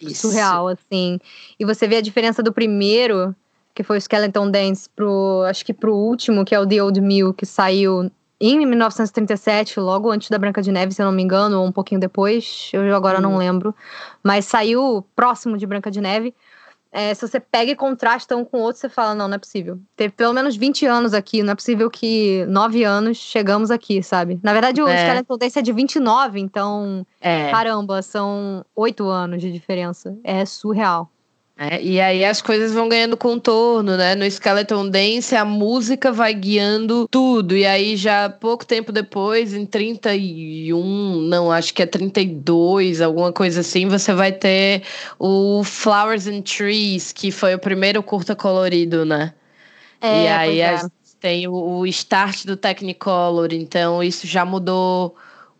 Isso. 0.00 0.28
Surreal, 0.28 0.68
assim. 0.68 1.18
E 1.58 1.64
você 1.64 1.86
vê 1.86 1.96
a 1.96 2.00
diferença 2.00 2.42
do 2.42 2.52
primeiro, 2.52 3.34
que 3.74 3.82
foi 3.82 3.98
o 3.98 4.00
Skeleton 4.00 4.50
Dance, 4.50 4.88
pro, 4.88 5.42
acho 5.46 5.64
que 5.64 5.74
pro 5.74 5.94
último, 5.94 6.44
que 6.44 6.54
é 6.54 6.60
o 6.60 6.66
The 6.66 6.82
Old 6.82 7.00
Mill, 7.00 7.34
que 7.34 7.44
saiu 7.44 8.10
em 8.40 8.66
1937, 8.66 9.78
logo 9.78 10.10
antes 10.10 10.30
da 10.30 10.38
Branca 10.38 10.62
de 10.62 10.72
Neve, 10.72 10.94
se 10.94 11.02
eu 11.02 11.06
não 11.06 11.12
me 11.12 11.22
engano, 11.22 11.60
ou 11.60 11.66
um 11.66 11.72
pouquinho 11.72 12.00
depois, 12.00 12.70
eu 12.72 12.94
agora 12.96 13.18
hum. 13.18 13.22
não 13.22 13.36
lembro. 13.36 13.74
Mas 14.22 14.46
saiu 14.46 15.04
próximo 15.14 15.58
de 15.58 15.66
Branca 15.66 15.90
de 15.90 16.00
Neve 16.00 16.34
é, 16.92 17.14
se 17.14 17.26
você 17.26 17.38
pega 17.38 17.70
e 17.70 17.76
contrasta 17.76 18.36
um 18.36 18.44
com 18.44 18.58
o 18.58 18.62
outro, 18.62 18.80
você 18.80 18.88
fala, 18.88 19.14
não, 19.14 19.28
não 19.28 19.36
é 19.36 19.38
possível. 19.38 19.78
Teve 19.94 20.12
pelo 20.12 20.32
menos 20.32 20.56
20 20.56 20.86
anos 20.86 21.14
aqui, 21.14 21.42
não 21.42 21.52
é 21.52 21.54
possível 21.54 21.88
que 21.88 22.44
9 22.46 22.82
anos 22.82 23.16
chegamos 23.16 23.70
aqui, 23.70 24.02
sabe? 24.02 24.40
Na 24.42 24.52
verdade, 24.52 24.82
o 24.82 24.88
é. 24.88 24.96
Skeleton 24.96 25.38
Dance 25.38 25.58
é 25.58 25.62
de 25.62 25.72
29, 25.72 26.40
então, 26.40 27.06
é. 27.20 27.50
caramba, 27.50 28.02
são 28.02 28.64
8 28.74 29.06
anos 29.08 29.40
de 29.40 29.52
diferença. 29.52 30.18
É 30.24 30.44
surreal. 30.44 31.08
É, 31.62 31.78
e 31.82 32.00
aí 32.00 32.24
as 32.24 32.40
coisas 32.40 32.72
vão 32.72 32.88
ganhando 32.88 33.18
contorno, 33.18 33.94
né? 33.94 34.14
No 34.14 34.24
Skeleton 34.24 34.88
Dance 34.88 35.36
a 35.36 35.44
música 35.44 36.10
vai 36.10 36.32
guiando 36.32 37.06
tudo. 37.06 37.54
E 37.54 37.66
aí 37.66 37.98
já 37.98 38.30
pouco 38.30 38.64
tempo 38.64 38.90
depois, 38.90 39.52
em 39.52 39.66
31, 39.66 41.20
não, 41.28 41.52
acho 41.52 41.74
que 41.74 41.82
é 41.82 41.86
32, 41.86 43.02
alguma 43.02 43.30
coisa 43.30 43.60
assim, 43.60 43.86
você 43.86 44.14
vai 44.14 44.32
ter 44.32 44.84
o 45.18 45.62
Flowers 45.62 46.26
and 46.26 46.40
Trees, 46.40 47.12
que 47.12 47.30
foi 47.30 47.54
o 47.54 47.58
primeiro 47.58 48.02
curta 48.02 48.34
colorido, 48.34 49.04
né? 49.04 49.34
É, 50.00 50.24
e 50.24 50.28
aí 50.28 50.60
é. 50.62 50.80
tem 51.20 51.46
o 51.46 51.84
start 51.84 52.46
do 52.46 52.56
Technicolor, 52.56 53.48
então 53.52 54.02
isso 54.02 54.26
já 54.26 54.46
mudou 54.46 55.14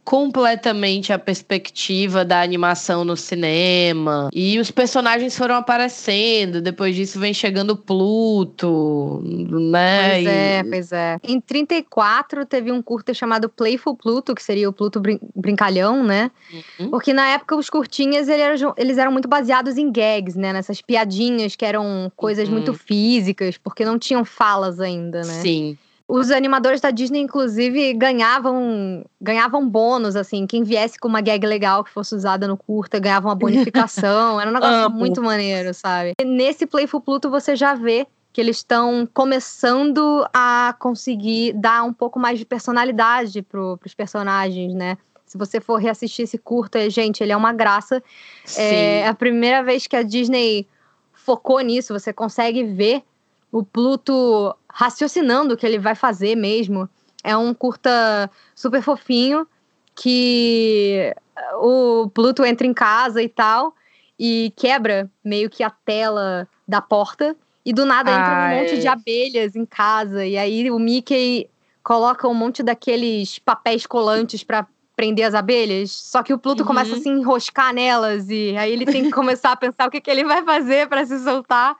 completamente 0.05 1.13
a 1.13 1.19
perspectiva 1.19 2.25
da 2.25 2.41
animação 2.41 3.05
no 3.05 3.17
cinema. 3.17 4.29
E 4.33 4.59
os 4.59 4.71
personagens 4.71 5.37
foram 5.37 5.55
aparecendo, 5.57 6.61
depois 6.61 6.95
disso 6.97 7.21
vem 7.21 7.33
chegando 7.33 7.77
Pluto, 7.77 9.23
né? 9.25 10.11
Pois 10.15 10.27
é, 10.27 10.63
pois 10.65 10.93
é. 10.93 11.19
Em 11.23 11.41
34 11.41 12.45
teve 12.47 12.73
um 12.73 12.83
curta 12.83 13.15
chamado 13.15 13.49
Playful 13.49 13.97
Pluto, 13.97 14.35
que 14.35 14.43
seria 14.43 14.69
o 14.69 14.73
Pluto 14.73 15.01
brin 15.01 15.21
brincalhão, 15.35 16.03
né? 16.03 16.31
Uhum. 16.79 16.91
Porque 16.91 17.13
na 17.13 17.29
época 17.29 17.57
os 17.57 17.71
curtinhas 17.71 18.29
eles 18.29 18.63
eram, 18.63 18.75
eles 18.77 18.99
eram 18.99 19.13
muito 19.13 19.29
baseados 19.29 19.77
em 19.77 19.91
gags, 19.91 20.37
né? 20.37 20.53
Nessas 20.53 20.81
piadinhas 20.81 21.55
que 21.55 21.65
eram 21.65 22.11
coisas 22.17 22.49
uhum. 22.49 22.55
muito 22.55 22.75
físicas, 22.75 23.59
porque 23.59 23.85
não 23.85 23.99
tinham 23.99 24.25
falas 24.25 24.81
ainda, 24.81 25.21
né? 25.21 25.35
Sim. 25.35 25.79
Os 26.11 26.33
animadores 26.33 26.81
da 26.81 26.91
Disney, 26.91 27.21
inclusive, 27.21 27.95
ganhavam 27.95 29.05
ganhavam 29.21 29.69
bônus, 29.69 30.17
assim. 30.17 30.45
Quem 30.45 30.65
viesse 30.65 30.99
com 30.99 31.07
uma 31.07 31.21
gag 31.21 31.47
legal 31.47 31.85
que 31.85 31.91
fosse 31.91 32.15
usada 32.15 32.49
no 32.49 32.57
curta 32.57 32.99
ganhava 32.99 33.29
uma 33.29 33.35
bonificação. 33.37 34.41
Era 34.41 34.51
um 34.51 34.55
negócio 34.55 34.91
muito 34.91 35.23
maneiro, 35.23 35.73
sabe? 35.73 36.15
E 36.21 36.25
nesse 36.25 36.67
Playful 36.67 37.01
Pluto 37.01 37.31
você 37.31 37.55
já 37.55 37.75
vê 37.75 38.09
que 38.33 38.41
eles 38.41 38.57
estão 38.57 39.09
começando 39.15 40.27
a 40.33 40.75
conseguir 40.81 41.53
dar 41.53 41.85
um 41.85 41.93
pouco 41.93 42.19
mais 42.19 42.39
de 42.39 42.45
personalidade 42.45 43.43
pro, 43.43 43.79
pros 43.79 43.95
personagens, 43.95 44.75
né? 44.75 44.99
Se 45.25 45.39
você 45.39 45.61
for 45.61 45.77
reassistir 45.77 46.25
esse 46.25 46.39
curta, 46.39 46.91
gente, 46.91 47.23
ele 47.23 47.31
é 47.31 47.37
uma 47.37 47.53
graça. 47.53 48.03
Sim. 48.45 48.63
É 48.63 49.07
a 49.07 49.15
primeira 49.15 49.63
vez 49.63 49.87
que 49.87 49.95
a 49.95 50.03
Disney 50.03 50.67
focou 51.13 51.61
nisso, 51.61 51.93
você 51.93 52.13
consegue 52.13 52.65
ver 52.65 53.05
o 53.53 53.65
Pluto 53.65 54.57
raciocinando 54.73 55.55
o 55.55 55.57
que 55.57 55.67
ele 55.67 55.79
vai 55.79 55.95
fazer 55.95 56.37
mesmo. 56.37 56.89
É 57.23 57.37
um 57.37 57.53
curta 57.53 58.31
super 58.55 58.83
fofinho 58.83 59.47
que 59.95 61.15
o 61.61 62.09
Pluto 62.11 62.45
entra 62.45 62.67
em 62.67 62.73
casa 62.73 63.23
e 63.23 63.29
tal 63.29 63.75
e 64.19 64.53
quebra 64.57 65.11
meio 65.25 65.49
que 65.49 65.63
a 65.63 65.71
tela 65.71 66.49
da 66.67 66.81
porta. 66.81 67.37
E 67.65 67.73
do 67.73 67.85
nada 67.85 68.11
entra 68.11 68.33
um 68.33 68.61
monte 68.61 68.81
de 68.81 68.89
abelhas 68.89 69.55
em 69.55 69.67
casa. 69.67 70.25
E 70.25 70.37
aí 70.37 70.71
o 70.71 70.79
Mickey 70.79 71.49
coloca 71.83 72.29
um 72.29 72.35
monte 72.35 72.63
daqueles 72.63 73.39
papéis 73.39 73.87
colantes 73.87 74.43
para 74.43 74.67
prender 74.97 75.27
as 75.27 75.35
abelhas. 75.35 75.91
Só 75.91 76.23
que 76.23 76.33
o 76.33 76.39
Pluto 76.39 76.61
uhum. 76.61 76.67
começa 76.67 76.97
a 76.97 76.99
se 76.99 77.09
enroscar 77.09 77.73
nelas. 77.73 78.29
E 78.29 78.55
aí 78.57 78.73
ele 78.73 78.85
tem 78.85 79.05
que 79.05 79.11
começar 79.11 79.53
a 79.53 79.57
pensar 79.57 79.89
o 79.89 79.91
que, 79.91 80.01
que 80.01 80.11
ele 80.11 80.25
vai 80.25 80.43
fazer 80.43 80.89
para 80.89 81.05
se 81.05 81.19
soltar. 81.21 81.77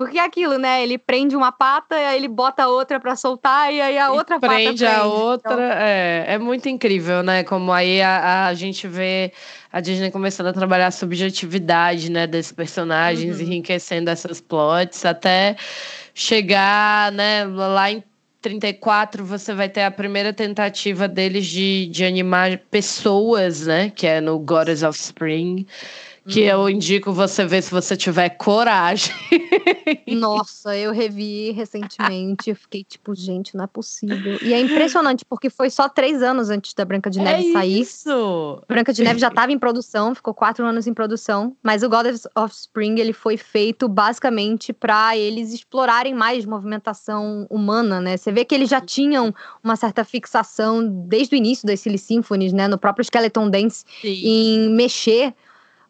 Porque 0.00 0.16
é 0.16 0.24
aquilo, 0.24 0.56
né? 0.56 0.82
Ele 0.82 0.96
prende 0.96 1.36
uma 1.36 1.52
pata, 1.52 1.94
aí 1.94 2.16
ele 2.16 2.26
bota 2.26 2.62
a 2.62 2.68
outra 2.68 2.98
para 2.98 3.14
soltar, 3.14 3.70
e 3.70 3.82
aí 3.82 3.98
a 3.98 4.06
e 4.06 4.08
outra 4.08 4.40
prende 4.40 4.54
pata 4.64 4.64
prende. 4.64 4.86
a 4.86 5.04
outra. 5.04 5.52
Então... 5.52 5.62
É, 5.62 6.24
é 6.26 6.38
muito 6.38 6.70
incrível, 6.70 7.22
né? 7.22 7.44
Como 7.44 7.70
aí 7.70 8.00
a, 8.00 8.46
a, 8.46 8.54
gente 8.54 8.88
vê 8.88 9.30
a 9.70 9.78
Disney 9.78 10.10
começando 10.10 10.46
a 10.46 10.54
trabalhar 10.54 10.86
a 10.86 10.90
subjetividade, 10.90 12.10
né? 12.10 12.26
Desses 12.26 12.50
personagens, 12.50 13.36
uhum. 13.36 13.42
enriquecendo 13.42 14.08
essas 14.08 14.40
plots, 14.40 15.04
até 15.04 15.54
chegar, 16.14 17.12
né? 17.12 17.44
Lá 17.44 17.90
em 17.90 18.02
34 18.40 19.22
você 19.22 19.52
vai 19.52 19.68
ter 19.68 19.82
a 19.82 19.90
primeira 19.90 20.32
tentativa 20.32 21.06
deles 21.06 21.44
de, 21.44 21.88
de 21.88 22.06
animar 22.06 22.56
pessoas, 22.70 23.66
né? 23.66 23.90
Que 23.90 24.06
é 24.06 24.18
no 24.18 24.38
Goddess 24.38 24.82
of 24.82 24.98
Spring 24.98 25.66
que 26.28 26.40
eu 26.40 26.60
uhum. 26.60 26.68
indico 26.68 27.12
você 27.12 27.44
ver 27.44 27.62
se 27.62 27.70
você 27.70 27.96
tiver 27.96 28.30
coragem. 28.30 29.14
Nossa, 30.06 30.76
eu 30.76 30.92
revi 30.92 31.50
recentemente, 31.52 32.54
fiquei 32.54 32.84
tipo, 32.84 33.14
gente, 33.14 33.56
não 33.56 33.64
é 33.64 33.66
possível. 33.66 34.38
E 34.42 34.52
é 34.52 34.60
impressionante, 34.60 35.24
porque 35.24 35.48
foi 35.48 35.70
só 35.70 35.88
três 35.88 36.22
anos 36.22 36.50
antes 36.50 36.74
da 36.74 36.84
Branca 36.84 37.10
de 37.10 37.20
Neve 37.20 37.50
é 37.50 37.52
sair. 37.52 37.80
Isso! 37.80 38.62
Branca 38.68 38.92
de 38.92 39.02
Neve 39.02 39.18
já 39.18 39.28
estava 39.28 39.52
em 39.52 39.58
produção, 39.58 40.14
ficou 40.14 40.34
quatro 40.34 40.64
anos 40.64 40.86
em 40.86 40.94
produção, 40.94 41.56
mas 41.62 41.82
o 41.82 41.88
God 41.88 42.06
of 42.36 42.54
Spring 42.54 43.00
ele 43.00 43.12
foi 43.12 43.36
feito 43.36 43.88
basicamente 43.88 44.72
para 44.72 45.16
eles 45.16 45.52
explorarem 45.52 46.14
mais 46.14 46.44
movimentação 46.44 47.46
humana, 47.50 48.00
né? 48.00 48.16
Você 48.16 48.30
vê 48.30 48.44
que 48.44 48.54
eles 48.54 48.68
já 48.68 48.80
tinham 48.80 49.34
uma 49.62 49.76
certa 49.76 50.04
fixação 50.04 50.86
desde 50.86 51.34
o 51.34 51.36
início 51.36 51.66
das 51.66 51.80
Silly 51.80 51.98
Symphonies, 51.98 52.52
né? 52.52 52.68
No 52.68 52.78
próprio 52.78 53.02
Skeleton 53.02 53.48
Dance, 53.48 53.84
Sim. 54.00 54.20
em 54.24 54.70
mexer 54.70 55.34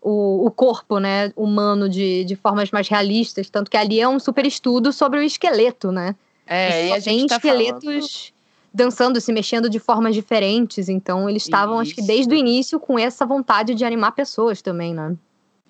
o, 0.01 0.46
o 0.46 0.51
corpo 0.51 0.98
né, 0.98 1.32
humano 1.36 1.88
de, 1.88 2.24
de 2.24 2.36
formas 2.36 2.70
mais 2.70 2.88
realistas, 2.88 3.51
tanto 3.51 3.70
que 3.70 3.76
ali 3.76 4.01
é 4.01 4.09
um 4.09 4.18
super 4.18 4.46
estudo 4.46 4.92
sobre 4.92 5.18
o 5.18 5.22
esqueleto, 5.22 5.92
né? 5.92 6.14
É, 6.46 6.88
e 6.88 6.92
a 6.92 6.98
gente 6.98 7.28
tá 7.28 7.36
esqueletos 7.36 7.82
falando... 7.82 8.32
dançando, 8.72 9.20
se 9.20 9.32
mexendo 9.32 9.68
de 9.70 9.78
formas 9.78 10.14
diferentes, 10.14 10.88
então 10.88 11.28
eles 11.28 11.44
estavam, 11.44 11.78
acho 11.78 11.94
que 11.94 12.03
desde 12.03 12.34
o 12.34 12.36
início, 12.36 12.80
com 12.80 12.98
essa 12.98 13.24
vontade 13.24 13.74
de 13.74 13.84
animar 13.84 14.12
pessoas 14.12 14.61
também, 14.61 14.92
né? 14.94 15.14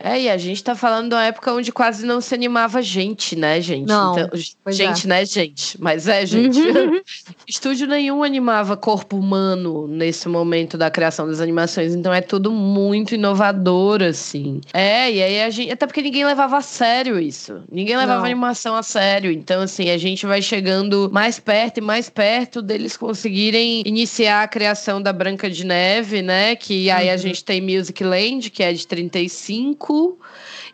É, 0.02 0.22
e 0.22 0.30
a 0.30 0.36
gente 0.38 0.64
tá 0.64 0.74
falando 0.74 1.10
de 1.10 1.14
uma 1.14 1.24
época 1.24 1.52
onde 1.52 1.70
quase 1.70 2.06
não 2.06 2.20
se 2.20 2.34
animava 2.34 2.80
gente, 2.80 3.36
né, 3.36 3.60
gente? 3.60 3.86
Não, 3.86 4.18
então, 4.18 4.30
gente, 4.72 5.06
é. 5.06 5.08
né, 5.08 5.24
gente? 5.26 5.80
Mas 5.80 6.08
é, 6.08 6.24
gente. 6.24 6.58
Uhum. 6.58 7.00
Estúdio 7.46 7.86
nenhum 7.86 8.22
animava 8.22 8.76
corpo 8.76 9.16
humano 9.16 9.86
nesse 9.86 10.28
momento 10.28 10.78
da 10.78 10.90
criação 10.90 11.26
das 11.26 11.40
animações, 11.40 11.94
então 11.94 12.12
é 12.12 12.20
tudo 12.20 12.50
muito 12.50 13.14
inovador, 13.14 14.02
assim. 14.02 14.60
É, 14.72 15.10
e 15.10 15.22
aí 15.22 15.42
a 15.42 15.50
gente. 15.50 15.70
Até 15.70 15.86
porque 15.86 16.02
ninguém 16.02 16.24
levava 16.24 16.56
a 16.56 16.62
sério 16.62 17.18
isso. 17.18 17.62
Ninguém 17.70 17.96
levava 17.96 18.24
animação 18.24 18.74
a 18.74 18.82
sério. 18.82 19.30
Então, 19.30 19.62
assim, 19.62 19.90
a 19.90 19.98
gente 19.98 20.24
vai 20.24 20.40
chegando 20.40 21.10
mais 21.12 21.38
perto 21.38 21.78
e 21.78 21.80
mais 21.80 22.08
perto 22.08 22.62
deles 22.62 22.96
conseguirem 22.96 23.82
iniciar 23.84 24.42
a 24.42 24.48
criação 24.48 25.02
da 25.02 25.12
Branca 25.12 25.50
de 25.50 25.64
Neve, 25.64 26.22
né? 26.22 26.56
Que 26.56 26.90
aí 26.90 27.08
uhum. 27.08 27.14
a 27.14 27.16
gente 27.16 27.44
tem 27.44 27.60
Music 27.60 28.02
Land, 28.02 28.50
que 28.50 28.62
é 28.62 28.72
de 28.72 28.86
35. 28.86 29.89
Uhum. 29.92 30.16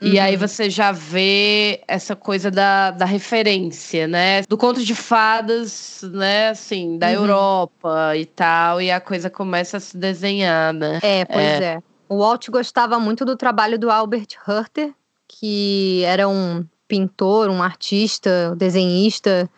E 0.09 0.19
aí 0.19 0.37
você 0.37 0.69
já 0.69 0.93
vê 0.93 1.81
essa 1.89 2.15
coisa 2.15 2.51
da, 2.51 2.91
da 2.91 3.05
referência, 3.05 4.07
né? 4.07 4.43
Do 4.43 4.57
conto 4.57 4.85
de 4.85 4.95
fadas, 4.95 6.03
né? 6.13 6.51
Assim, 6.51 6.99
da 6.99 7.09
uhum. 7.09 7.15
Europa 7.15 8.17
e 8.17 8.27
tal. 8.27 8.81
E 8.81 8.91
a 8.91 9.01
coisa 9.01 9.31
começa 9.31 9.79
a 9.79 9.81
se 9.81 9.97
desenhar, 9.97 10.73
né? 10.73 11.01
É, 11.03 11.25
pois 11.25 11.45
é. 11.45 11.65
é. 11.65 11.79
O 12.09 12.19
Walt 12.19 12.49
gostava 12.51 12.99
muito 13.01 13.25
do 13.25 13.37
trabalho 13.37 13.79
do 13.79 13.91
Albert 13.91 14.29
Herter, 14.47 14.93
que 15.27 16.03
era 16.05 16.29
um 16.29 16.65
pintor, 16.87 17.51
um 17.51 17.63
artista, 17.63 18.51
um 18.53 18.57
desenhista. 18.57 19.51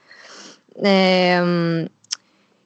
É, 0.83 1.41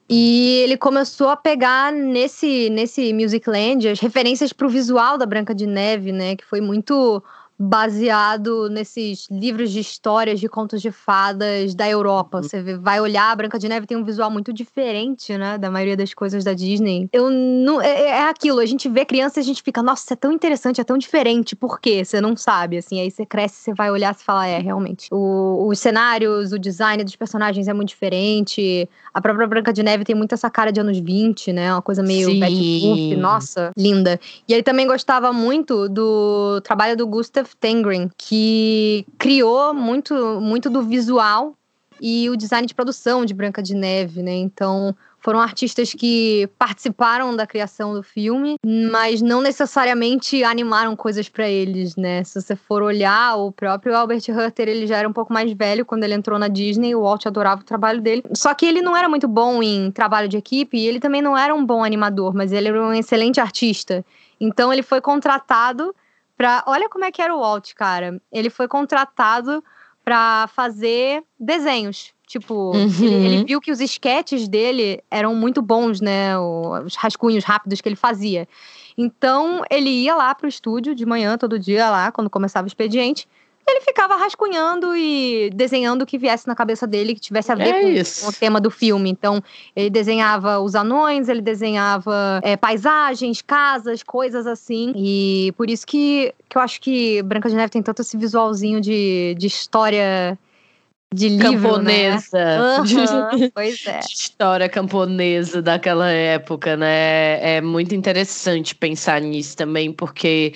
e 0.09 0.61
ele 0.63 0.77
começou 0.77 1.29
a 1.29 1.37
pegar 1.37 1.91
nesse, 1.91 2.69
nesse 2.69 3.13
Musicland 3.13 3.87
as 3.87 3.99
referências 3.99 4.51
para 4.51 4.67
o 4.67 4.69
visual 4.69 5.17
da 5.17 5.25
Branca 5.25 5.55
de 5.55 5.65
Neve, 5.65 6.11
né? 6.11 6.35
Que 6.35 6.45
foi 6.45 6.59
muito 6.59 7.23
baseado 7.57 8.69
nesses 8.69 9.27
livros 9.29 9.71
de 9.71 9.79
histórias 9.79 10.39
de 10.39 10.49
contos 10.49 10.81
de 10.81 10.91
fadas 10.91 11.75
da 11.75 11.87
Europa. 11.89 12.37
Uhum. 12.37 12.43
Você 12.43 12.77
vai 12.77 12.99
olhar, 12.99 13.31
a 13.31 13.35
Branca 13.35 13.59
de 13.59 13.69
Neve 13.69 13.85
tem 13.85 13.97
um 13.97 14.03
visual 14.03 14.29
muito 14.31 14.51
diferente, 14.51 15.37
né, 15.37 15.57
da 15.57 15.69
maioria 15.69 15.95
das 15.95 16.13
coisas 16.13 16.43
da 16.43 16.53
Disney. 16.53 17.07
Eu 17.11 17.29
não 17.29 17.81
é, 17.81 17.87
é, 17.87 18.09
é 18.09 18.29
aquilo, 18.29 18.59
a 18.59 18.65
gente 18.65 18.89
vê 18.89 19.05
criança 19.05 19.39
e 19.39 19.41
a 19.41 19.45
gente 19.45 19.61
fica, 19.61 19.81
nossa, 19.81 20.03
isso 20.03 20.13
é 20.13 20.15
tão 20.15 20.31
interessante, 20.31 20.81
é 20.81 20.83
tão 20.83 20.97
diferente. 20.97 21.55
Por 21.55 21.79
quê? 21.79 22.03
Você 22.03 22.19
não 22.19 22.35
sabe, 22.35 22.77
assim, 22.77 22.99
aí 22.99 23.09
você 23.09 23.25
cresce, 23.25 23.55
você 23.55 23.73
vai 23.73 23.91
olhar 23.91 24.13
e 24.13 24.23
fala, 24.23 24.47
é, 24.47 24.59
realmente. 24.59 25.07
O, 25.11 25.67
os 25.67 25.79
cenários, 25.79 26.51
o 26.51 26.59
design 26.59 27.03
dos 27.03 27.15
personagens 27.15 27.67
é 27.67 27.73
muito 27.73 27.89
diferente. 27.89 28.89
A 29.13 29.21
própria 29.21 29.47
Branca 29.47 29.71
de 29.71 29.83
Neve 29.83 30.03
tem 30.03 30.15
muito 30.15 30.33
essa 30.33 30.49
cara 30.49 30.71
de 30.71 30.79
anos 30.79 30.97
20, 30.97 31.53
né? 31.53 31.73
Uma 31.73 31.81
coisa 31.81 32.01
meio 32.01 32.27
Betty 32.39 33.15
nossa, 33.15 33.71
linda. 33.77 34.19
E 34.47 34.53
ele 34.53 34.63
também 34.63 34.87
gostava 34.87 35.31
muito 35.31 35.87
do 35.89 36.59
trabalho 36.61 36.97
do 36.97 37.07
Gustav 37.07 37.42
Tengrin, 37.59 38.09
que 38.17 39.05
criou 39.17 39.73
muito, 39.73 40.13
muito 40.41 40.69
do 40.69 40.83
visual 40.83 41.55
e 42.01 42.29
o 42.29 42.35
design 42.35 42.67
de 42.67 42.73
produção 42.73 43.25
de 43.25 43.33
Branca 43.33 43.61
de 43.61 43.73
Neve, 43.73 44.21
né? 44.21 44.33
Então, 44.33 44.95
foram 45.23 45.39
artistas 45.39 45.93
que 45.93 46.49
participaram 46.59 47.33
da 47.33 47.47
criação 47.47 47.93
do 47.93 48.03
filme, 48.03 48.57
mas 48.91 49.21
não 49.21 49.39
necessariamente 49.39 50.43
animaram 50.43 50.97
coisas 50.97 51.29
para 51.29 51.47
eles, 51.47 51.95
né? 51.95 52.25
Se 52.25 52.41
você 52.41 52.57
for 52.57 52.83
olhar, 52.83 53.37
o 53.37 53.49
próprio 53.49 53.95
Albert 53.95 54.23
Hutter, 54.27 54.67
ele 54.67 54.85
já 54.85 54.97
era 54.97 55.07
um 55.07 55.13
pouco 55.13 55.31
mais 55.31 55.49
velho 55.53 55.85
quando 55.85 56.03
ele 56.03 56.13
entrou 56.13 56.37
na 56.37 56.49
Disney, 56.49 56.93
o 56.93 57.03
Walt 57.03 57.25
adorava 57.25 57.61
o 57.61 57.63
trabalho 57.63 58.01
dele. 58.01 58.21
Só 58.33 58.53
que 58.53 58.65
ele 58.65 58.81
não 58.81 58.97
era 58.97 59.07
muito 59.07 59.27
bom 59.27 59.63
em 59.63 59.89
trabalho 59.91 60.27
de 60.27 60.35
equipe 60.35 60.77
e 60.77 60.85
ele 60.85 60.99
também 60.99 61.21
não 61.21 61.37
era 61.37 61.55
um 61.55 61.65
bom 61.65 61.85
animador, 61.85 62.35
mas 62.35 62.51
ele 62.51 62.67
era 62.67 62.83
um 62.83 62.93
excelente 62.93 63.39
artista. 63.39 64.05
Então 64.41 64.73
ele 64.73 64.83
foi 64.83 64.99
contratado 64.99 65.95
olha 66.65 66.89
como 66.89 67.05
é 67.05 67.11
que 67.11 67.21
era 67.21 67.35
o 67.35 67.39
Walt, 67.39 67.73
cara. 67.73 68.21
Ele 68.31 68.49
foi 68.49 68.67
contratado 68.67 69.63
para 70.03 70.47
fazer 70.47 71.23
desenhos. 71.39 72.13
Tipo, 72.27 72.71
uhum. 72.75 72.87
ele, 73.01 73.25
ele, 73.25 73.43
viu 73.45 73.61
que 73.61 73.71
os 73.71 73.79
esquetes 73.79 74.47
dele 74.47 75.03
eram 75.11 75.35
muito 75.35 75.61
bons, 75.61 76.01
né? 76.01 76.37
Os 76.37 76.95
rascunhos 76.95 77.43
rápidos 77.43 77.79
que 77.79 77.87
ele 77.87 77.95
fazia. 77.95 78.47
Então, 78.97 79.61
ele 79.69 79.89
ia 79.89 80.15
lá 80.15 80.33
pro 80.33 80.47
estúdio 80.47 80.95
de 80.95 81.05
manhã, 81.05 81.37
todo 81.37 81.59
dia 81.59 81.89
lá, 81.89 82.11
quando 82.11 82.29
começava 82.29 82.65
o 82.65 82.67
expediente 82.67 83.27
ele 83.67 83.81
ficava 83.81 84.15
rascunhando 84.15 84.95
e 84.95 85.49
desenhando 85.53 86.01
o 86.01 86.05
que 86.05 86.17
viesse 86.17 86.47
na 86.47 86.55
cabeça 86.55 86.85
dele 86.85 87.15
que 87.15 87.21
tivesse 87.21 87.51
a 87.51 87.55
ver 87.55 87.67
é 87.67 87.81
com, 87.81 88.21
com, 88.21 88.27
o 88.27 88.33
tema 88.33 88.59
do 88.59 88.69
filme. 88.69 89.09
Então, 89.09 89.41
ele 89.75 89.89
desenhava 89.89 90.59
os 90.59 90.75
anões, 90.75 91.29
ele 91.29 91.41
desenhava 91.41 92.39
é, 92.43 92.57
paisagens, 92.57 93.41
casas, 93.41 94.03
coisas 94.03 94.45
assim. 94.45 94.93
E 94.95 95.53
por 95.55 95.69
isso 95.69 95.85
que, 95.87 96.33
que 96.49 96.57
eu 96.57 96.61
acho 96.61 96.81
que 96.81 97.21
Branca 97.23 97.49
de 97.49 97.55
Neve 97.55 97.71
tem 97.71 97.81
tanto 97.81 98.01
esse 98.01 98.17
visualzinho 98.17 98.81
de, 98.81 99.35
de 99.37 99.47
história 99.47 100.37
de 101.13 101.29
livro, 101.29 101.51
camponesa. 101.51 102.37
Né? 102.37 102.77
Uhum, 102.79 103.51
pois 103.55 103.85
é. 103.85 103.99
De 103.99 104.13
história 104.13 104.67
camponesa 104.67 105.61
daquela 105.61 106.09
época, 106.09 106.75
né? 106.75 107.57
É 107.57 107.61
muito 107.61 107.93
interessante 107.95 108.75
pensar 108.75 109.21
nisso 109.21 109.55
também, 109.55 109.91
porque 109.91 110.53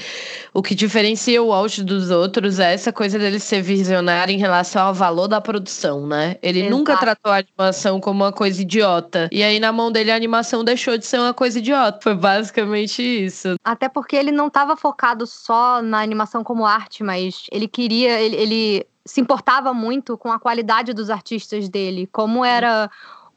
o 0.54 0.62
que 0.62 0.74
diferencia 0.74 1.42
o 1.42 1.50
Walt 1.50 1.80
dos 1.80 2.10
outros 2.10 2.60
é 2.60 2.74
essa 2.74 2.92
coisa 2.92 3.18
dele 3.20 3.40
ser 3.40 3.62
visionário 3.62 4.34
em 4.34 4.38
relação 4.38 4.88
ao 4.88 4.94
valor 4.94 5.28
da 5.28 5.40
produção, 5.40 6.08
né? 6.08 6.36
Ele 6.42 6.62
Exato. 6.62 6.76
nunca 6.76 6.98
tratou 6.98 7.32
a 7.32 7.38
animação 7.38 8.00
como 8.00 8.24
uma 8.24 8.32
coisa 8.32 8.62
idiota. 8.62 9.30
E 9.32 9.44
aí, 9.44 9.60
na 9.60 9.72
mão 9.72 9.92
dele, 9.92 10.12
a 10.12 10.16
animação 10.16 10.64
deixou 10.64 10.98
de 10.98 11.06
ser 11.06 11.20
uma 11.20 11.34
coisa 11.34 11.60
idiota. 11.60 12.00
Foi 12.02 12.16
basicamente 12.16 13.02
isso. 13.02 13.56
Até 13.64 13.88
porque 13.88 14.16
ele 14.16 14.32
não 14.32 14.48
estava 14.48 14.76
focado 14.76 15.26
só 15.28 15.82
na 15.82 16.02
animação 16.02 16.44
como 16.44 16.66
arte, 16.66 17.04
mas 17.04 17.46
ele 17.52 17.68
queria. 17.68 18.20
ele, 18.20 18.36
ele 18.36 18.88
se 19.08 19.22
importava 19.22 19.74
muito 19.74 20.18
com 20.18 20.32
a 20.32 20.38
qualidade 20.38 20.94
dos 20.94 21.10
artistas 21.10 21.70
dele, 21.70 22.08
como 22.12 22.44
era 22.44 22.90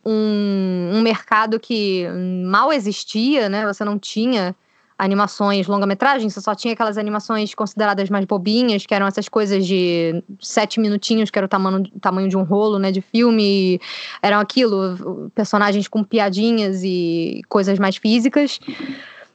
um, 0.04 0.90
um 0.94 1.00
mercado 1.00 1.58
que 1.60 2.06
mal 2.44 2.72
existia, 2.72 3.48
né? 3.48 3.64
Você 3.66 3.84
não 3.84 3.98
tinha 3.98 4.54
animações 4.98 5.66
longa-metragem, 5.66 6.28
você 6.28 6.42
só 6.42 6.54
tinha 6.54 6.74
aquelas 6.74 6.98
animações 6.98 7.54
consideradas 7.54 8.10
mais 8.10 8.26
bobinhas, 8.26 8.84
que 8.84 8.94
eram 8.94 9.06
essas 9.06 9.30
coisas 9.30 9.66
de 9.66 10.22
sete 10.38 10.78
minutinhos, 10.78 11.30
que 11.30 11.38
era 11.38 11.46
o 11.46 11.48
tamanho, 11.48 11.90
tamanho 12.00 12.28
de 12.28 12.36
um 12.36 12.42
rolo, 12.42 12.78
né, 12.78 12.92
de 12.92 13.00
filme, 13.00 13.80
eram 14.20 14.38
aquilo, 14.38 15.30
personagens 15.34 15.88
com 15.88 16.04
piadinhas 16.04 16.82
e 16.84 17.40
coisas 17.48 17.78
mais 17.78 17.96
físicas. 17.96 18.60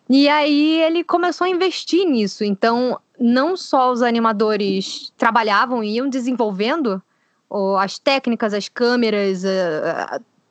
E 0.08 0.30
aí 0.30 0.82
ele 0.82 1.04
começou 1.04 1.46
a 1.46 1.50
investir 1.50 2.06
nisso. 2.06 2.44
Então, 2.44 3.00
não 3.20 3.56
só 3.56 3.92
os 3.92 4.02
animadores 4.02 5.12
trabalhavam 5.18 5.84
e 5.84 5.96
iam 5.96 6.10
desenvolvendo 6.10 7.02
as 7.80 7.98
técnicas, 7.98 8.54
as 8.54 8.68
câmeras, 8.68 9.44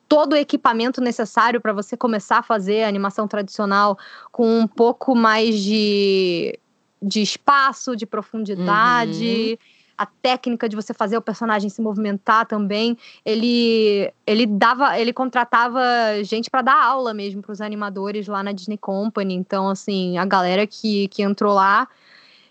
todo 0.07 0.33
o 0.33 0.35
equipamento 0.35 1.01
necessário 1.01 1.59
para 1.59 1.73
você 1.73 1.97
começar 1.97 2.39
a 2.39 2.43
fazer 2.43 2.83
a 2.83 2.87
animação 2.87 3.27
tradicional 3.27 3.97
com 4.31 4.59
um 4.59 4.67
pouco 4.67 5.15
mais 5.15 5.59
de, 5.59 6.57
de 7.01 7.21
espaço, 7.21 7.95
de 7.95 8.05
profundidade. 8.05 9.51
Uhum. 9.51 9.75
A 9.97 10.05
técnica 10.05 10.67
de 10.67 10.75
você 10.75 10.93
fazer 10.93 11.15
o 11.15 11.21
personagem 11.21 11.69
se 11.69 11.81
movimentar 11.81 12.45
também, 12.45 12.97
ele 13.23 14.11
ele 14.27 14.45
dava, 14.45 14.99
ele 14.99 15.13
contratava 15.13 15.81
gente 16.21 16.49
para 16.49 16.61
dar 16.61 16.83
aula 16.83 17.13
mesmo 17.13 17.41
para 17.41 17.53
os 17.53 17.61
animadores 17.61 18.27
lá 18.27 18.43
na 18.43 18.51
Disney 18.51 18.77
Company. 18.77 19.33
Então, 19.35 19.69
assim, 19.69 20.17
a 20.17 20.25
galera 20.25 20.67
que, 20.67 21.07
que 21.07 21.23
entrou 21.23 21.53
lá, 21.53 21.87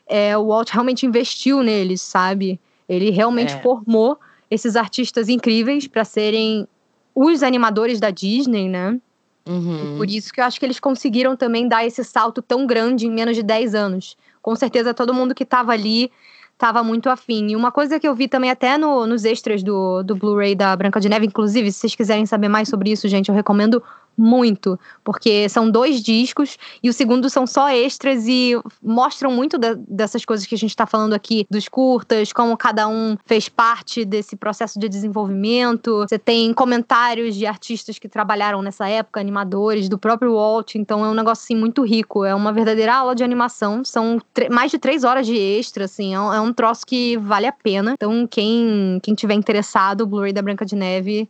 é, 0.06 0.36
o 0.36 0.46
Walt 0.46 0.70
realmente 0.70 1.06
investiu 1.06 1.62
neles, 1.62 2.02
sabe? 2.02 2.60
Ele 2.88 3.10
realmente 3.10 3.54
é. 3.54 3.60
formou 3.60 4.18
esses 4.50 4.76
artistas 4.76 5.28
incríveis 5.28 5.86
para 5.86 6.04
serem 6.04 6.68
os 7.14 7.42
animadores 7.42 8.00
da 8.00 8.10
Disney, 8.10 8.68
né? 8.68 8.98
Uhum. 9.46 9.96
Por 9.96 10.08
isso 10.08 10.32
que 10.32 10.40
eu 10.40 10.44
acho 10.44 10.58
que 10.58 10.64
eles 10.64 10.80
conseguiram 10.80 11.36
também 11.36 11.68
dar 11.68 11.86
esse 11.86 12.02
salto 12.02 12.40
tão 12.40 12.66
grande 12.66 13.06
em 13.06 13.10
menos 13.10 13.36
de 13.36 13.42
10 13.42 13.74
anos. 13.74 14.16
Com 14.40 14.56
certeza 14.56 14.94
todo 14.94 15.14
mundo 15.14 15.34
que 15.34 15.42
estava 15.42 15.72
ali 15.72 16.10
estava 16.52 16.82
muito 16.82 17.10
afim. 17.10 17.48
E 17.48 17.56
uma 17.56 17.70
coisa 17.70 18.00
que 18.00 18.06
eu 18.06 18.14
vi 18.14 18.28
também 18.28 18.50
até 18.50 18.78
no, 18.78 19.06
nos 19.06 19.24
extras 19.24 19.62
do, 19.62 20.02
do 20.02 20.16
Blu-ray 20.16 20.54
da 20.54 20.74
Branca 20.74 21.00
de 21.00 21.08
Neve, 21.08 21.26
inclusive, 21.26 21.70
se 21.70 21.80
vocês 21.80 21.94
quiserem 21.94 22.26
saber 22.26 22.48
mais 22.48 22.68
sobre 22.68 22.90
isso, 22.90 23.08
gente, 23.08 23.28
eu 23.28 23.34
recomendo 23.34 23.82
muito, 24.16 24.78
porque 25.02 25.48
são 25.48 25.70
dois 25.70 26.02
discos 26.02 26.56
e 26.82 26.88
o 26.88 26.92
segundo 26.92 27.28
são 27.28 27.46
só 27.46 27.70
extras 27.70 28.26
e 28.26 28.52
mostram 28.82 29.30
muito 29.30 29.58
de, 29.58 29.74
dessas 29.88 30.24
coisas 30.24 30.46
que 30.46 30.54
a 30.54 30.58
gente 30.58 30.70
está 30.70 30.86
falando 30.86 31.14
aqui, 31.14 31.46
dos 31.50 31.68
curtas, 31.68 32.32
como 32.32 32.56
cada 32.56 32.88
um 32.88 33.16
fez 33.26 33.48
parte 33.48 34.04
desse 34.04 34.36
processo 34.36 34.78
de 34.78 34.88
desenvolvimento. 34.88 35.98
Você 35.98 36.18
tem 36.18 36.52
comentários 36.52 37.34
de 37.34 37.46
artistas 37.46 37.98
que 37.98 38.08
trabalharam 38.08 38.62
nessa 38.62 38.88
época, 38.88 39.20
animadores, 39.20 39.88
do 39.88 39.98
próprio 39.98 40.34
Walt, 40.34 40.74
então 40.74 41.04
é 41.04 41.08
um 41.08 41.14
negócio 41.14 41.44
assim 41.44 41.56
muito 41.56 41.82
rico, 41.82 42.24
é 42.24 42.34
uma 42.34 42.52
verdadeira 42.52 42.94
aula 42.94 43.14
de 43.14 43.24
animação, 43.24 43.84
são 43.84 44.20
mais 44.50 44.70
de 44.70 44.78
três 44.78 45.04
horas 45.04 45.26
de 45.26 45.36
extra, 45.36 45.84
assim, 45.84 46.14
é 46.14 46.20
um, 46.20 46.32
é 46.32 46.40
um 46.40 46.52
troço 46.52 46.86
que 46.86 47.16
vale 47.18 47.46
a 47.46 47.52
pena. 47.52 47.92
Então, 47.92 48.26
quem, 48.26 48.98
quem 49.02 49.14
tiver 49.14 49.34
interessado, 49.34 50.02
o 50.02 50.06
Blu-ray 50.06 50.32
da 50.32 50.42
Branca 50.42 50.64
de 50.64 50.76
Neve 50.76 51.28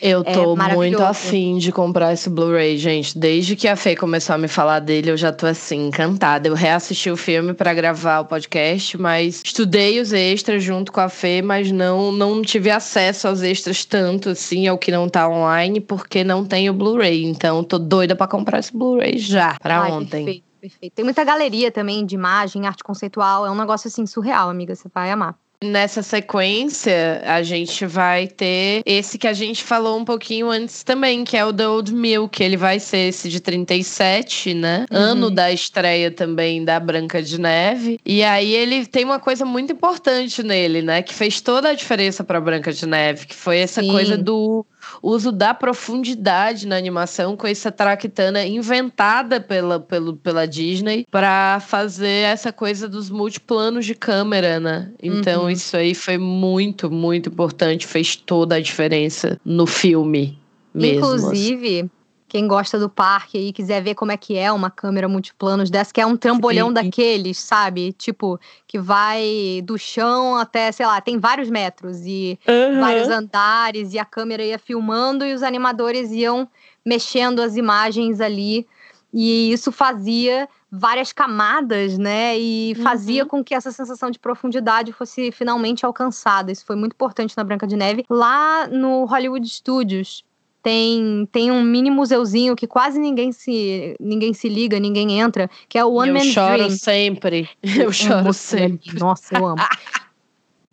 eu 0.00 0.22
tô 0.22 0.56
é 0.60 0.74
muito 0.74 1.02
afim 1.02 1.58
de 1.58 1.72
comprar 1.72 2.12
esse 2.12 2.28
Blu-ray, 2.28 2.76
gente. 2.76 3.18
Desde 3.18 3.56
que 3.56 3.66
a 3.66 3.76
Fê 3.76 3.96
começou 3.96 4.34
a 4.34 4.38
me 4.38 4.48
falar 4.48 4.80
dele, 4.80 5.10
eu 5.10 5.16
já 5.16 5.32
tô 5.32 5.46
assim, 5.46 5.86
encantada. 5.86 6.48
Eu 6.48 6.54
reassisti 6.54 7.10
o 7.10 7.16
filme 7.16 7.54
para 7.54 7.72
gravar 7.72 8.20
o 8.20 8.24
podcast, 8.24 8.98
mas 8.98 9.42
estudei 9.44 10.00
os 10.00 10.12
extras 10.12 10.62
junto 10.62 10.92
com 10.92 11.00
a 11.00 11.08
Fê, 11.08 11.40
mas 11.42 11.70
não, 11.70 12.12
não 12.12 12.42
tive 12.42 12.70
acesso 12.70 13.28
aos 13.28 13.42
extras 13.42 13.84
tanto 13.84 14.30
assim, 14.30 14.66
ao 14.66 14.78
que 14.78 14.90
não 14.90 15.08
tá 15.08 15.28
online, 15.28 15.80
porque 15.80 16.22
não 16.22 16.44
tem 16.44 16.68
o 16.68 16.74
Blu-ray. 16.74 17.24
Então, 17.24 17.64
tô 17.64 17.78
doida 17.78 18.14
para 18.14 18.26
comprar 18.26 18.58
esse 18.58 18.76
Blu-ray 18.76 19.18
já, 19.18 19.56
pra 19.60 19.80
Ai, 19.80 19.92
ontem. 19.92 20.24
Perfeito, 20.24 20.44
perfeito. 20.60 20.92
Tem 20.92 21.04
muita 21.04 21.24
galeria 21.24 21.70
também 21.70 22.04
de 22.04 22.14
imagem, 22.14 22.66
arte 22.66 22.84
conceitual. 22.84 23.46
É 23.46 23.50
um 23.50 23.56
negócio 23.56 23.88
assim 23.88 24.06
surreal, 24.06 24.50
amiga. 24.50 24.74
Você 24.74 24.88
vai 24.92 25.10
amar. 25.10 25.36
Nessa 25.62 26.02
sequência, 26.02 27.22
a 27.24 27.42
gente 27.42 27.86
vai 27.86 28.26
ter 28.26 28.82
esse 28.84 29.18
que 29.18 29.26
a 29.26 29.32
gente 29.32 29.64
falou 29.64 29.98
um 29.98 30.04
pouquinho 30.04 30.50
antes 30.50 30.82
também, 30.82 31.24
que 31.24 31.36
é 31.36 31.44
o 31.44 31.52
The 31.52 31.68
Old 31.68 31.94
Milk. 31.94 32.42
Ele 32.42 32.56
vai 32.56 32.78
ser 32.78 33.08
esse 33.08 33.28
de 33.28 33.40
37, 33.40 34.52
né? 34.54 34.86
Uhum. 34.90 34.98
Ano 34.98 35.30
da 35.30 35.50
estreia 35.50 36.10
também 36.10 36.64
da 36.64 36.78
Branca 36.78 37.22
de 37.22 37.40
Neve. 37.40 37.98
E 38.04 38.22
aí 38.22 38.54
ele 38.54 38.86
tem 38.86 39.04
uma 39.04 39.18
coisa 39.18 39.44
muito 39.44 39.72
importante 39.72 40.42
nele, 40.42 40.82
né? 40.82 41.02
Que 41.02 41.14
fez 41.14 41.40
toda 41.40 41.70
a 41.70 41.74
diferença 41.74 42.22
para 42.22 42.40
Branca 42.40 42.72
de 42.72 42.86
Neve, 42.86 43.26
que 43.26 43.34
foi 43.34 43.58
essa 43.58 43.80
Sim. 43.80 43.90
coisa 43.90 44.16
do 44.16 44.64
uso 45.02 45.30
da 45.30 45.54
profundidade 45.54 46.66
na 46.66 46.76
animação 46.76 47.36
com 47.36 47.46
essa 47.46 47.70
traquitana 47.70 48.44
inventada 48.44 49.40
pela, 49.40 49.80
pelo, 49.80 50.16
pela 50.16 50.46
Disney 50.46 51.06
para 51.10 51.60
fazer 51.60 52.24
essa 52.24 52.52
coisa 52.52 52.88
dos 52.88 53.10
multiplanos 53.10 53.84
de 53.86 53.94
câmera, 53.94 54.58
né? 54.60 54.90
Então 55.02 55.44
uhum. 55.44 55.50
isso 55.50 55.76
aí 55.76 55.94
foi 55.94 56.18
muito, 56.18 56.90
muito 56.90 57.28
importante, 57.28 57.86
fez 57.86 58.16
toda 58.16 58.56
a 58.56 58.60
diferença 58.60 59.38
no 59.44 59.66
filme. 59.66 60.38
Mesmo. 60.74 60.98
Inclusive, 60.98 61.90
quem 62.28 62.48
gosta 62.48 62.78
do 62.78 62.88
parque 62.88 63.38
e 63.38 63.52
quiser 63.52 63.82
ver 63.82 63.94
como 63.94 64.12
é 64.12 64.16
que 64.16 64.36
é 64.36 64.50
uma 64.50 64.70
câmera 64.70 65.08
multiplanos 65.08 65.70
dessa, 65.70 65.92
que 65.92 66.00
é 66.00 66.06
um 66.06 66.16
trambolhão 66.16 66.68
Sim. 66.68 66.74
daqueles, 66.74 67.38
sabe? 67.38 67.92
Tipo, 67.92 68.38
que 68.66 68.78
vai 68.78 69.62
do 69.64 69.78
chão 69.78 70.36
até, 70.36 70.72
sei 70.72 70.86
lá, 70.86 71.00
tem 71.00 71.18
vários 71.18 71.48
metros 71.48 72.00
e 72.04 72.38
uhum. 72.46 72.80
vários 72.80 73.08
andares, 73.08 73.94
e 73.94 73.98
a 73.98 74.04
câmera 74.04 74.42
ia 74.42 74.58
filmando 74.58 75.24
e 75.24 75.34
os 75.34 75.42
animadores 75.42 76.10
iam 76.10 76.48
mexendo 76.84 77.40
as 77.40 77.56
imagens 77.56 78.20
ali. 78.20 78.66
E 79.12 79.52
isso 79.52 79.72
fazia 79.72 80.48
várias 80.70 81.12
camadas, 81.12 81.96
né? 81.96 82.36
E 82.36 82.74
fazia 82.82 83.22
uhum. 83.22 83.28
com 83.28 83.44
que 83.44 83.54
essa 83.54 83.70
sensação 83.70 84.10
de 84.10 84.18
profundidade 84.18 84.92
fosse 84.92 85.32
finalmente 85.32 85.86
alcançada. 85.86 86.52
Isso 86.52 86.66
foi 86.66 86.76
muito 86.76 86.92
importante 86.92 87.36
na 87.36 87.44
Branca 87.44 87.66
de 87.66 87.76
Neve. 87.76 88.04
Lá 88.10 88.66
no 88.66 89.04
Hollywood 89.04 89.48
Studios, 89.48 90.24
tem, 90.66 91.28
tem 91.30 91.52
um 91.52 91.62
mini 91.62 91.92
museuzinho 91.92 92.56
que 92.56 92.66
quase 92.66 92.98
ninguém 92.98 93.30
se, 93.30 93.94
ninguém 94.00 94.34
se 94.34 94.48
liga, 94.48 94.80
ninguém 94.80 95.20
entra, 95.20 95.48
que 95.68 95.78
é 95.78 95.84
o 95.84 95.92
One 95.92 96.08
eu 96.08 96.14
Man 96.14 96.32
Dream. 96.32 96.58
Eu 96.58 96.58
choro 96.58 96.70
sempre. 96.72 97.48
Eu 97.62 97.92
choro 97.92 98.32
sempre. 98.32 98.98
Nossa, 98.98 99.38
eu 99.38 99.46
amo. 99.46 99.62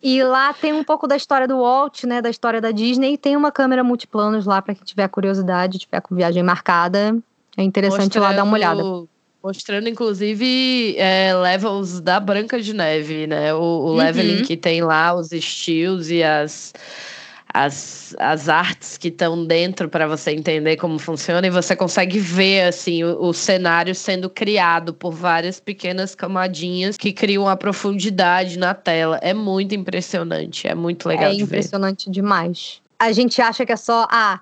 E 0.06 0.22
lá 0.22 0.52
tem 0.52 0.74
um 0.74 0.84
pouco 0.84 1.08
da 1.08 1.16
história 1.16 1.48
do 1.48 1.60
Walt, 1.60 2.04
né, 2.04 2.22
da 2.22 2.30
história 2.30 2.60
da 2.60 2.72
Disney, 2.72 3.14
e 3.14 3.18
tem 3.18 3.38
uma 3.38 3.54
câmera 3.54 3.86
multiplanos 3.86 4.46
lá 4.46 4.62
para 4.62 4.76
quem 4.76 4.84
tiver 4.84 5.08
curiosidade, 5.08 5.80
tiver 5.80 6.02
com 6.02 6.14
viagem 6.14 6.44
marcada. 6.44 7.18
É 7.56 7.64
interessante 7.64 8.18
mostrando, 8.18 8.24
lá 8.24 8.34
dar 8.34 8.44
uma 8.44 8.54
olhada. 8.54 8.84
Mostrando, 9.42 9.88
inclusive, 9.88 10.96
é, 10.98 11.34
levels 11.34 12.02
da 12.02 12.20
Branca 12.20 12.62
de 12.62 12.74
Neve, 12.74 13.28
né? 13.28 13.54
O, 13.54 13.60
o 13.60 13.90
uhum. 13.92 13.96
leveling 13.96 14.44
que 14.44 14.58
tem 14.58 14.82
lá, 14.82 15.16
os 15.16 15.32
estilos 15.32 16.12
e 16.12 16.22
as 16.22 16.74
as, 17.54 18.16
as 18.18 18.50
artes 18.50 18.98
que 18.98 19.10
estão 19.10 19.46
dentro 19.46 19.88
para 19.88 20.08
você 20.08 20.32
entender 20.32 20.76
como 20.78 20.98
funciona 20.98 21.46
e 21.46 21.52
você 21.52 21.76
consegue 21.76 22.18
ver 22.18 22.64
assim 22.64 23.04
o, 23.04 23.28
o, 23.28 23.34
cenário 23.34 23.94
sendo 23.94 24.28
criado 24.28 24.92
por 24.92 25.14
várias 25.14 25.60
pequenas 25.60 26.16
camadinhas 26.16 26.98
que 26.98 27.14
criam 27.14 27.48
a 27.48 27.56
profundidade 27.56 28.58
na 28.58 28.74
tela. 28.74 29.20
É 29.22 29.36
muito 29.36 29.76
impressionante, 29.76 30.68
é 30.68 30.74
muito 30.74 31.08
legal 31.08 31.30
é 31.30 31.36
de 31.36 31.38
ver. 31.38 31.42
É 31.42 31.46
impressionante 31.60 32.10
demais. 32.10 32.82
A 32.98 33.12
gente 33.12 33.40
acha 33.40 33.64
que 33.66 33.72
é 33.72 33.78
só 33.78 34.08
ah, 34.10 34.40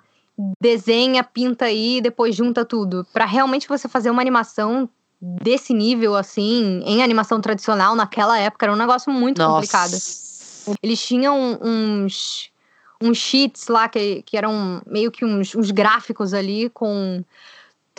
desenha, 0.61 1.21
pinta 1.21 1.65
aí 1.65 1.97
e 1.97 2.01
depois 2.01 2.33
junta 2.33 2.63
tudo. 2.63 3.05
Para 3.11 3.25
realmente 3.25 3.67
você 3.67 3.89
fazer 3.89 4.09
uma 4.09 4.21
animação 4.21 4.89
desse 5.21 5.73
nível 5.73 6.15
assim, 6.15 6.81
em 6.85 7.03
animação 7.03 7.41
tradicional 7.41 7.93
naquela 7.93 8.39
época 8.39 8.65
era 8.65 8.73
um 8.73 8.77
negócio 8.77 9.11
muito 9.11 9.39
Nossa. 9.39 9.53
complicado. 9.55 10.77
Eles 10.81 11.05
tinham 11.05 11.59
uns 11.61 12.50
uns 13.01 13.17
sheets 13.17 13.67
lá 13.67 13.89
que, 13.89 14.21
que 14.23 14.37
eram 14.37 14.81
meio 14.85 15.11
que 15.11 15.25
uns, 15.25 15.55
uns 15.55 15.71
gráficos 15.71 16.33
ali 16.33 16.69
com 16.69 17.23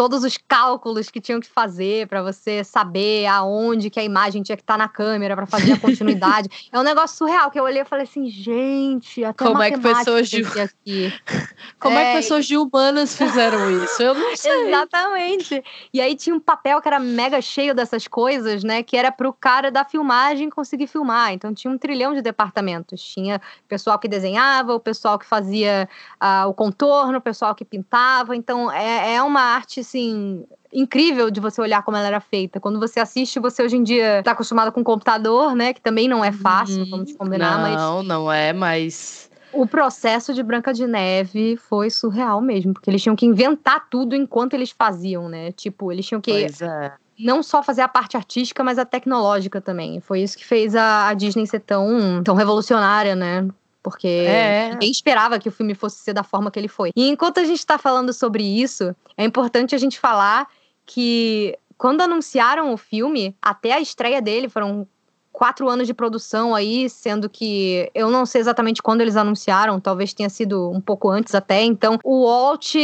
todos 0.03 0.25
os 0.25 0.37
cálculos 0.37 1.11
que 1.11 1.21
tinham 1.21 1.39
que 1.39 1.47
fazer 1.47 2.09
para 2.09 2.25
você 2.25 2.65
saber 2.65 3.25
aonde 3.27 3.89
que 3.89 4.01
a 4.01 4.03
imagem 4.03 4.43
tinha 4.43 4.57
que 4.57 4.63
estar 4.65 4.75
tá 4.75 4.79
na 4.79 4.89
câmera 4.89 5.37
para 5.37 5.47
fazer 5.47 5.75
a 5.75 5.79
continuidade. 5.79 6.49
é 6.73 6.77
um 6.77 6.83
negócio 6.83 7.17
surreal 7.17 7.53
que 7.53 7.61
eu 7.61 7.63
olhei 7.63 7.83
e 7.83 7.85
falei 7.85 8.03
assim, 8.03 8.29
gente, 8.29 9.25
até 9.25 9.45
como 9.45 9.63
é 9.63 9.71
que 9.71 9.79
pessoas 9.79 10.29
de 10.29 10.43
aqui. 10.59 11.15
como 11.79 11.97
é... 11.97 12.03
é... 12.03 12.11
que 12.11 12.17
pessoas 12.17 12.47
de 12.47 12.57
humanas 12.57 13.17
fizeram 13.17 13.71
isso? 13.85 14.03
Eu 14.03 14.13
não 14.13 14.37
sei. 14.37 14.71
Exatamente. 14.71 15.63
E 15.95 16.01
aí 16.01 16.17
tinha 16.17 16.35
um 16.35 16.41
papel 16.41 16.83
que 16.83 16.89
era 16.89 16.99
mega 16.99 17.41
cheio 17.41 17.73
dessas 17.73 18.09
coisas, 18.09 18.65
né, 18.65 18.83
que 18.83 18.97
era 18.97 19.13
para 19.13 19.29
o 19.29 19.33
cara 19.33 19.71
da 19.71 19.85
filmagem 19.85 20.51
conseguir 20.51 20.89
filmar. 20.89 21.33
Então 21.33 21.55
tinha 21.55 21.73
um 21.73 21.79
trilhão 21.79 22.13
de 22.13 22.21
departamentos. 22.21 23.01
Tinha 23.01 23.37
o 23.37 23.69
pessoal 23.69 24.01
que 24.01 24.09
desenhava, 24.09 24.75
o 24.75 24.81
pessoal 24.81 25.17
que 25.17 25.27
fazia 25.27 25.89
uh, 26.21 26.49
o 26.49 26.55
contorno, 26.55 27.19
o 27.19 27.23
pessoal 27.23 27.55
que 27.55 27.65
pintava. 27.65 28.35
Então 28.35 28.69
é, 28.73 29.15
é 29.15 29.23
uma 29.23 29.43
arte 29.43 29.85
assim, 29.93 30.45
incrível 30.73 31.31
de 31.31 31.39
você 31.39 31.61
olhar 31.61 31.83
como 31.83 31.97
ela 31.97 32.07
era 32.07 32.21
feita. 32.21 32.59
Quando 32.59 32.81
você 32.81 32.99
assiste, 32.99 33.39
você 33.39 33.63
hoje 33.63 33.77
em 33.77 33.83
dia 33.83 34.21
está 34.21 34.33
acostumado 34.33 34.73
com 34.73 34.83
computador, 34.83 35.55
né? 35.55 35.75
Que 35.75 35.81
também 35.81 36.09
não 36.09 36.25
é 36.25 36.33
fácil, 36.33 36.89
vamos 36.89 37.13
combinar, 37.13 37.57
não, 37.57 37.63
mas. 37.63 37.77
Não, 37.77 38.03
não 38.03 38.33
é, 38.33 38.53
mas. 38.53 39.31
O 39.53 39.67
processo 39.67 40.33
de 40.33 40.43
Branca 40.43 40.73
de 40.73 40.87
Neve 40.87 41.59
foi 41.59 41.91
surreal 41.91 42.41
mesmo, 42.41 42.73
porque 42.73 42.89
eles 42.89 43.03
tinham 43.03 43.15
que 43.15 43.27
inventar 43.27 43.87
tudo 43.91 44.17
enquanto 44.17 44.55
eles 44.55 44.71
faziam, 44.71 45.29
né? 45.29 45.53
Tipo, 45.53 45.93
eles 45.93 46.07
tinham 46.07 46.23
que 46.23 46.47
é. 46.63 46.93
não 47.19 47.43
só 47.43 47.63
fazer 47.63 47.83
a 47.83 47.89
parte 47.89 48.17
artística, 48.17 48.65
mas 48.65 48.79
a 48.79 48.87
tecnológica 48.87 49.61
também. 49.61 50.01
Foi 50.01 50.23
isso 50.23 50.39
que 50.39 50.45
fez 50.47 50.75
a, 50.75 51.09
a 51.09 51.15
Disney 51.15 51.47
ser 51.47 51.61
tão, 51.61 52.23
tão 52.25 52.35
revolucionária, 52.35 53.15
né? 53.15 53.47
Porque 53.83 54.07
é. 54.07 54.71
ninguém 54.73 54.91
esperava 54.91 55.39
que 55.39 55.49
o 55.49 55.53
filme 55.53 55.75
fosse 55.75 55.99
ser 55.99 56.13
da 56.13 56.23
forma 56.23 56.51
que 56.51 56.59
ele 56.59 56.69
foi. 56.69 56.91
E 56.95 57.09
enquanto 57.09 57.39
a 57.39 57.45
gente 57.45 57.59
está 57.59 57.79
falando 57.79 58.13
sobre 58.13 58.43
isso, 58.43 58.95
é 59.17 59.25
importante 59.25 59.75
a 59.75 59.79
gente 59.79 59.99
falar 59.99 60.47
que 60.87 61.59
quando 61.77 62.01
anunciaram 62.01 62.73
o 62.73 62.77
filme, 62.77 63.35
até 63.43 63.73
a 63.73 63.81
estreia 63.81 64.23
dele 64.23 64.49
foram 64.49 64.87
quatro 65.33 65.69
anos 65.69 65.87
de 65.87 65.95
produção 65.95 66.55
aí, 66.55 66.89
sendo 66.89 67.29
que 67.29 67.91
eu 67.95 68.11
não 68.11 68.27
sei 68.27 68.41
exatamente 68.41 68.83
quando 68.83 69.01
eles 69.01 69.17
anunciaram, 69.17 69.81
talvez 69.81 70.13
tenha 70.13 70.29
sido 70.29 70.71
um 70.71 70.81
pouco 70.81 71.09
antes 71.09 71.35
até. 71.35 71.65
Então, 71.65 71.99
o 72.05 72.27
Walt 72.27 72.75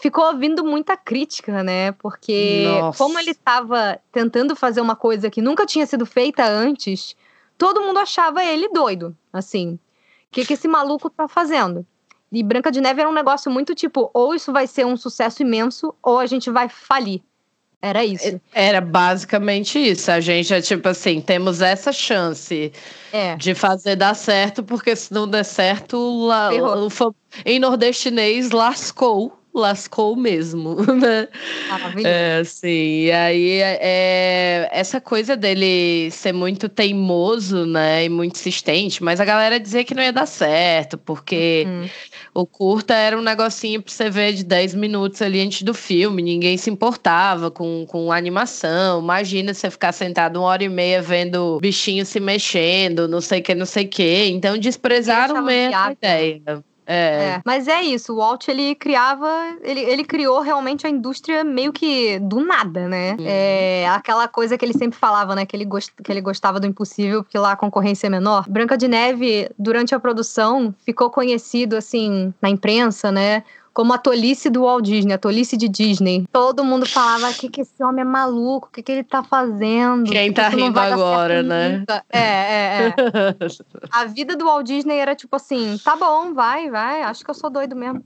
ficou 0.00 0.26
ouvindo 0.26 0.64
muita 0.64 0.96
crítica, 0.96 1.62
né? 1.62 1.92
Porque 1.92 2.64
Nossa. 2.66 2.98
como 2.98 3.18
ele 3.18 3.30
estava 3.30 3.98
tentando 4.10 4.56
fazer 4.56 4.80
uma 4.80 4.96
coisa 4.96 5.30
que 5.30 5.40
nunca 5.40 5.64
tinha 5.64 5.86
sido 5.86 6.04
feita 6.04 6.44
antes, 6.44 7.16
todo 7.56 7.80
mundo 7.80 7.98
achava 7.98 8.44
ele 8.44 8.68
doido, 8.68 9.16
assim. 9.32 9.78
O 10.32 10.34
que, 10.34 10.46
que 10.46 10.54
esse 10.54 10.66
maluco 10.66 11.10
tá 11.10 11.28
fazendo? 11.28 11.84
E 12.32 12.42
Branca 12.42 12.72
de 12.72 12.80
Neve 12.80 13.02
era 13.02 13.10
um 13.10 13.12
negócio 13.12 13.50
muito 13.52 13.74
tipo, 13.74 14.10
ou 14.14 14.34
isso 14.34 14.50
vai 14.50 14.66
ser 14.66 14.86
um 14.86 14.96
sucesso 14.96 15.42
imenso, 15.42 15.94
ou 16.02 16.18
a 16.18 16.24
gente 16.24 16.50
vai 16.50 16.70
falir. 16.70 17.20
Era 17.82 18.02
isso. 18.02 18.40
Era 18.54 18.80
basicamente 18.80 19.78
isso. 19.78 20.10
A 20.10 20.20
gente 20.20 20.54
é 20.54 20.62
tipo 20.62 20.88
assim, 20.88 21.20
temos 21.20 21.60
essa 21.60 21.92
chance 21.92 22.72
É. 23.12 23.36
de 23.36 23.54
fazer 23.54 23.96
dar 23.96 24.14
certo, 24.14 24.62
porque 24.62 24.96
se 24.96 25.12
não 25.12 25.28
der 25.28 25.44
certo, 25.44 26.30
Ferrou. 26.50 26.88
o 26.88 27.14
em 27.44 27.58
nordestinês 27.58 28.52
lascou, 28.52 29.38
lascou 29.54 30.16
mesmo, 30.16 30.76
né? 30.94 31.28
Maravilhoso. 31.68 32.06
É, 32.08 32.42
sim. 32.44 33.04
E 33.06 33.12
aí, 33.12 33.50
é, 33.60 34.68
essa 34.72 35.00
coisa 35.00 35.36
dele 35.36 36.10
ser 36.10 36.32
muito 36.32 36.68
teimoso, 36.68 37.66
né? 37.66 38.04
E 38.04 38.08
muito 38.08 38.36
insistente, 38.36 39.02
mas 39.02 39.20
a 39.20 39.24
galera 39.24 39.60
dizia 39.60 39.84
que 39.84 39.94
não 39.94 40.02
ia 40.02 40.12
dar 40.12 40.26
certo, 40.26 40.96
porque 40.98 41.64
Hum. 41.66 41.88
o 42.34 42.46
curta 42.46 42.94
era 42.94 43.16
um 43.18 43.22
negocinho 43.22 43.82
pra 43.82 43.92
você 43.92 44.08
ver 44.10 44.32
de 44.32 44.44
10 44.44 44.74
minutos 44.74 45.20
ali 45.22 45.40
antes 45.40 45.62
do 45.62 45.74
filme, 45.74 46.22
ninguém 46.22 46.56
se 46.56 46.70
importava 46.70 47.50
com, 47.50 47.84
com 47.86 48.10
a 48.10 48.16
animação. 48.16 49.00
Imagina 49.00 49.52
você 49.54 49.70
ficar 49.70 49.92
sentado 49.92 50.38
uma 50.38 50.46
hora 50.48 50.64
e 50.64 50.68
meia 50.68 51.02
vendo 51.02 51.58
bichinho 51.60 52.04
se 52.06 52.18
mexendo, 52.20 53.06
não 53.08 53.20
sei 53.20 53.40
o 53.40 53.42
que, 53.42 53.54
não 53.54 53.66
sei 53.66 53.84
o 53.84 53.88
que. 53.88 54.26
Então 54.30 54.56
desprezaram 54.58 55.42
mesmo 55.42 55.74
a 55.76 55.88
viável. 55.90 55.96
ideia. 56.00 56.64
É. 56.86 57.36
É, 57.36 57.42
mas 57.44 57.68
é 57.68 57.82
isso, 57.82 58.12
o 58.12 58.16
Walt 58.16 58.48
ele 58.48 58.74
criava, 58.74 59.28
ele, 59.62 59.80
ele 59.80 60.04
criou 60.04 60.40
realmente 60.40 60.86
a 60.86 60.90
indústria 60.90 61.44
meio 61.44 61.72
que 61.72 62.18
do 62.18 62.40
nada, 62.44 62.88
né? 62.88 63.12
Uhum. 63.18 63.24
É 63.26 63.88
aquela 63.88 64.26
coisa 64.26 64.58
que 64.58 64.64
ele 64.64 64.72
sempre 64.72 64.98
falava, 64.98 65.34
né? 65.34 65.46
Que 65.46 65.56
ele, 65.56 65.64
gost, 65.64 65.92
que 66.02 66.10
ele 66.10 66.20
gostava 66.20 66.58
do 66.58 66.66
impossível, 66.66 67.22
porque 67.22 67.38
lá 67.38 67.52
a 67.52 67.56
concorrência 67.56 68.06
é 68.08 68.10
menor. 68.10 68.48
Branca 68.48 68.76
de 68.76 68.88
Neve, 68.88 69.48
durante 69.58 69.94
a 69.94 70.00
produção, 70.00 70.74
ficou 70.84 71.10
conhecido, 71.10 71.76
assim, 71.76 72.34
na 72.42 72.48
imprensa, 72.48 73.12
né? 73.12 73.44
Como 73.72 73.92
a 73.92 73.98
tolice 73.98 74.50
do 74.50 74.62
Walt 74.64 74.84
Disney, 74.84 75.14
a 75.14 75.18
tolice 75.18 75.56
de 75.56 75.68
Disney. 75.68 76.26
Todo 76.30 76.64
mundo 76.64 76.86
falava 76.86 77.32
que, 77.32 77.48
que 77.48 77.62
esse 77.62 77.82
homem 77.82 78.02
é 78.02 78.04
maluco, 78.04 78.68
o 78.68 78.70
que, 78.70 78.82
que 78.82 78.92
ele 78.92 79.04
tá 79.04 79.22
fazendo? 79.22 80.10
Quem 80.10 80.32
tá 80.32 80.48
rindo 80.48 80.78
agora, 80.78 81.42
né? 81.42 81.78
nunca. 81.78 82.04
É, 82.10 82.18
é, 82.20 82.86
é. 82.88 82.94
A 83.90 84.04
vida 84.04 84.36
do 84.36 84.44
Walt 84.44 84.66
Disney 84.66 84.98
era 84.98 85.14
tipo 85.14 85.34
assim, 85.36 85.78
tá 85.82 85.96
bom, 85.96 86.34
vai, 86.34 86.70
vai, 86.70 87.02
acho 87.02 87.24
que 87.24 87.30
eu 87.30 87.34
sou 87.34 87.48
doido 87.48 87.74
mesmo. 87.74 88.04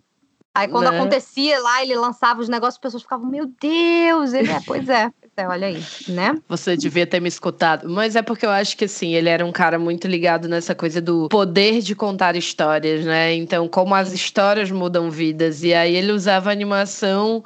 Aí 0.54 0.68
quando 0.68 0.90
Né? 0.90 0.98
acontecia 0.98 1.60
lá, 1.60 1.82
ele 1.82 1.94
lançava 1.94 2.40
os 2.40 2.48
negócios, 2.48 2.76
as 2.76 2.80
pessoas 2.80 3.02
ficavam, 3.02 3.26
meu 3.26 3.46
Deus, 3.60 4.32
ele 4.32 4.50
é, 4.50 4.60
pois 4.66 4.88
é, 4.88 5.10
olha 5.44 5.66
aí, 5.66 5.84
né? 6.08 6.40
Você 6.48 6.76
devia 6.76 7.06
ter 7.06 7.20
me 7.20 7.28
escutado. 7.28 7.88
Mas 7.88 8.16
é 8.16 8.22
porque 8.22 8.46
eu 8.46 8.50
acho 8.50 8.76
que, 8.76 8.86
assim, 8.86 9.14
ele 9.14 9.28
era 9.28 9.44
um 9.44 9.52
cara 9.52 9.78
muito 9.78 10.08
ligado 10.08 10.48
nessa 10.48 10.74
coisa 10.74 11.00
do 11.00 11.28
poder 11.28 11.82
de 11.82 11.94
contar 11.94 12.36
histórias, 12.36 13.04
né? 13.04 13.34
Então, 13.34 13.68
como 13.68 13.94
as 13.94 14.12
histórias 14.12 14.70
mudam 14.70 15.10
vidas. 15.10 15.62
E 15.62 15.74
aí 15.74 15.94
ele 15.94 16.12
usava 16.12 16.50
animação 16.50 17.44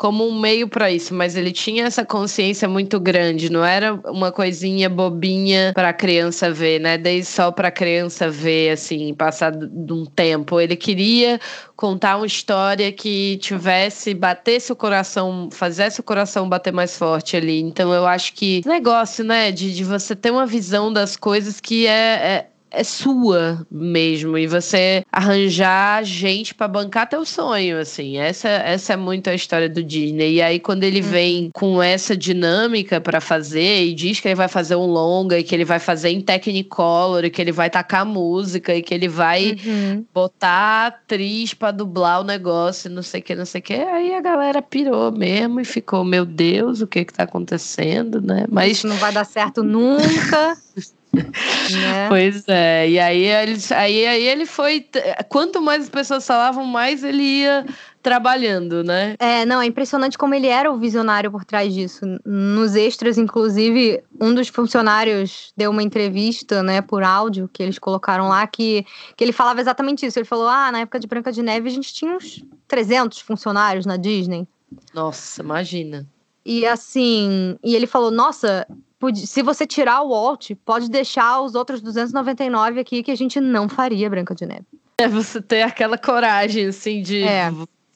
como 0.00 0.26
um 0.26 0.40
meio 0.40 0.66
para 0.66 0.90
isso, 0.90 1.12
mas 1.12 1.36
ele 1.36 1.52
tinha 1.52 1.84
essa 1.84 2.06
consciência 2.06 2.66
muito 2.66 2.98
grande, 2.98 3.52
não 3.52 3.62
era 3.62 3.92
uma 4.06 4.32
coisinha 4.32 4.88
bobinha 4.88 5.72
para 5.74 5.92
criança 5.92 6.50
ver, 6.50 6.80
né? 6.80 6.96
Desde 6.96 7.30
só 7.30 7.52
para 7.52 7.70
criança 7.70 8.30
ver 8.30 8.70
assim, 8.70 9.12
passar 9.12 9.52
de 9.54 9.92
um 9.92 10.06
tempo. 10.06 10.58
Ele 10.58 10.74
queria 10.74 11.38
contar 11.76 12.16
uma 12.16 12.26
história 12.26 12.90
que 12.90 13.36
tivesse, 13.42 14.14
batesse 14.14 14.72
o 14.72 14.76
coração, 14.76 15.50
fizesse 15.52 16.00
o 16.00 16.02
coração 16.02 16.48
bater 16.48 16.72
mais 16.72 16.96
forte 16.96 17.36
ali. 17.36 17.60
Então 17.60 17.92
eu 17.92 18.06
acho 18.06 18.32
que 18.32 18.62
negócio, 18.64 19.22
né, 19.22 19.52
de, 19.52 19.74
de 19.74 19.84
você 19.84 20.16
ter 20.16 20.30
uma 20.30 20.46
visão 20.46 20.90
das 20.90 21.14
coisas 21.14 21.60
que 21.60 21.86
é, 21.86 21.90
é 21.90 22.49
é 22.70 22.84
sua 22.84 23.66
mesmo 23.70 24.38
e 24.38 24.46
você 24.46 25.02
arranjar 25.10 26.04
gente 26.04 26.54
pra 26.54 26.68
bancar 26.68 27.08
teu 27.08 27.24
sonho, 27.24 27.78
assim. 27.78 28.16
Essa, 28.18 28.48
essa 28.48 28.92
é 28.92 28.96
muito 28.96 29.28
a 29.28 29.34
história 29.34 29.68
do 29.68 29.82
Disney. 29.82 30.34
E 30.34 30.42
aí 30.42 30.58
quando 30.60 30.84
ele 30.84 31.00
vem 31.00 31.50
com 31.52 31.82
essa 31.82 32.16
dinâmica 32.16 33.00
pra 33.00 33.20
fazer 33.20 33.84
e 33.84 33.94
diz 33.94 34.20
que 34.20 34.28
ele 34.28 34.34
vai 34.34 34.48
fazer 34.48 34.76
um 34.76 34.86
longa 34.86 35.38
e 35.38 35.42
que 35.42 35.54
ele 35.54 35.64
vai 35.64 35.78
fazer 35.78 36.10
em 36.10 36.20
Technicolor 36.20 37.24
e 37.24 37.30
que 37.30 37.40
ele 37.40 37.52
vai 37.52 37.68
tacar 37.70 38.04
música 38.06 38.74
e 38.74 38.82
que 38.82 38.94
ele 38.94 39.08
vai 39.08 39.56
Uhum. 39.66 40.04
botar 40.14 40.86
atriz 40.86 41.54
pra 41.54 41.70
dublar 41.70 42.20
o 42.20 42.24
negócio, 42.24 42.90
não 42.90 43.02
sei 43.02 43.20
o 43.20 43.22
que, 43.22 43.34
não 43.34 43.44
sei 43.46 43.60
o 43.60 43.64
que. 43.64 43.74
Aí 43.74 44.14
a 44.14 44.20
galera 44.20 44.60
pirou 44.62 45.10
mesmo 45.12 45.60
e 45.60 45.64
ficou, 45.64 46.04
meu 46.04 46.24
Deus, 46.24 46.80
o 46.80 46.86
que 46.86 47.04
que 47.04 47.12
tá 47.12 47.24
acontecendo, 47.24 48.20
né? 48.20 48.44
Mas 48.48 48.72
Isso 48.78 48.86
não 48.86 48.96
vai 48.96 49.12
dar 49.12 49.24
certo 49.24 49.62
nunca, 49.62 50.56
né? 51.12 52.08
Pois 52.08 52.44
é, 52.48 52.88
e 52.88 52.98
aí 52.98 53.24
ele, 53.24 53.58
aí, 53.74 54.06
aí 54.06 54.26
ele 54.26 54.46
foi. 54.46 54.86
Quanto 55.28 55.60
mais 55.60 55.84
as 55.84 55.88
pessoas 55.88 56.26
falavam, 56.26 56.64
mais 56.64 57.02
ele 57.02 57.22
ia 57.22 57.66
trabalhando, 58.02 58.82
né? 58.82 59.14
É, 59.18 59.44
não, 59.44 59.60
é 59.60 59.66
impressionante 59.66 60.16
como 60.16 60.34
ele 60.34 60.46
era 60.46 60.70
o 60.70 60.78
visionário 60.78 61.30
por 61.30 61.44
trás 61.44 61.72
disso. 61.74 62.00
Nos 62.24 62.74
extras, 62.74 63.18
inclusive, 63.18 64.02
um 64.20 64.34
dos 64.34 64.48
funcionários 64.48 65.52
deu 65.56 65.70
uma 65.70 65.82
entrevista, 65.82 66.62
né, 66.62 66.80
por 66.80 67.02
áudio, 67.02 67.48
que 67.52 67.62
eles 67.62 67.78
colocaram 67.78 68.28
lá, 68.28 68.46
que, 68.46 68.86
que 69.16 69.24
ele 69.24 69.32
falava 69.32 69.60
exatamente 69.60 70.06
isso. 70.06 70.18
Ele 70.18 70.26
falou, 70.26 70.48
ah, 70.48 70.72
na 70.72 70.80
época 70.80 70.98
de 70.98 71.06
Branca 71.06 71.30
de 71.30 71.42
Neve 71.42 71.68
a 71.68 71.72
gente 71.72 71.92
tinha 71.92 72.16
uns 72.16 72.42
300 72.66 73.20
funcionários 73.20 73.84
na 73.84 73.96
Disney. 73.96 74.46
Nossa, 74.94 75.42
imagina. 75.42 76.06
E 76.44 76.66
assim, 76.66 77.58
e 77.62 77.74
ele 77.76 77.86
falou, 77.86 78.10
nossa, 78.10 78.66
se 79.14 79.42
você 79.42 79.66
tirar 79.66 80.02
o 80.02 80.10
Walt, 80.10 80.50
pode 80.64 80.90
deixar 80.90 81.40
os 81.40 81.54
outros 81.54 81.80
299 81.80 82.80
aqui 82.80 83.02
que 83.02 83.10
a 83.10 83.16
gente 83.16 83.40
não 83.40 83.68
faria 83.68 84.10
Branca 84.10 84.34
de 84.34 84.44
Neve. 84.44 84.66
É 84.98 85.08
você 85.08 85.40
ter 85.40 85.62
aquela 85.62 85.96
coragem, 85.96 86.66
assim, 86.66 87.02
de. 87.02 87.22
É. 87.22 87.50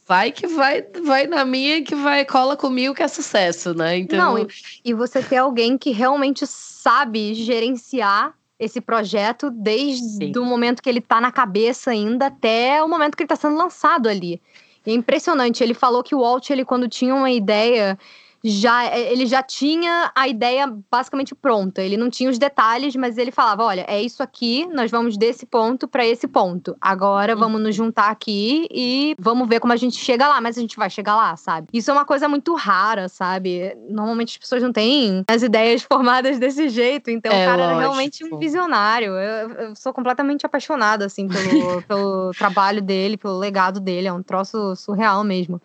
Vai 0.06 0.32
que 0.32 0.46
vai, 0.46 0.82
vai 1.04 1.26
na 1.26 1.44
minha 1.44 1.82
que 1.82 1.94
vai, 1.94 2.24
cola 2.26 2.56
comigo 2.56 2.94
que 2.94 3.02
é 3.02 3.08
sucesso, 3.08 3.72
né? 3.72 3.96
Então, 3.96 4.18
Não, 4.18 4.38
e, 4.38 4.48
e 4.84 4.94
você 4.94 5.22
ter 5.22 5.38
alguém 5.38 5.78
que 5.78 5.92
realmente 5.92 6.46
sabe 6.46 7.32
gerenciar 7.32 8.34
esse 8.58 8.80
projeto 8.80 9.50
desde 9.50 10.38
o 10.38 10.44
momento 10.44 10.82
que 10.82 10.88
ele 10.88 11.00
tá 11.00 11.20
na 11.20 11.32
cabeça 11.32 11.90
ainda 11.90 12.26
até 12.26 12.82
o 12.82 12.88
momento 12.88 13.16
que 13.16 13.22
ele 13.22 13.28
tá 13.28 13.36
sendo 13.36 13.56
lançado 13.56 14.08
ali. 14.08 14.40
E 14.86 14.90
é 14.90 14.94
impressionante, 14.94 15.62
ele 15.62 15.74
falou 15.74 16.02
que 16.02 16.14
o 16.14 16.20
Walt, 16.20 16.50
ele 16.50 16.64
quando 16.64 16.88
tinha 16.88 17.14
uma 17.14 17.30
ideia, 17.30 17.98
já 18.44 18.94
ele 18.96 19.24
já 19.26 19.42
tinha 19.42 20.12
a 20.14 20.28
ideia 20.28 20.70
basicamente 20.90 21.34
pronta. 21.34 21.80
Ele 21.80 21.96
não 21.96 22.10
tinha 22.10 22.28
os 22.28 22.38
detalhes, 22.38 22.94
mas 22.94 23.16
ele 23.16 23.30
falava, 23.30 23.64
olha, 23.64 23.84
é 23.88 24.02
isso 24.02 24.22
aqui, 24.22 24.66
nós 24.66 24.90
vamos 24.90 25.16
desse 25.16 25.46
ponto 25.46 25.88
para 25.88 26.04
esse 26.06 26.28
ponto. 26.28 26.76
Agora 26.80 27.34
vamos 27.34 27.60
nos 27.60 27.74
juntar 27.74 28.10
aqui 28.10 28.66
e 28.70 29.14
vamos 29.18 29.48
ver 29.48 29.60
como 29.60 29.72
a 29.72 29.76
gente 29.76 29.96
chega 29.96 30.28
lá, 30.28 30.40
mas 30.40 30.58
a 30.58 30.60
gente 30.60 30.76
vai 30.76 30.90
chegar 30.90 31.16
lá, 31.16 31.34
sabe? 31.36 31.68
Isso 31.72 31.90
é 31.90 31.94
uma 31.94 32.04
coisa 32.04 32.28
muito 32.28 32.54
rara, 32.54 33.08
sabe? 33.08 33.74
Normalmente 33.88 34.32
as 34.32 34.38
pessoas 34.38 34.62
não 34.62 34.72
têm 34.72 35.24
as 35.26 35.42
ideias 35.42 35.82
formadas 35.90 36.38
desse 36.38 36.68
jeito, 36.68 37.10
então 37.10 37.32
É, 37.32 37.42
o 37.44 37.46
cara 37.48 37.62
era 37.62 37.72
lógico. 37.72 37.80
realmente 37.80 38.24
um 38.24 38.38
visionário. 38.38 39.12
Eu, 39.12 39.50
eu 39.50 39.76
sou 39.76 39.92
completamente 39.92 40.44
apaixonada 40.44 41.06
assim 41.06 41.26
pelo, 41.28 41.82
pelo 41.88 42.30
trabalho 42.32 42.82
dele, 42.82 43.16
pelo 43.16 43.38
legado 43.38 43.80
dele, 43.80 44.08
é 44.08 44.12
um 44.12 44.22
troço 44.22 44.76
surreal 44.76 45.24
mesmo. 45.24 45.60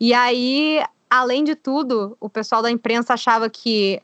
E 0.00 0.12
aí, 0.12 0.82
além 1.10 1.44
de 1.44 1.54
tudo, 1.54 2.16
o 2.20 2.28
pessoal 2.28 2.62
da 2.62 2.70
imprensa 2.70 3.14
achava 3.14 3.48
que 3.48 4.00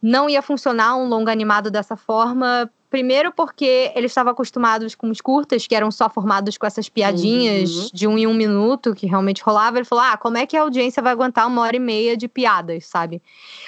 não 0.00 0.28
ia 0.28 0.40
funcionar 0.42 0.96
um 0.96 1.08
longa 1.08 1.32
animado 1.32 1.70
dessa 1.70 1.96
forma. 1.96 2.70
Primeiro 2.90 3.32
porque 3.32 3.92
eles 3.94 4.12
estavam 4.12 4.32
acostumados 4.32 4.94
com 4.94 5.10
os 5.10 5.20
curtas, 5.20 5.66
que 5.66 5.74
eram 5.74 5.90
só 5.90 6.08
formados 6.08 6.56
com 6.56 6.66
essas 6.66 6.88
piadinhas 6.88 7.70
Uhum. 7.70 7.88
de 7.92 8.06
um 8.06 8.18
em 8.18 8.26
um 8.26 8.32
minuto, 8.32 8.94
que 8.94 9.06
realmente 9.06 9.42
rolava. 9.42 9.78
Ele 9.78 9.84
falou, 9.84 10.04
ah, 10.04 10.16
como 10.16 10.38
é 10.38 10.46
que 10.46 10.56
a 10.56 10.62
audiência 10.62 11.02
vai 11.02 11.12
aguentar 11.12 11.46
uma 11.46 11.62
hora 11.62 11.76
e 11.76 11.80
meia 11.80 12.16
de 12.16 12.28
piadas, 12.28 12.86
sabe? 12.86 13.20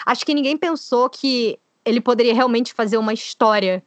Acho 0.06 0.24
que 0.24 0.32
ninguém 0.32 0.56
pensou 0.56 1.10
que 1.10 1.58
ele 1.84 2.00
poderia 2.00 2.34
realmente 2.34 2.72
fazer 2.72 2.96
uma 2.96 3.12
história 3.12 3.82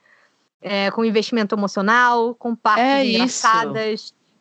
é, 0.62 0.92
com 0.92 1.04
investimento 1.04 1.56
emocional, 1.56 2.36
com 2.36 2.56
partes 2.56 2.84
É 2.86 3.04
isso. 3.04 3.48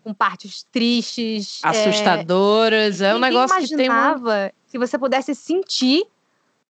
Com 0.03 0.13
partes 0.13 0.65
tristes. 0.71 1.61
é, 1.65 1.69
assustadoras. 1.69 3.01
É, 3.01 3.15
um 3.15 3.19
Ninguém 3.19 3.31
negócio 3.31 3.59
que 3.59 3.77
tem 3.77 3.91
um. 3.91 3.93
imaginava 3.93 4.53
que 4.71 4.79
você 4.79 4.99
pudesse 4.99 5.35
sentir 5.35 6.05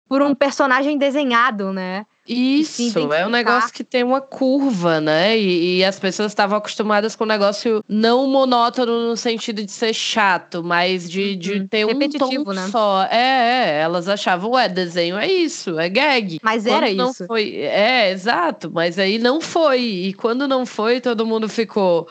por 0.08 0.20
um 0.20 0.34
personagem 0.34 0.98
desenhado, 0.98 1.72
né? 1.72 2.04
Isso, 2.28 3.12
é 3.12 3.26
um 3.26 3.30
negócio 3.30 3.72
que 3.72 3.82
tem 3.82 4.04
uma 4.04 4.20
curva, 4.20 5.00
né? 5.00 5.36
E, 5.36 5.78
e 5.78 5.84
as 5.84 5.98
pessoas 5.98 6.30
estavam 6.30 6.56
acostumadas 6.56 7.16
com 7.16 7.24
um 7.24 7.26
negócio 7.26 7.82
não 7.88 8.28
monótono 8.28 9.08
no 9.08 9.16
sentido 9.16 9.64
de 9.64 9.72
ser 9.72 9.92
chato, 9.92 10.62
mas 10.62 11.10
de, 11.10 11.34
de 11.34 11.54
uhum. 11.54 11.66
ter 11.66 11.84
um 11.84 12.08
tom 12.10 12.52
né? 12.52 12.68
só. 12.70 13.04
É, 13.10 13.16
é, 13.16 13.80
elas 13.80 14.06
achavam, 14.06 14.52
ué, 14.52 14.68
desenho 14.68 15.16
é 15.16 15.26
isso, 15.26 15.80
é 15.80 15.88
gag. 15.88 16.38
Mas 16.42 16.62
quando 16.62 16.84
era 16.84 16.94
não 16.94 17.10
isso. 17.10 17.26
Foi, 17.26 17.56
é, 17.56 18.12
exato, 18.12 18.70
mas 18.70 19.00
aí 19.00 19.18
não 19.18 19.40
foi. 19.40 19.80
E 19.80 20.14
quando 20.14 20.46
não 20.46 20.64
foi, 20.64 21.00
todo 21.00 21.26
mundo 21.26 21.48
ficou. 21.48 22.06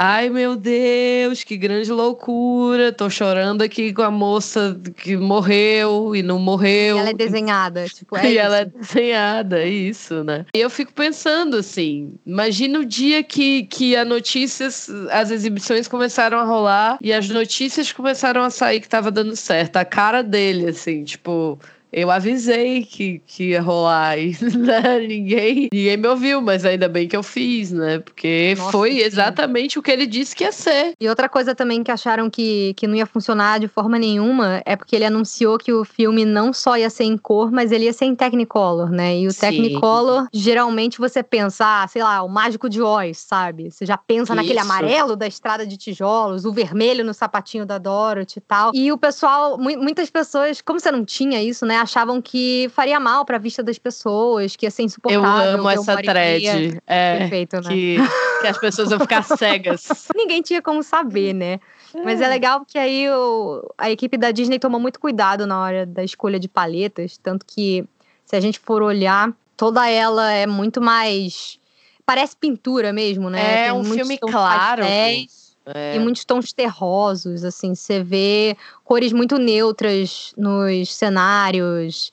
Ai, 0.00 0.30
meu 0.30 0.54
Deus, 0.54 1.42
que 1.42 1.56
grande 1.56 1.90
loucura. 1.90 2.92
Tô 2.92 3.10
chorando 3.10 3.62
aqui 3.62 3.92
com 3.92 4.02
a 4.02 4.12
moça 4.12 4.80
que 4.96 5.16
morreu 5.16 6.14
e 6.14 6.22
não 6.22 6.38
morreu. 6.38 6.98
E 6.98 7.00
ela 7.00 7.10
é 7.10 7.14
desenhada, 7.14 7.84
tipo, 7.88 8.16
é 8.16 8.22
E 8.30 8.30
isso. 8.30 8.38
ela 8.38 8.58
é 8.58 8.64
desenhada, 8.64 9.58
é 9.60 9.68
isso, 9.68 10.22
né? 10.22 10.46
E 10.54 10.60
eu 10.60 10.70
fico 10.70 10.92
pensando 10.92 11.56
assim, 11.56 12.14
imagina 12.24 12.78
o 12.78 12.84
dia 12.84 13.24
que, 13.24 13.64
que 13.64 13.96
a 13.96 14.04
notícias, 14.04 14.88
as 15.10 15.32
exibições 15.32 15.88
começaram 15.88 16.38
a 16.38 16.44
rolar 16.44 16.98
e 17.02 17.12
as 17.12 17.28
notícias 17.28 17.90
começaram 17.90 18.44
a 18.44 18.50
sair 18.50 18.80
que 18.80 18.88
tava 18.88 19.10
dando 19.10 19.34
certo. 19.34 19.78
A 19.78 19.84
cara 19.84 20.22
dele, 20.22 20.68
assim, 20.68 21.02
tipo 21.02 21.58
eu 21.92 22.10
avisei 22.10 22.84
que, 22.84 23.20
que 23.26 23.50
ia 23.50 23.62
rolar 23.62 24.18
e 24.18 24.36
né? 24.56 24.98
ninguém, 25.00 25.68
ninguém 25.72 25.96
me 25.96 26.08
ouviu, 26.08 26.40
mas 26.40 26.64
ainda 26.64 26.88
bem 26.88 27.08
que 27.08 27.16
eu 27.16 27.22
fiz, 27.22 27.72
né? 27.72 27.98
Porque 27.98 28.54
Nossa, 28.56 28.72
foi 28.72 28.92
sim. 28.92 28.98
exatamente 28.98 29.78
o 29.78 29.82
que 29.82 29.90
ele 29.90 30.06
disse 30.06 30.36
que 30.36 30.44
ia 30.44 30.52
ser. 30.52 30.92
E 31.00 31.08
outra 31.08 31.28
coisa 31.28 31.54
também 31.54 31.82
que 31.82 31.90
acharam 31.90 32.28
que, 32.28 32.74
que 32.74 32.86
não 32.86 32.94
ia 32.94 33.06
funcionar 33.06 33.58
de 33.58 33.68
forma 33.68 33.98
nenhuma 33.98 34.62
é 34.66 34.76
porque 34.76 34.94
ele 34.94 35.04
anunciou 35.04 35.58
que 35.58 35.72
o 35.72 35.84
filme 35.84 36.24
não 36.24 36.52
só 36.52 36.76
ia 36.76 36.90
ser 36.90 37.04
em 37.04 37.16
cor, 37.16 37.50
mas 37.50 37.72
ele 37.72 37.86
ia 37.86 37.92
ser 37.92 38.04
em 38.04 38.14
Technicolor, 38.14 38.90
né? 38.90 39.18
E 39.18 39.26
o 39.26 39.32
sim. 39.32 39.40
Technicolor, 39.40 40.28
geralmente 40.32 40.98
você 40.98 41.22
pensa, 41.22 41.82
ah, 41.82 41.88
sei 41.88 42.02
lá, 42.02 42.22
o 42.22 42.28
Mágico 42.28 42.68
de 42.68 42.82
Oz, 42.82 43.18
sabe? 43.18 43.70
Você 43.70 43.86
já 43.86 43.96
pensa 43.96 44.32
Isso. 44.32 44.34
naquele 44.34 44.58
amarelo 44.58 45.16
da 45.16 45.26
estrada 45.26 45.66
de 45.66 45.76
tijolos, 45.76 46.44
o 46.44 46.52
vermelho 46.52 47.04
no 47.04 47.14
sapatinho 47.14 47.64
da 47.64 47.78
Dorothy 47.78 48.38
e 48.38 48.40
tal. 48.40 48.70
E 48.74 48.92
o 48.92 48.98
pessoal, 48.98 49.56
muitas 49.58 50.10
pessoas, 50.10 50.60
como 50.60 50.78
você 50.78 50.90
não 50.90 51.04
tinha 51.04 51.42
isso, 51.42 51.64
né? 51.64 51.77
Achavam 51.82 52.20
que 52.20 52.70
faria 52.74 52.98
mal 52.98 53.24
pra 53.24 53.38
vista 53.38 53.62
das 53.62 53.78
pessoas, 53.78 54.56
que 54.56 54.66
ia 54.66 54.70
ser 54.70 54.82
insuportável. 54.82 55.52
Eu 55.52 55.58
amo 55.60 55.70
essa 55.70 55.96
thread. 55.96 56.80
É, 56.86 57.18
Perfeito, 57.18 57.56
né? 57.56 57.68
Que, 57.68 57.96
que 58.40 58.46
as 58.46 58.58
pessoas 58.58 58.90
vão 58.90 59.00
ficar 59.00 59.22
cegas. 59.22 59.88
Ninguém 60.14 60.42
tinha 60.42 60.62
como 60.62 60.82
saber, 60.82 61.32
né? 61.32 61.60
Mas 62.04 62.20
é, 62.20 62.24
é 62.24 62.28
legal 62.28 62.60
porque 62.60 62.78
aí 62.78 63.08
o, 63.10 63.72
a 63.78 63.90
equipe 63.90 64.16
da 64.16 64.30
Disney 64.30 64.58
tomou 64.58 64.80
muito 64.80 65.00
cuidado 65.00 65.46
na 65.46 65.60
hora 65.60 65.86
da 65.86 66.04
escolha 66.04 66.38
de 66.38 66.48
paletas, 66.48 67.16
tanto 67.18 67.46
que 67.46 67.84
se 68.24 68.36
a 68.36 68.40
gente 68.40 68.58
for 68.58 68.82
olhar, 68.82 69.32
toda 69.56 69.88
ela 69.88 70.30
é 70.30 70.46
muito 70.46 70.80
mais 70.80 71.58
parece 72.04 72.34
pintura 72.36 72.90
mesmo, 72.90 73.28
né? 73.28 73.66
É 73.66 73.70
Tem 73.70 73.72
um 73.72 73.84
filme 73.84 74.16
claro. 74.18 74.82
Pastéis, 74.82 75.37
é. 75.74 75.96
E 75.96 75.98
muitos 75.98 76.24
tons 76.24 76.52
terrosos, 76.52 77.44
assim, 77.44 77.74
você 77.74 78.02
vê 78.02 78.56
cores 78.84 79.12
muito 79.12 79.38
neutras 79.38 80.32
nos 80.36 80.94
cenários. 80.94 82.12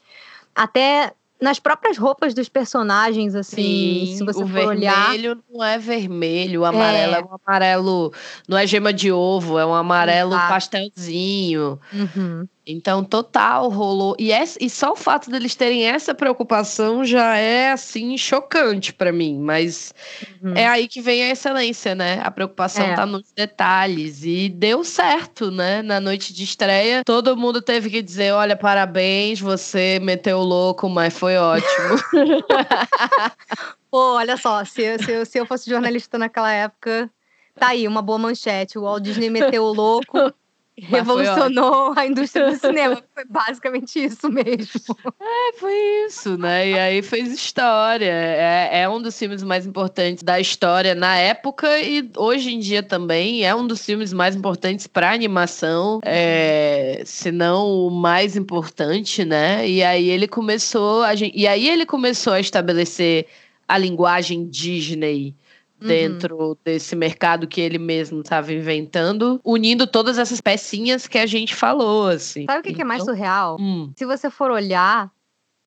Até 0.54 1.14
nas 1.42 1.60
próprias 1.60 1.98
roupas 1.98 2.34
dos 2.34 2.48
personagens, 2.48 3.36
assim, 3.36 4.06
Sim, 4.08 4.16
se 4.18 4.24
você 4.24 4.44
o 4.44 4.48
for 4.48 4.68
olhar. 4.68 5.12
Vermelho 5.12 5.44
não 5.52 5.64
é 5.64 5.78
vermelho, 5.78 6.62
o 6.62 6.66
amarelo 6.66 7.14
é. 7.14 7.20
é. 7.20 7.24
um 7.24 7.38
amarelo, 7.46 8.14
não 8.48 8.58
é 8.58 8.66
gema 8.66 8.94
de 8.94 9.12
ovo, 9.12 9.60
é 9.60 9.66
um 9.66 9.74
amarelo 9.74 10.34
Exato. 10.34 10.50
pastelzinho. 10.50 11.80
Uhum. 11.94 12.48
Então, 12.68 13.04
total, 13.04 13.70
rolou. 13.70 14.16
E, 14.18 14.32
é, 14.32 14.44
e 14.60 14.70
só 14.70 14.94
o 14.94 14.96
fato 14.96 15.30
deles 15.30 15.54
terem 15.54 15.86
essa 15.86 16.16
preocupação 16.16 17.06
já 17.06 17.38
é, 17.38 17.72
assim, 17.72 18.18
chocante 18.18 18.92
para 18.92 19.12
mim. 19.12 19.38
Mas 19.40 19.94
uhum. 20.42 20.54
é 20.56 20.66
aí 20.66 20.88
que 20.88 21.02
vem 21.02 21.24
a 21.24 21.30
excelência, 21.30 21.94
né? 21.94 22.20
A 22.24 22.32
preocupação 22.32 22.86
é. 22.86 22.96
tá 22.96 23.06
nos 23.06 23.32
detalhes. 23.36 24.24
E 24.24 24.50
deu 24.50 24.84
certo, 24.84 25.52
né? 25.52 25.82
Na 25.84 26.00
noite 26.00 26.34
de 26.34 26.44
estreia, 26.44 27.04
todo 27.04 27.38
mundo 27.38 27.62
teve 27.62 27.90
que 27.90 28.02
dizer: 28.02 28.34
olha, 28.34 28.56
parabéns, 28.56 29.40
você 29.40 30.00
meteu 30.02 30.40
o 30.40 30.44
louco, 30.44 30.90
mas 30.90 31.18
foi 31.18 31.38
ótimo. 31.38 31.96
Pô, 33.92 34.16
olha 34.16 34.36
só, 34.36 34.64
se, 34.66 34.98
se, 34.98 35.26
se 35.26 35.38
eu 35.38 35.46
fosse 35.46 35.70
jornalista 35.70 36.18
naquela 36.18 36.52
época, 36.52 37.10
tá 37.58 37.70
aí, 37.70 37.88
uma 37.88 38.02
boa 38.02 38.18
manchete. 38.18 38.78
O 38.78 38.82
Walt 38.82 39.04
Disney 39.04 39.30
meteu 39.30 39.64
o 39.64 39.74
louco. 39.74 40.18
revolucionou 40.82 41.94
a 41.96 42.06
indústria 42.06 42.52
do 42.52 42.58
cinema. 42.58 43.02
Foi 43.14 43.24
basicamente 43.26 44.04
isso 44.04 44.30
mesmo. 44.30 44.82
É, 45.22 45.58
foi 45.58 45.74
isso, 46.06 46.38
né? 46.38 46.70
E 46.70 46.78
aí 46.78 47.02
fez 47.02 47.32
história. 47.32 48.12
É, 48.12 48.82
é 48.82 48.90
um 48.90 49.02
dos 49.02 49.18
filmes 49.18 49.42
mais 49.42 49.66
importantes 49.66 50.22
da 50.22 50.40
história 50.40 50.94
na 50.94 51.18
época 51.18 51.80
e 51.80 52.10
hoje 52.18 52.54
em 52.54 52.60
dia 52.60 52.84
também 52.84 53.46
é 53.46 53.56
um 53.56 53.66
dos 53.66 53.86
filmes 53.86 54.12
mais 54.12 54.36
importantes 54.36 54.86
para 54.86 55.12
animação, 55.12 56.00
é, 56.04 57.02
se 57.06 57.32
não 57.32 57.88
o 57.88 57.90
mais 57.90 58.36
importante, 58.36 59.24
né? 59.24 59.68
E 59.68 59.82
aí 59.82 60.10
ele 60.10 60.28
começou 60.28 61.04
a 61.04 61.16
gente, 61.16 61.38
e 61.38 61.48
aí 61.48 61.70
ele 61.70 61.86
começou 61.86 62.34
a 62.34 62.40
estabelecer 62.40 63.28
a 63.68 63.78
linguagem 63.78 64.46
Disney. 64.48 65.34
Dentro 65.88 66.38
uhum. 66.38 66.58
desse 66.64 66.96
mercado 66.96 67.48
que 67.48 67.62
ele 67.62 67.78
mesmo 67.78 68.22
estava 68.22 68.54
inventando, 68.54 69.40
unindo 69.44 69.88
todas 69.88 70.18
essas 70.18 70.42
pecinhas 70.42 71.08
que 71.08 71.18
a 71.18 71.26
gente 71.26 71.56
falou, 71.56 72.08
assim. 72.08 72.46
Sabe 72.46 72.60
o 72.60 72.64
que, 72.64 72.70
então, 72.70 72.76
que 72.78 72.82
é 72.82 72.86
mais 72.86 73.02
então, 73.02 73.14
surreal? 73.14 73.58
Hum. 73.60 73.92
Se 73.96 74.06
você 74.06 74.30
for 74.30 74.52
olhar 74.52 75.12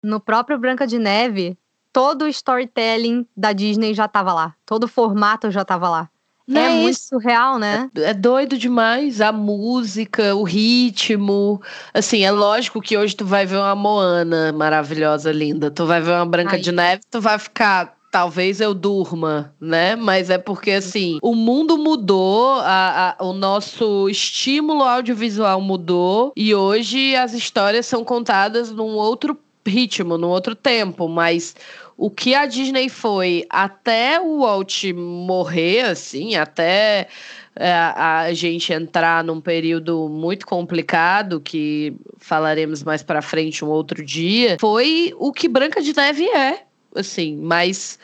no 0.03 0.21
próprio 0.21 0.59
Branca 0.59 0.87
de 0.87 0.99
Neve, 0.99 1.57
todo 1.93 2.23
o 2.23 2.29
storytelling 2.29 3.27
da 3.37 3.53
Disney 3.53 3.95
já 3.95 4.05
estava 4.05 4.33
lá, 4.33 4.55
todo 4.64 4.85
o 4.85 4.89
formato 4.89 5.51
já 5.51 5.62
estava 5.62 5.89
lá. 5.89 6.11
Não 6.49 6.62
é, 6.62 6.79
é 6.79 6.81
muito 6.81 6.99
surreal, 6.99 7.59
né? 7.59 7.91
É, 7.95 8.05
é, 8.05 8.14
doido 8.14 8.57
demais. 8.57 9.21
A 9.21 9.31
música, 9.31 10.35
o 10.35 10.45
ritmo. 10.45 11.61
Assim, 11.93 12.25
é 12.25 12.31
lógico 12.31 12.81
que 12.81 12.97
hoje 12.97 13.14
tu 13.14 13.27
vai 13.27 13.45
ver 13.45 13.59
uma 13.59 13.75
Moana 13.75 14.51
maravilhosa, 14.51 15.31
linda. 15.31 15.71
Tu 15.71 15.85
vai 15.85 16.01
ver 16.01 16.12
uma 16.12 16.25
Branca 16.25 16.57
Ai. 16.57 16.61
de 16.62 16.73
Neve, 16.73 17.03
tu 17.11 17.21
vai 17.21 17.39
ficar 17.39 17.98
talvez 18.11 18.61
eu 18.61 18.75
durma, 18.75 19.55
né? 19.61 19.97
Mas 19.97 20.31
é 20.31 20.39
porque 20.39 20.73
assim, 20.73 21.19
o 21.23 21.35
mundo 21.35 21.77
mudou, 21.77 22.55
a, 22.61 23.17
a, 23.19 23.25
o 23.25 23.33
nosso 23.33 24.09
estímulo 24.09 24.83
audiovisual 24.83 25.61
mudou 25.61 26.33
e 26.37 26.55
hoje 26.55 27.15
as 27.15 27.33
histórias 27.33 27.87
são 27.87 28.05
contadas 28.05 28.71
num 28.71 28.95
outro 28.95 29.39
ritmo, 29.67 30.17
num 30.17 30.29
outro 30.29 30.55
tempo, 30.55 31.09
mas 31.09 31.55
o 31.97 32.09
que 32.09 32.35
a 32.35 32.47
Disney 32.47 32.89
foi 32.89 33.45
até 33.51 34.21
o 34.21 34.41
Walt 34.41 34.85
morrer, 34.95 35.83
assim, 35.83 36.37
até 36.37 37.09
é, 37.57 37.73
a 37.73 38.33
gente 38.33 38.73
entrar 38.73 39.25
num 39.25 39.41
período 39.41 40.09
muito 40.09 40.47
complicado, 40.47 41.41
que 41.41 41.93
falaremos 42.17 42.85
mais 42.85 43.03
para 43.03 43.21
frente 43.21 43.65
um 43.65 43.69
outro 43.69 44.05
dia, 44.05 44.57
foi 44.61 45.13
o 45.19 45.33
que 45.33 45.49
Branca 45.49 45.83
de 45.83 45.95
Neve 45.95 46.25
é 46.29 46.68
assim, 47.01 47.37
mas 47.37 47.99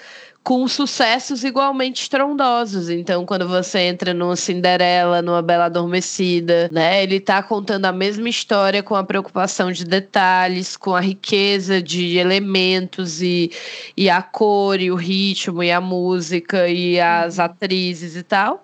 com 0.45 0.69
sucessos 0.69 1.43
igualmente 1.43 2.03
estrondosos. 2.03 2.91
Então, 2.91 3.25
quando 3.25 3.49
você 3.49 3.79
entra 3.81 4.13
numa 4.13 4.37
Cinderela, 4.37 5.23
numa 5.23 5.41
Bela 5.41 5.65
Adormecida, 5.65 6.69
né, 6.71 7.03
ele 7.03 7.19
tá 7.19 7.43
contando 7.43 7.87
a 7.87 7.93
mesma 7.93 8.29
história 8.29 8.83
com 8.83 8.95
a 8.95 9.03
preocupação 9.03 9.73
de 9.73 9.87
detalhes, 9.87 10.77
com 10.77 10.95
a 10.95 11.01
riqueza 11.01 11.81
de 11.83 12.19
elementos 12.19 13.23
e, 13.23 13.51
e 13.97 14.11
a 14.11 14.21
cor 14.21 14.79
e 14.79 14.91
o 14.91 14.97
ritmo 14.97 15.63
e 15.63 15.73
a 15.73 15.81
música 15.81 16.69
e 16.69 17.01
as 17.01 17.39
uhum. 17.39 17.45
atrizes 17.45 18.15
e 18.15 18.23
tal. 18.23 18.63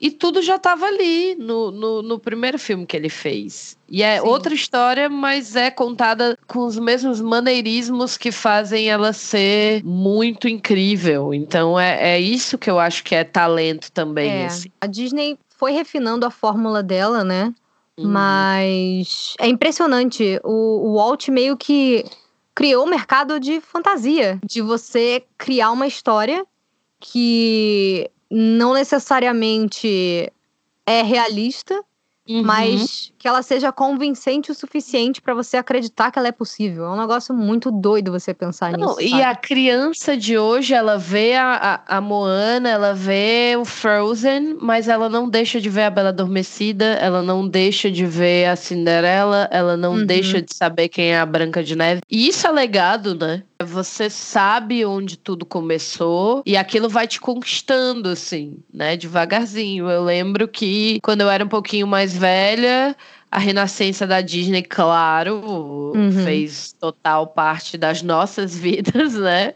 E 0.00 0.10
tudo 0.10 0.40
já 0.40 0.56
estava 0.56 0.86
ali 0.86 1.34
no, 1.34 1.70
no, 1.70 2.02
no, 2.02 2.18
primeiro 2.18 2.58
filme 2.58 2.86
que 2.86 2.96
ele 2.96 3.10
fez. 3.10 3.76
E 3.86 4.02
é 4.02 4.18
Sim. 4.18 4.26
outra 4.26 4.54
história, 4.54 5.10
mas 5.10 5.54
é 5.56 5.70
contada 5.70 6.38
com 6.46 6.64
os 6.64 6.78
mesmos 6.78 7.20
maneirismos 7.20 8.16
que 8.16 8.32
fazem 8.32 8.88
ela 8.88 9.12
ser 9.12 9.84
muito 9.84 10.48
incrível. 10.48 11.34
Então 11.34 11.78
é, 11.78 12.14
é 12.14 12.20
isso 12.20 12.56
que 12.56 12.70
eu 12.70 12.78
acho 12.78 13.04
que 13.04 13.14
é 13.14 13.24
talento 13.24 13.92
também. 13.92 14.30
É. 14.30 14.46
Assim. 14.46 14.70
A 14.80 14.86
Disney 14.86 15.38
foi 15.50 15.72
refinando 15.72 16.24
a 16.24 16.30
fórmula 16.30 16.82
dela, 16.82 17.22
né? 17.22 17.52
Uhum. 17.98 18.08
Mas 18.08 19.34
é 19.38 19.46
impressionante. 19.48 20.40
O, 20.42 20.88
o 20.88 20.94
Walt 20.94 21.28
meio 21.28 21.58
que 21.58 22.06
criou 22.54 22.86
um 22.86 22.90
mercado 22.90 23.38
de 23.38 23.60
fantasia, 23.60 24.40
de 24.42 24.62
você 24.62 25.22
criar 25.36 25.70
uma 25.72 25.86
história 25.86 26.42
que 26.98 28.10
não 28.30 28.74
necessariamente 28.74 30.32
é 30.86 31.02
realista, 31.02 31.74
uhum. 32.28 32.42
mas 32.42 33.12
que 33.20 33.28
ela 33.28 33.42
seja 33.42 33.70
convincente 33.70 34.50
o 34.50 34.54
suficiente 34.54 35.20
para 35.20 35.34
você 35.34 35.58
acreditar 35.58 36.10
que 36.10 36.18
ela 36.18 36.28
é 36.28 36.32
possível. 36.32 36.86
É 36.86 36.88
um 36.90 36.98
negócio 36.98 37.34
muito 37.34 37.70
doido 37.70 38.10
você 38.10 38.32
pensar 38.32 38.72
Não, 38.72 38.96
nisso. 38.96 39.02
e 39.02 39.10
sabe? 39.10 39.22
a 39.22 39.34
criança 39.36 40.16
de 40.16 40.38
hoje, 40.38 40.72
ela 40.72 40.96
vê 40.96 41.34
a, 41.34 41.82
a, 41.86 41.98
a 41.98 42.00
Moana, 42.00 42.70
ela 42.70 42.94
vê 42.94 43.56
o 43.60 43.64
Frozen, 43.66 44.56
mas 44.62 44.88
ela 44.88 45.10
não 45.10 45.28
deixa 45.28 45.60
de 45.60 45.68
ver 45.68 45.82
a 45.82 45.90
Bela 45.90 46.08
Adormecida, 46.08 46.94
ela 46.94 47.20
não 47.20 47.46
deixa 47.46 47.90
de 47.90 48.06
ver 48.06 48.46
a 48.46 48.56
Cinderela, 48.56 49.46
ela 49.52 49.76
não 49.76 49.96
Uhum. 49.96 50.06
deixa 50.06 50.40
de 50.40 50.54
saber 50.54 50.88
quem 50.88 51.12
é 51.12 51.18
a 51.18 51.26
Branca 51.26 51.62
de 51.62 51.76
Neve. 51.76 52.00
E 52.10 52.26
isso 52.26 52.46
é 52.46 52.50
legado, 52.50 53.14
né? 53.14 53.42
Você 53.62 54.08
sabe 54.08 54.82
onde 54.86 55.18
tudo 55.18 55.44
começou 55.44 56.42
e 56.46 56.56
aquilo 56.56 56.88
vai 56.88 57.06
te 57.06 57.20
conquistando, 57.20 58.08
assim, 58.08 58.56
né? 58.72 58.96
Devagarzinho. 58.96 59.90
Eu 59.90 60.02
lembro 60.04 60.48
que 60.48 60.98
quando 61.02 61.20
eu 61.20 61.28
era 61.28 61.44
um 61.44 61.48
pouquinho 61.48 61.86
mais 61.86 62.16
velha, 62.16 62.96
a 63.30 63.38
renascença 63.38 64.06
da 64.06 64.20
Disney, 64.20 64.62
claro, 64.62 65.40
Uhum. 65.94 66.24
fez 66.24 66.72
total 66.78 67.28
parte 67.28 67.76
das 67.78 68.02
nossas 68.02 68.54
vidas, 68.58 69.14
né? 69.14 69.54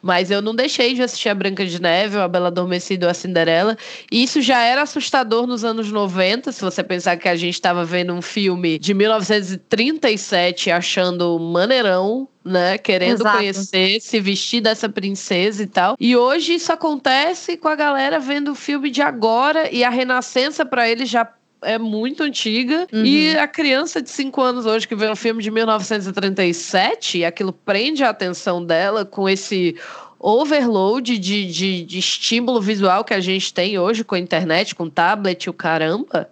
Mas 0.00 0.30
eu 0.30 0.40
não 0.42 0.54
deixei 0.54 0.94
de 0.94 1.02
assistir 1.02 1.28
a 1.28 1.34
Branca 1.34 1.64
de 1.66 1.80
Neve, 1.80 2.16
a 2.18 2.28
Bela 2.28 2.48
Adormecida 2.48 3.06
ou 3.06 3.10
a 3.10 3.14
Cinderela. 3.14 3.76
E 4.10 4.22
isso 4.22 4.40
já 4.40 4.62
era 4.62 4.82
assustador 4.82 5.46
nos 5.46 5.64
anos 5.64 5.90
90, 5.90 6.52
se 6.52 6.60
você 6.62 6.82
pensar 6.82 7.16
que 7.16 7.28
a 7.28 7.36
gente 7.36 7.54
estava 7.54 7.84
vendo 7.84 8.12
um 8.12 8.22
filme 8.22 8.78
de 8.78 8.94
1937 8.94 10.70
achando 10.70 11.38
maneirão, 11.38 12.28
né? 12.44 12.78
Querendo 12.78 13.20
Exato. 13.20 13.38
conhecer, 13.38 14.00
se 14.00 14.20
vestir 14.20 14.60
dessa 14.60 14.88
princesa 14.88 15.62
e 15.62 15.66
tal. 15.66 15.96
E 15.98 16.16
hoje 16.16 16.54
isso 16.54 16.72
acontece 16.72 17.56
com 17.56 17.68
a 17.68 17.74
galera 17.74 18.18
vendo 18.18 18.52
o 18.52 18.54
filme 18.54 18.90
de 18.90 19.02
agora 19.02 19.72
e 19.72 19.84
a 19.84 19.90
renascença 19.90 20.64
para 20.64 20.88
eles 20.88 21.08
já 21.08 21.28
é 21.62 21.78
muito 21.78 22.22
antiga. 22.22 22.86
Uhum. 22.92 23.04
E 23.04 23.36
a 23.36 23.46
criança 23.46 24.02
de 24.02 24.10
5 24.10 24.40
anos 24.40 24.66
hoje 24.66 24.86
que 24.86 24.94
vê 24.94 25.08
um 25.08 25.16
filme 25.16 25.42
de 25.42 25.50
1937, 25.50 27.18
e 27.18 27.24
aquilo 27.24 27.52
prende 27.52 28.04
a 28.04 28.10
atenção 28.10 28.64
dela 28.64 29.04
com 29.04 29.28
esse 29.28 29.76
overload 30.18 31.18
de, 31.18 31.46
de, 31.50 31.84
de 31.84 31.98
estímulo 31.98 32.60
visual 32.60 33.04
que 33.04 33.14
a 33.14 33.20
gente 33.20 33.52
tem 33.52 33.78
hoje 33.78 34.04
com 34.04 34.14
a 34.14 34.18
internet, 34.18 34.74
com 34.74 34.88
tablet, 34.88 35.50
o 35.50 35.52
caramba. 35.52 36.28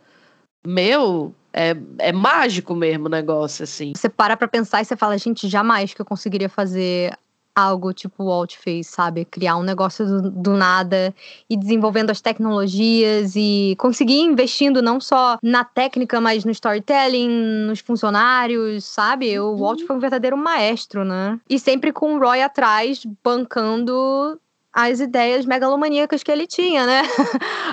Meu, 0.64 1.34
é, 1.52 1.76
é 1.98 2.12
mágico 2.12 2.74
mesmo 2.74 3.06
o 3.06 3.10
negócio, 3.10 3.64
assim. 3.64 3.92
Você 3.96 4.08
para 4.08 4.36
pra 4.36 4.46
pensar 4.46 4.80
e 4.80 4.84
você 4.84 4.96
fala, 4.96 5.18
gente, 5.18 5.48
jamais 5.48 5.92
que 5.92 6.00
eu 6.00 6.06
conseguiria 6.06 6.48
fazer 6.48 7.16
algo 7.60 7.92
tipo 7.92 8.24
o 8.24 8.26
Walt 8.26 8.56
fez, 8.56 8.86
sabe? 8.86 9.24
Criar 9.24 9.56
um 9.56 9.62
negócio 9.62 10.06
do, 10.06 10.30
do 10.30 10.50
nada 10.56 11.14
e 11.48 11.56
desenvolvendo 11.56 12.10
as 12.10 12.20
tecnologias 12.20 13.34
e 13.36 13.74
conseguir 13.78 14.20
investindo 14.20 14.82
não 14.82 15.00
só 15.00 15.38
na 15.42 15.64
técnica, 15.64 16.20
mas 16.20 16.44
no 16.44 16.50
storytelling, 16.50 17.28
nos 17.66 17.80
funcionários, 17.80 18.84
sabe? 18.84 19.38
O 19.38 19.56
Walt 19.56 19.82
foi 19.86 19.96
um 19.96 20.00
verdadeiro 20.00 20.36
maestro, 20.36 21.04
né? 21.04 21.38
E 21.48 21.58
sempre 21.58 21.92
com 21.92 22.16
o 22.16 22.18
Roy 22.18 22.42
atrás, 22.42 23.04
bancando 23.22 24.38
as 24.72 25.00
ideias 25.00 25.44
megalomaníacas 25.44 26.22
que 26.22 26.30
ele 26.30 26.46
tinha, 26.46 26.86
né? 26.86 27.02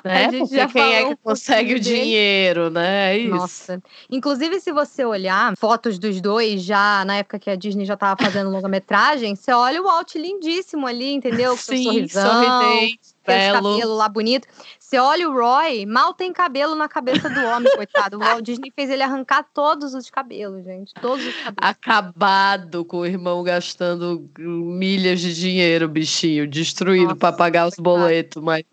Né? 0.04 0.26
A 0.26 0.32
gente 0.32 0.40
Porque 0.40 0.56
já 0.56 0.68
quem 0.68 0.96
é 0.96 1.06
que 1.06 1.14
um 1.14 1.18
consegue 1.18 1.76
o 1.76 1.80
dinheiro, 1.80 2.70
né? 2.70 3.14
É 3.16 3.18
isso. 3.18 3.36
Nossa. 3.36 3.84
Inclusive, 4.10 4.60
se 4.60 4.72
você 4.72 5.04
olhar 5.04 5.56
fotos 5.58 6.00
dos 6.00 6.22
dois, 6.22 6.62
já 6.62 7.04
na 7.06 7.18
época 7.18 7.40
que 7.40 7.50
a 7.50 7.56
Disney 7.56 7.86
já 7.86 7.98
tava 7.98 8.22
fazendo 8.22 8.50
longa-metragem, 8.50 9.36
você 9.36 9.52
olha 9.52 9.82
o 9.82 9.86
Walt 9.86 10.16
lindíssimo 10.16 10.88
ali, 10.88 11.14
entendeu? 11.14 11.52
Com 11.52 11.58
Sim, 11.58 11.84
sorrisão, 11.84 12.32
sorridente, 12.32 13.00
belo. 13.26 13.54
cabelo 13.54 13.96
lá 13.96 14.08
bonito. 14.08 14.48
Você 14.88 15.00
olha 15.00 15.30
o 15.30 15.34
Roy, 15.34 15.86
mal 15.86 16.14
tem 16.14 16.32
cabelo 16.32 16.74
na 16.74 16.88
cabeça 16.88 17.30
do 17.30 17.42
homem, 17.44 17.70
coitado. 17.76 18.16
O 18.16 18.20
Walt 18.22 18.42
Disney 18.42 18.72
fez 18.74 18.90
ele 18.90 19.04
arrancar 19.04 19.44
todos 19.54 19.94
os 19.94 20.10
cabelos, 20.10 20.64
gente. 20.64 20.94
Todos 20.94 21.26
os 21.28 21.36
cabelos. 21.36 21.58
Acabado 21.58 22.86
com 22.86 23.00
o 23.00 23.06
irmão 23.06 23.44
gastando 23.44 24.30
milhas 24.40 25.20
de 25.20 25.36
dinheiro, 25.36 25.90
bichinho, 25.90 26.48
destruído 26.48 27.18
pra 27.18 27.34
pagar 27.34 27.68
os 27.68 27.76
boletos, 27.76 28.42
mas, 28.42 28.64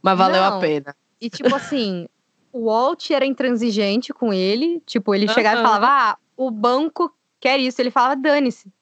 mas 0.00 0.16
valeu 0.16 0.40
Não. 0.40 0.56
a 0.56 0.60
pena. 0.60 0.94
E 1.20 1.28
tipo 1.28 1.52
assim, 1.56 2.06
o 2.52 2.66
Walt 2.66 3.10
era 3.10 3.26
intransigente 3.26 4.12
com 4.12 4.32
ele. 4.32 4.80
Tipo, 4.86 5.16
ele 5.16 5.26
chegava 5.26 5.58
e 5.58 5.64
falava: 5.64 5.86
Ah, 5.88 6.18
o 6.36 6.48
banco 6.48 7.12
quer 7.40 7.58
isso. 7.58 7.82
Ele 7.82 7.90
falava, 7.90 8.14
dane-se. 8.14 8.72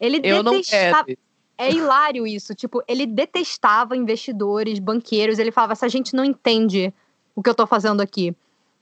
Ele 0.00 0.18
Eu 0.24 0.42
não 0.42 0.52
detestava. 0.52 1.04
quero. 1.04 1.18
É 1.62 1.70
hilário 1.70 2.26
isso. 2.26 2.54
Tipo, 2.54 2.82
ele 2.88 3.06
detestava 3.06 3.96
investidores, 3.96 4.78
banqueiros. 4.78 5.38
Ele 5.38 5.52
falava: 5.52 5.74
essa 5.74 5.88
gente 5.88 6.14
não 6.14 6.24
entende 6.24 6.92
o 7.34 7.42
que 7.42 7.48
eu 7.48 7.54
tô 7.54 7.66
fazendo 7.66 8.00
aqui. 8.00 8.34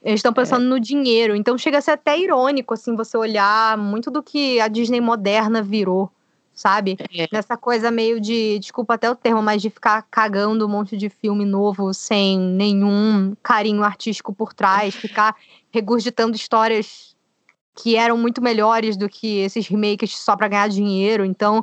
Eles 0.03 0.21
estão 0.21 0.33
pensando 0.33 0.65
no 0.65 0.81
dinheiro. 0.81 1.37
Então 1.37 1.59
chega 1.59 1.79
a 1.79 1.81
ser 1.81 1.91
até 1.91 2.19
irônico, 2.19 2.73
assim, 2.73 2.97
você 2.97 3.17
olhar 3.17 3.77
muito 3.77 4.11
do 4.11 4.23
que 4.23 4.59
a 4.59 4.67
Disney 4.67 5.01
moderna 5.01 5.63
virou, 5.63 6.11
sabe? 6.55 6.97
É. 7.15 7.29
Nessa 7.31 7.55
coisa 7.55 7.91
meio 7.91 8.19
de, 8.19 8.59
desculpa 8.59 8.95
até 8.95 9.11
o 9.11 9.15
termo, 9.15 9.43
mas 9.43 9.61
de 9.61 9.69
ficar 9.69 10.07
cagando 10.11 10.65
um 10.65 10.71
monte 10.71 10.97
de 10.97 11.11
filme 11.11 11.45
novo 11.45 11.93
sem 11.93 12.41
nenhum 12.41 13.37
carinho 13.43 13.85
artístico 13.85 14.33
por 14.33 14.55
trás, 14.55 14.95
ficar 14.95 15.37
regurgitando 15.71 16.35
histórias 16.35 17.15
que 17.77 17.97
eram 17.97 18.17
muito 18.17 18.43
melhores 18.43 18.97
do 18.97 19.09
que 19.09 19.39
esses 19.39 19.69
remakes 19.69 20.17
só 20.17 20.35
pra 20.35 20.49
ganhar 20.49 20.69
dinheiro. 20.69 21.25
Então, 21.25 21.63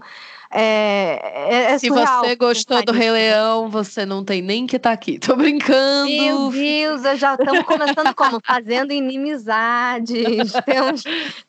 é, 0.49 1.19
é, 1.49 1.71
é 1.73 1.77
Se 1.77 1.89
você 1.89 2.35
gostou 2.35 2.83
do 2.83 2.91
Rei 2.91 3.11
nisso. 3.11 3.13
Leão, 3.13 3.69
você 3.69 4.05
não 4.05 4.23
tem 4.23 4.41
nem 4.41 4.65
que 4.65 4.77
estar 4.77 4.91
aqui. 4.91 5.19
Tô 5.19 5.35
brincando. 5.35 6.09
Meu 6.09 6.49
Deus, 6.49 7.03
eu 7.03 7.17
já 7.17 7.33
estamos 7.35 7.63
começando 7.63 8.13
como? 8.15 8.39
Fazendo 8.45 8.93
inimizades. 8.93 10.53
Temos, 10.65 11.03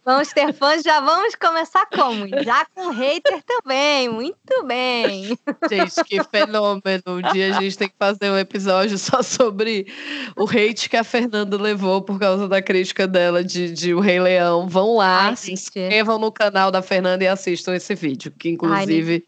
vamos 0.05 0.29
ter 0.29 0.53
fãs, 0.53 0.83
já 0.83 1.01
vamos 1.01 1.35
começar 1.35 1.87
como? 1.87 2.29
Já 2.43 2.67
com 2.75 2.89
hater 2.91 3.43
também. 3.47 4.09
Muito 4.09 4.65
bem. 4.65 5.39
Gente, 5.71 6.05
que 6.05 6.23
fenômeno. 6.25 7.03
Um 7.07 7.33
dia 7.33 7.57
a 7.57 7.61
gente 7.61 7.79
tem 7.79 7.89
que 7.89 7.95
fazer 7.99 8.31
um 8.31 8.39
episódio 8.39 8.99
só 8.99 9.23
sobre 9.23 9.87
o 10.37 10.45
hate 10.45 10.89
que 10.89 10.97
a 10.97 11.05
Fernanda 11.05 11.57
levou 11.57 12.03
por 12.03 12.19
causa 12.19 12.49
da 12.49 12.61
crítica 12.61 13.07
dela 13.07 13.45
de, 13.45 13.71
de 13.71 13.95
O 13.95 14.01
Rei 14.01 14.21
Leão. 14.21 14.69
Vão 14.69 14.97
lá, 14.97 15.29
Ai, 15.29 15.37
se 15.37 15.53
inscrevam 15.53 16.19
no 16.19 16.33
canal 16.33 16.71
da 16.71 16.83
Fernanda 16.83 17.23
e 17.23 17.29
assistam 17.29 17.75
esse 17.75 17.95
vídeo, 17.95 18.33
que 18.37 18.57
Ai, 18.65 18.87
nem 18.87 18.88
inclusive 18.93 19.27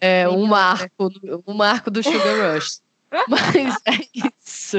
é 0.00 0.28
um 0.28 0.42
me 0.44 0.48
marco, 0.48 1.10
um 1.46 1.54
marco 1.54 1.90
do 1.90 2.02
Sugar 2.02 2.54
Rush. 2.54 2.80
Mas 3.28 3.76
é 3.86 3.98
isso. 4.14 4.78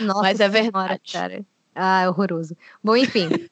Nossa 0.00 0.22
Mas 0.22 0.40
é 0.40 0.48
Senhora, 0.48 0.62
verdade. 0.62 1.12
cara. 1.12 1.46
Ah, 1.74 2.02
é 2.02 2.08
horroroso. 2.08 2.56
Bom, 2.82 2.96
enfim. 2.96 3.28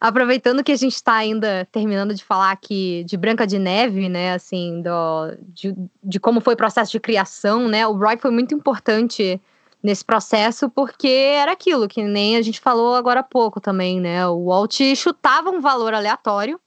Aproveitando 0.00 0.64
que 0.64 0.72
a 0.72 0.76
gente 0.76 0.94
está 0.94 1.14
ainda 1.14 1.68
terminando 1.70 2.14
de 2.14 2.24
falar 2.24 2.52
aqui 2.52 3.04
de 3.04 3.18
Branca 3.18 3.46
de 3.46 3.58
Neve, 3.58 4.08
né, 4.08 4.32
assim, 4.32 4.80
do, 4.80 5.36
de, 5.48 5.74
de 6.02 6.18
como 6.18 6.40
foi 6.40 6.54
o 6.54 6.56
processo 6.56 6.90
de 6.90 6.98
criação, 6.98 7.68
né, 7.68 7.86
o 7.86 7.92
Roy 7.92 8.16
foi 8.16 8.30
muito 8.30 8.54
importante 8.54 9.38
nesse 9.82 10.02
processo 10.02 10.70
porque 10.70 11.06
era 11.06 11.52
aquilo 11.52 11.86
que 11.86 12.02
nem 12.02 12.38
a 12.38 12.42
gente 12.42 12.60
falou 12.60 12.94
agora 12.94 13.20
há 13.20 13.22
pouco 13.22 13.60
também, 13.60 14.00
né, 14.00 14.26
o 14.26 14.46
Walt 14.46 14.80
chutava 14.96 15.50
um 15.50 15.60
valor 15.60 15.92
aleatório 15.92 16.58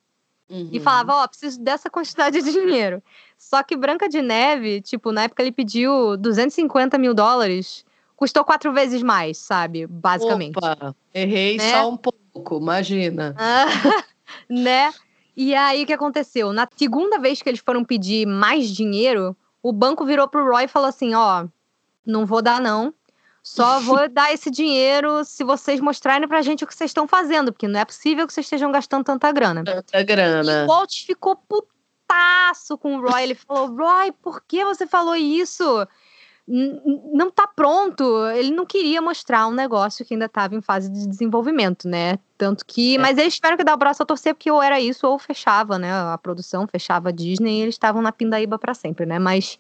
e 0.72 0.78
Uhum. 0.78 0.84
falava, 0.84 1.16
ó, 1.16 1.28
preciso 1.28 1.60
dessa 1.62 1.90
quantidade 1.90 2.42
de 2.42 2.52
dinheiro. 2.52 3.02
Só 3.38 3.64
que 3.64 3.76
Branca 3.76 4.08
de 4.08 4.22
Neve, 4.22 4.82
tipo, 4.82 5.12
na 5.12 5.24
época 5.24 5.42
ele 5.42 5.52
pediu 5.52 6.16
250 6.18 6.98
mil 6.98 7.14
dólares, 7.14 7.86
custou 8.16 8.44
quatro 8.44 8.72
vezes 8.72 9.02
mais, 9.02 9.38
sabe? 9.38 9.88
Basicamente. 9.88 10.58
Opa, 10.58 10.96
errei 11.14 11.58
Né? 11.58 11.72
só 11.72 11.90
um 11.90 11.98
pouco, 11.98 12.58
imagina. 12.58 13.36
Né? 14.50 14.92
E 15.36 15.54
aí 15.56 15.84
o 15.84 15.86
que 15.86 15.94
aconteceu? 15.94 16.54
Na 16.54 16.68
segunda 16.76 17.18
vez 17.20 17.42
que 17.42 17.50
eles 17.50 17.60
foram 17.60 17.84
pedir 17.84 18.26
mais 18.26 18.70
dinheiro, 18.70 19.36
o 19.62 19.72
banco 19.72 20.06
virou 20.06 20.28
pro 20.28 20.46
Roy 20.46 20.66
e 20.66 20.68
falou 20.68 20.88
assim: 20.90 21.14
ó, 21.14 21.48
não 22.06 22.26
vou 22.26 22.42
dar, 22.42 22.62
não. 22.62 22.94
Só 23.44 23.82
vou 23.82 24.08
dar 24.08 24.34
esse 24.34 24.50
dinheiro 24.50 25.26
se 25.26 25.44
vocês 25.44 25.82
mostrarem 25.82 26.28
pra 26.30 26.42
gente 26.42 26.64
o 26.64 26.68
que 26.68 26.74
vocês 26.74 26.92
estão 26.92 27.06
fazendo, 27.06 27.52
porque 27.52 27.68
não 27.68 27.78
é 27.78 27.84
possível 27.84 28.26
que 28.26 28.34
vocês 28.34 28.46
estejam 28.46 28.72
gastando 28.72 29.04
tanta 29.04 29.30
grana. 29.34 29.64
Tanta 29.66 30.00
E 30.00 30.04
grana. 30.06 30.64
o 30.64 30.68
Walt 30.68 31.06
ficou 31.06 31.36
putaço 31.36 32.78
com 32.78 32.96
o 32.96 33.02
Roy. 33.02 33.22
Ele 33.24 33.36
falou: 33.36 33.76
Roy, 33.76 34.14
por 34.14 34.42
que 34.48 34.64
você 34.64 34.88
falou 34.88 35.14
isso? 35.14 35.86
Não 36.48 37.30
tá 37.30 37.46
pronto. 37.48 38.04
Ele 38.30 38.52
não 38.52 38.66
queria 38.66 39.02
mostrar 39.02 39.48
um 39.48 39.54
negócio 39.54 40.06
que 40.06 40.14
ainda 40.14 40.26
estava 40.26 40.56
em 40.56 40.62
fase 40.62 40.90
de 40.90 41.06
desenvolvimento, 41.08 41.88
né? 41.88 42.20
Tanto 42.38 42.66
que. 42.66 42.96
É. 42.96 43.00
Mas 43.00 43.18
eles 43.18 43.36
tiveram 43.36 43.58
que 43.58 43.64
dar 43.64 43.74
o 43.74 43.78
braço 43.78 44.04
a 44.04 44.06
torcer, 44.06 44.34
porque 44.36 44.52
ou 44.52 44.62
era 44.64 44.80
isso 44.80 45.06
ou 45.06 45.20
fechava, 45.20 45.78
né? 45.78 45.92
A 45.92 46.18
produção 46.18 46.66
fechava 46.68 47.10
a 47.10 47.12
Disney 47.12 47.60
e 47.60 47.62
eles 47.64 47.76
estavam 47.76 48.02
na 48.02 48.12
pindaíba 48.14 48.58
para 48.58 48.74
sempre, 48.74 49.06
né? 49.06 49.20
Mas. 49.20 49.60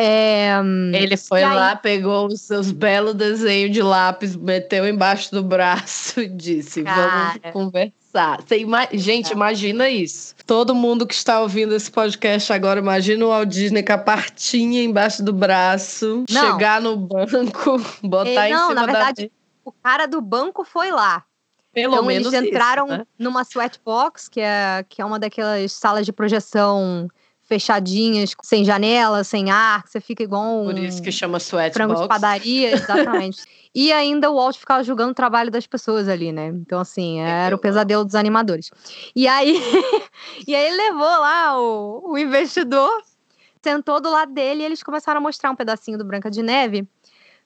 É, 0.00 0.52
Ele 0.94 1.16
foi 1.16 1.42
aí- 1.42 1.54
lá, 1.56 1.74
pegou 1.74 2.28
os 2.28 2.40
seus 2.42 2.70
belos 2.70 3.14
desenhos 3.14 3.72
de 3.72 3.82
lápis, 3.82 4.36
meteu 4.36 4.86
embaixo 4.86 5.32
do 5.32 5.42
braço 5.42 6.20
e 6.20 6.28
disse: 6.28 6.84
Cara. 6.84 7.34
Vamos 7.52 7.52
conversar. 7.52 8.38
Ima- 8.56 8.88
Gente, 8.92 9.32
imagina 9.32 9.88
isso. 9.90 10.36
Todo 10.46 10.72
mundo 10.74 11.04
que 11.06 11.14
está 11.14 11.40
ouvindo 11.40 11.74
esse 11.74 11.90
podcast 11.90 12.52
agora, 12.52 12.78
imagina 12.78 13.24
o 13.26 13.28
Walt 13.30 13.48
Disney 13.48 13.82
com 13.82 13.92
a 13.92 13.98
partinha 13.98 14.84
embaixo 14.84 15.22
do 15.22 15.32
braço, 15.32 16.24
Não. 16.30 16.52
chegar 16.52 16.80
no 16.80 16.96
banco, 16.96 17.76
botar 18.02 18.46
Eh, 18.46 18.50
em 18.50 18.52
não, 18.52 18.68
cima 18.68 18.74
na 18.74 18.86
da 18.86 18.92
verdade, 18.92 19.22
mesa. 19.22 19.32
o 19.64 19.72
cara 19.72 20.06
do 20.06 20.20
banco 20.20 20.64
foi 20.64 20.92
lá. 20.92 21.24
Pelo 21.74 21.94
então 21.94 22.04
menos 22.06 22.32
eles 22.32 22.48
entraram 22.48 22.86
isso, 22.86 22.96
né? 22.98 23.04
numa 23.18 23.42
sweatbox, 23.44 24.28
que 24.28 24.40
é, 24.40 24.84
que 24.88 25.02
é 25.02 25.04
uma 25.04 25.18
daquelas 25.18 25.70
salas 25.72 26.06
de 26.06 26.12
projeção 26.12 27.08
fechadinhas, 27.48 28.34
sem 28.42 28.62
janela, 28.62 29.24
sem 29.24 29.50
ar, 29.50 29.82
que 29.82 29.90
você 29.90 30.00
fica 30.00 30.22
igual 30.22 30.60
um 30.60 30.66
Por 30.66 30.78
isso 30.78 31.02
que 31.02 31.10
chama 31.10 31.40
frango 31.40 31.64
de 31.70 31.70
sweatbox. 31.70 32.06
padaria, 32.06 32.72
exatamente. 32.76 33.42
e 33.74 33.90
ainda 33.90 34.30
o 34.30 34.34
Walt 34.36 34.58
ficava 34.58 34.84
julgando 34.84 35.12
o 35.12 35.14
trabalho 35.14 35.50
das 35.50 35.66
pessoas 35.66 36.08
ali, 36.08 36.30
né? 36.30 36.48
Então, 36.48 36.78
assim, 36.78 37.20
era 37.20 37.56
o 37.56 37.58
pesadelo 37.58 38.04
dos 38.04 38.14
animadores. 38.14 38.70
E 39.16 39.26
aí, 39.26 39.56
e 40.46 40.54
aí 40.54 40.66
ele 40.66 40.76
levou 40.76 41.00
lá 41.00 41.58
o, 41.58 42.12
o 42.12 42.18
investidor, 42.18 43.02
sentou 43.62 43.98
do 43.98 44.10
lado 44.10 44.32
dele 44.32 44.62
e 44.62 44.66
eles 44.66 44.82
começaram 44.82 45.18
a 45.18 45.22
mostrar 45.22 45.50
um 45.50 45.56
pedacinho 45.56 45.96
do 45.96 46.04
Branca 46.04 46.30
de 46.30 46.42
Neve. 46.42 46.86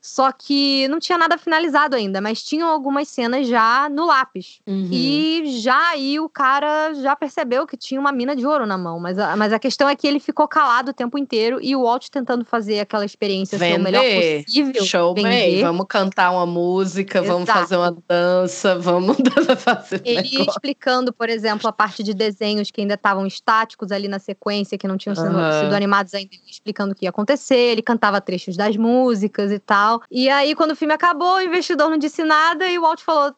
Só 0.05 0.33
que 0.33 0.89
não 0.89 0.99
tinha 0.99 1.17
nada 1.17 1.39
finalizado 1.39 1.95
ainda, 1.95 2.21
mas 2.21 2.43
tinham 2.43 2.69
algumas 2.69 3.07
cenas 3.07 3.47
já 3.47 3.89
no 3.89 4.05
lápis. 4.05 4.59
Uhum. 4.67 4.89
E 4.91 5.61
já 5.61 5.91
aí 5.91 6.19
o 6.19 6.29
cara 6.29 6.93
já 6.95 7.15
percebeu 7.15 7.65
que 7.69 7.77
tinha 7.77 8.01
uma 8.01 8.11
mina 8.11 8.35
de 8.35 8.45
ouro 8.45 8.67
na 8.67 8.77
mão. 8.77 8.99
Mas 8.99 9.17
a, 9.17 9.37
mas 9.37 9.53
a 9.53 9.61
questão 9.61 9.89
é 9.89 9.95
que 9.95 10.05
ele 10.09 10.19
ficou 10.19 10.49
calado 10.49 10.91
o 10.91 10.93
tempo 10.93 11.17
inteiro 11.17 11.61
e 11.63 11.77
o 11.77 11.85
Walt 11.85 12.09
tentando 12.09 12.45
fazer 12.45 12.81
aquela 12.81 13.05
experiência 13.05 13.57
ser 13.57 13.79
o 13.79 13.81
melhor 13.81 14.03
possível. 14.03 14.85
Showman, 14.85 15.23
vender. 15.23 15.63
vamos 15.63 15.87
cantar 15.89 16.33
uma 16.33 16.47
música, 16.47 17.23
vamos 17.23 17.45
Exato. 17.45 17.61
fazer 17.61 17.77
uma 17.77 17.97
dança, 18.09 18.79
vamos 18.81 19.17
fazer 19.63 20.03
Ele 20.05 20.17
ia 20.17 20.39
negócio. 20.41 20.51
explicando, 20.51 21.13
por 21.13 21.29
exemplo, 21.29 21.69
a 21.69 21.73
parte 21.73 22.03
de 22.03 22.13
desenhos 22.13 22.73
que 22.73 22.81
ainda 22.81 22.95
estavam 22.95 23.25
estáticos 23.25 23.93
ali 23.93 24.09
na 24.09 24.19
sequência, 24.19 24.77
que 24.77 24.89
não 24.89 24.97
tinham 24.97 25.15
sido, 25.15 25.29
sido 25.29 25.75
animados 25.77 26.13
ainda, 26.13 26.31
explicando 26.49 26.93
o 26.93 26.95
que 26.97 27.05
ia 27.05 27.11
acontecer, 27.11 27.55
ele 27.55 27.83
cantava 27.83 28.21
trechos 28.21 28.57
das 28.57 28.77
músicas 28.77 29.53
e 29.53 29.61
tal. 29.61 29.92
E 30.11 30.29
aí, 30.29 30.55
quando 30.55 30.73
o 30.73 30.77
filme 30.77 30.95
acabou, 30.95 31.37
o 31.37 31.41
investidor 31.41 31.91
não 31.91 31.99
disse 31.99 32.23
nada 32.23 32.67
e 32.69 32.79
o 32.79 32.83
Walt 32.83 33.01
falou: 33.01 33.35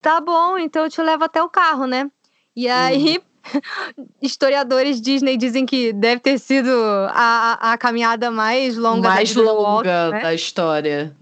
tá 0.00 0.20
bom, 0.20 0.58
então 0.58 0.84
eu 0.84 0.90
te 0.90 1.00
levo 1.02 1.24
até 1.24 1.42
o 1.42 1.48
carro, 1.48 1.86
né? 1.86 2.10
E 2.54 2.68
aí. 2.68 3.20
Historiadores 4.20 5.00
Disney 5.00 5.38
dizem 5.38 5.64
que 5.64 5.90
deve 5.90 6.20
ter 6.20 6.38
sido 6.38 6.70
a, 7.08 7.72
a, 7.72 7.78
caminhada 7.78 8.30
mais 8.30 8.76
longa 8.76 9.08
mais 9.08 9.32
da 9.34 9.40
longa 9.40 10.10
né? 10.10 10.20
da 10.20 10.34
história. 10.34 11.16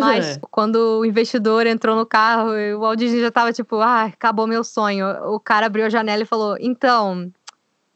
Mas 0.00 0.38
quando 0.48 1.00
o 1.00 1.04
investidor 1.04 1.66
entrou 1.66 1.96
no 1.96 2.06
carro, 2.06 2.50
o 2.76 2.80
Walt 2.80 2.98
Disney 2.98 3.20
já 3.20 3.32
tava 3.32 3.52
tipo, 3.52 3.80
ah, 3.80 4.04
acabou 4.04 4.46
meu 4.46 4.62
sonho. 4.62 5.06
O 5.34 5.40
cara 5.40 5.66
abriu 5.66 5.84
a 5.84 5.90
janela 5.90 6.22
e 6.22 6.26
falou: 6.26 6.56
então, 6.60 7.32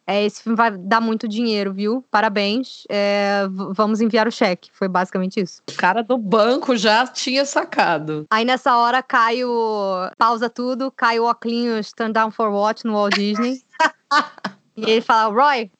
é, 0.06 0.24
esse 0.24 0.42
filme 0.42 0.56
vai 0.56 0.70
dar 0.70 1.00
muito 1.00 1.26
dinheiro, 1.26 1.72
viu? 1.72 2.04
Parabéns. 2.10 2.84
é, 2.88 3.42
vamos 3.74 4.00
enviar 4.00 4.28
o 4.28 4.30
cheque. 4.30 4.70
Foi 4.72 4.86
basicamente 4.88 5.40
isso. 5.40 5.62
o 5.68 5.74
cara 5.74 6.02
do 6.02 6.16
banco 6.16 6.76
já 6.76 7.06
tinha 7.06 7.44
sacado. 7.44 8.24
Aí 8.30 8.44
nessa 8.44 8.76
hora 8.76 9.02
cai 9.02 9.44
o. 9.44 10.08
pausa 10.16 10.48
tudo, 10.48 10.92
cai 10.92 11.18
o 11.18 11.24
óculos 11.24 11.88
Stand 11.88 12.12
Down 12.12 12.30
for 12.30 12.50
What 12.50 12.86
no 12.86 12.92
Walt 12.92 13.14
Disney. 13.14 13.60
e 14.76 14.90
ele 14.90 15.00
fala: 15.00 15.34
Roy, 15.34 15.70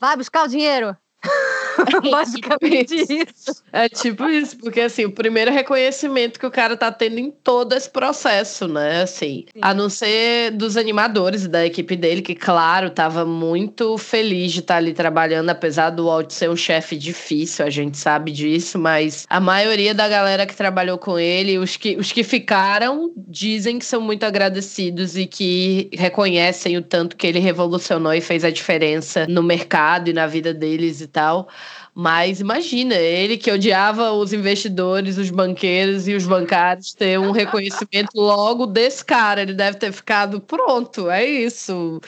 vai 0.00 0.16
buscar 0.16 0.46
o 0.46 0.48
dinheiro. 0.48 0.96
basicamente 2.10 2.94
isso. 2.94 3.62
É 3.72 3.88
tipo 3.88 4.28
isso, 4.28 4.56
porque 4.58 4.80
assim, 4.80 5.04
o 5.04 5.12
primeiro 5.12 5.50
reconhecimento 5.50 6.38
que 6.38 6.46
o 6.46 6.50
cara 6.50 6.76
tá 6.76 6.90
tendo 6.90 7.18
em 7.18 7.30
todo 7.30 7.74
esse 7.74 7.88
processo, 7.88 8.66
né? 8.66 9.02
Assim, 9.02 9.44
Sim. 9.52 9.60
a 9.60 9.74
não 9.74 9.88
ser 9.88 10.52
dos 10.52 10.76
animadores 10.76 11.46
da 11.46 11.64
equipe 11.64 11.96
dele, 11.96 12.22
que, 12.22 12.34
claro, 12.34 12.90
tava 12.90 13.24
muito 13.24 13.96
feliz 13.98 14.52
de 14.52 14.60
estar 14.60 14.76
ali 14.76 14.92
trabalhando, 14.92 15.50
apesar 15.50 15.90
do 15.90 16.06
Walt 16.06 16.30
ser 16.30 16.50
um 16.50 16.56
chefe 16.56 16.96
difícil, 16.96 17.64
a 17.64 17.70
gente 17.70 17.96
sabe 17.98 18.32
disso, 18.32 18.78
mas 18.78 19.26
a 19.28 19.40
maioria 19.40 19.94
da 19.94 20.08
galera 20.08 20.46
que 20.46 20.56
trabalhou 20.56 20.98
com 20.98 21.18
ele, 21.18 21.58
os 21.58 21.76
que, 21.76 21.96
os 21.96 22.12
que 22.12 22.24
ficaram, 22.24 23.12
dizem 23.16 23.78
que 23.78 23.84
são 23.84 24.00
muito 24.00 24.24
agradecidos 24.24 25.16
e 25.16 25.26
que 25.26 25.90
reconhecem 25.92 26.76
o 26.76 26.82
tanto 26.82 27.16
que 27.16 27.26
ele 27.26 27.38
revolucionou 27.38 28.12
e 28.12 28.20
fez 28.20 28.44
a 28.44 28.50
diferença 28.50 29.26
no 29.28 29.42
mercado 29.42 30.08
e 30.08 30.12
na 30.12 30.26
vida 30.26 30.52
deles 30.52 31.00
e 31.00 31.06
tal. 31.10 31.48
Mas 31.94 32.40
imagina, 32.40 32.94
ele 32.94 33.36
que 33.36 33.50
odiava 33.50 34.12
os 34.12 34.32
investidores, 34.32 35.18
os 35.18 35.30
banqueiros 35.30 36.08
e 36.08 36.14
os 36.14 36.24
bancários 36.26 36.94
ter 36.94 37.18
um 37.18 37.32
reconhecimento 37.32 38.12
logo 38.16 38.64
desse 38.66 39.04
cara. 39.04 39.42
Ele 39.42 39.52
deve 39.52 39.76
ter 39.78 39.92
ficado 39.92 40.40
pronto, 40.40 41.10
é 41.10 41.24
isso. 41.24 42.00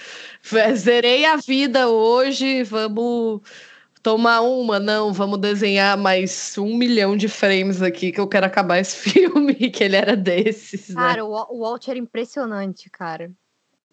Zerei 0.74 1.24
a 1.26 1.36
vida 1.36 1.88
hoje, 1.88 2.62
vamos 2.62 3.40
tomar 4.02 4.40
uma, 4.40 4.80
não, 4.80 5.12
vamos 5.12 5.38
desenhar 5.38 5.96
mais 5.96 6.56
um 6.58 6.76
milhão 6.76 7.16
de 7.16 7.28
frames 7.28 7.80
aqui 7.82 8.10
que 8.10 8.20
eu 8.20 8.26
quero 8.26 8.46
acabar 8.46 8.78
esse 8.78 8.96
filme, 9.10 9.54
que 9.54 9.84
ele 9.84 9.96
era 9.96 10.16
desses, 10.16 10.88
né? 10.88 10.94
Cara, 11.02 11.24
o 11.24 11.30
Wa- 11.30 11.46
o 11.50 11.58
Walt 11.60 11.86
era 11.88 11.98
impressionante, 11.98 12.90
cara. 12.90 13.30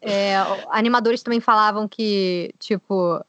É, 0.02 0.36
animadores 0.69 1.22
também 1.22 1.40
falavam 1.41 1.88
que, 1.88 2.53
tipo, 2.57 3.23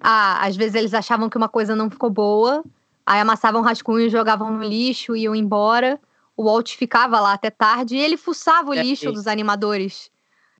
ah, 0.00 0.44
às 0.46 0.56
vezes 0.56 0.74
eles 0.74 0.94
achavam 0.94 1.28
que 1.28 1.36
uma 1.36 1.48
coisa 1.48 1.76
não 1.76 1.90
ficou 1.90 2.10
boa, 2.10 2.64
aí 3.06 3.20
amassavam 3.20 3.62
rascunho, 3.62 4.08
jogavam 4.10 4.50
no 4.52 4.62
lixo, 4.64 5.16
iam 5.16 5.34
embora. 5.34 6.00
O 6.36 6.44
Walt 6.44 6.74
ficava 6.76 7.20
lá 7.20 7.34
até 7.34 7.50
tarde 7.50 7.96
e 7.96 8.00
ele 8.00 8.16
fuçava 8.16 8.70
o 8.70 8.74
É, 8.74 8.82
lixo 8.82 9.10
e- 9.10 9.12
dos 9.12 9.26
animadores. 9.26 10.10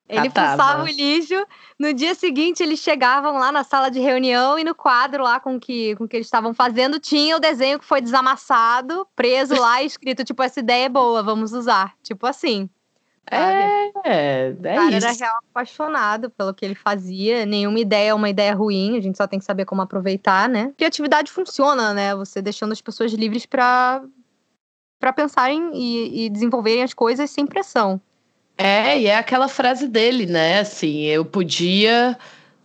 Ele 0.09 0.29
Catava. 0.29 0.51
fuçava 0.63 0.83
o 0.83 0.87
lixo. 0.87 1.47
No 1.79 1.95
dia 1.95 2.17
seguinte, 2.17 2.63
eles 2.65 2.81
chegavam 2.81 3.39
lá 3.39 3.53
na 3.53 3.63
sala 3.63 3.89
de 3.91 4.01
reunião 4.01 4.59
e 4.59 4.65
no 4.65 4.75
quadro 4.75 5.23
lá 5.23 5.39
com 5.39 5.59
que, 5.59 5.95
com 5.95 6.07
que 6.09 6.17
eles 6.17 6.27
estavam 6.27 6.53
fazendo 6.53 6.99
tinha 6.99 7.37
o 7.37 7.41
desenho 7.41 7.79
que 7.79 7.85
foi 7.85 8.01
desamassado, 8.01 9.07
preso 9.15 9.55
lá, 9.55 9.81
escrito, 9.85 10.25
tipo, 10.25 10.43
essa 10.43 10.59
ideia 10.59 10.87
é 10.87 10.89
boa, 10.89 11.23
vamos 11.23 11.53
usar. 11.53 11.95
Tipo 12.03 12.27
assim. 12.27 12.69
É, 13.31 13.91
é, 14.05 14.51
O 14.51 14.63
cara 14.63 14.97
era 14.97 15.11
isso. 15.11 15.21
real 15.21 15.37
apaixonado 15.51 16.31
pelo 16.31 16.55
que 16.55 16.65
ele 16.65 16.75
fazia. 16.75 17.47
Nenhuma 17.47 17.79
ideia 17.79 18.11
é 18.11 18.15
uma 18.15 18.29
ideia 18.29 18.55
ruim, 18.55 18.97
a 18.97 19.01
gente 19.01 19.17
só 19.17 19.27
tem 19.27 19.39
que 19.39 19.45
saber 19.45 19.65
como 19.65 19.83
aproveitar, 19.83 20.49
né? 20.49 20.73
Criatividade 20.77 21.31
funciona, 21.31 21.95
né? 21.95 22.15
Você 22.15 22.43
deixando 22.43 22.73
as 22.73 22.81
pessoas 22.81 23.13
livres 23.13 23.47
para 23.47 24.03
para 24.99 25.13
pensarem 25.15 25.71
e, 25.75 26.27
e 26.27 26.31
desenvolverem 26.31 26.83
as 26.83 26.93
coisas 26.93 27.31
sem 27.31 27.47
pressão. 27.47 27.99
É, 28.59 29.01
e 29.01 29.07
é 29.07 29.17
aquela 29.17 29.49
frase 29.49 29.89
dele, 29.89 30.27
né? 30.27 30.61
Assim, 30.61 31.05
eu 31.05 31.25
podia 31.25 32.19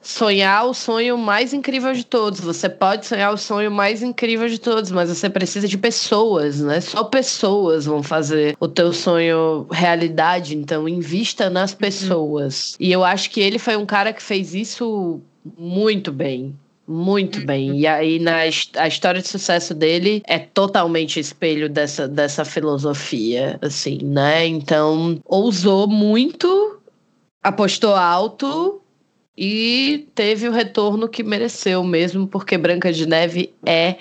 sonhar 0.05 0.67
o 0.67 0.73
sonho 0.73 1.17
mais 1.17 1.51
incrível 1.51 1.91
de 1.91 2.05
todos. 2.05 2.39
Você 2.39 2.69
pode 2.69 3.07
sonhar 3.07 3.33
o 3.33 3.37
sonho 3.37 3.71
mais 3.71 4.03
incrível 4.03 4.47
de 4.47 4.59
todos, 4.59 4.91
mas 4.91 5.09
você 5.09 5.29
precisa 5.29 5.67
de 5.67 5.77
pessoas, 5.77 6.61
né? 6.61 6.79
Só 6.79 7.03
pessoas 7.03 7.85
vão 7.85 8.03
fazer 8.03 8.55
o 8.59 8.67
teu 8.67 8.93
sonho 8.93 9.65
realidade. 9.71 10.55
Então, 10.55 10.87
invista 10.87 11.49
nas 11.49 11.73
pessoas. 11.73 12.75
E 12.79 12.91
eu 12.91 13.03
acho 13.03 13.31
que 13.31 13.41
ele 13.41 13.57
foi 13.57 13.75
um 13.75 13.85
cara 13.85 14.13
que 14.13 14.21
fez 14.21 14.53
isso 14.53 15.19
muito 15.57 16.11
bem. 16.11 16.55
Muito 16.87 17.43
bem. 17.43 17.79
E 17.79 17.87
aí, 17.87 18.19
na, 18.19 18.41
a 18.77 18.87
história 18.87 19.19
de 19.19 19.27
sucesso 19.27 19.73
dele 19.73 20.21
é 20.27 20.37
totalmente 20.37 21.19
espelho 21.19 21.67
dessa, 21.67 22.07
dessa 22.07 22.45
filosofia, 22.45 23.57
assim, 23.59 23.97
né? 24.03 24.45
Então, 24.45 25.19
ousou 25.25 25.87
muito, 25.87 26.79
apostou 27.41 27.95
alto 27.95 28.83
e 29.37 30.07
teve 30.15 30.47
o 30.47 30.51
retorno 30.51 31.09
que 31.09 31.23
mereceu 31.23 31.83
mesmo, 31.83 32.27
porque 32.27 32.57
Branca 32.57 32.91
de 32.91 33.05
Neve 33.05 33.53
é 33.65 33.95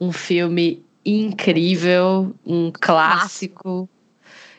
um 0.00 0.12
filme 0.12 0.82
incrível, 1.04 2.34
um 2.46 2.70
clássico 2.72 3.88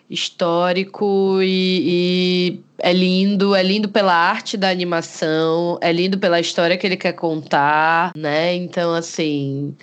histórico 0.10 1.40
e, 1.42 1.84
e 1.86 2.60
é 2.80 2.92
lindo, 2.92 3.54
é 3.54 3.62
lindo 3.62 3.90
pela 3.90 4.14
arte 4.14 4.58
da 4.58 4.70
animação, 4.70 5.78
é 5.82 5.92
lindo 5.92 6.18
pela 6.18 6.40
história 6.40 6.78
que 6.78 6.88
ele 6.88 6.98
quer 6.98 7.14
contar, 7.14 8.12
né? 8.16 8.56
Então, 8.56 8.94
assim, 8.94 9.76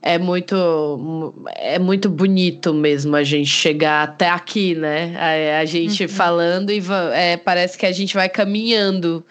é 0.00 0.18
muito 0.18 1.34
é 1.54 1.78
muito 1.78 2.08
bonito 2.08 2.72
mesmo 2.72 3.14
a 3.14 3.22
gente 3.22 3.48
chegar 3.50 4.02
até 4.02 4.28
aqui, 4.28 4.74
né? 4.74 5.14
A, 5.18 5.60
a 5.60 5.64
gente 5.64 6.04
Uhum. 6.04 6.08
falando 6.08 6.70
e 6.70 6.82
é, 7.14 7.36
parece 7.36 7.76
que 7.76 7.86
a 7.86 7.92
gente 7.92 8.14
vai 8.14 8.28
caminhando 8.28 9.24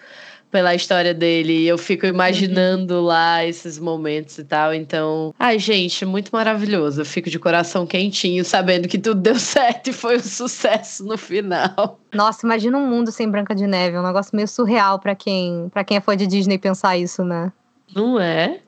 pela 0.52 0.74
história 0.74 1.14
dele. 1.14 1.62
E 1.62 1.66
eu 1.66 1.78
fico 1.78 2.06
imaginando 2.06 3.00
lá 3.00 3.44
esses 3.44 3.78
momentos 3.78 4.38
e 4.38 4.44
tal. 4.44 4.72
Então, 4.72 5.34
ai, 5.38 5.58
gente, 5.58 6.04
muito 6.04 6.30
maravilhoso. 6.30 7.00
Eu 7.00 7.06
fico 7.06 7.30
de 7.30 7.38
coração 7.38 7.86
quentinho, 7.86 8.44
sabendo 8.44 8.86
que 8.86 8.98
tudo 8.98 9.20
deu 9.20 9.34
certo 9.40 9.88
e 9.88 9.92
foi 9.92 10.18
um 10.18 10.22
sucesso 10.22 11.04
no 11.04 11.16
final. 11.16 11.98
Nossa, 12.14 12.46
imagina 12.46 12.76
um 12.76 12.86
mundo 12.86 13.10
sem 13.10 13.28
Branca 13.28 13.54
de 13.54 13.66
Neve, 13.66 13.96
é 13.96 14.00
um 14.00 14.06
negócio 14.06 14.36
meio 14.36 14.46
surreal 14.46 14.98
pra 14.98 15.14
quem, 15.14 15.70
para 15.72 15.82
quem 15.82 15.96
é 15.96 16.00
fã 16.00 16.14
de 16.14 16.26
Disney 16.26 16.58
pensar 16.58 16.98
isso, 16.98 17.24
né? 17.24 17.50
Não 17.94 18.20
é? 18.20 18.60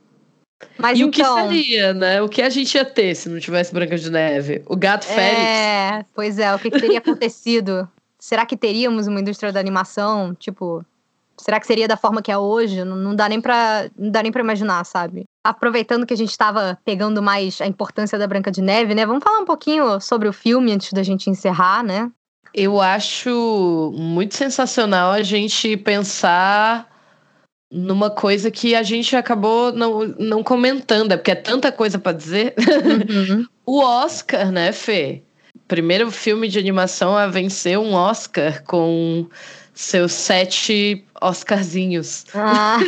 Mas 0.78 0.98
e 0.98 1.02
então, 1.02 1.34
o 1.34 1.48
que 1.50 1.54
seria, 1.54 1.92
né? 1.92 2.22
O 2.22 2.28
que 2.28 2.40
a 2.40 2.48
gente 2.48 2.74
ia 2.74 2.84
ter 2.84 3.14
se 3.14 3.28
não 3.28 3.38
tivesse 3.38 3.74
Branca 3.74 3.98
de 3.98 4.10
Neve? 4.10 4.62
O 4.66 4.74
gato 4.74 5.04
Félix? 5.04 5.38
É, 5.38 6.04
pois 6.14 6.38
é, 6.38 6.54
o 6.54 6.58
que, 6.58 6.70
que 6.70 6.80
teria 6.80 6.98
acontecido? 6.98 7.86
Será 8.18 8.46
que 8.46 8.56
teríamos 8.56 9.06
uma 9.06 9.20
indústria 9.20 9.52
da 9.52 9.60
animação, 9.60 10.34
tipo, 10.34 10.82
será 11.36 11.60
que 11.60 11.66
seria 11.66 11.88
da 11.88 11.96
forma 11.96 12.22
que 12.22 12.30
é 12.30 12.38
hoje? 12.38 12.84
Não, 12.84 12.96
não 12.96 13.14
dá 13.14 13.28
nem 13.28 13.40
pra, 13.40 13.88
não 13.96 14.10
dá 14.10 14.22
nem 14.22 14.32
para 14.32 14.42
imaginar, 14.42 14.84
sabe? 14.84 15.24
Aproveitando 15.44 16.06
que 16.06 16.14
a 16.14 16.16
gente 16.16 16.30
estava 16.30 16.78
pegando 16.84 17.22
mais 17.22 17.60
a 17.60 17.66
importância 17.66 18.18
da 18.18 18.26
Branca 18.26 18.50
de 18.50 18.62
Neve, 18.62 18.94
né? 18.94 19.04
Vamos 19.04 19.22
falar 19.22 19.40
um 19.40 19.44
pouquinho 19.44 20.00
sobre 20.00 20.28
o 20.28 20.32
filme 20.32 20.72
antes 20.72 20.92
da 20.92 21.02
gente 21.02 21.28
encerrar, 21.28 21.82
né? 21.82 22.10
Eu 22.52 22.80
acho 22.80 23.92
muito 23.96 24.36
sensacional 24.36 25.10
a 25.10 25.22
gente 25.22 25.76
pensar 25.76 26.88
numa 27.70 28.08
coisa 28.08 28.50
que 28.50 28.76
a 28.76 28.84
gente 28.84 29.16
acabou 29.16 29.72
não, 29.72 30.06
não 30.18 30.42
comentando, 30.44 31.12
é 31.12 31.16
porque 31.16 31.32
é 31.32 31.34
tanta 31.34 31.72
coisa 31.72 31.98
para 31.98 32.16
dizer. 32.16 32.54
Uhum. 33.10 33.44
o 33.66 33.80
Oscar, 33.80 34.52
né, 34.52 34.70
Fê? 34.70 35.22
Primeiro 35.66 36.10
filme 36.10 36.46
de 36.46 36.58
animação 36.58 37.16
a 37.16 37.26
vencer 37.26 37.76
um 37.76 37.94
Oscar 37.94 38.62
com 38.62 39.26
seus 39.74 40.12
sete 40.12 41.04
Oscarzinhos. 41.20 42.24
Ah. 42.32 42.78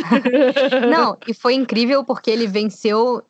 não, 0.89 1.17
e 1.27 1.33
foi 1.33 1.53
incrível 1.53 2.03
porque 2.03 2.31
ele 2.31 2.47
venceu. 2.47 3.21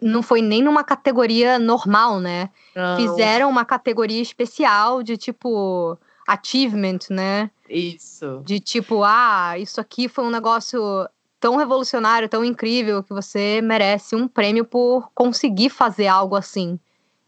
Não 0.00 0.20
foi 0.20 0.42
nem 0.42 0.62
numa 0.62 0.82
categoria 0.82 1.60
normal, 1.60 2.18
né? 2.18 2.50
Não. 2.74 2.96
Fizeram 2.96 3.48
uma 3.48 3.64
categoria 3.64 4.20
especial 4.20 5.00
de 5.02 5.16
tipo 5.16 5.96
achievement, 6.26 6.98
né? 7.08 7.50
Isso. 7.68 8.42
De 8.44 8.58
tipo, 8.58 9.04
ah, 9.04 9.54
isso 9.58 9.80
aqui 9.80 10.08
foi 10.08 10.24
um 10.24 10.30
negócio 10.30 10.82
tão 11.38 11.56
revolucionário, 11.56 12.28
tão 12.28 12.44
incrível, 12.44 13.02
que 13.02 13.12
você 13.12 13.60
merece 13.62 14.16
um 14.16 14.26
prêmio 14.26 14.64
por 14.64 15.10
conseguir 15.14 15.70
fazer 15.70 16.06
algo 16.06 16.34
assim. 16.34 16.78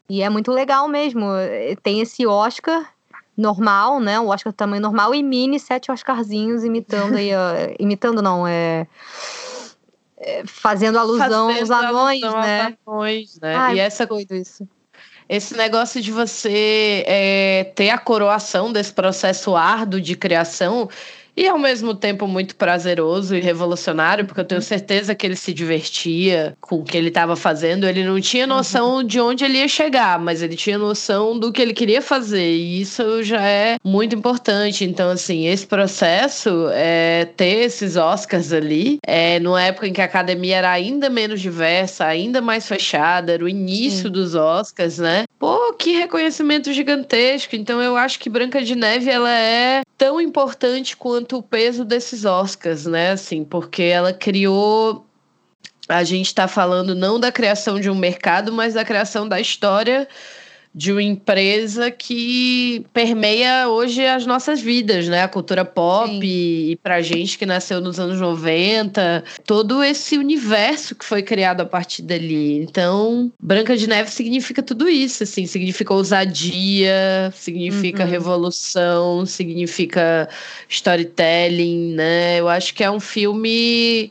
E 0.08 0.22
é 0.22 0.28
muito 0.28 0.50
legal 0.50 0.88
mesmo. 0.88 1.26
Tem 1.82 2.00
esse 2.00 2.26
Oscar 2.26 2.93
normal, 3.36 4.00
né? 4.00 4.18
O 4.20 4.28
Oscar 4.28 4.52
tamanho 4.52 4.82
normal 4.82 5.14
e 5.14 5.22
mini 5.22 5.58
sete 5.58 5.90
Oscarzinhos 5.90 6.64
imitando 6.64 7.16
aí, 7.16 7.30
imitando 7.78 8.22
não, 8.22 8.46
é, 8.46 8.86
é 10.18 10.42
fazendo 10.46 10.98
alusão 10.98 11.48
fazendo 11.48 11.60
aos 11.60 11.70
anões, 11.70 12.22
alusão 12.22 12.40
né? 12.40 12.76
Anões, 12.86 13.40
né? 13.40 13.54
Ai, 13.54 13.76
e 13.76 13.80
essa 13.80 14.06
doido 14.06 14.34
isso 14.34 14.68
esse 15.28 15.56
negócio 15.56 16.00
de 16.00 16.12
você 16.12 17.02
é, 17.06 17.72
ter 17.74 17.90
a 17.90 17.98
coroação 17.98 18.72
desse 18.72 18.92
processo 18.92 19.56
árduo 19.56 20.00
de 20.00 20.14
criação 20.14 20.88
e 21.36 21.48
ao 21.48 21.58
mesmo 21.58 21.94
tempo 21.94 22.26
muito 22.26 22.54
prazeroso 22.56 23.34
e 23.34 23.40
revolucionário, 23.40 24.24
porque 24.24 24.40
eu 24.40 24.44
tenho 24.44 24.62
certeza 24.62 25.14
que 25.14 25.26
ele 25.26 25.36
se 25.36 25.52
divertia 25.52 26.56
com 26.60 26.76
o 26.76 26.84
que 26.84 26.96
ele 26.96 27.08
estava 27.08 27.34
fazendo. 27.36 27.86
Ele 27.86 28.04
não 28.04 28.20
tinha 28.20 28.46
noção 28.46 28.96
uhum. 28.96 29.04
de 29.04 29.20
onde 29.20 29.44
ele 29.44 29.58
ia 29.58 29.68
chegar, 29.68 30.18
mas 30.18 30.42
ele 30.42 30.56
tinha 30.56 30.78
noção 30.78 31.38
do 31.38 31.52
que 31.52 31.60
ele 31.60 31.72
queria 31.72 32.00
fazer, 32.00 32.54
e 32.54 32.80
isso 32.80 33.22
já 33.22 33.42
é 33.42 33.76
muito 33.82 34.14
importante. 34.14 34.84
Então, 34.84 35.10
assim, 35.10 35.46
esse 35.46 35.66
processo, 35.66 36.68
é, 36.72 37.24
ter 37.36 37.64
esses 37.64 37.96
Oscars 37.96 38.52
ali, 38.52 38.98
é, 39.06 39.40
numa 39.40 39.62
época 39.62 39.88
em 39.88 39.92
que 39.92 40.00
a 40.00 40.04
academia 40.04 40.56
era 40.56 40.70
ainda 40.70 41.10
menos 41.10 41.40
diversa, 41.40 42.04
ainda 42.04 42.40
mais 42.40 42.66
fechada, 42.68 43.32
era 43.32 43.44
o 43.44 43.48
início 43.48 44.04
Sim. 44.04 44.12
dos 44.12 44.34
Oscars, 44.34 44.98
né? 44.98 45.24
Pô, 45.38 45.72
que 45.74 45.92
reconhecimento 45.92 46.72
gigantesco. 46.72 47.56
Então, 47.56 47.82
eu 47.82 47.96
acho 47.96 48.18
que 48.18 48.30
Branca 48.30 48.62
de 48.62 48.74
Neve, 48.74 49.10
ela 49.10 49.30
é 49.30 49.82
tão 49.96 50.20
importante 50.20 50.96
quanto 50.96 51.23
o 51.32 51.42
peso 51.42 51.84
desses 51.84 52.24
Oscars, 52.24 52.86
né? 52.86 53.12
Assim, 53.12 53.44
porque 53.44 53.82
ela 53.82 54.12
criou. 54.12 55.06
A 55.88 56.02
gente 56.02 56.26
está 56.26 56.48
falando 56.48 56.94
não 56.94 57.20
da 57.20 57.30
criação 57.30 57.78
de 57.78 57.90
um 57.90 57.94
mercado, 57.94 58.52
mas 58.52 58.74
da 58.74 58.84
criação 58.84 59.28
da 59.28 59.40
história 59.40 60.08
de 60.74 60.90
uma 60.90 61.02
empresa 61.02 61.88
que 61.88 62.84
permeia 62.92 63.68
hoje 63.68 64.04
as 64.04 64.26
nossas 64.26 64.60
vidas, 64.60 65.06
né? 65.06 65.22
A 65.22 65.28
cultura 65.28 65.64
pop 65.64 66.10
Sim. 66.10 66.20
e 66.22 66.76
pra 66.82 67.00
gente 67.00 67.38
que 67.38 67.46
nasceu 67.46 67.80
nos 67.80 68.00
anos 68.00 68.20
90, 68.20 69.22
todo 69.46 69.84
esse 69.84 70.18
universo 70.18 70.96
que 70.96 71.04
foi 71.04 71.22
criado 71.22 71.60
a 71.60 71.64
partir 71.64 72.02
dali. 72.02 72.58
Então, 72.58 73.30
Branca 73.38 73.76
de 73.76 73.86
Neve 73.86 74.10
significa 74.10 74.62
tudo 74.62 74.88
isso, 74.88 75.22
assim, 75.22 75.46
significa 75.46 75.94
ousadia, 75.94 77.32
significa 77.36 78.02
uhum. 78.02 78.10
revolução, 78.10 79.24
significa 79.24 80.28
storytelling, 80.68 81.94
né? 81.94 82.40
Eu 82.40 82.48
acho 82.48 82.74
que 82.74 82.82
é 82.82 82.90
um 82.90 83.00
filme 83.00 84.10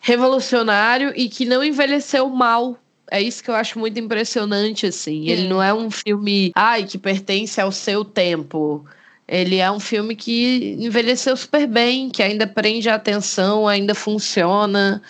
revolucionário 0.00 1.12
e 1.14 1.28
que 1.28 1.44
não 1.44 1.62
envelheceu 1.62 2.28
mal 2.28 2.78
é 3.10 3.20
isso 3.20 3.42
que 3.42 3.50
eu 3.50 3.54
acho 3.54 3.78
muito 3.78 3.98
impressionante, 3.98 4.86
assim. 4.86 5.28
Ele 5.28 5.48
não 5.48 5.62
é 5.62 5.72
um 5.72 5.90
filme, 5.90 6.52
ai, 6.54 6.84
que 6.84 6.96
pertence 6.98 7.60
ao 7.60 7.72
seu 7.72 8.04
tempo. 8.04 8.84
Ele 9.26 9.56
é 9.56 9.70
um 9.70 9.80
filme 9.80 10.16
que 10.16 10.76
envelheceu 10.78 11.36
super 11.36 11.66
bem, 11.66 12.10
que 12.10 12.22
ainda 12.22 12.46
prende 12.46 12.88
a 12.88 12.94
atenção, 12.94 13.66
ainda 13.68 13.94
funciona 13.94 15.02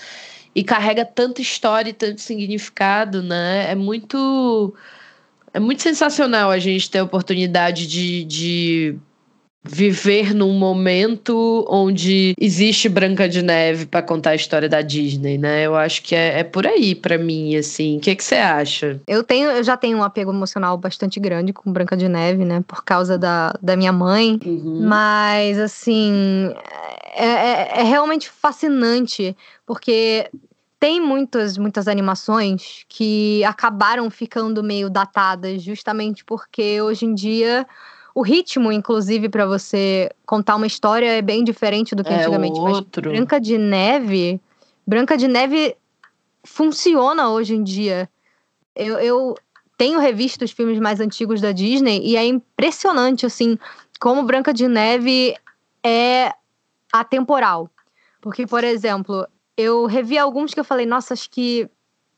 e 0.54 0.62
carrega 0.62 1.04
tanta 1.04 1.40
história 1.40 1.90
e 1.90 1.94
tanto 1.94 2.20
significado, 2.20 3.22
né? 3.22 3.70
É 3.70 3.74
muito 3.74 4.74
é 5.54 5.60
muito 5.60 5.82
sensacional 5.82 6.50
a 6.50 6.58
gente 6.58 6.90
ter 6.90 6.98
a 6.98 7.04
oportunidade 7.04 7.86
de, 7.86 8.24
de 8.24 8.98
viver 9.64 10.34
num 10.34 10.52
momento 10.58 11.64
onde 11.68 12.34
existe 12.38 12.88
Branca 12.88 13.28
de 13.28 13.42
Neve 13.42 13.86
para 13.86 14.02
contar 14.02 14.30
a 14.30 14.34
história 14.34 14.68
da 14.68 14.82
Disney, 14.82 15.38
né? 15.38 15.66
Eu 15.66 15.76
acho 15.76 16.02
que 16.02 16.16
é, 16.16 16.40
é 16.40 16.44
por 16.44 16.66
aí 16.66 16.94
para 16.94 17.16
mim, 17.16 17.54
assim. 17.54 17.98
O 17.98 18.00
que 18.00 18.16
que 18.16 18.24
você 18.24 18.34
acha? 18.34 19.00
Eu 19.06 19.22
tenho, 19.22 19.50
eu 19.50 19.62
já 19.62 19.76
tenho 19.76 19.98
um 19.98 20.02
apego 20.02 20.32
emocional 20.32 20.76
bastante 20.76 21.20
grande 21.20 21.52
com 21.52 21.72
Branca 21.72 21.96
de 21.96 22.08
Neve, 22.08 22.44
né? 22.44 22.64
Por 22.66 22.82
causa 22.84 23.16
da, 23.16 23.54
da 23.62 23.76
minha 23.76 23.92
mãe. 23.92 24.40
Uhum. 24.44 24.80
Mas, 24.82 25.58
assim, 25.60 26.52
é, 27.14 27.26
é, 27.26 27.80
é 27.80 27.82
realmente 27.84 28.28
fascinante, 28.28 29.36
porque 29.64 30.28
tem 30.80 31.00
muitas, 31.00 31.56
muitas 31.56 31.86
animações 31.86 32.84
que 32.88 33.44
acabaram 33.44 34.10
ficando 34.10 34.64
meio 34.64 34.90
datadas, 34.90 35.62
justamente 35.62 36.24
porque 36.24 36.82
hoje 36.82 37.04
em 37.04 37.14
dia 37.14 37.64
o 38.14 38.22
ritmo, 38.22 38.70
inclusive, 38.70 39.28
para 39.28 39.46
você 39.46 40.10
contar 40.26 40.56
uma 40.56 40.66
história 40.66 41.06
é 41.06 41.22
bem 41.22 41.42
diferente 41.42 41.94
do 41.94 42.04
que 42.04 42.10
é 42.10 42.20
antigamente. 42.20 42.58
Outro. 42.58 43.10
Mas 43.10 43.18
Branca 43.18 43.40
de 43.40 43.56
Neve. 43.56 44.40
Branca 44.86 45.16
de 45.16 45.28
Neve 45.28 45.76
funciona 46.44 47.30
hoje 47.30 47.54
em 47.54 47.62
dia. 47.62 48.08
Eu, 48.74 48.98
eu 48.98 49.34
tenho 49.78 49.98
revisto 49.98 50.44
os 50.44 50.50
filmes 50.50 50.78
mais 50.78 51.00
antigos 51.00 51.40
da 51.40 51.52
Disney 51.52 52.00
e 52.04 52.16
é 52.16 52.24
impressionante, 52.24 53.24
assim, 53.24 53.58
como 53.98 54.22
Branca 54.22 54.52
de 54.52 54.68
Neve 54.68 55.34
é 55.82 56.32
atemporal. 56.92 57.70
Porque, 58.20 58.46
por 58.46 58.62
exemplo, 58.62 59.26
eu 59.56 59.86
revi 59.86 60.18
alguns 60.18 60.52
que 60.52 60.60
eu 60.60 60.64
falei, 60.64 60.86
nossa, 60.86 61.14
acho 61.14 61.30
que 61.30 61.68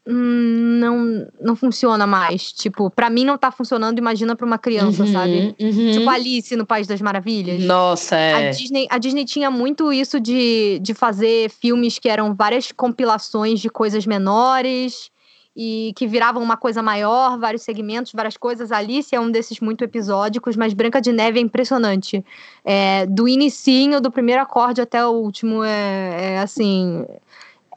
não, 0.06 1.26
não 1.40 1.56
funciona 1.56 2.06
mais. 2.06 2.52
Tipo, 2.52 2.90
para 2.90 3.08
mim 3.08 3.24
não 3.24 3.38
tá 3.38 3.50
funcionando, 3.50 3.98
imagina 3.98 4.36
pra 4.36 4.46
uma 4.46 4.58
criança, 4.58 5.04
uhum, 5.04 5.12
sabe? 5.12 5.54
Uhum. 5.58 5.92
Tipo 5.92 6.10
Alice 6.10 6.56
no 6.56 6.66
País 6.66 6.86
das 6.86 7.00
Maravilhas. 7.00 7.62
Nossa, 7.64 8.16
é. 8.16 8.48
A 8.48 8.50
Disney, 8.50 8.86
a 8.90 8.98
Disney 8.98 9.24
tinha 9.24 9.50
muito 9.50 9.92
isso 9.92 10.20
de, 10.20 10.78
de 10.80 10.92
fazer 10.92 11.48
filmes 11.50 11.98
que 11.98 12.08
eram 12.08 12.34
várias 12.34 12.70
compilações 12.70 13.60
de 13.60 13.70
coisas 13.70 14.06
menores 14.06 15.10
e 15.56 15.92
que 15.94 16.06
viravam 16.06 16.42
uma 16.42 16.56
coisa 16.56 16.82
maior, 16.82 17.38
vários 17.38 17.62
segmentos, 17.62 18.12
várias 18.12 18.36
coisas. 18.36 18.72
Alice 18.72 19.14
é 19.14 19.20
um 19.20 19.30
desses 19.30 19.60
muito 19.60 19.84
episódicos, 19.84 20.56
mas 20.56 20.74
Branca 20.74 21.00
de 21.00 21.12
Neve 21.12 21.38
é 21.38 21.42
impressionante. 21.42 22.24
É, 22.64 23.06
do 23.06 23.28
inicinho, 23.28 24.00
do 24.00 24.10
primeiro 24.10 24.42
acorde 24.42 24.80
até 24.80 25.06
o 25.06 25.10
último, 25.10 25.62
é, 25.62 26.34
é 26.34 26.38
assim 26.40 27.06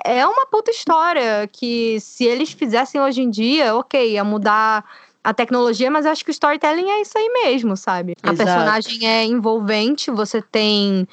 é 0.05 0.25
uma 0.25 0.45
puta 0.45 0.71
história 0.71 1.47
que 1.51 1.99
se 1.99 2.25
eles 2.25 2.51
fizessem 2.51 2.99
hoje 3.01 3.21
em 3.21 3.29
dia, 3.29 3.75
ok, 3.75 4.13
ia 4.13 4.23
mudar 4.23 4.83
a 5.23 5.33
tecnologia, 5.33 5.91
mas 5.91 6.05
acho 6.05 6.23
que 6.23 6.29
o 6.29 6.31
storytelling 6.31 6.89
é 6.89 7.01
isso 7.01 7.17
aí 7.17 7.29
mesmo, 7.29 7.75
sabe? 7.75 8.13
Exato. 8.23 8.41
A 8.41 8.45
personagem 8.45 9.07
é 9.07 9.25
envolvente, 9.25 10.09
você 10.09 10.41
tem 10.41 11.07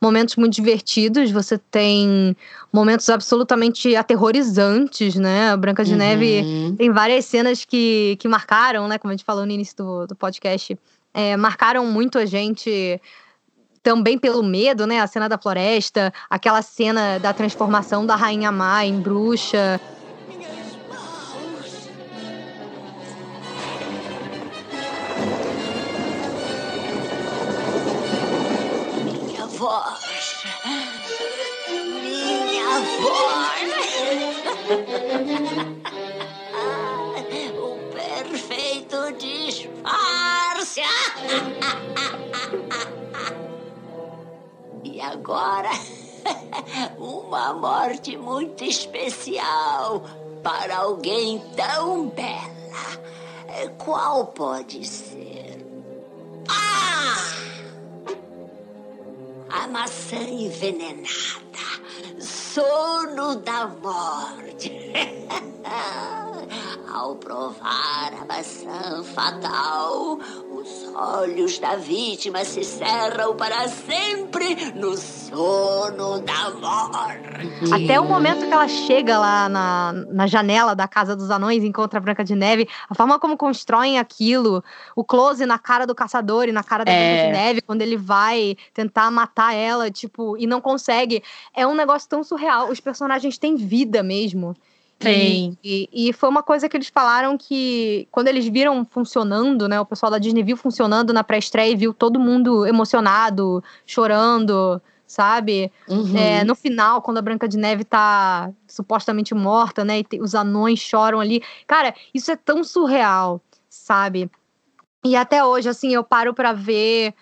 momentos 0.00 0.36
muito 0.36 0.54
divertidos, 0.54 1.30
você 1.30 1.58
tem 1.58 2.34
momentos 2.72 3.08
absolutamente 3.10 3.94
aterrorizantes, 3.94 5.14
né? 5.16 5.50
A 5.50 5.56
Branca 5.56 5.84
de 5.84 5.92
uhum. 5.92 5.98
Neve 5.98 6.74
tem 6.78 6.90
várias 6.90 7.26
cenas 7.26 7.64
que, 7.66 8.16
que 8.18 8.26
marcaram, 8.26 8.88
né? 8.88 8.96
Como 8.96 9.12
a 9.12 9.14
gente 9.14 9.26
falou 9.26 9.44
no 9.44 9.52
início 9.52 9.76
do, 9.76 10.06
do 10.06 10.16
podcast, 10.16 10.78
é, 11.12 11.36
marcaram 11.36 11.84
muito 11.84 12.18
a 12.18 12.24
gente 12.24 12.98
também 13.82 14.18
pelo 14.18 14.42
medo, 14.42 14.86
né? 14.86 15.00
A 15.00 15.06
cena 15.06 15.28
da 15.28 15.38
floresta, 15.38 16.12
aquela 16.28 16.62
cena 16.62 17.18
da 17.18 17.32
transformação 17.32 18.04
da 18.04 18.14
Rainha 18.16 18.52
Má 18.52 18.84
em 18.84 19.00
bruxa. 19.00 19.80
Minha 29.26 29.46
voz. 29.46 30.44
Minha 31.68 32.80
voz. 33.00 33.70
o 37.58 37.78
perfeito 37.92 39.12
disfarce. 39.18 40.80
E 45.00 45.02
agora, 45.02 45.70
uma 47.00 47.54
morte 47.54 48.18
muito 48.18 48.62
especial 48.64 50.02
para 50.42 50.76
alguém 50.76 51.38
tão 51.56 52.08
bela. 52.08 52.50
Qual 53.78 54.26
pode 54.26 54.86
ser? 54.86 55.66
Ah! 56.46 57.16
A 59.48 59.66
maçã 59.68 60.16
envenenada. 60.16 61.08
Sono 62.20 63.36
da 63.36 63.68
morte. 63.68 64.92
Ao 66.92 67.16
provar 67.16 68.12
a 68.20 68.24
maçã 68.26 69.02
fatal, 69.02 70.18
olhos 71.00 71.58
da 71.58 71.76
vítima 71.76 72.44
se 72.44 72.62
cerram 72.62 73.34
para 73.34 73.66
sempre 73.68 74.72
no 74.74 74.94
sono 74.96 76.20
da 76.20 76.50
morte. 76.50 77.72
Até 77.72 77.98
o 77.98 78.04
momento 78.04 78.46
que 78.46 78.52
ela 78.52 78.68
chega 78.68 79.18
lá 79.18 79.48
na, 79.48 79.92
na 80.08 80.26
janela 80.26 80.74
da 80.74 80.86
casa 80.86 81.16
dos 81.16 81.30
anões 81.30 81.62
e 81.62 81.66
encontra 81.66 81.98
a 81.98 82.02
Branca 82.02 82.22
de 82.22 82.34
Neve, 82.34 82.68
a 82.88 82.94
forma 82.94 83.18
como 83.18 83.36
constroem 83.36 83.98
aquilo, 83.98 84.62
o 84.94 85.02
close 85.02 85.46
na 85.46 85.58
cara 85.58 85.86
do 85.86 85.94
caçador 85.94 86.48
e 86.48 86.52
na 86.52 86.62
cara 86.62 86.84
da 86.84 86.92
É. 86.92 87.14
Branca 87.14 87.26
de 87.26 87.32
Neve, 87.32 87.62
quando 87.62 87.80
ele 87.80 87.96
vai 87.96 88.56
tentar 88.74 89.10
matar 89.10 89.54
ela, 89.54 89.90
tipo, 89.90 90.36
e 90.36 90.46
não 90.46 90.60
consegue, 90.60 91.22
é 91.54 91.66
um 91.66 91.74
negócio 91.74 92.08
tão 92.08 92.22
surreal. 92.22 92.68
Os 92.70 92.78
personagens 92.78 93.38
têm 93.38 93.56
vida 93.56 94.02
mesmo. 94.02 94.54
Tem. 95.00 95.58
E, 95.64 95.88
e 95.92 96.12
foi 96.12 96.28
uma 96.28 96.42
coisa 96.42 96.68
que 96.68 96.76
eles 96.76 96.88
falaram 96.88 97.36
que 97.38 98.06
quando 98.10 98.28
eles 98.28 98.46
viram 98.46 98.84
funcionando, 98.84 99.66
né? 99.66 99.80
O 99.80 99.86
pessoal 99.86 100.12
da 100.12 100.18
Disney 100.18 100.42
viu 100.42 100.56
funcionando 100.56 101.12
na 101.12 101.24
pré-estreia 101.24 101.72
e 101.72 101.76
viu 101.76 101.94
todo 101.94 102.20
mundo 102.20 102.66
emocionado, 102.66 103.64
chorando, 103.86 104.80
sabe? 105.06 105.72
Uhum. 105.88 106.16
É, 106.16 106.44
no 106.44 106.54
final, 106.54 107.00
quando 107.00 107.16
a 107.18 107.22
Branca 107.22 107.48
de 107.48 107.56
Neve 107.56 107.82
tá 107.82 108.50
supostamente 108.68 109.34
morta, 109.34 109.84
né? 109.84 110.00
E 110.00 110.04
te- 110.04 110.20
os 110.20 110.34
anões 110.34 110.78
choram 110.78 111.18
ali. 111.18 111.42
Cara, 111.66 111.94
isso 112.12 112.30
é 112.30 112.36
tão 112.36 112.62
surreal, 112.62 113.40
sabe? 113.70 114.30
E 115.02 115.16
até 115.16 115.42
hoje, 115.42 115.68
assim, 115.68 115.94
eu 115.94 116.04
paro 116.04 116.34
pra 116.34 116.52
ver. 116.52 117.14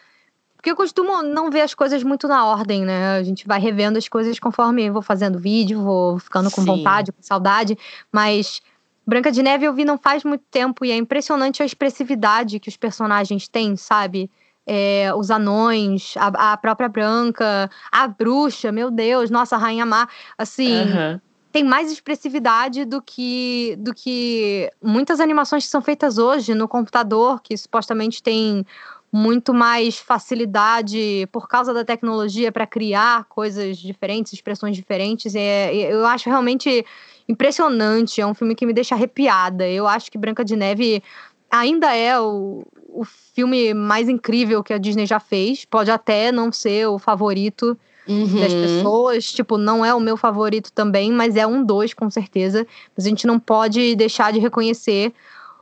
Porque 0.58 0.72
eu 0.72 0.76
costumo 0.76 1.22
não 1.22 1.52
ver 1.52 1.60
as 1.60 1.72
coisas 1.72 2.02
muito 2.02 2.26
na 2.26 2.44
ordem, 2.44 2.84
né? 2.84 3.16
A 3.16 3.22
gente 3.22 3.46
vai 3.46 3.60
revendo 3.60 3.96
as 3.96 4.08
coisas 4.08 4.40
conforme 4.40 4.86
eu 4.86 4.92
vou 4.92 5.02
fazendo 5.02 5.38
vídeo, 5.38 5.80
vou 5.80 6.18
ficando 6.18 6.50
com 6.50 6.62
Sim. 6.62 6.66
vontade, 6.66 7.12
com 7.12 7.22
saudade. 7.22 7.78
Mas 8.12 8.60
Branca 9.06 9.30
de 9.30 9.40
Neve 9.40 9.64
eu 9.64 9.72
vi 9.72 9.84
não 9.84 9.96
faz 9.96 10.24
muito 10.24 10.42
tempo 10.50 10.84
e 10.84 10.90
é 10.90 10.96
impressionante 10.96 11.62
a 11.62 11.64
expressividade 11.64 12.58
que 12.58 12.68
os 12.68 12.76
personagens 12.76 13.46
têm, 13.46 13.76
sabe? 13.76 14.28
É, 14.66 15.12
os 15.14 15.30
anões, 15.30 16.14
a, 16.16 16.52
a 16.52 16.56
própria 16.56 16.88
Branca, 16.88 17.70
a 17.92 18.08
bruxa, 18.08 18.72
meu 18.72 18.90
Deus, 18.90 19.30
nossa, 19.30 19.54
a 19.54 19.58
Rainha 19.60 19.86
Má. 19.86 20.08
Assim, 20.36 20.72
Aham. 20.82 21.20
tem 21.52 21.62
mais 21.62 21.92
expressividade 21.92 22.84
do 22.84 23.00
que 23.00 23.76
do 23.78 23.94
que 23.94 24.68
muitas 24.82 25.20
animações 25.20 25.64
que 25.64 25.70
são 25.70 25.80
feitas 25.80 26.18
hoje 26.18 26.52
no 26.52 26.66
computador, 26.66 27.40
que 27.40 27.56
supostamente 27.56 28.20
tem 28.20 28.66
muito 29.12 29.54
mais 29.54 29.98
facilidade 29.98 31.26
por 31.32 31.48
causa 31.48 31.72
da 31.72 31.84
tecnologia 31.84 32.52
para 32.52 32.66
criar 32.66 33.24
coisas 33.24 33.78
diferentes, 33.78 34.32
expressões 34.32 34.76
diferentes. 34.76 35.34
É, 35.34 35.74
eu 35.74 36.06
acho 36.06 36.28
realmente 36.28 36.84
impressionante. 37.28 38.20
É 38.20 38.26
um 38.26 38.34
filme 38.34 38.54
que 38.54 38.66
me 38.66 38.72
deixa 38.72 38.94
arrepiada. 38.94 39.68
Eu 39.68 39.86
acho 39.86 40.10
que 40.10 40.18
Branca 40.18 40.44
de 40.44 40.56
Neve 40.56 41.02
ainda 41.50 41.94
é 41.94 42.18
o, 42.20 42.66
o 42.88 43.04
filme 43.04 43.72
mais 43.72 44.08
incrível 44.08 44.62
que 44.62 44.72
a 44.72 44.78
Disney 44.78 45.06
já 45.06 45.18
fez. 45.20 45.64
Pode 45.64 45.90
até 45.90 46.30
não 46.30 46.52
ser 46.52 46.86
o 46.88 46.98
favorito 46.98 47.78
das 48.06 48.52
Uhum. 48.52 48.60
pessoas. 48.60 49.32
Tipo, 49.32 49.56
não 49.58 49.84
é 49.84 49.94
o 49.94 50.00
meu 50.00 50.16
favorito 50.16 50.72
também, 50.72 51.12
mas 51.12 51.36
é 51.36 51.46
um 51.46 51.64
dois, 51.64 51.94
com 51.94 52.10
certeza. 52.10 52.66
Mas 52.96 53.06
a 53.06 53.08
gente 53.08 53.26
não 53.26 53.38
pode 53.38 53.94
deixar 53.96 54.32
de 54.32 54.38
reconhecer 54.38 55.12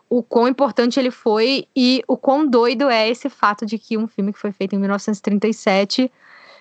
o 0.08 0.22
quão 0.22 0.46
importante 0.48 0.98
ele 1.00 1.10
foi 1.10 1.66
e 1.74 2.02
o 2.06 2.16
quão 2.16 2.46
doido 2.46 2.88
é 2.88 3.08
esse 3.08 3.28
fato 3.28 3.66
de 3.66 3.78
que 3.78 3.96
um 3.98 4.06
filme 4.06 4.32
que 4.32 4.38
foi 4.38 4.52
feito 4.52 4.74
em 4.74 4.78
1937 4.78 6.10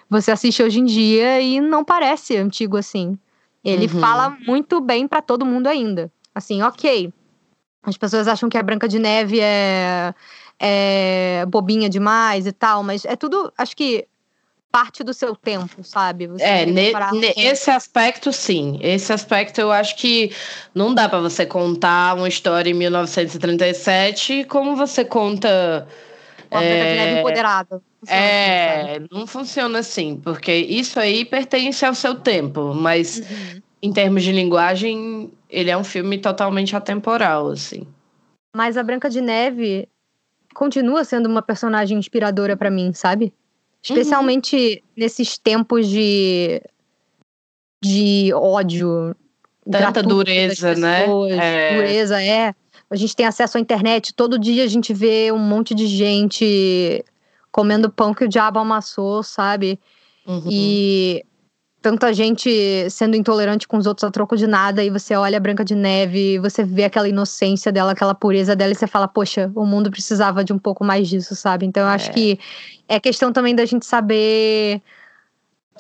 você 0.10 0.32
assiste 0.32 0.62
hoje 0.62 0.80
em 0.80 0.86
dia 0.86 1.42
e 1.42 1.60
não 1.60 1.84
parece 1.84 2.38
antigo 2.38 2.78
assim. 2.78 3.18
Ele 3.64 3.88
Uhum. 3.88 4.00
fala 4.00 4.38
muito 4.46 4.80
bem 4.80 5.08
pra 5.08 5.22
todo 5.22 5.46
mundo 5.46 5.68
ainda. 5.68 6.12
Assim, 6.34 6.62
ok. 6.62 7.12
As 7.84 7.98
pessoas 7.98 8.28
acham 8.28 8.48
que 8.50 8.58
a 8.58 8.64
Branca 8.64 8.88
de 8.88 9.00
Neve 9.00 9.40
é, 9.40 10.14
é 10.60 11.46
bobinha 11.48 11.90
demais 11.90 12.46
e 12.46 12.52
tal, 12.52 12.84
mas 12.84 13.06
é 13.06 13.16
tudo, 13.16 13.52
acho 13.58 13.76
que 13.76 14.08
parte 14.76 15.06
do 15.06 15.14
seu 15.14 15.34
tempo, 15.38 15.86
sabe? 15.86 16.28
Você 16.28 16.44
É, 16.44 16.66
ne- 16.66 16.92
ne- 17.14 17.34
esse 17.38 17.72
aspecto 17.72 18.34
sim. 18.34 18.78
Esse 18.82 19.14
aspecto 19.14 19.62
eu 19.62 19.72
acho 19.72 19.96
que 19.96 20.34
não 20.74 20.94
dá 20.94 21.08
pra 21.08 21.22
você 21.22 21.46
contar 21.46 22.14
uma 22.18 22.28
história 22.28 22.70
em 22.70 22.74
1937 22.74 24.44
como 24.44 24.76
você 24.76 25.06
conta. 25.06 25.88
com 26.50 26.58
a 26.58 26.60
Branca 26.62 26.86
de 26.88 26.96
Neve 26.96 27.14
é, 27.14 27.20
empoderada. 27.20 27.82
Funciona 28.02 28.22
assim? 28.22 28.90
É, 28.92 29.02
não 29.10 29.26
funciona 29.26 29.80
assim, 29.80 30.20
porque 30.22 30.54
isso 30.54 31.00
aí 31.00 31.24
pertence 31.24 31.86
ao 31.86 31.96
seu 31.96 32.14
tempo, 32.14 32.74
mas 32.74 33.20
Uhum. 33.20 33.62
em 33.82 33.94
termos 33.94 34.24
de 34.24 34.34
linguagem, 34.34 35.32
ele 35.50 35.72
é 35.72 35.78
um 35.78 35.86
filme 35.86 36.18
totalmente 36.18 36.76
atemporal, 36.76 37.50
assim. 37.50 37.88
Mas 38.54 38.76
a 38.76 38.84
Branca 38.84 39.10
de 39.10 39.22
Neve 39.22 39.88
continua 40.54 41.06
sendo 41.06 41.28
uma 41.30 41.42
personagem 41.42 41.98
inspiradora 41.98 42.58
pra 42.58 42.70
mim, 42.70 42.92
sabe? 42.94 43.34
Especialmente 43.94 44.84
nesses 44.96 45.38
tempos 45.38 45.88
de 45.88 46.62
de 47.84 48.34
ódio, 48.34 49.16
Tanta 49.70 50.04
dureza, 50.04 50.76
né? 50.76 51.06
É. 51.32 51.76
Dureza 51.76 52.22
é. 52.22 52.54
A 52.90 52.96
gente 52.96 53.16
tem 53.16 53.26
acesso 53.26 53.58
à 53.58 53.62
internet, 53.62 54.14
todo 54.14 54.38
dia 54.38 54.64
a 54.64 54.68
gente 54.68 54.94
vê 54.94 55.32
um 55.32 55.40
monte 55.40 55.74
de 55.74 55.88
gente 55.88 57.04
comendo 57.52 57.90
pão 57.90 58.14
que 58.14 58.24
o 58.24 58.28
diabo 58.28 58.60
amassou, 58.60 59.24
sabe? 59.24 59.80
Uhum. 60.28 60.44
E 60.50 61.26
tanta 61.86 62.12
gente 62.12 62.90
sendo 62.90 63.16
intolerante 63.16 63.68
com 63.68 63.78
os 63.78 63.86
outros 63.86 64.04
a 64.04 64.10
troco 64.10 64.36
de 64.36 64.48
nada, 64.48 64.84
e 64.84 64.90
você 64.90 65.16
olha 65.16 65.38
a 65.38 65.40
Branca 65.40 65.64
de 65.64 65.76
Neve, 65.76 66.40
você 66.40 66.64
vê 66.64 66.84
aquela 66.86 67.08
inocência 67.08 67.72
dela, 67.72 67.92
aquela 67.92 68.16
pureza 68.16 68.56
dela, 68.56 68.72
e 68.72 68.76
você 68.76 68.88
fala, 68.88 69.08
poxa, 69.08 69.52
o 69.54 69.68
mundo 69.68 69.92
precisava 69.92 70.44
de 70.44 70.52
um 70.52 70.58
pouco 70.58 70.84
mais 70.84 71.08
disso, 71.08 71.36
sabe? 71.36 71.64
Então 71.64 71.84
eu 71.84 71.90
acho 71.90 72.10
É. 72.10 72.14
que 72.14 72.40
é 72.88 73.00
questão 73.00 73.32
também 73.32 73.54
da 73.54 73.66
gente 73.66 73.86
saber 73.86 74.82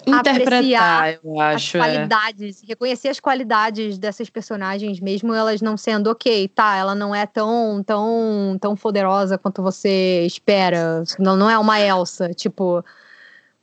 Interpretar, 0.05 1.17
eu 1.23 1.41
as 1.41 1.55
acho. 1.55 1.77
é. 1.77 1.79
qualidades, 1.79 2.61
reconhecer 2.67 3.07
as 3.07 3.19
qualidades 3.19 3.97
dessas 3.97 4.29
personagens, 4.29 4.99
mesmo 4.99 5.33
elas 5.33 5.59
não 5.59 5.75
sendo 5.75 6.11
ok, 6.11 6.47
tá, 6.49 6.75
ela 6.75 6.93
não 6.93 7.15
é 7.15 7.25
tão, 7.25 7.81
tão, 7.83 8.57
tão 8.61 8.75
poderosa 8.75 9.39
quanto 9.39 9.63
você 9.63 10.23
espera, 10.27 11.03
não, 11.17 11.35
não 11.35 11.49
é 11.49 11.57
uma 11.57 11.79
Elsa, 11.79 12.29
tipo, 12.31 12.85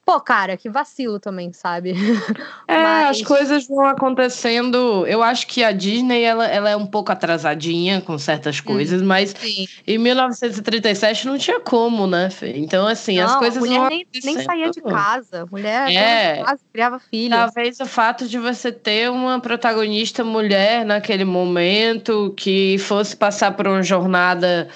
pô, 0.05 0.21
cara, 0.21 0.57
que 0.57 0.69
vacilo 0.69 1.19
também, 1.21 1.53
sabe? 1.53 1.95
É, 2.69 2.83
Mas- 2.83 3.21
as 3.21 3.23
coisas 3.27 3.67
vão 3.67 3.85
acontecendo. 3.85 5.05
Eu 5.07 5.23
acho 5.23 5.47
que 5.47 5.63
a 5.63 5.73
Disney 5.73 6.23
ela, 6.23 6.47
ela 6.47 6.71
é 6.71 6.77
um 6.77 6.87
pouco 6.87 7.13
atrasadinha 7.13 8.01
com 8.01 8.17
certas 8.17 8.61
Hum. 8.61 8.65
coisas, 8.65 9.03
mas 9.03 9.35
Sim. 9.39 9.67
em 9.87 9.99
1937 9.99 11.27
não 11.27 11.37
tinha 11.37 11.61
como, 11.61 12.07
né? 12.07 12.31
Fê? 12.31 12.55
Então, 12.57 12.87
assim, 12.87 13.19
as 13.19 13.33
Não, 13.33 13.39
coisas 13.41 13.59
a 13.63 13.67
mulher 13.67 13.79
vão 13.81 13.89
nem, 13.91 14.07
nem 14.25 14.41
saía 14.43 14.71
de 14.71 14.81
casa, 14.81 15.47
mulher 15.51 15.91
É. 15.93 16.37
de 16.39 16.45
casa, 16.45 16.61
criava 16.73 16.99
filho. 16.99 17.31
Talvez 17.37 17.79
o 17.81 17.85
fato 17.87 18.27
de 18.27 18.39
você 18.39 18.73
ter 18.73 19.11
uma 19.11 19.39
protagonista 19.41 20.25
mulher 20.25 20.85
naquele 20.87 21.25
momento 21.25 22.33
que 22.37 22.79
fosse 22.79 23.15
passar 23.17 23.53
por 23.55 23.67
uma 23.67 23.83
jornada 23.83 24.69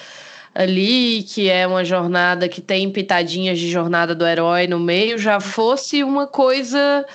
ali, 0.57 1.21
que 1.23 1.49
é 1.49 1.67
uma 1.67 1.85
jornada 1.85 2.49
que 2.49 2.59
tem 2.61 2.89
pitadinhas 2.91 3.59
de 3.59 3.69
jornada 3.69 4.15
do 4.15 4.25
herói 4.25 4.65
no 4.65 4.79
meio, 4.79 5.17
já 5.19 5.39
fosse 5.39 6.03
uma 6.03 6.25
coisa 6.25 7.05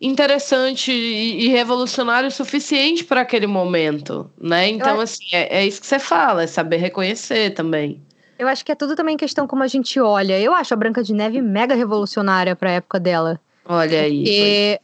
interessante 0.00 0.90
e, 0.92 1.44
e 1.44 1.48
revolucionária 1.48 2.28
o 2.28 2.32
suficiente 2.32 3.04
para 3.04 3.20
aquele 3.22 3.46
momento, 3.46 4.30
né? 4.40 4.68
Então, 4.68 5.00
assim, 5.00 5.24
é, 5.32 5.58
é 5.58 5.66
isso 5.66 5.80
que 5.80 5.86
você 5.86 5.98
fala, 5.98 6.42
é 6.44 6.46
saber 6.46 6.76
reconhecer 6.78 7.50
também. 7.50 8.00
Eu 8.38 8.48
acho 8.48 8.64
que 8.64 8.70
é 8.72 8.74
tudo 8.74 8.94
também 8.94 9.16
questão 9.16 9.46
como 9.46 9.62
a 9.62 9.66
gente 9.66 9.98
olha. 9.98 10.38
Eu 10.38 10.52
acho 10.54 10.74
a 10.74 10.76
Branca 10.76 11.02
de 11.02 11.12
Neve 11.14 11.40
mega 11.40 11.74
revolucionária 11.74 12.54
pra 12.54 12.70
época 12.72 13.00
dela. 13.00 13.40
Olha 13.64 14.00
aí. 14.02 14.22
pois- 14.24 14.36
Porque 14.36 14.80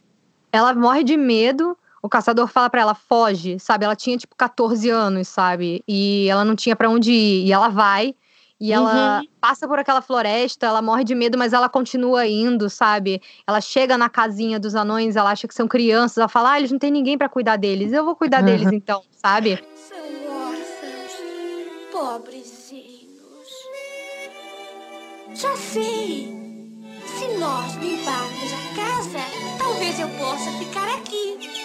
ela 0.51 0.73
morre 0.73 1.03
de 1.03 1.15
medo, 1.15 1.77
o 2.03 2.09
caçador 2.09 2.47
fala 2.47 2.69
pra 2.69 2.81
ela, 2.81 2.93
foge, 2.93 3.57
sabe? 3.59 3.85
Ela 3.85 3.95
tinha 3.95 4.17
tipo 4.17 4.35
14 4.35 4.89
anos, 4.89 5.27
sabe? 5.29 5.81
E 5.87 6.27
ela 6.29 6.43
não 6.43 6.53
tinha 6.55 6.75
pra 6.75 6.89
onde 6.89 7.11
ir. 7.13 7.45
E 7.47 7.51
ela 7.53 7.69
vai, 7.69 8.13
e 8.59 8.71
ela 8.73 9.19
Uhum. 9.19 9.27
passa 9.41 9.67
por 9.67 9.79
aquela 9.79 10.01
floresta, 10.01 10.65
ela 10.65 10.81
morre 10.81 11.03
de 11.05 11.15
medo, 11.15 11.37
mas 11.37 11.53
ela 11.53 11.69
continua 11.69 12.27
indo, 12.27 12.69
sabe? 12.69 13.21
Ela 13.47 13.59
chega 13.61 13.97
na 13.97 14.09
casinha 14.09 14.59
dos 14.59 14.75
anões, 14.75 15.15
ela 15.15 15.31
acha 15.31 15.47
que 15.47 15.53
são 15.53 15.67
crianças, 15.67 16.17
ela 16.17 16.27
fala, 16.27 16.51
ah, 16.51 16.57
eles 16.59 16.71
não 16.71 16.77
têm 16.79 16.91
ninguém 16.91 17.17
pra 17.17 17.29
cuidar 17.29 17.55
deles, 17.55 17.91
eu 17.93 18.03
vou 18.05 18.15
cuidar 18.15 18.39
Uhum. 18.39 18.45
deles 18.45 18.71
então, 18.71 19.01
sabe? 19.11 19.57
São 19.75 19.97
órfãos, 20.29 21.13
pobrezinhos. 21.91 23.49
Já 25.35 25.55
sei. 25.55 26.31
Se 27.05 27.27
nós 27.37 27.75
limparmos 27.75 28.51
a 28.53 28.75
casa, 28.75 29.19
talvez 29.57 29.99
eu 29.99 30.07
possa 30.09 30.51
ficar 30.59 30.87
aqui. 30.97 31.62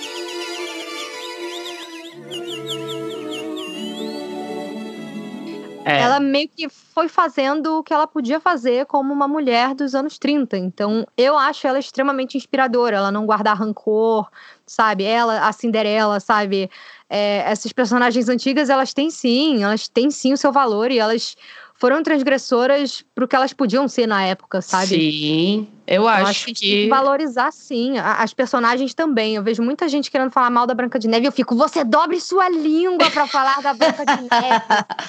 É. 5.88 6.02
ela 6.02 6.20
meio 6.20 6.46
que 6.50 6.68
foi 6.68 7.08
fazendo 7.08 7.78
o 7.78 7.82
que 7.82 7.94
ela 7.94 8.06
podia 8.06 8.38
fazer 8.38 8.84
como 8.84 9.10
uma 9.10 9.26
mulher 9.26 9.74
dos 9.74 9.94
anos 9.94 10.18
30. 10.18 10.58
Então, 10.58 11.06
eu 11.16 11.38
acho 11.38 11.66
ela 11.66 11.78
extremamente 11.78 12.36
inspiradora. 12.36 12.98
Ela 12.98 13.10
não 13.10 13.24
guardar 13.24 13.56
rancor, 13.56 14.28
sabe? 14.66 15.04
Ela, 15.04 15.48
a 15.48 15.52
Cinderela, 15.52 16.20
sabe? 16.20 16.70
É, 17.08 17.38
essas 17.50 17.72
personagens 17.72 18.28
antigas, 18.28 18.68
elas 18.68 18.92
têm 18.92 19.10
sim, 19.10 19.64
elas 19.64 19.88
têm 19.88 20.10
sim 20.10 20.34
o 20.34 20.36
seu 20.36 20.52
valor 20.52 20.90
e 20.90 20.98
elas 20.98 21.34
foram 21.78 22.02
transgressoras 22.02 23.04
pro 23.14 23.28
que 23.28 23.36
elas 23.36 23.52
podiam 23.52 23.86
ser 23.86 24.06
na 24.06 24.24
época, 24.24 24.60
sabe? 24.60 24.86
Sim, 24.88 25.68
eu 25.86 26.02
Então, 26.02 26.08
acho, 26.08 26.26
acho 26.30 26.44
que 26.46 26.52
que. 26.54 26.60
tem 26.60 26.82
que 26.82 26.88
valorizar, 26.88 27.52
sim, 27.52 27.96
as 27.98 28.34
personagens 28.34 28.92
também. 28.94 29.36
Eu 29.36 29.44
vejo 29.44 29.62
muita 29.62 29.88
gente 29.88 30.10
querendo 30.10 30.32
falar 30.32 30.50
mal 30.50 30.66
da 30.66 30.74
Branca 30.74 30.98
de 30.98 31.06
Neve 31.06 31.26
e 31.26 31.28
eu 31.28 31.32
fico, 31.32 31.54
você 31.54 31.84
dobre 31.84 32.20
sua 32.20 32.48
língua 32.48 33.08
pra 33.12 33.28
falar 33.28 33.62
da 33.62 33.72
Branca 33.74 34.04
de 34.04 34.22
Neve. 34.22 34.64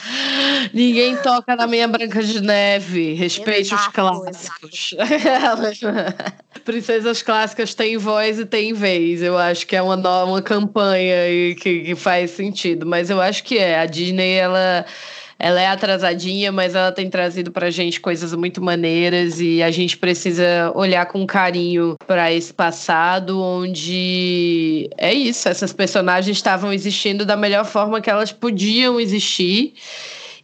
Ninguém 0.71 1.17
toca 1.17 1.55
na 1.55 1.65
minha 1.65 1.87
Branca 1.87 2.21
de 2.21 2.39
Neve. 2.39 3.13
Respeite 3.15 3.73
os 3.73 3.81
Exato, 3.81 3.91
clássicos. 3.91 4.93
Princesas 6.65 7.23
clássicas 7.23 7.73
têm 7.73 7.97
voz 7.97 8.37
e 8.37 8.45
têm 8.45 8.73
vez. 8.73 9.23
Eu 9.23 9.35
acho 9.39 9.65
que 9.65 9.75
é 9.75 9.81
uma, 9.81 9.95
uma 10.23 10.41
campanha 10.41 11.55
que, 11.55 11.81
que 11.81 11.95
faz 11.95 12.29
sentido. 12.29 12.85
Mas 12.85 13.09
eu 13.09 13.19
acho 13.19 13.43
que 13.43 13.57
é. 13.57 13.79
A 13.79 13.87
Disney, 13.87 14.33
ela. 14.33 14.85
Ela 15.41 15.61
é 15.61 15.67
atrasadinha, 15.67 16.51
mas 16.51 16.75
ela 16.75 16.91
tem 16.91 17.09
trazido 17.09 17.49
pra 17.49 17.69
gente 17.69 18.01
coisas 18.01 18.35
muito 18.35 18.61
maneiras 18.61 19.39
e 19.39 19.63
a 19.63 19.71
gente 19.71 19.97
precisa 19.97 20.69
olhar 20.75 21.05
com 21.05 21.25
carinho 21.25 21.95
para 22.05 22.33
esse 22.33 22.53
passado 22.53 23.41
onde 23.41 24.89
é 24.97 25.13
isso, 25.13 25.47
essas 25.47 25.71
personagens 25.71 26.35
estavam 26.35 26.73
existindo 26.73 27.25
da 27.25 27.37
melhor 27.37 27.63
forma 27.63 28.01
que 28.01 28.09
elas 28.09 28.33
podiam 28.33 28.99
existir. 28.99 29.73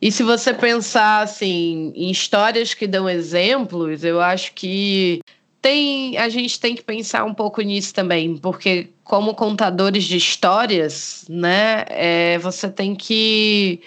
E 0.02 0.10
se 0.12 0.24
você 0.24 0.54
pensar 0.54 1.24
assim 1.24 1.92
em 1.94 2.10
histórias 2.10 2.74
que 2.74 2.88
dão 2.88 3.10
exemplos, 3.10 4.06
eu 4.06 4.22
acho 4.22 4.54
que 4.54 5.20
tem 5.62 6.18
a 6.18 6.30
gente 6.30 6.58
tem 6.58 6.74
que 6.74 6.84
pensar 6.84 7.26
um 7.26 7.34
pouco 7.34 7.60
nisso 7.62 7.94
também, 7.94 8.38
porque 8.38 8.88
como 9.04 9.34
contadores 9.34 10.06
de 10.06 10.16
histórias, 10.16 11.26
né, 11.28 11.86
é, 11.90 12.38
você 12.38 12.70
tem 12.70 12.96
que 12.96 13.82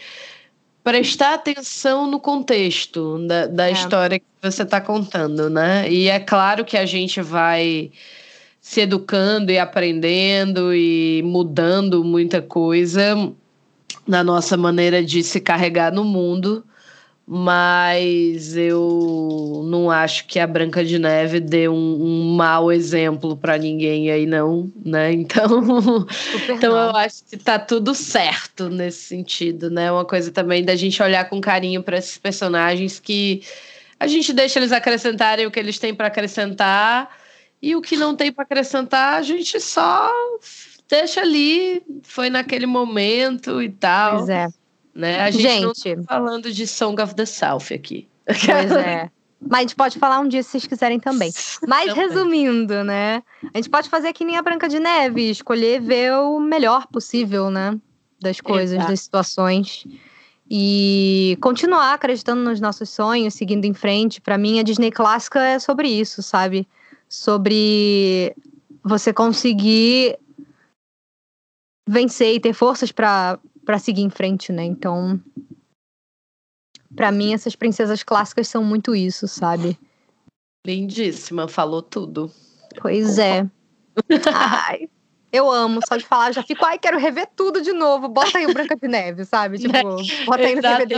prestar 0.82 1.34
atenção 1.34 2.06
no 2.06 2.18
contexto 2.20 3.18
da, 3.26 3.46
da 3.46 3.68
É. 3.68 3.72
história 3.72 4.18
que 4.18 4.24
você 4.40 4.62
está 4.62 4.80
contando, 4.80 5.50
né? 5.50 5.90
E 5.90 6.09
é 6.09 6.18
claro 6.18 6.64
que 6.64 6.76
a 6.76 6.86
gente 6.86 7.20
vai 7.20 7.90
se 8.60 8.80
educando 8.82 9.50
e 9.50 9.59
aprendendo 9.59 10.74
e 10.74 11.22
mudando 11.24 12.05
muita 12.05 12.42
coisa 12.42 13.32
na 14.06 14.24
nossa 14.24 14.56
maneira 14.56 15.05
de 15.05 15.22
se 15.22 15.40
carregar 15.40 15.92
no 15.92 16.05
mundo, 16.05 16.64
mas 17.30 18.56
eu 18.56 19.62
não 19.66 19.90
acho 19.90 20.26
que 20.26 20.38
a 20.38 20.46
Branca 20.46 20.82
de 20.82 20.98
Neve 20.98 21.40
dê 21.40 21.68
um, 21.68 21.74
um 21.74 22.34
mau 22.34 22.72
exemplo 22.72 23.36
para 23.36 23.59
ninguém 23.59 24.10
aí 24.10 24.24
não, 24.24 24.72
né? 24.82 25.12
Então, 25.28 26.06
então 26.48 26.72
eu 26.74 26.96
acho 26.96 27.22
que 27.26 27.36
tá 27.36 27.59
tudo 27.59 27.94
certo 27.94 28.70
nesse 28.70 29.02
sentido, 29.02 29.70
né? 29.70 29.92
Uma 29.92 30.06
coisa 30.06 30.30
também 30.32 30.64
da 30.64 30.74
gente 30.74 31.02
olhar 31.02 31.28
com 31.28 31.38
carinho 31.38 31.82
para 31.82 31.98
esses 31.98 32.16
personagens 32.16 32.98
que 32.98 33.42
a 34.00 34.06
gente 34.06 34.32
deixa 34.32 34.59
eles 34.59 34.72
acrescentarem 34.72 35.44
o 35.44 35.50
que 35.50 35.59
eles 35.59 35.78
têm 35.78 35.94
para 35.94 36.06
acrescentar 36.06 37.14
e 37.60 37.76
o 37.76 37.82
que 37.82 37.98
não 37.98 38.16
tem 38.16 38.32
para 38.32 38.44
acrescentar 38.44 39.18
a 39.18 39.22
gente 39.22 39.60
só 39.60 40.10
deixa 40.88 41.20
ali, 41.20 41.82
foi 42.05 42.30
naquele 42.30 42.64
momento 42.64 43.60
e 43.60 43.68
tal, 43.68 44.16
Pois 44.16 44.30
é. 44.30 44.48
Né? 44.98 45.20
A 45.20 45.30
gente, 45.30 45.60
não 45.60 45.72
Gente, 45.72 45.96
tá 45.96 46.02
falando 46.02 46.52
de 46.52 46.66
Song 46.66 47.00
of 47.00 47.14
the 47.14 47.24
South 47.24 47.72
aqui. 47.72 48.08
pois 48.26 48.72
é. 48.72 49.08
Mas 49.40 49.58
a 49.58 49.60
gente 49.60 49.76
pode 49.76 49.98
falar 50.00 50.18
um 50.18 50.26
dia 50.26 50.42
se 50.42 50.50
vocês 50.50 50.66
quiserem 50.66 50.98
também. 50.98 51.30
Mas 51.68 51.90
Também. 51.90 52.08
resumindo, 52.08 52.82
né? 52.82 53.22
A 53.54 53.58
gente 53.58 53.70
pode 53.70 53.88
fazer 53.88 54.12
que 54.12 54.24
nem 54.24 54.36
a 54.36 54.42
Branca 54.42 54.68
de 54.68 54.80
Neve, 54.80 55.30
escolher 55.30 55.80
ver 55.80 56.12
o 56.14 56.40
melhor 56.40 56.88
possível, 56.88 57.48
né? 57.48 57.78
Das 58.20 58.40
coisas, 58.40 58.74
Exato. 58.74 58.90
das 58.90 59.00
situações. 59.00 59.86
E 60.50 61.38
continuar 61.40 61.94
acreditando 61.94 62.42
nos 62.42 62.60
nossos 62.60 62.90
sonhos, 62.90 63.34
seguindo 63.34 63.64
em 63.64 63.72
frente. 63.72 64.20
Pra 64.20 64.36
mim, 64.36 64.58
a 64.58 64.64
Disney 64.64 64.90
clássica 64.90 65.40
é 65.40 65.60
sobre 65.60 65.88
isso, 65.88 66.20
sabe? 66.20 66.66
Sobre 67.08 68.34
você 68.82 69.12
conseguir 69.12 70.18
vencer 71.88 72.34
e 72.34 72.40
ter 72.40 72.52
forças 72.52 72.90
pra 72.90 73.38
pra 73.69 73.78
seguir 73.78 74.01
em 74.01 74.09
frente, 74.09 74.51
né? 74.51 74.65
Então, 74.65 75.20
Pra 76.97 77.12
mim, 77.12 77.35
essas 77.35 77.55
princesas 77.55 78.03
clássicas 78.03 78.49
são 78.49 78.65
muito 78.65 78.97
isso, 78.97 79.28
sabe? 79.28 79.78
Lindíssima, 80.66 81.47
falou 81.47 81.82
tudo. 81.82 82.32
Pois 82.81 83.19
é. 83.19 83.47
Ai, 84.32 84.89
eu 85.31 85.51
amo, 85.51 85.81
só 85.86 85.99
de 85.99 86.07
falar, 86.07 86.32
já 86.32 86.43
fico, 86.43 86.65
ai, 86.65 86.78
quero 86.78 86.99
rever 86.99 87.28
tudo 87.36 87.61
de 87.61 87.74
novo. 87.74 88.09
Bota 88.09 88.39
aí 88.39 88.47
o 88.47 88.55
Branca 88.55 88.74
de 88.74 88.89
Neve, 88.89 89.27
sabe? 89.27 89.59
Tipo, 89.61 89.97
bota 90.24 90.47
aí 90.47 90.55
no 90.55 90.62
DVD. 90.62 90.97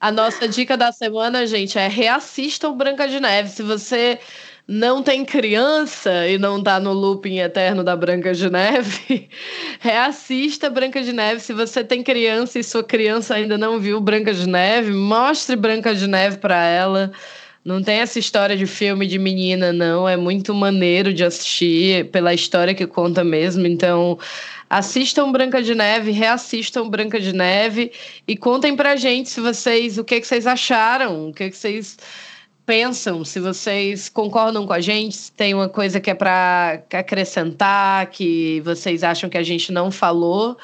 A 0.00 0.10
nossa 0.10 0.48
dica 0.48 0.78
da 0.78 0.90
semana, 0.92 1.46
gente, 1.46 1.78
é 1.78 1.88
reassistam 1.88 2.74
Branca 2.74 3.06
de 3.06 3.20
Neve. 3.20 3.50
Se 3.50 3.62
você 3.62 4.18
não 4.66 5.02
tem 5.02 5.24
criança 5.24 6.28
e 6.28 6.38
não 6.38 6.62
tá 6.62 6.78
no 6.78 6.92
looping 6.92 7.38
eterno 7.38 7.82
da 7.82 7.96
Branca 7.96 8.32
de 8.32 8.48
Neve, 8.48 9.28
reassista 9.80 10.70
Branca 10.70 11.02
de 11.02 11.12
Neve. 11.12 11.40
Se 11.40 11.52
você 11.52 11.82
tem 11.82 12.02
criança 12.02 12.58
e 12.58 12.64
sua 12.64 12.84
criança 12.84 13.34
ainda 13.34 13.58
não 13.58 13.78
viu 13.80 14.00
Branca 14.00 14.32
de 14.32 14.48
Neve, 14.48 14.92
mostre 14.92 15.56
Branca 15.56 15.94
de 15.94 16.06
Neve 16.06 16.38
para 16.38 16.64
ela. 16.64 17.12
Não 17.64 17.82
tem 17.82 17.98
essa 17.98 18.18
história 18.18 18.56
de 18.56 18.66
filme 18.66 19.06
de 19.06 19.18
menina, 19.18 19.72
não. 19.72 20.08
É 20.08 20.16
muito 20.16 20.52
maneiro 20.54 21.12
de 21.12 21.24
assistir 21.24 22.10
pela 22.10 22.34
história 22.34 22.74
que 22.74 22.86
conta 22.86 23.22
mesmo. 23.22 23.66
Então, 23.66 24.18
assistam 24.68 25.30
Branca 25.30 25.62
de 25.62 25.74
Neve, 25.74 26.10
reassistam 26.10 26.88
Branca 26.88 27.20
de 27.20 27.32
Neve 27.32 27.92
e 28.26 28.36
contem 28.36 28.74
pra 28.74 28.96
gente 28.96 29.28
se 29.28 29.40
vocês, 29.40 29.96
o 29.98 30.04
que, 30.04 30.20
que 30.20 30.26
vocês 30.26 30.46
acharam, 30.46 31.28
o 31.28 31.32
que, 31.32 31.50
que 31.50 31.56
vocês 31.56 31.96
pensam, 32.64 33.24
se 33.24 33.40
vocês 33.40 34.08
concordam 34.08 34.66
com 34.66 34.72
a 34.72 34.80
gente, 34.80 35.16
se 35.16 35.32
tem 35.32 35.54
uma 35.54 35.68
coisa 35.68 36.00
que 36.00 36.10
é 36.10 36.14
para 36.14 36.82
acrescentar, 36.92 38.06
que 38.06 38.60
vocês 38.60 39.02
acham 39.02 39.28
que 39.28 39.38
a 39.38 39.42
gente 39.42 39.72
não 39.72 39.90
falou. 39.90 40.56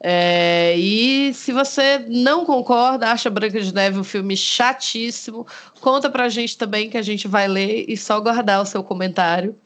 É, 0.00 0.76
e 0.76 1.34
se 1.34 1.52
você 1.52 1.98
não 2.08 2.44
concorda, 2.44 3.10
acha 3.10 3.28
Branca 3.28 3.60
de 3.60 3.74
Neve 3.74 3.98
um 3.98 4.04
filme 4.04 4.36
chatíssimo, 4.36 5.44
conta 5.80 6.08
pra 6.08 6.28
gente 6.28 6.56
também 6.56 6.88
que 6.88 6.96
a 6.96 7.02
gente 7.02 7.26
vai 7.26 7.48
ler 7.48 7.84
e 7.88 7.96
só 7.96 8.20
guardar 8.20 8.62
o 8.62 8.66
seu 8.66 8.82
comentário. 8.84 9.56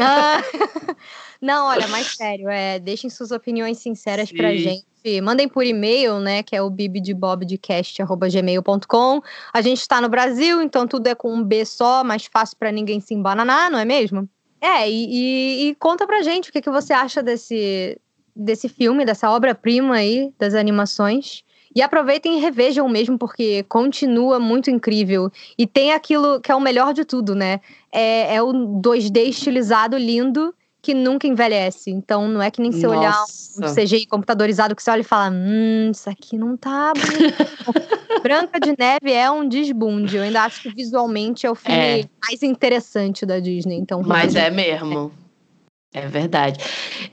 Ah, 0.00 0.42
Não, 1.44 1.66
olha, 1.66 1.86
mais 1.88 2.06
sério, 2.06 2.48
é, 2.48 2.78
deixem 2.78 3.10
suas 3.10 3.30
opiniões 3.30 3.76
sinceras 3.76 4.32
pra 4.32 4.50
Sim. 4.52 4.58
gente. 4.58 4.93
Mandem 5.22 5.46
por 5.46 5.66
e-mail, 5.66 6.18
né? 6.18 6.42
Que 6.42 6.56
é 6.56 6.62
o 6.62 6.70
bibdebobdecast.gmail.com. 6.70 9.20
A 9.52 9.60
gente 9.60 9.86
tá 9.86 10.00
no 10.00 10.08
Brasil, 10.08 10.62
então 10.62 10.86
tudo 10.86 11.06
é 11.08 11.14
com 11.14 11.30
um 11.34 11.44
B 11.44 11.62
só, 11.66 12.02
mais 12.02 12.24
fácil 12.24 12.56
pra 12.56 12.72
ninguém 12.72 13.00
se 13.00 13.12
embananar, 13.12 13.70
não 13.70 13.78
é 13.78 13.84
mesmo? 13.84 14.26
É, 14.60 14.90
e, 14.90 15.04
e- 15.04 15.68
e 15.68 15.74
conta 15.74 16.06
pra 16.06 16.22
gente 16.22 16.48
o 16.48 16.52
que, 16.52 16.62
que 16.62 16.70
você 16.70 16.94
acha 16.94 17.22
desse, 17.22 18.00
desse 18.34 18.66
filme, 18.66 19.04
dessa 19.04 19.30
obra-prima 19.30 19.96
aí, 19.96 20.32
das 20.38 20.54
animações. 20.54 21.44
E 21.76 21.82
aproveitem 21.82 22.38
e 22.38 22.40
revejam 22.40 22.88
mesmo, 22.88 23.18
porque 23.18 23.62
continua 23.64 24.38
muito 24.38 24.70
incrível. 24.70 25.30
E 25.58 25.66
tem 25.66 25.92
aquilo 25.92 26.40
que 26.40 26.50
é 26.50 26.54
o 26.54 26.60
melhor 26.60 26.94
de 26.94 27.04
tudo, 27.04 27.34
né? 27.34 27.60
É, 27.92 28.36
é 28.36 28.42
o 28.42 28.52
2D 28.80 29.18
estilizado 29.24 29.98
lindo 29.98 30.54
que 30.84 30.92
nunca 30.92 31.26
envelhece. 31.26 31.90
Então 31.90 32.28
não 32.28 32.42
é 32.42 32.50
que 32.50 32.60
nem 32.60 32.70
você 32.70 32.86
olhar 32.86 33.18
um. 33.22 33.74
CGI 33.74 34.06
computadorizado 34.06 34.76
que 34.76 34.82
você 34.82 34.90
olha 34.90 35.00
e 35.00 35.04
fala: 35.04 35.30
Hum, 35.32 35.90
isso 35.90 36.10
aqui 36.10 36.36
não 36.36 36.56
tá 36.56 36.92
bonito. 36.92 37.34
Branca 38.22 38.60
de 38.60 38.74
Neve 38.78 39.12
é 39.12 39.30
um 39.30 39.48
desbunde. 39.48 40.16
Eu 40.16 40.22
ainda 40.22 40.42
acho 40.42 40.62
que 40.62 40.74
visualmente 40.74 41.46
é 41.46 41.50
o 41.50 41.54
filme 41.54 42.00
É. 42.02 42.04
mais 42.26 42.42
interessante 42.42 43.24
da 43.24 43.40
Disney. 43.40 43.76
Então, 43.76 44.02
Mas 44.04 44.36
é 44.36 44.50
mesmo. 44.50 45.10
É 45.92 46.06
verdade. 46.08 46.58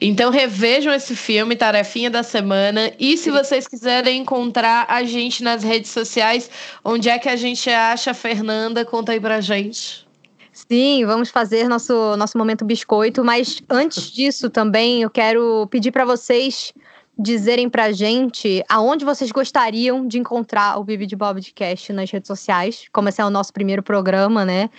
Então 0.01 0.31
revejam 0.31 0.91
esse 0.91 1.15
filme, 1.15 1.55
tarefinha 1.55 2.09
da 2.09 2.23
semana. 2.23 2.91
E 2.99 3.15
se 3.15 3.29
vocês 3.29 3.67
quiserem 3.67 4.21
encontrar 4.21 4.85
a 4.89 5.03
gente 5.03 5.43
nas 5.43 5.63
redes 5.63 5.91
sociais, 5.91 6.49
onde 6.83 7.07
é 7.07 7.19
que 7.19 7.29
a 7.29 7.35
gente 7.35 7.69
acha 7.69 8.13
Fernanda? 8.13 8.83
Conta 8.83 9.11
aí 9.11 9.19
pra 9.19 9.39
gente. 9.39 10.05
Sim, 10.51 11.05
vamos 11.05 11.29
fazer 11.29 11.67
nosso, 11.67 12.15
nosso 12.17 12.37
momento 12.37 12.65
biscoito, 12.65 13.23
mas 13.23 13.61
antes 13.69 14.03
disso 14.11 14.49
também 14.49 15.01
eu 15.01 15.09
quero 15.09 15.67
pedir 15.67 15.91
para 15.91 16.05
vocês 16.05 16.73
dizerem 17.17 17.69
pra 17.69 17.91
gente 17.91 18.63
aonde 18.67 19.05
vocês 19.05 19.31
gostariam 19.31 20.07
de 20.07 20.17
encontrar 20.17 20.79
o 20.79 20.83
Bibi 20.83 21.05
de 21.05 21.15
Bob 21.15 21.39
de 21.39 21.53
Cast 21.53 21.93
nas 21.93 22.09
redes 22.09 22.27
sociais, 22.27 22.85
como 22.91 23.09
esse 23.09 23.21
é 23.21 23.25
o 23.25 23.29
nosso 23.29 23.53
primeiro 23.53 23.83
programa, 23.83 24.43
né? 24.43 24.69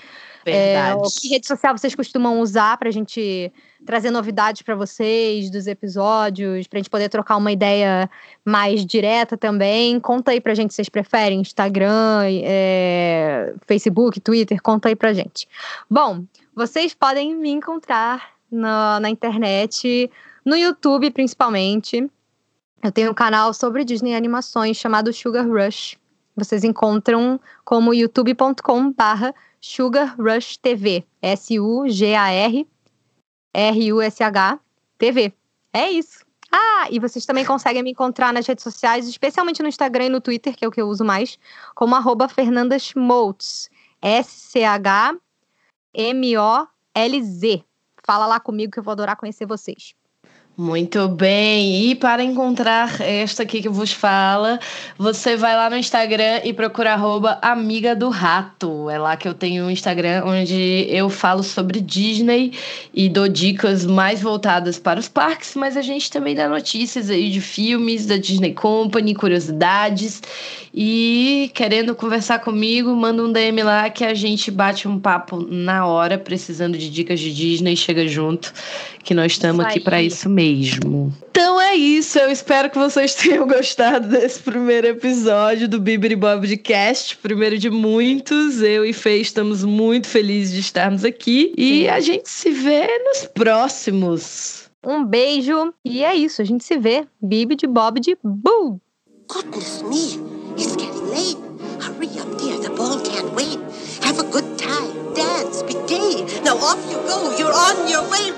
Verdade. 0.44 0.98
É, 0.98 1.20
que 1.20 1.28
rede 1.28 1.46
social 1.46 1.76
vocês 1.76 1.94
costumam 1.94 2.40
usar 2.40 2.76
para 2.76 2.88
a 2.88 2.92
gente 2.92 3.52
trazer 3.84 4.10
novidades 4.10 4.62
para 4.62 4.74
vocês 4.74 5.50
dos 5.50 5.66
episódios, 5.66 6.66
para 6.66 6.78
a 6.78 6.80
gente 6.80 6.90
poder 6.90 7.08
trocar 7.08 7.36
uma 7.36 7.52
ideia 7.52 8.08
mais 8.44 8.84
direta 8.86 9.36
também? 9.36 9.98
Conta 10.00 10.30
aí 10.30 10.40
para 10.40 10.52
a 10.52 10.54
gente 10.54 10.72
se 10.72 10.76
vocês 10.76 10.88
preferem 10.88 11.40
Instagram, 11.40 12.22
é, 12.44 13.54
Facebook, 13.66 14.20
Twitter, 14.20 14.60
conta 14.62 14.88
aí 14.88 14.96
para 14.96 15.12
gente. 15.12 15.48
Bom, 15.90 16.24
vocês 16.54 16.94
podem 16.94 17.34
me 17.34 17.50
encontrar 17.50 18.30
na, 18.50 19.00
na 19.00 19.10
internet, 19.10 20.10
no 20.44 20.56
YouTube 20.56 21.10
principalmente. 21.10 22.08
Eu 22.82 22.90
tenho 22.90 23.10
um 23.10 23.14
canal 23.14 23.54
sobre 23.54 23.84
Disney 23.84 24.14
Animações 24.14 24.76
chamado 24.76 25.12
Sugar 25.12 25.46
Rush. 25.48 25.96
Vocês 26.34 26.64
encontram 26.64 27.38
como 27.64 27.94
youtube.com 27.94 28.92
barra 28.92 29.34
Sugar 29.60 30.16
Rush 30.18 30.56
TV. 30.56 31.04
S-U-G-A-R 31.20 32.66
R-U-S-H 33.52 34.58
TV. 34.98 35.32
É 35.72 35.90
isso. 35.90 36.24
Ah, 36.50 36.86
e 36.90 36.98
vocês 36.98 37.24
também 37.24 37.44
conseguem 37.44 37.82
me 37.82 37.90
encontrar 37.92 38.32
nas 38.32 38.46
redes 38.46 38.62
sociais, 38.62 39.08
especialmente 39.08 39.62
no 39.62 39.68
Instagram 39.68 40.04
e 40.06 40.10
no 40.10 40.20
Twitter, 40.20 40.54
que 40.54 40.64
é 40.64 40.68
o 40.68 40.70
que 40.70 40.82
eu 40.82 40.88
uso 40.88 41.04
mais, 41.04 41.38
como 41.74 41.94
arroba. 41.94 42.28
S-C-H-M-O-L-Z. 44.02 45.24
Fala 48.04 48.26
lá 48.26 48.40
comigo 48.40 48.72
que 48.72 48.78
eu 48.80 48.82
vou 48.82 48.92
adorar 48.92 49.16
conhecer 49.16 49.46
vocês. 49.46 49.94
Muito 50.54 51.08
bem. 51.08 51.90
E 51.90 51.94
para 51.94 52.22
encontrar 52.22 53.00
esta 53.00 53.42
aqui 53.42 53.62
que 53.62 53.70
vos 53.70 53.90
fala, 53.90 54.60
você 54.98 55.34
vai 55.34 55.56
lá 55.56 55.70
no 55.70 55.78
Instagram 55.78 56.42
e 56.44 56.52
procura 56.52 56.92
arroba 56.92 57.38
Amiga 57.40 57.96
do 57.96 58.10
Rato. 58.10 58.90
É 58.90 58.98
lá 58.98 59.16
que 59.16 59.26
eu 59.26 59.32
tenho 59.32 59.64
um 59.64 59.70
Instagram 59.70 60.22
onde 60.26 60.86
eu 60.90 61.08
falo 61.08 61.42
sobre 61.42 61.80
Disney 61.80 62.52
e 62.92 63.08
dou 63.08 63.28
dicas 63.28 63.86
mais 63.86 64.20
voltadas 64.20 64.78
para 64.78 65.00
os 65.00 65.08
parques, 65.08 65.54
mas 65.54 65.74
a 65.74 65.82
gente 65.82 66.10
também 66.10 66.34
dá 66.34 66.46
notícias 66.46 67.08
aí 67.08 67.30
de 67.30 67.40
filmes 67.40 68.04
da 68.04 68.18
Disney 68.18 68.52
Company, 68.52 69.14
curiosidades. 69.14 70.20
E 70.74 71.50
querendo 71.54 71.94
conversar 71.94 72.40
comigo, 72.40 72.94
manda 72.94 73.22
um 73.22 73.32
DM 73.32 73.62
lá 73.62 73.88
que 73.88 74.04
a 74.04 74.14
gente 74.14 74.50
bate 74.50 74.86
um 74.86 74.98
papo 74.98 75.46
na 75.50 75.86
hora, 75.86 76.18
precisando 76.18 76.76
de 76.76 76.90
dicas 76.90 77.20
de 77.20 77.34
Disney, 77.34 77.76
chega 77.76 78.06
junto, 78.06 78.52
que 79.02 79.14
nós 79.14 79.32
estamos 79.32 79.64
aqui 79.64 79.80
para 79.80 80.02
isso 80.02 80.28
mesmo 80.28 80.42
mesmo. 80.52 81.12
Então 81.30 81.60
é 81.60 81.74
isso, 81.74 82.18
eu 82.18 82.30
espero 82.30 82.70
que 82.70 82.78
vocês 82.78 83.14
tenham 83.16 83.46
gostado 83.46 84.08
desse 84.08 84.40
primeiro 84.40 84.86
episódio 84.88 85.68
do 85.68 85.80
Bibiri 85.80 86.16
Bob 86.16 86.56
Cast, 86.58 87.16
primeiro 87.16 87.58
de 87.58 87.70
muitos. 87.70 88.60
Eu 88.60 88.84
e 88.84 88.92
Fê 88.92 89.16
estamos 89.16 89.64
muito 89.64 90.06
felizes 90.08 90.54
de 90.54 90.60
estarmos 90.60 91.04
aqui 91.04 91.52
e 91.56 91.88
a 91.88 92.00
gente 92.00 92.28
se 92.28 92.50
vê 92.50 92.86
nos 92.98 93.26
próximos. 93.26 94.70
Um 94.84 95.04
beijo 95.04 95.72
e 95.84 96.04
é 96.04 96.14
isso, 96.14 96.42
a 96.42 96.44
gente 96.44 96.64
se 96.64 96.76
vê. 96.76 97.04
Bibi 97.20 97.56
de 97.56 97.66
Bob 97.66 98.00
de 98.00 98.16
Boo! 98.22 98.80
Goodness 99.28 99.82
me, 99.82 100.20
it's 100.56 100.76
getting 100.76 101.08
late. 101.08 101.38
Hurry 101.80 102.08
up, 102.20 102.36
dear, 102.36 102.58
the 102.60 102.70
ball 102.70 103.00
can't 103.00 103.32
wait. 103.34 103.58
Have 104.02 104.18
a 104.18 104.24
good 104.24 104.51
Now 105.52 106.56
off 106.56 106.80
you 106.90 106.96
go, 106.96 107.36
you're 107.36 107.52
on 107.52 107.86
your 107.86 108.08
way. 108.10 108.32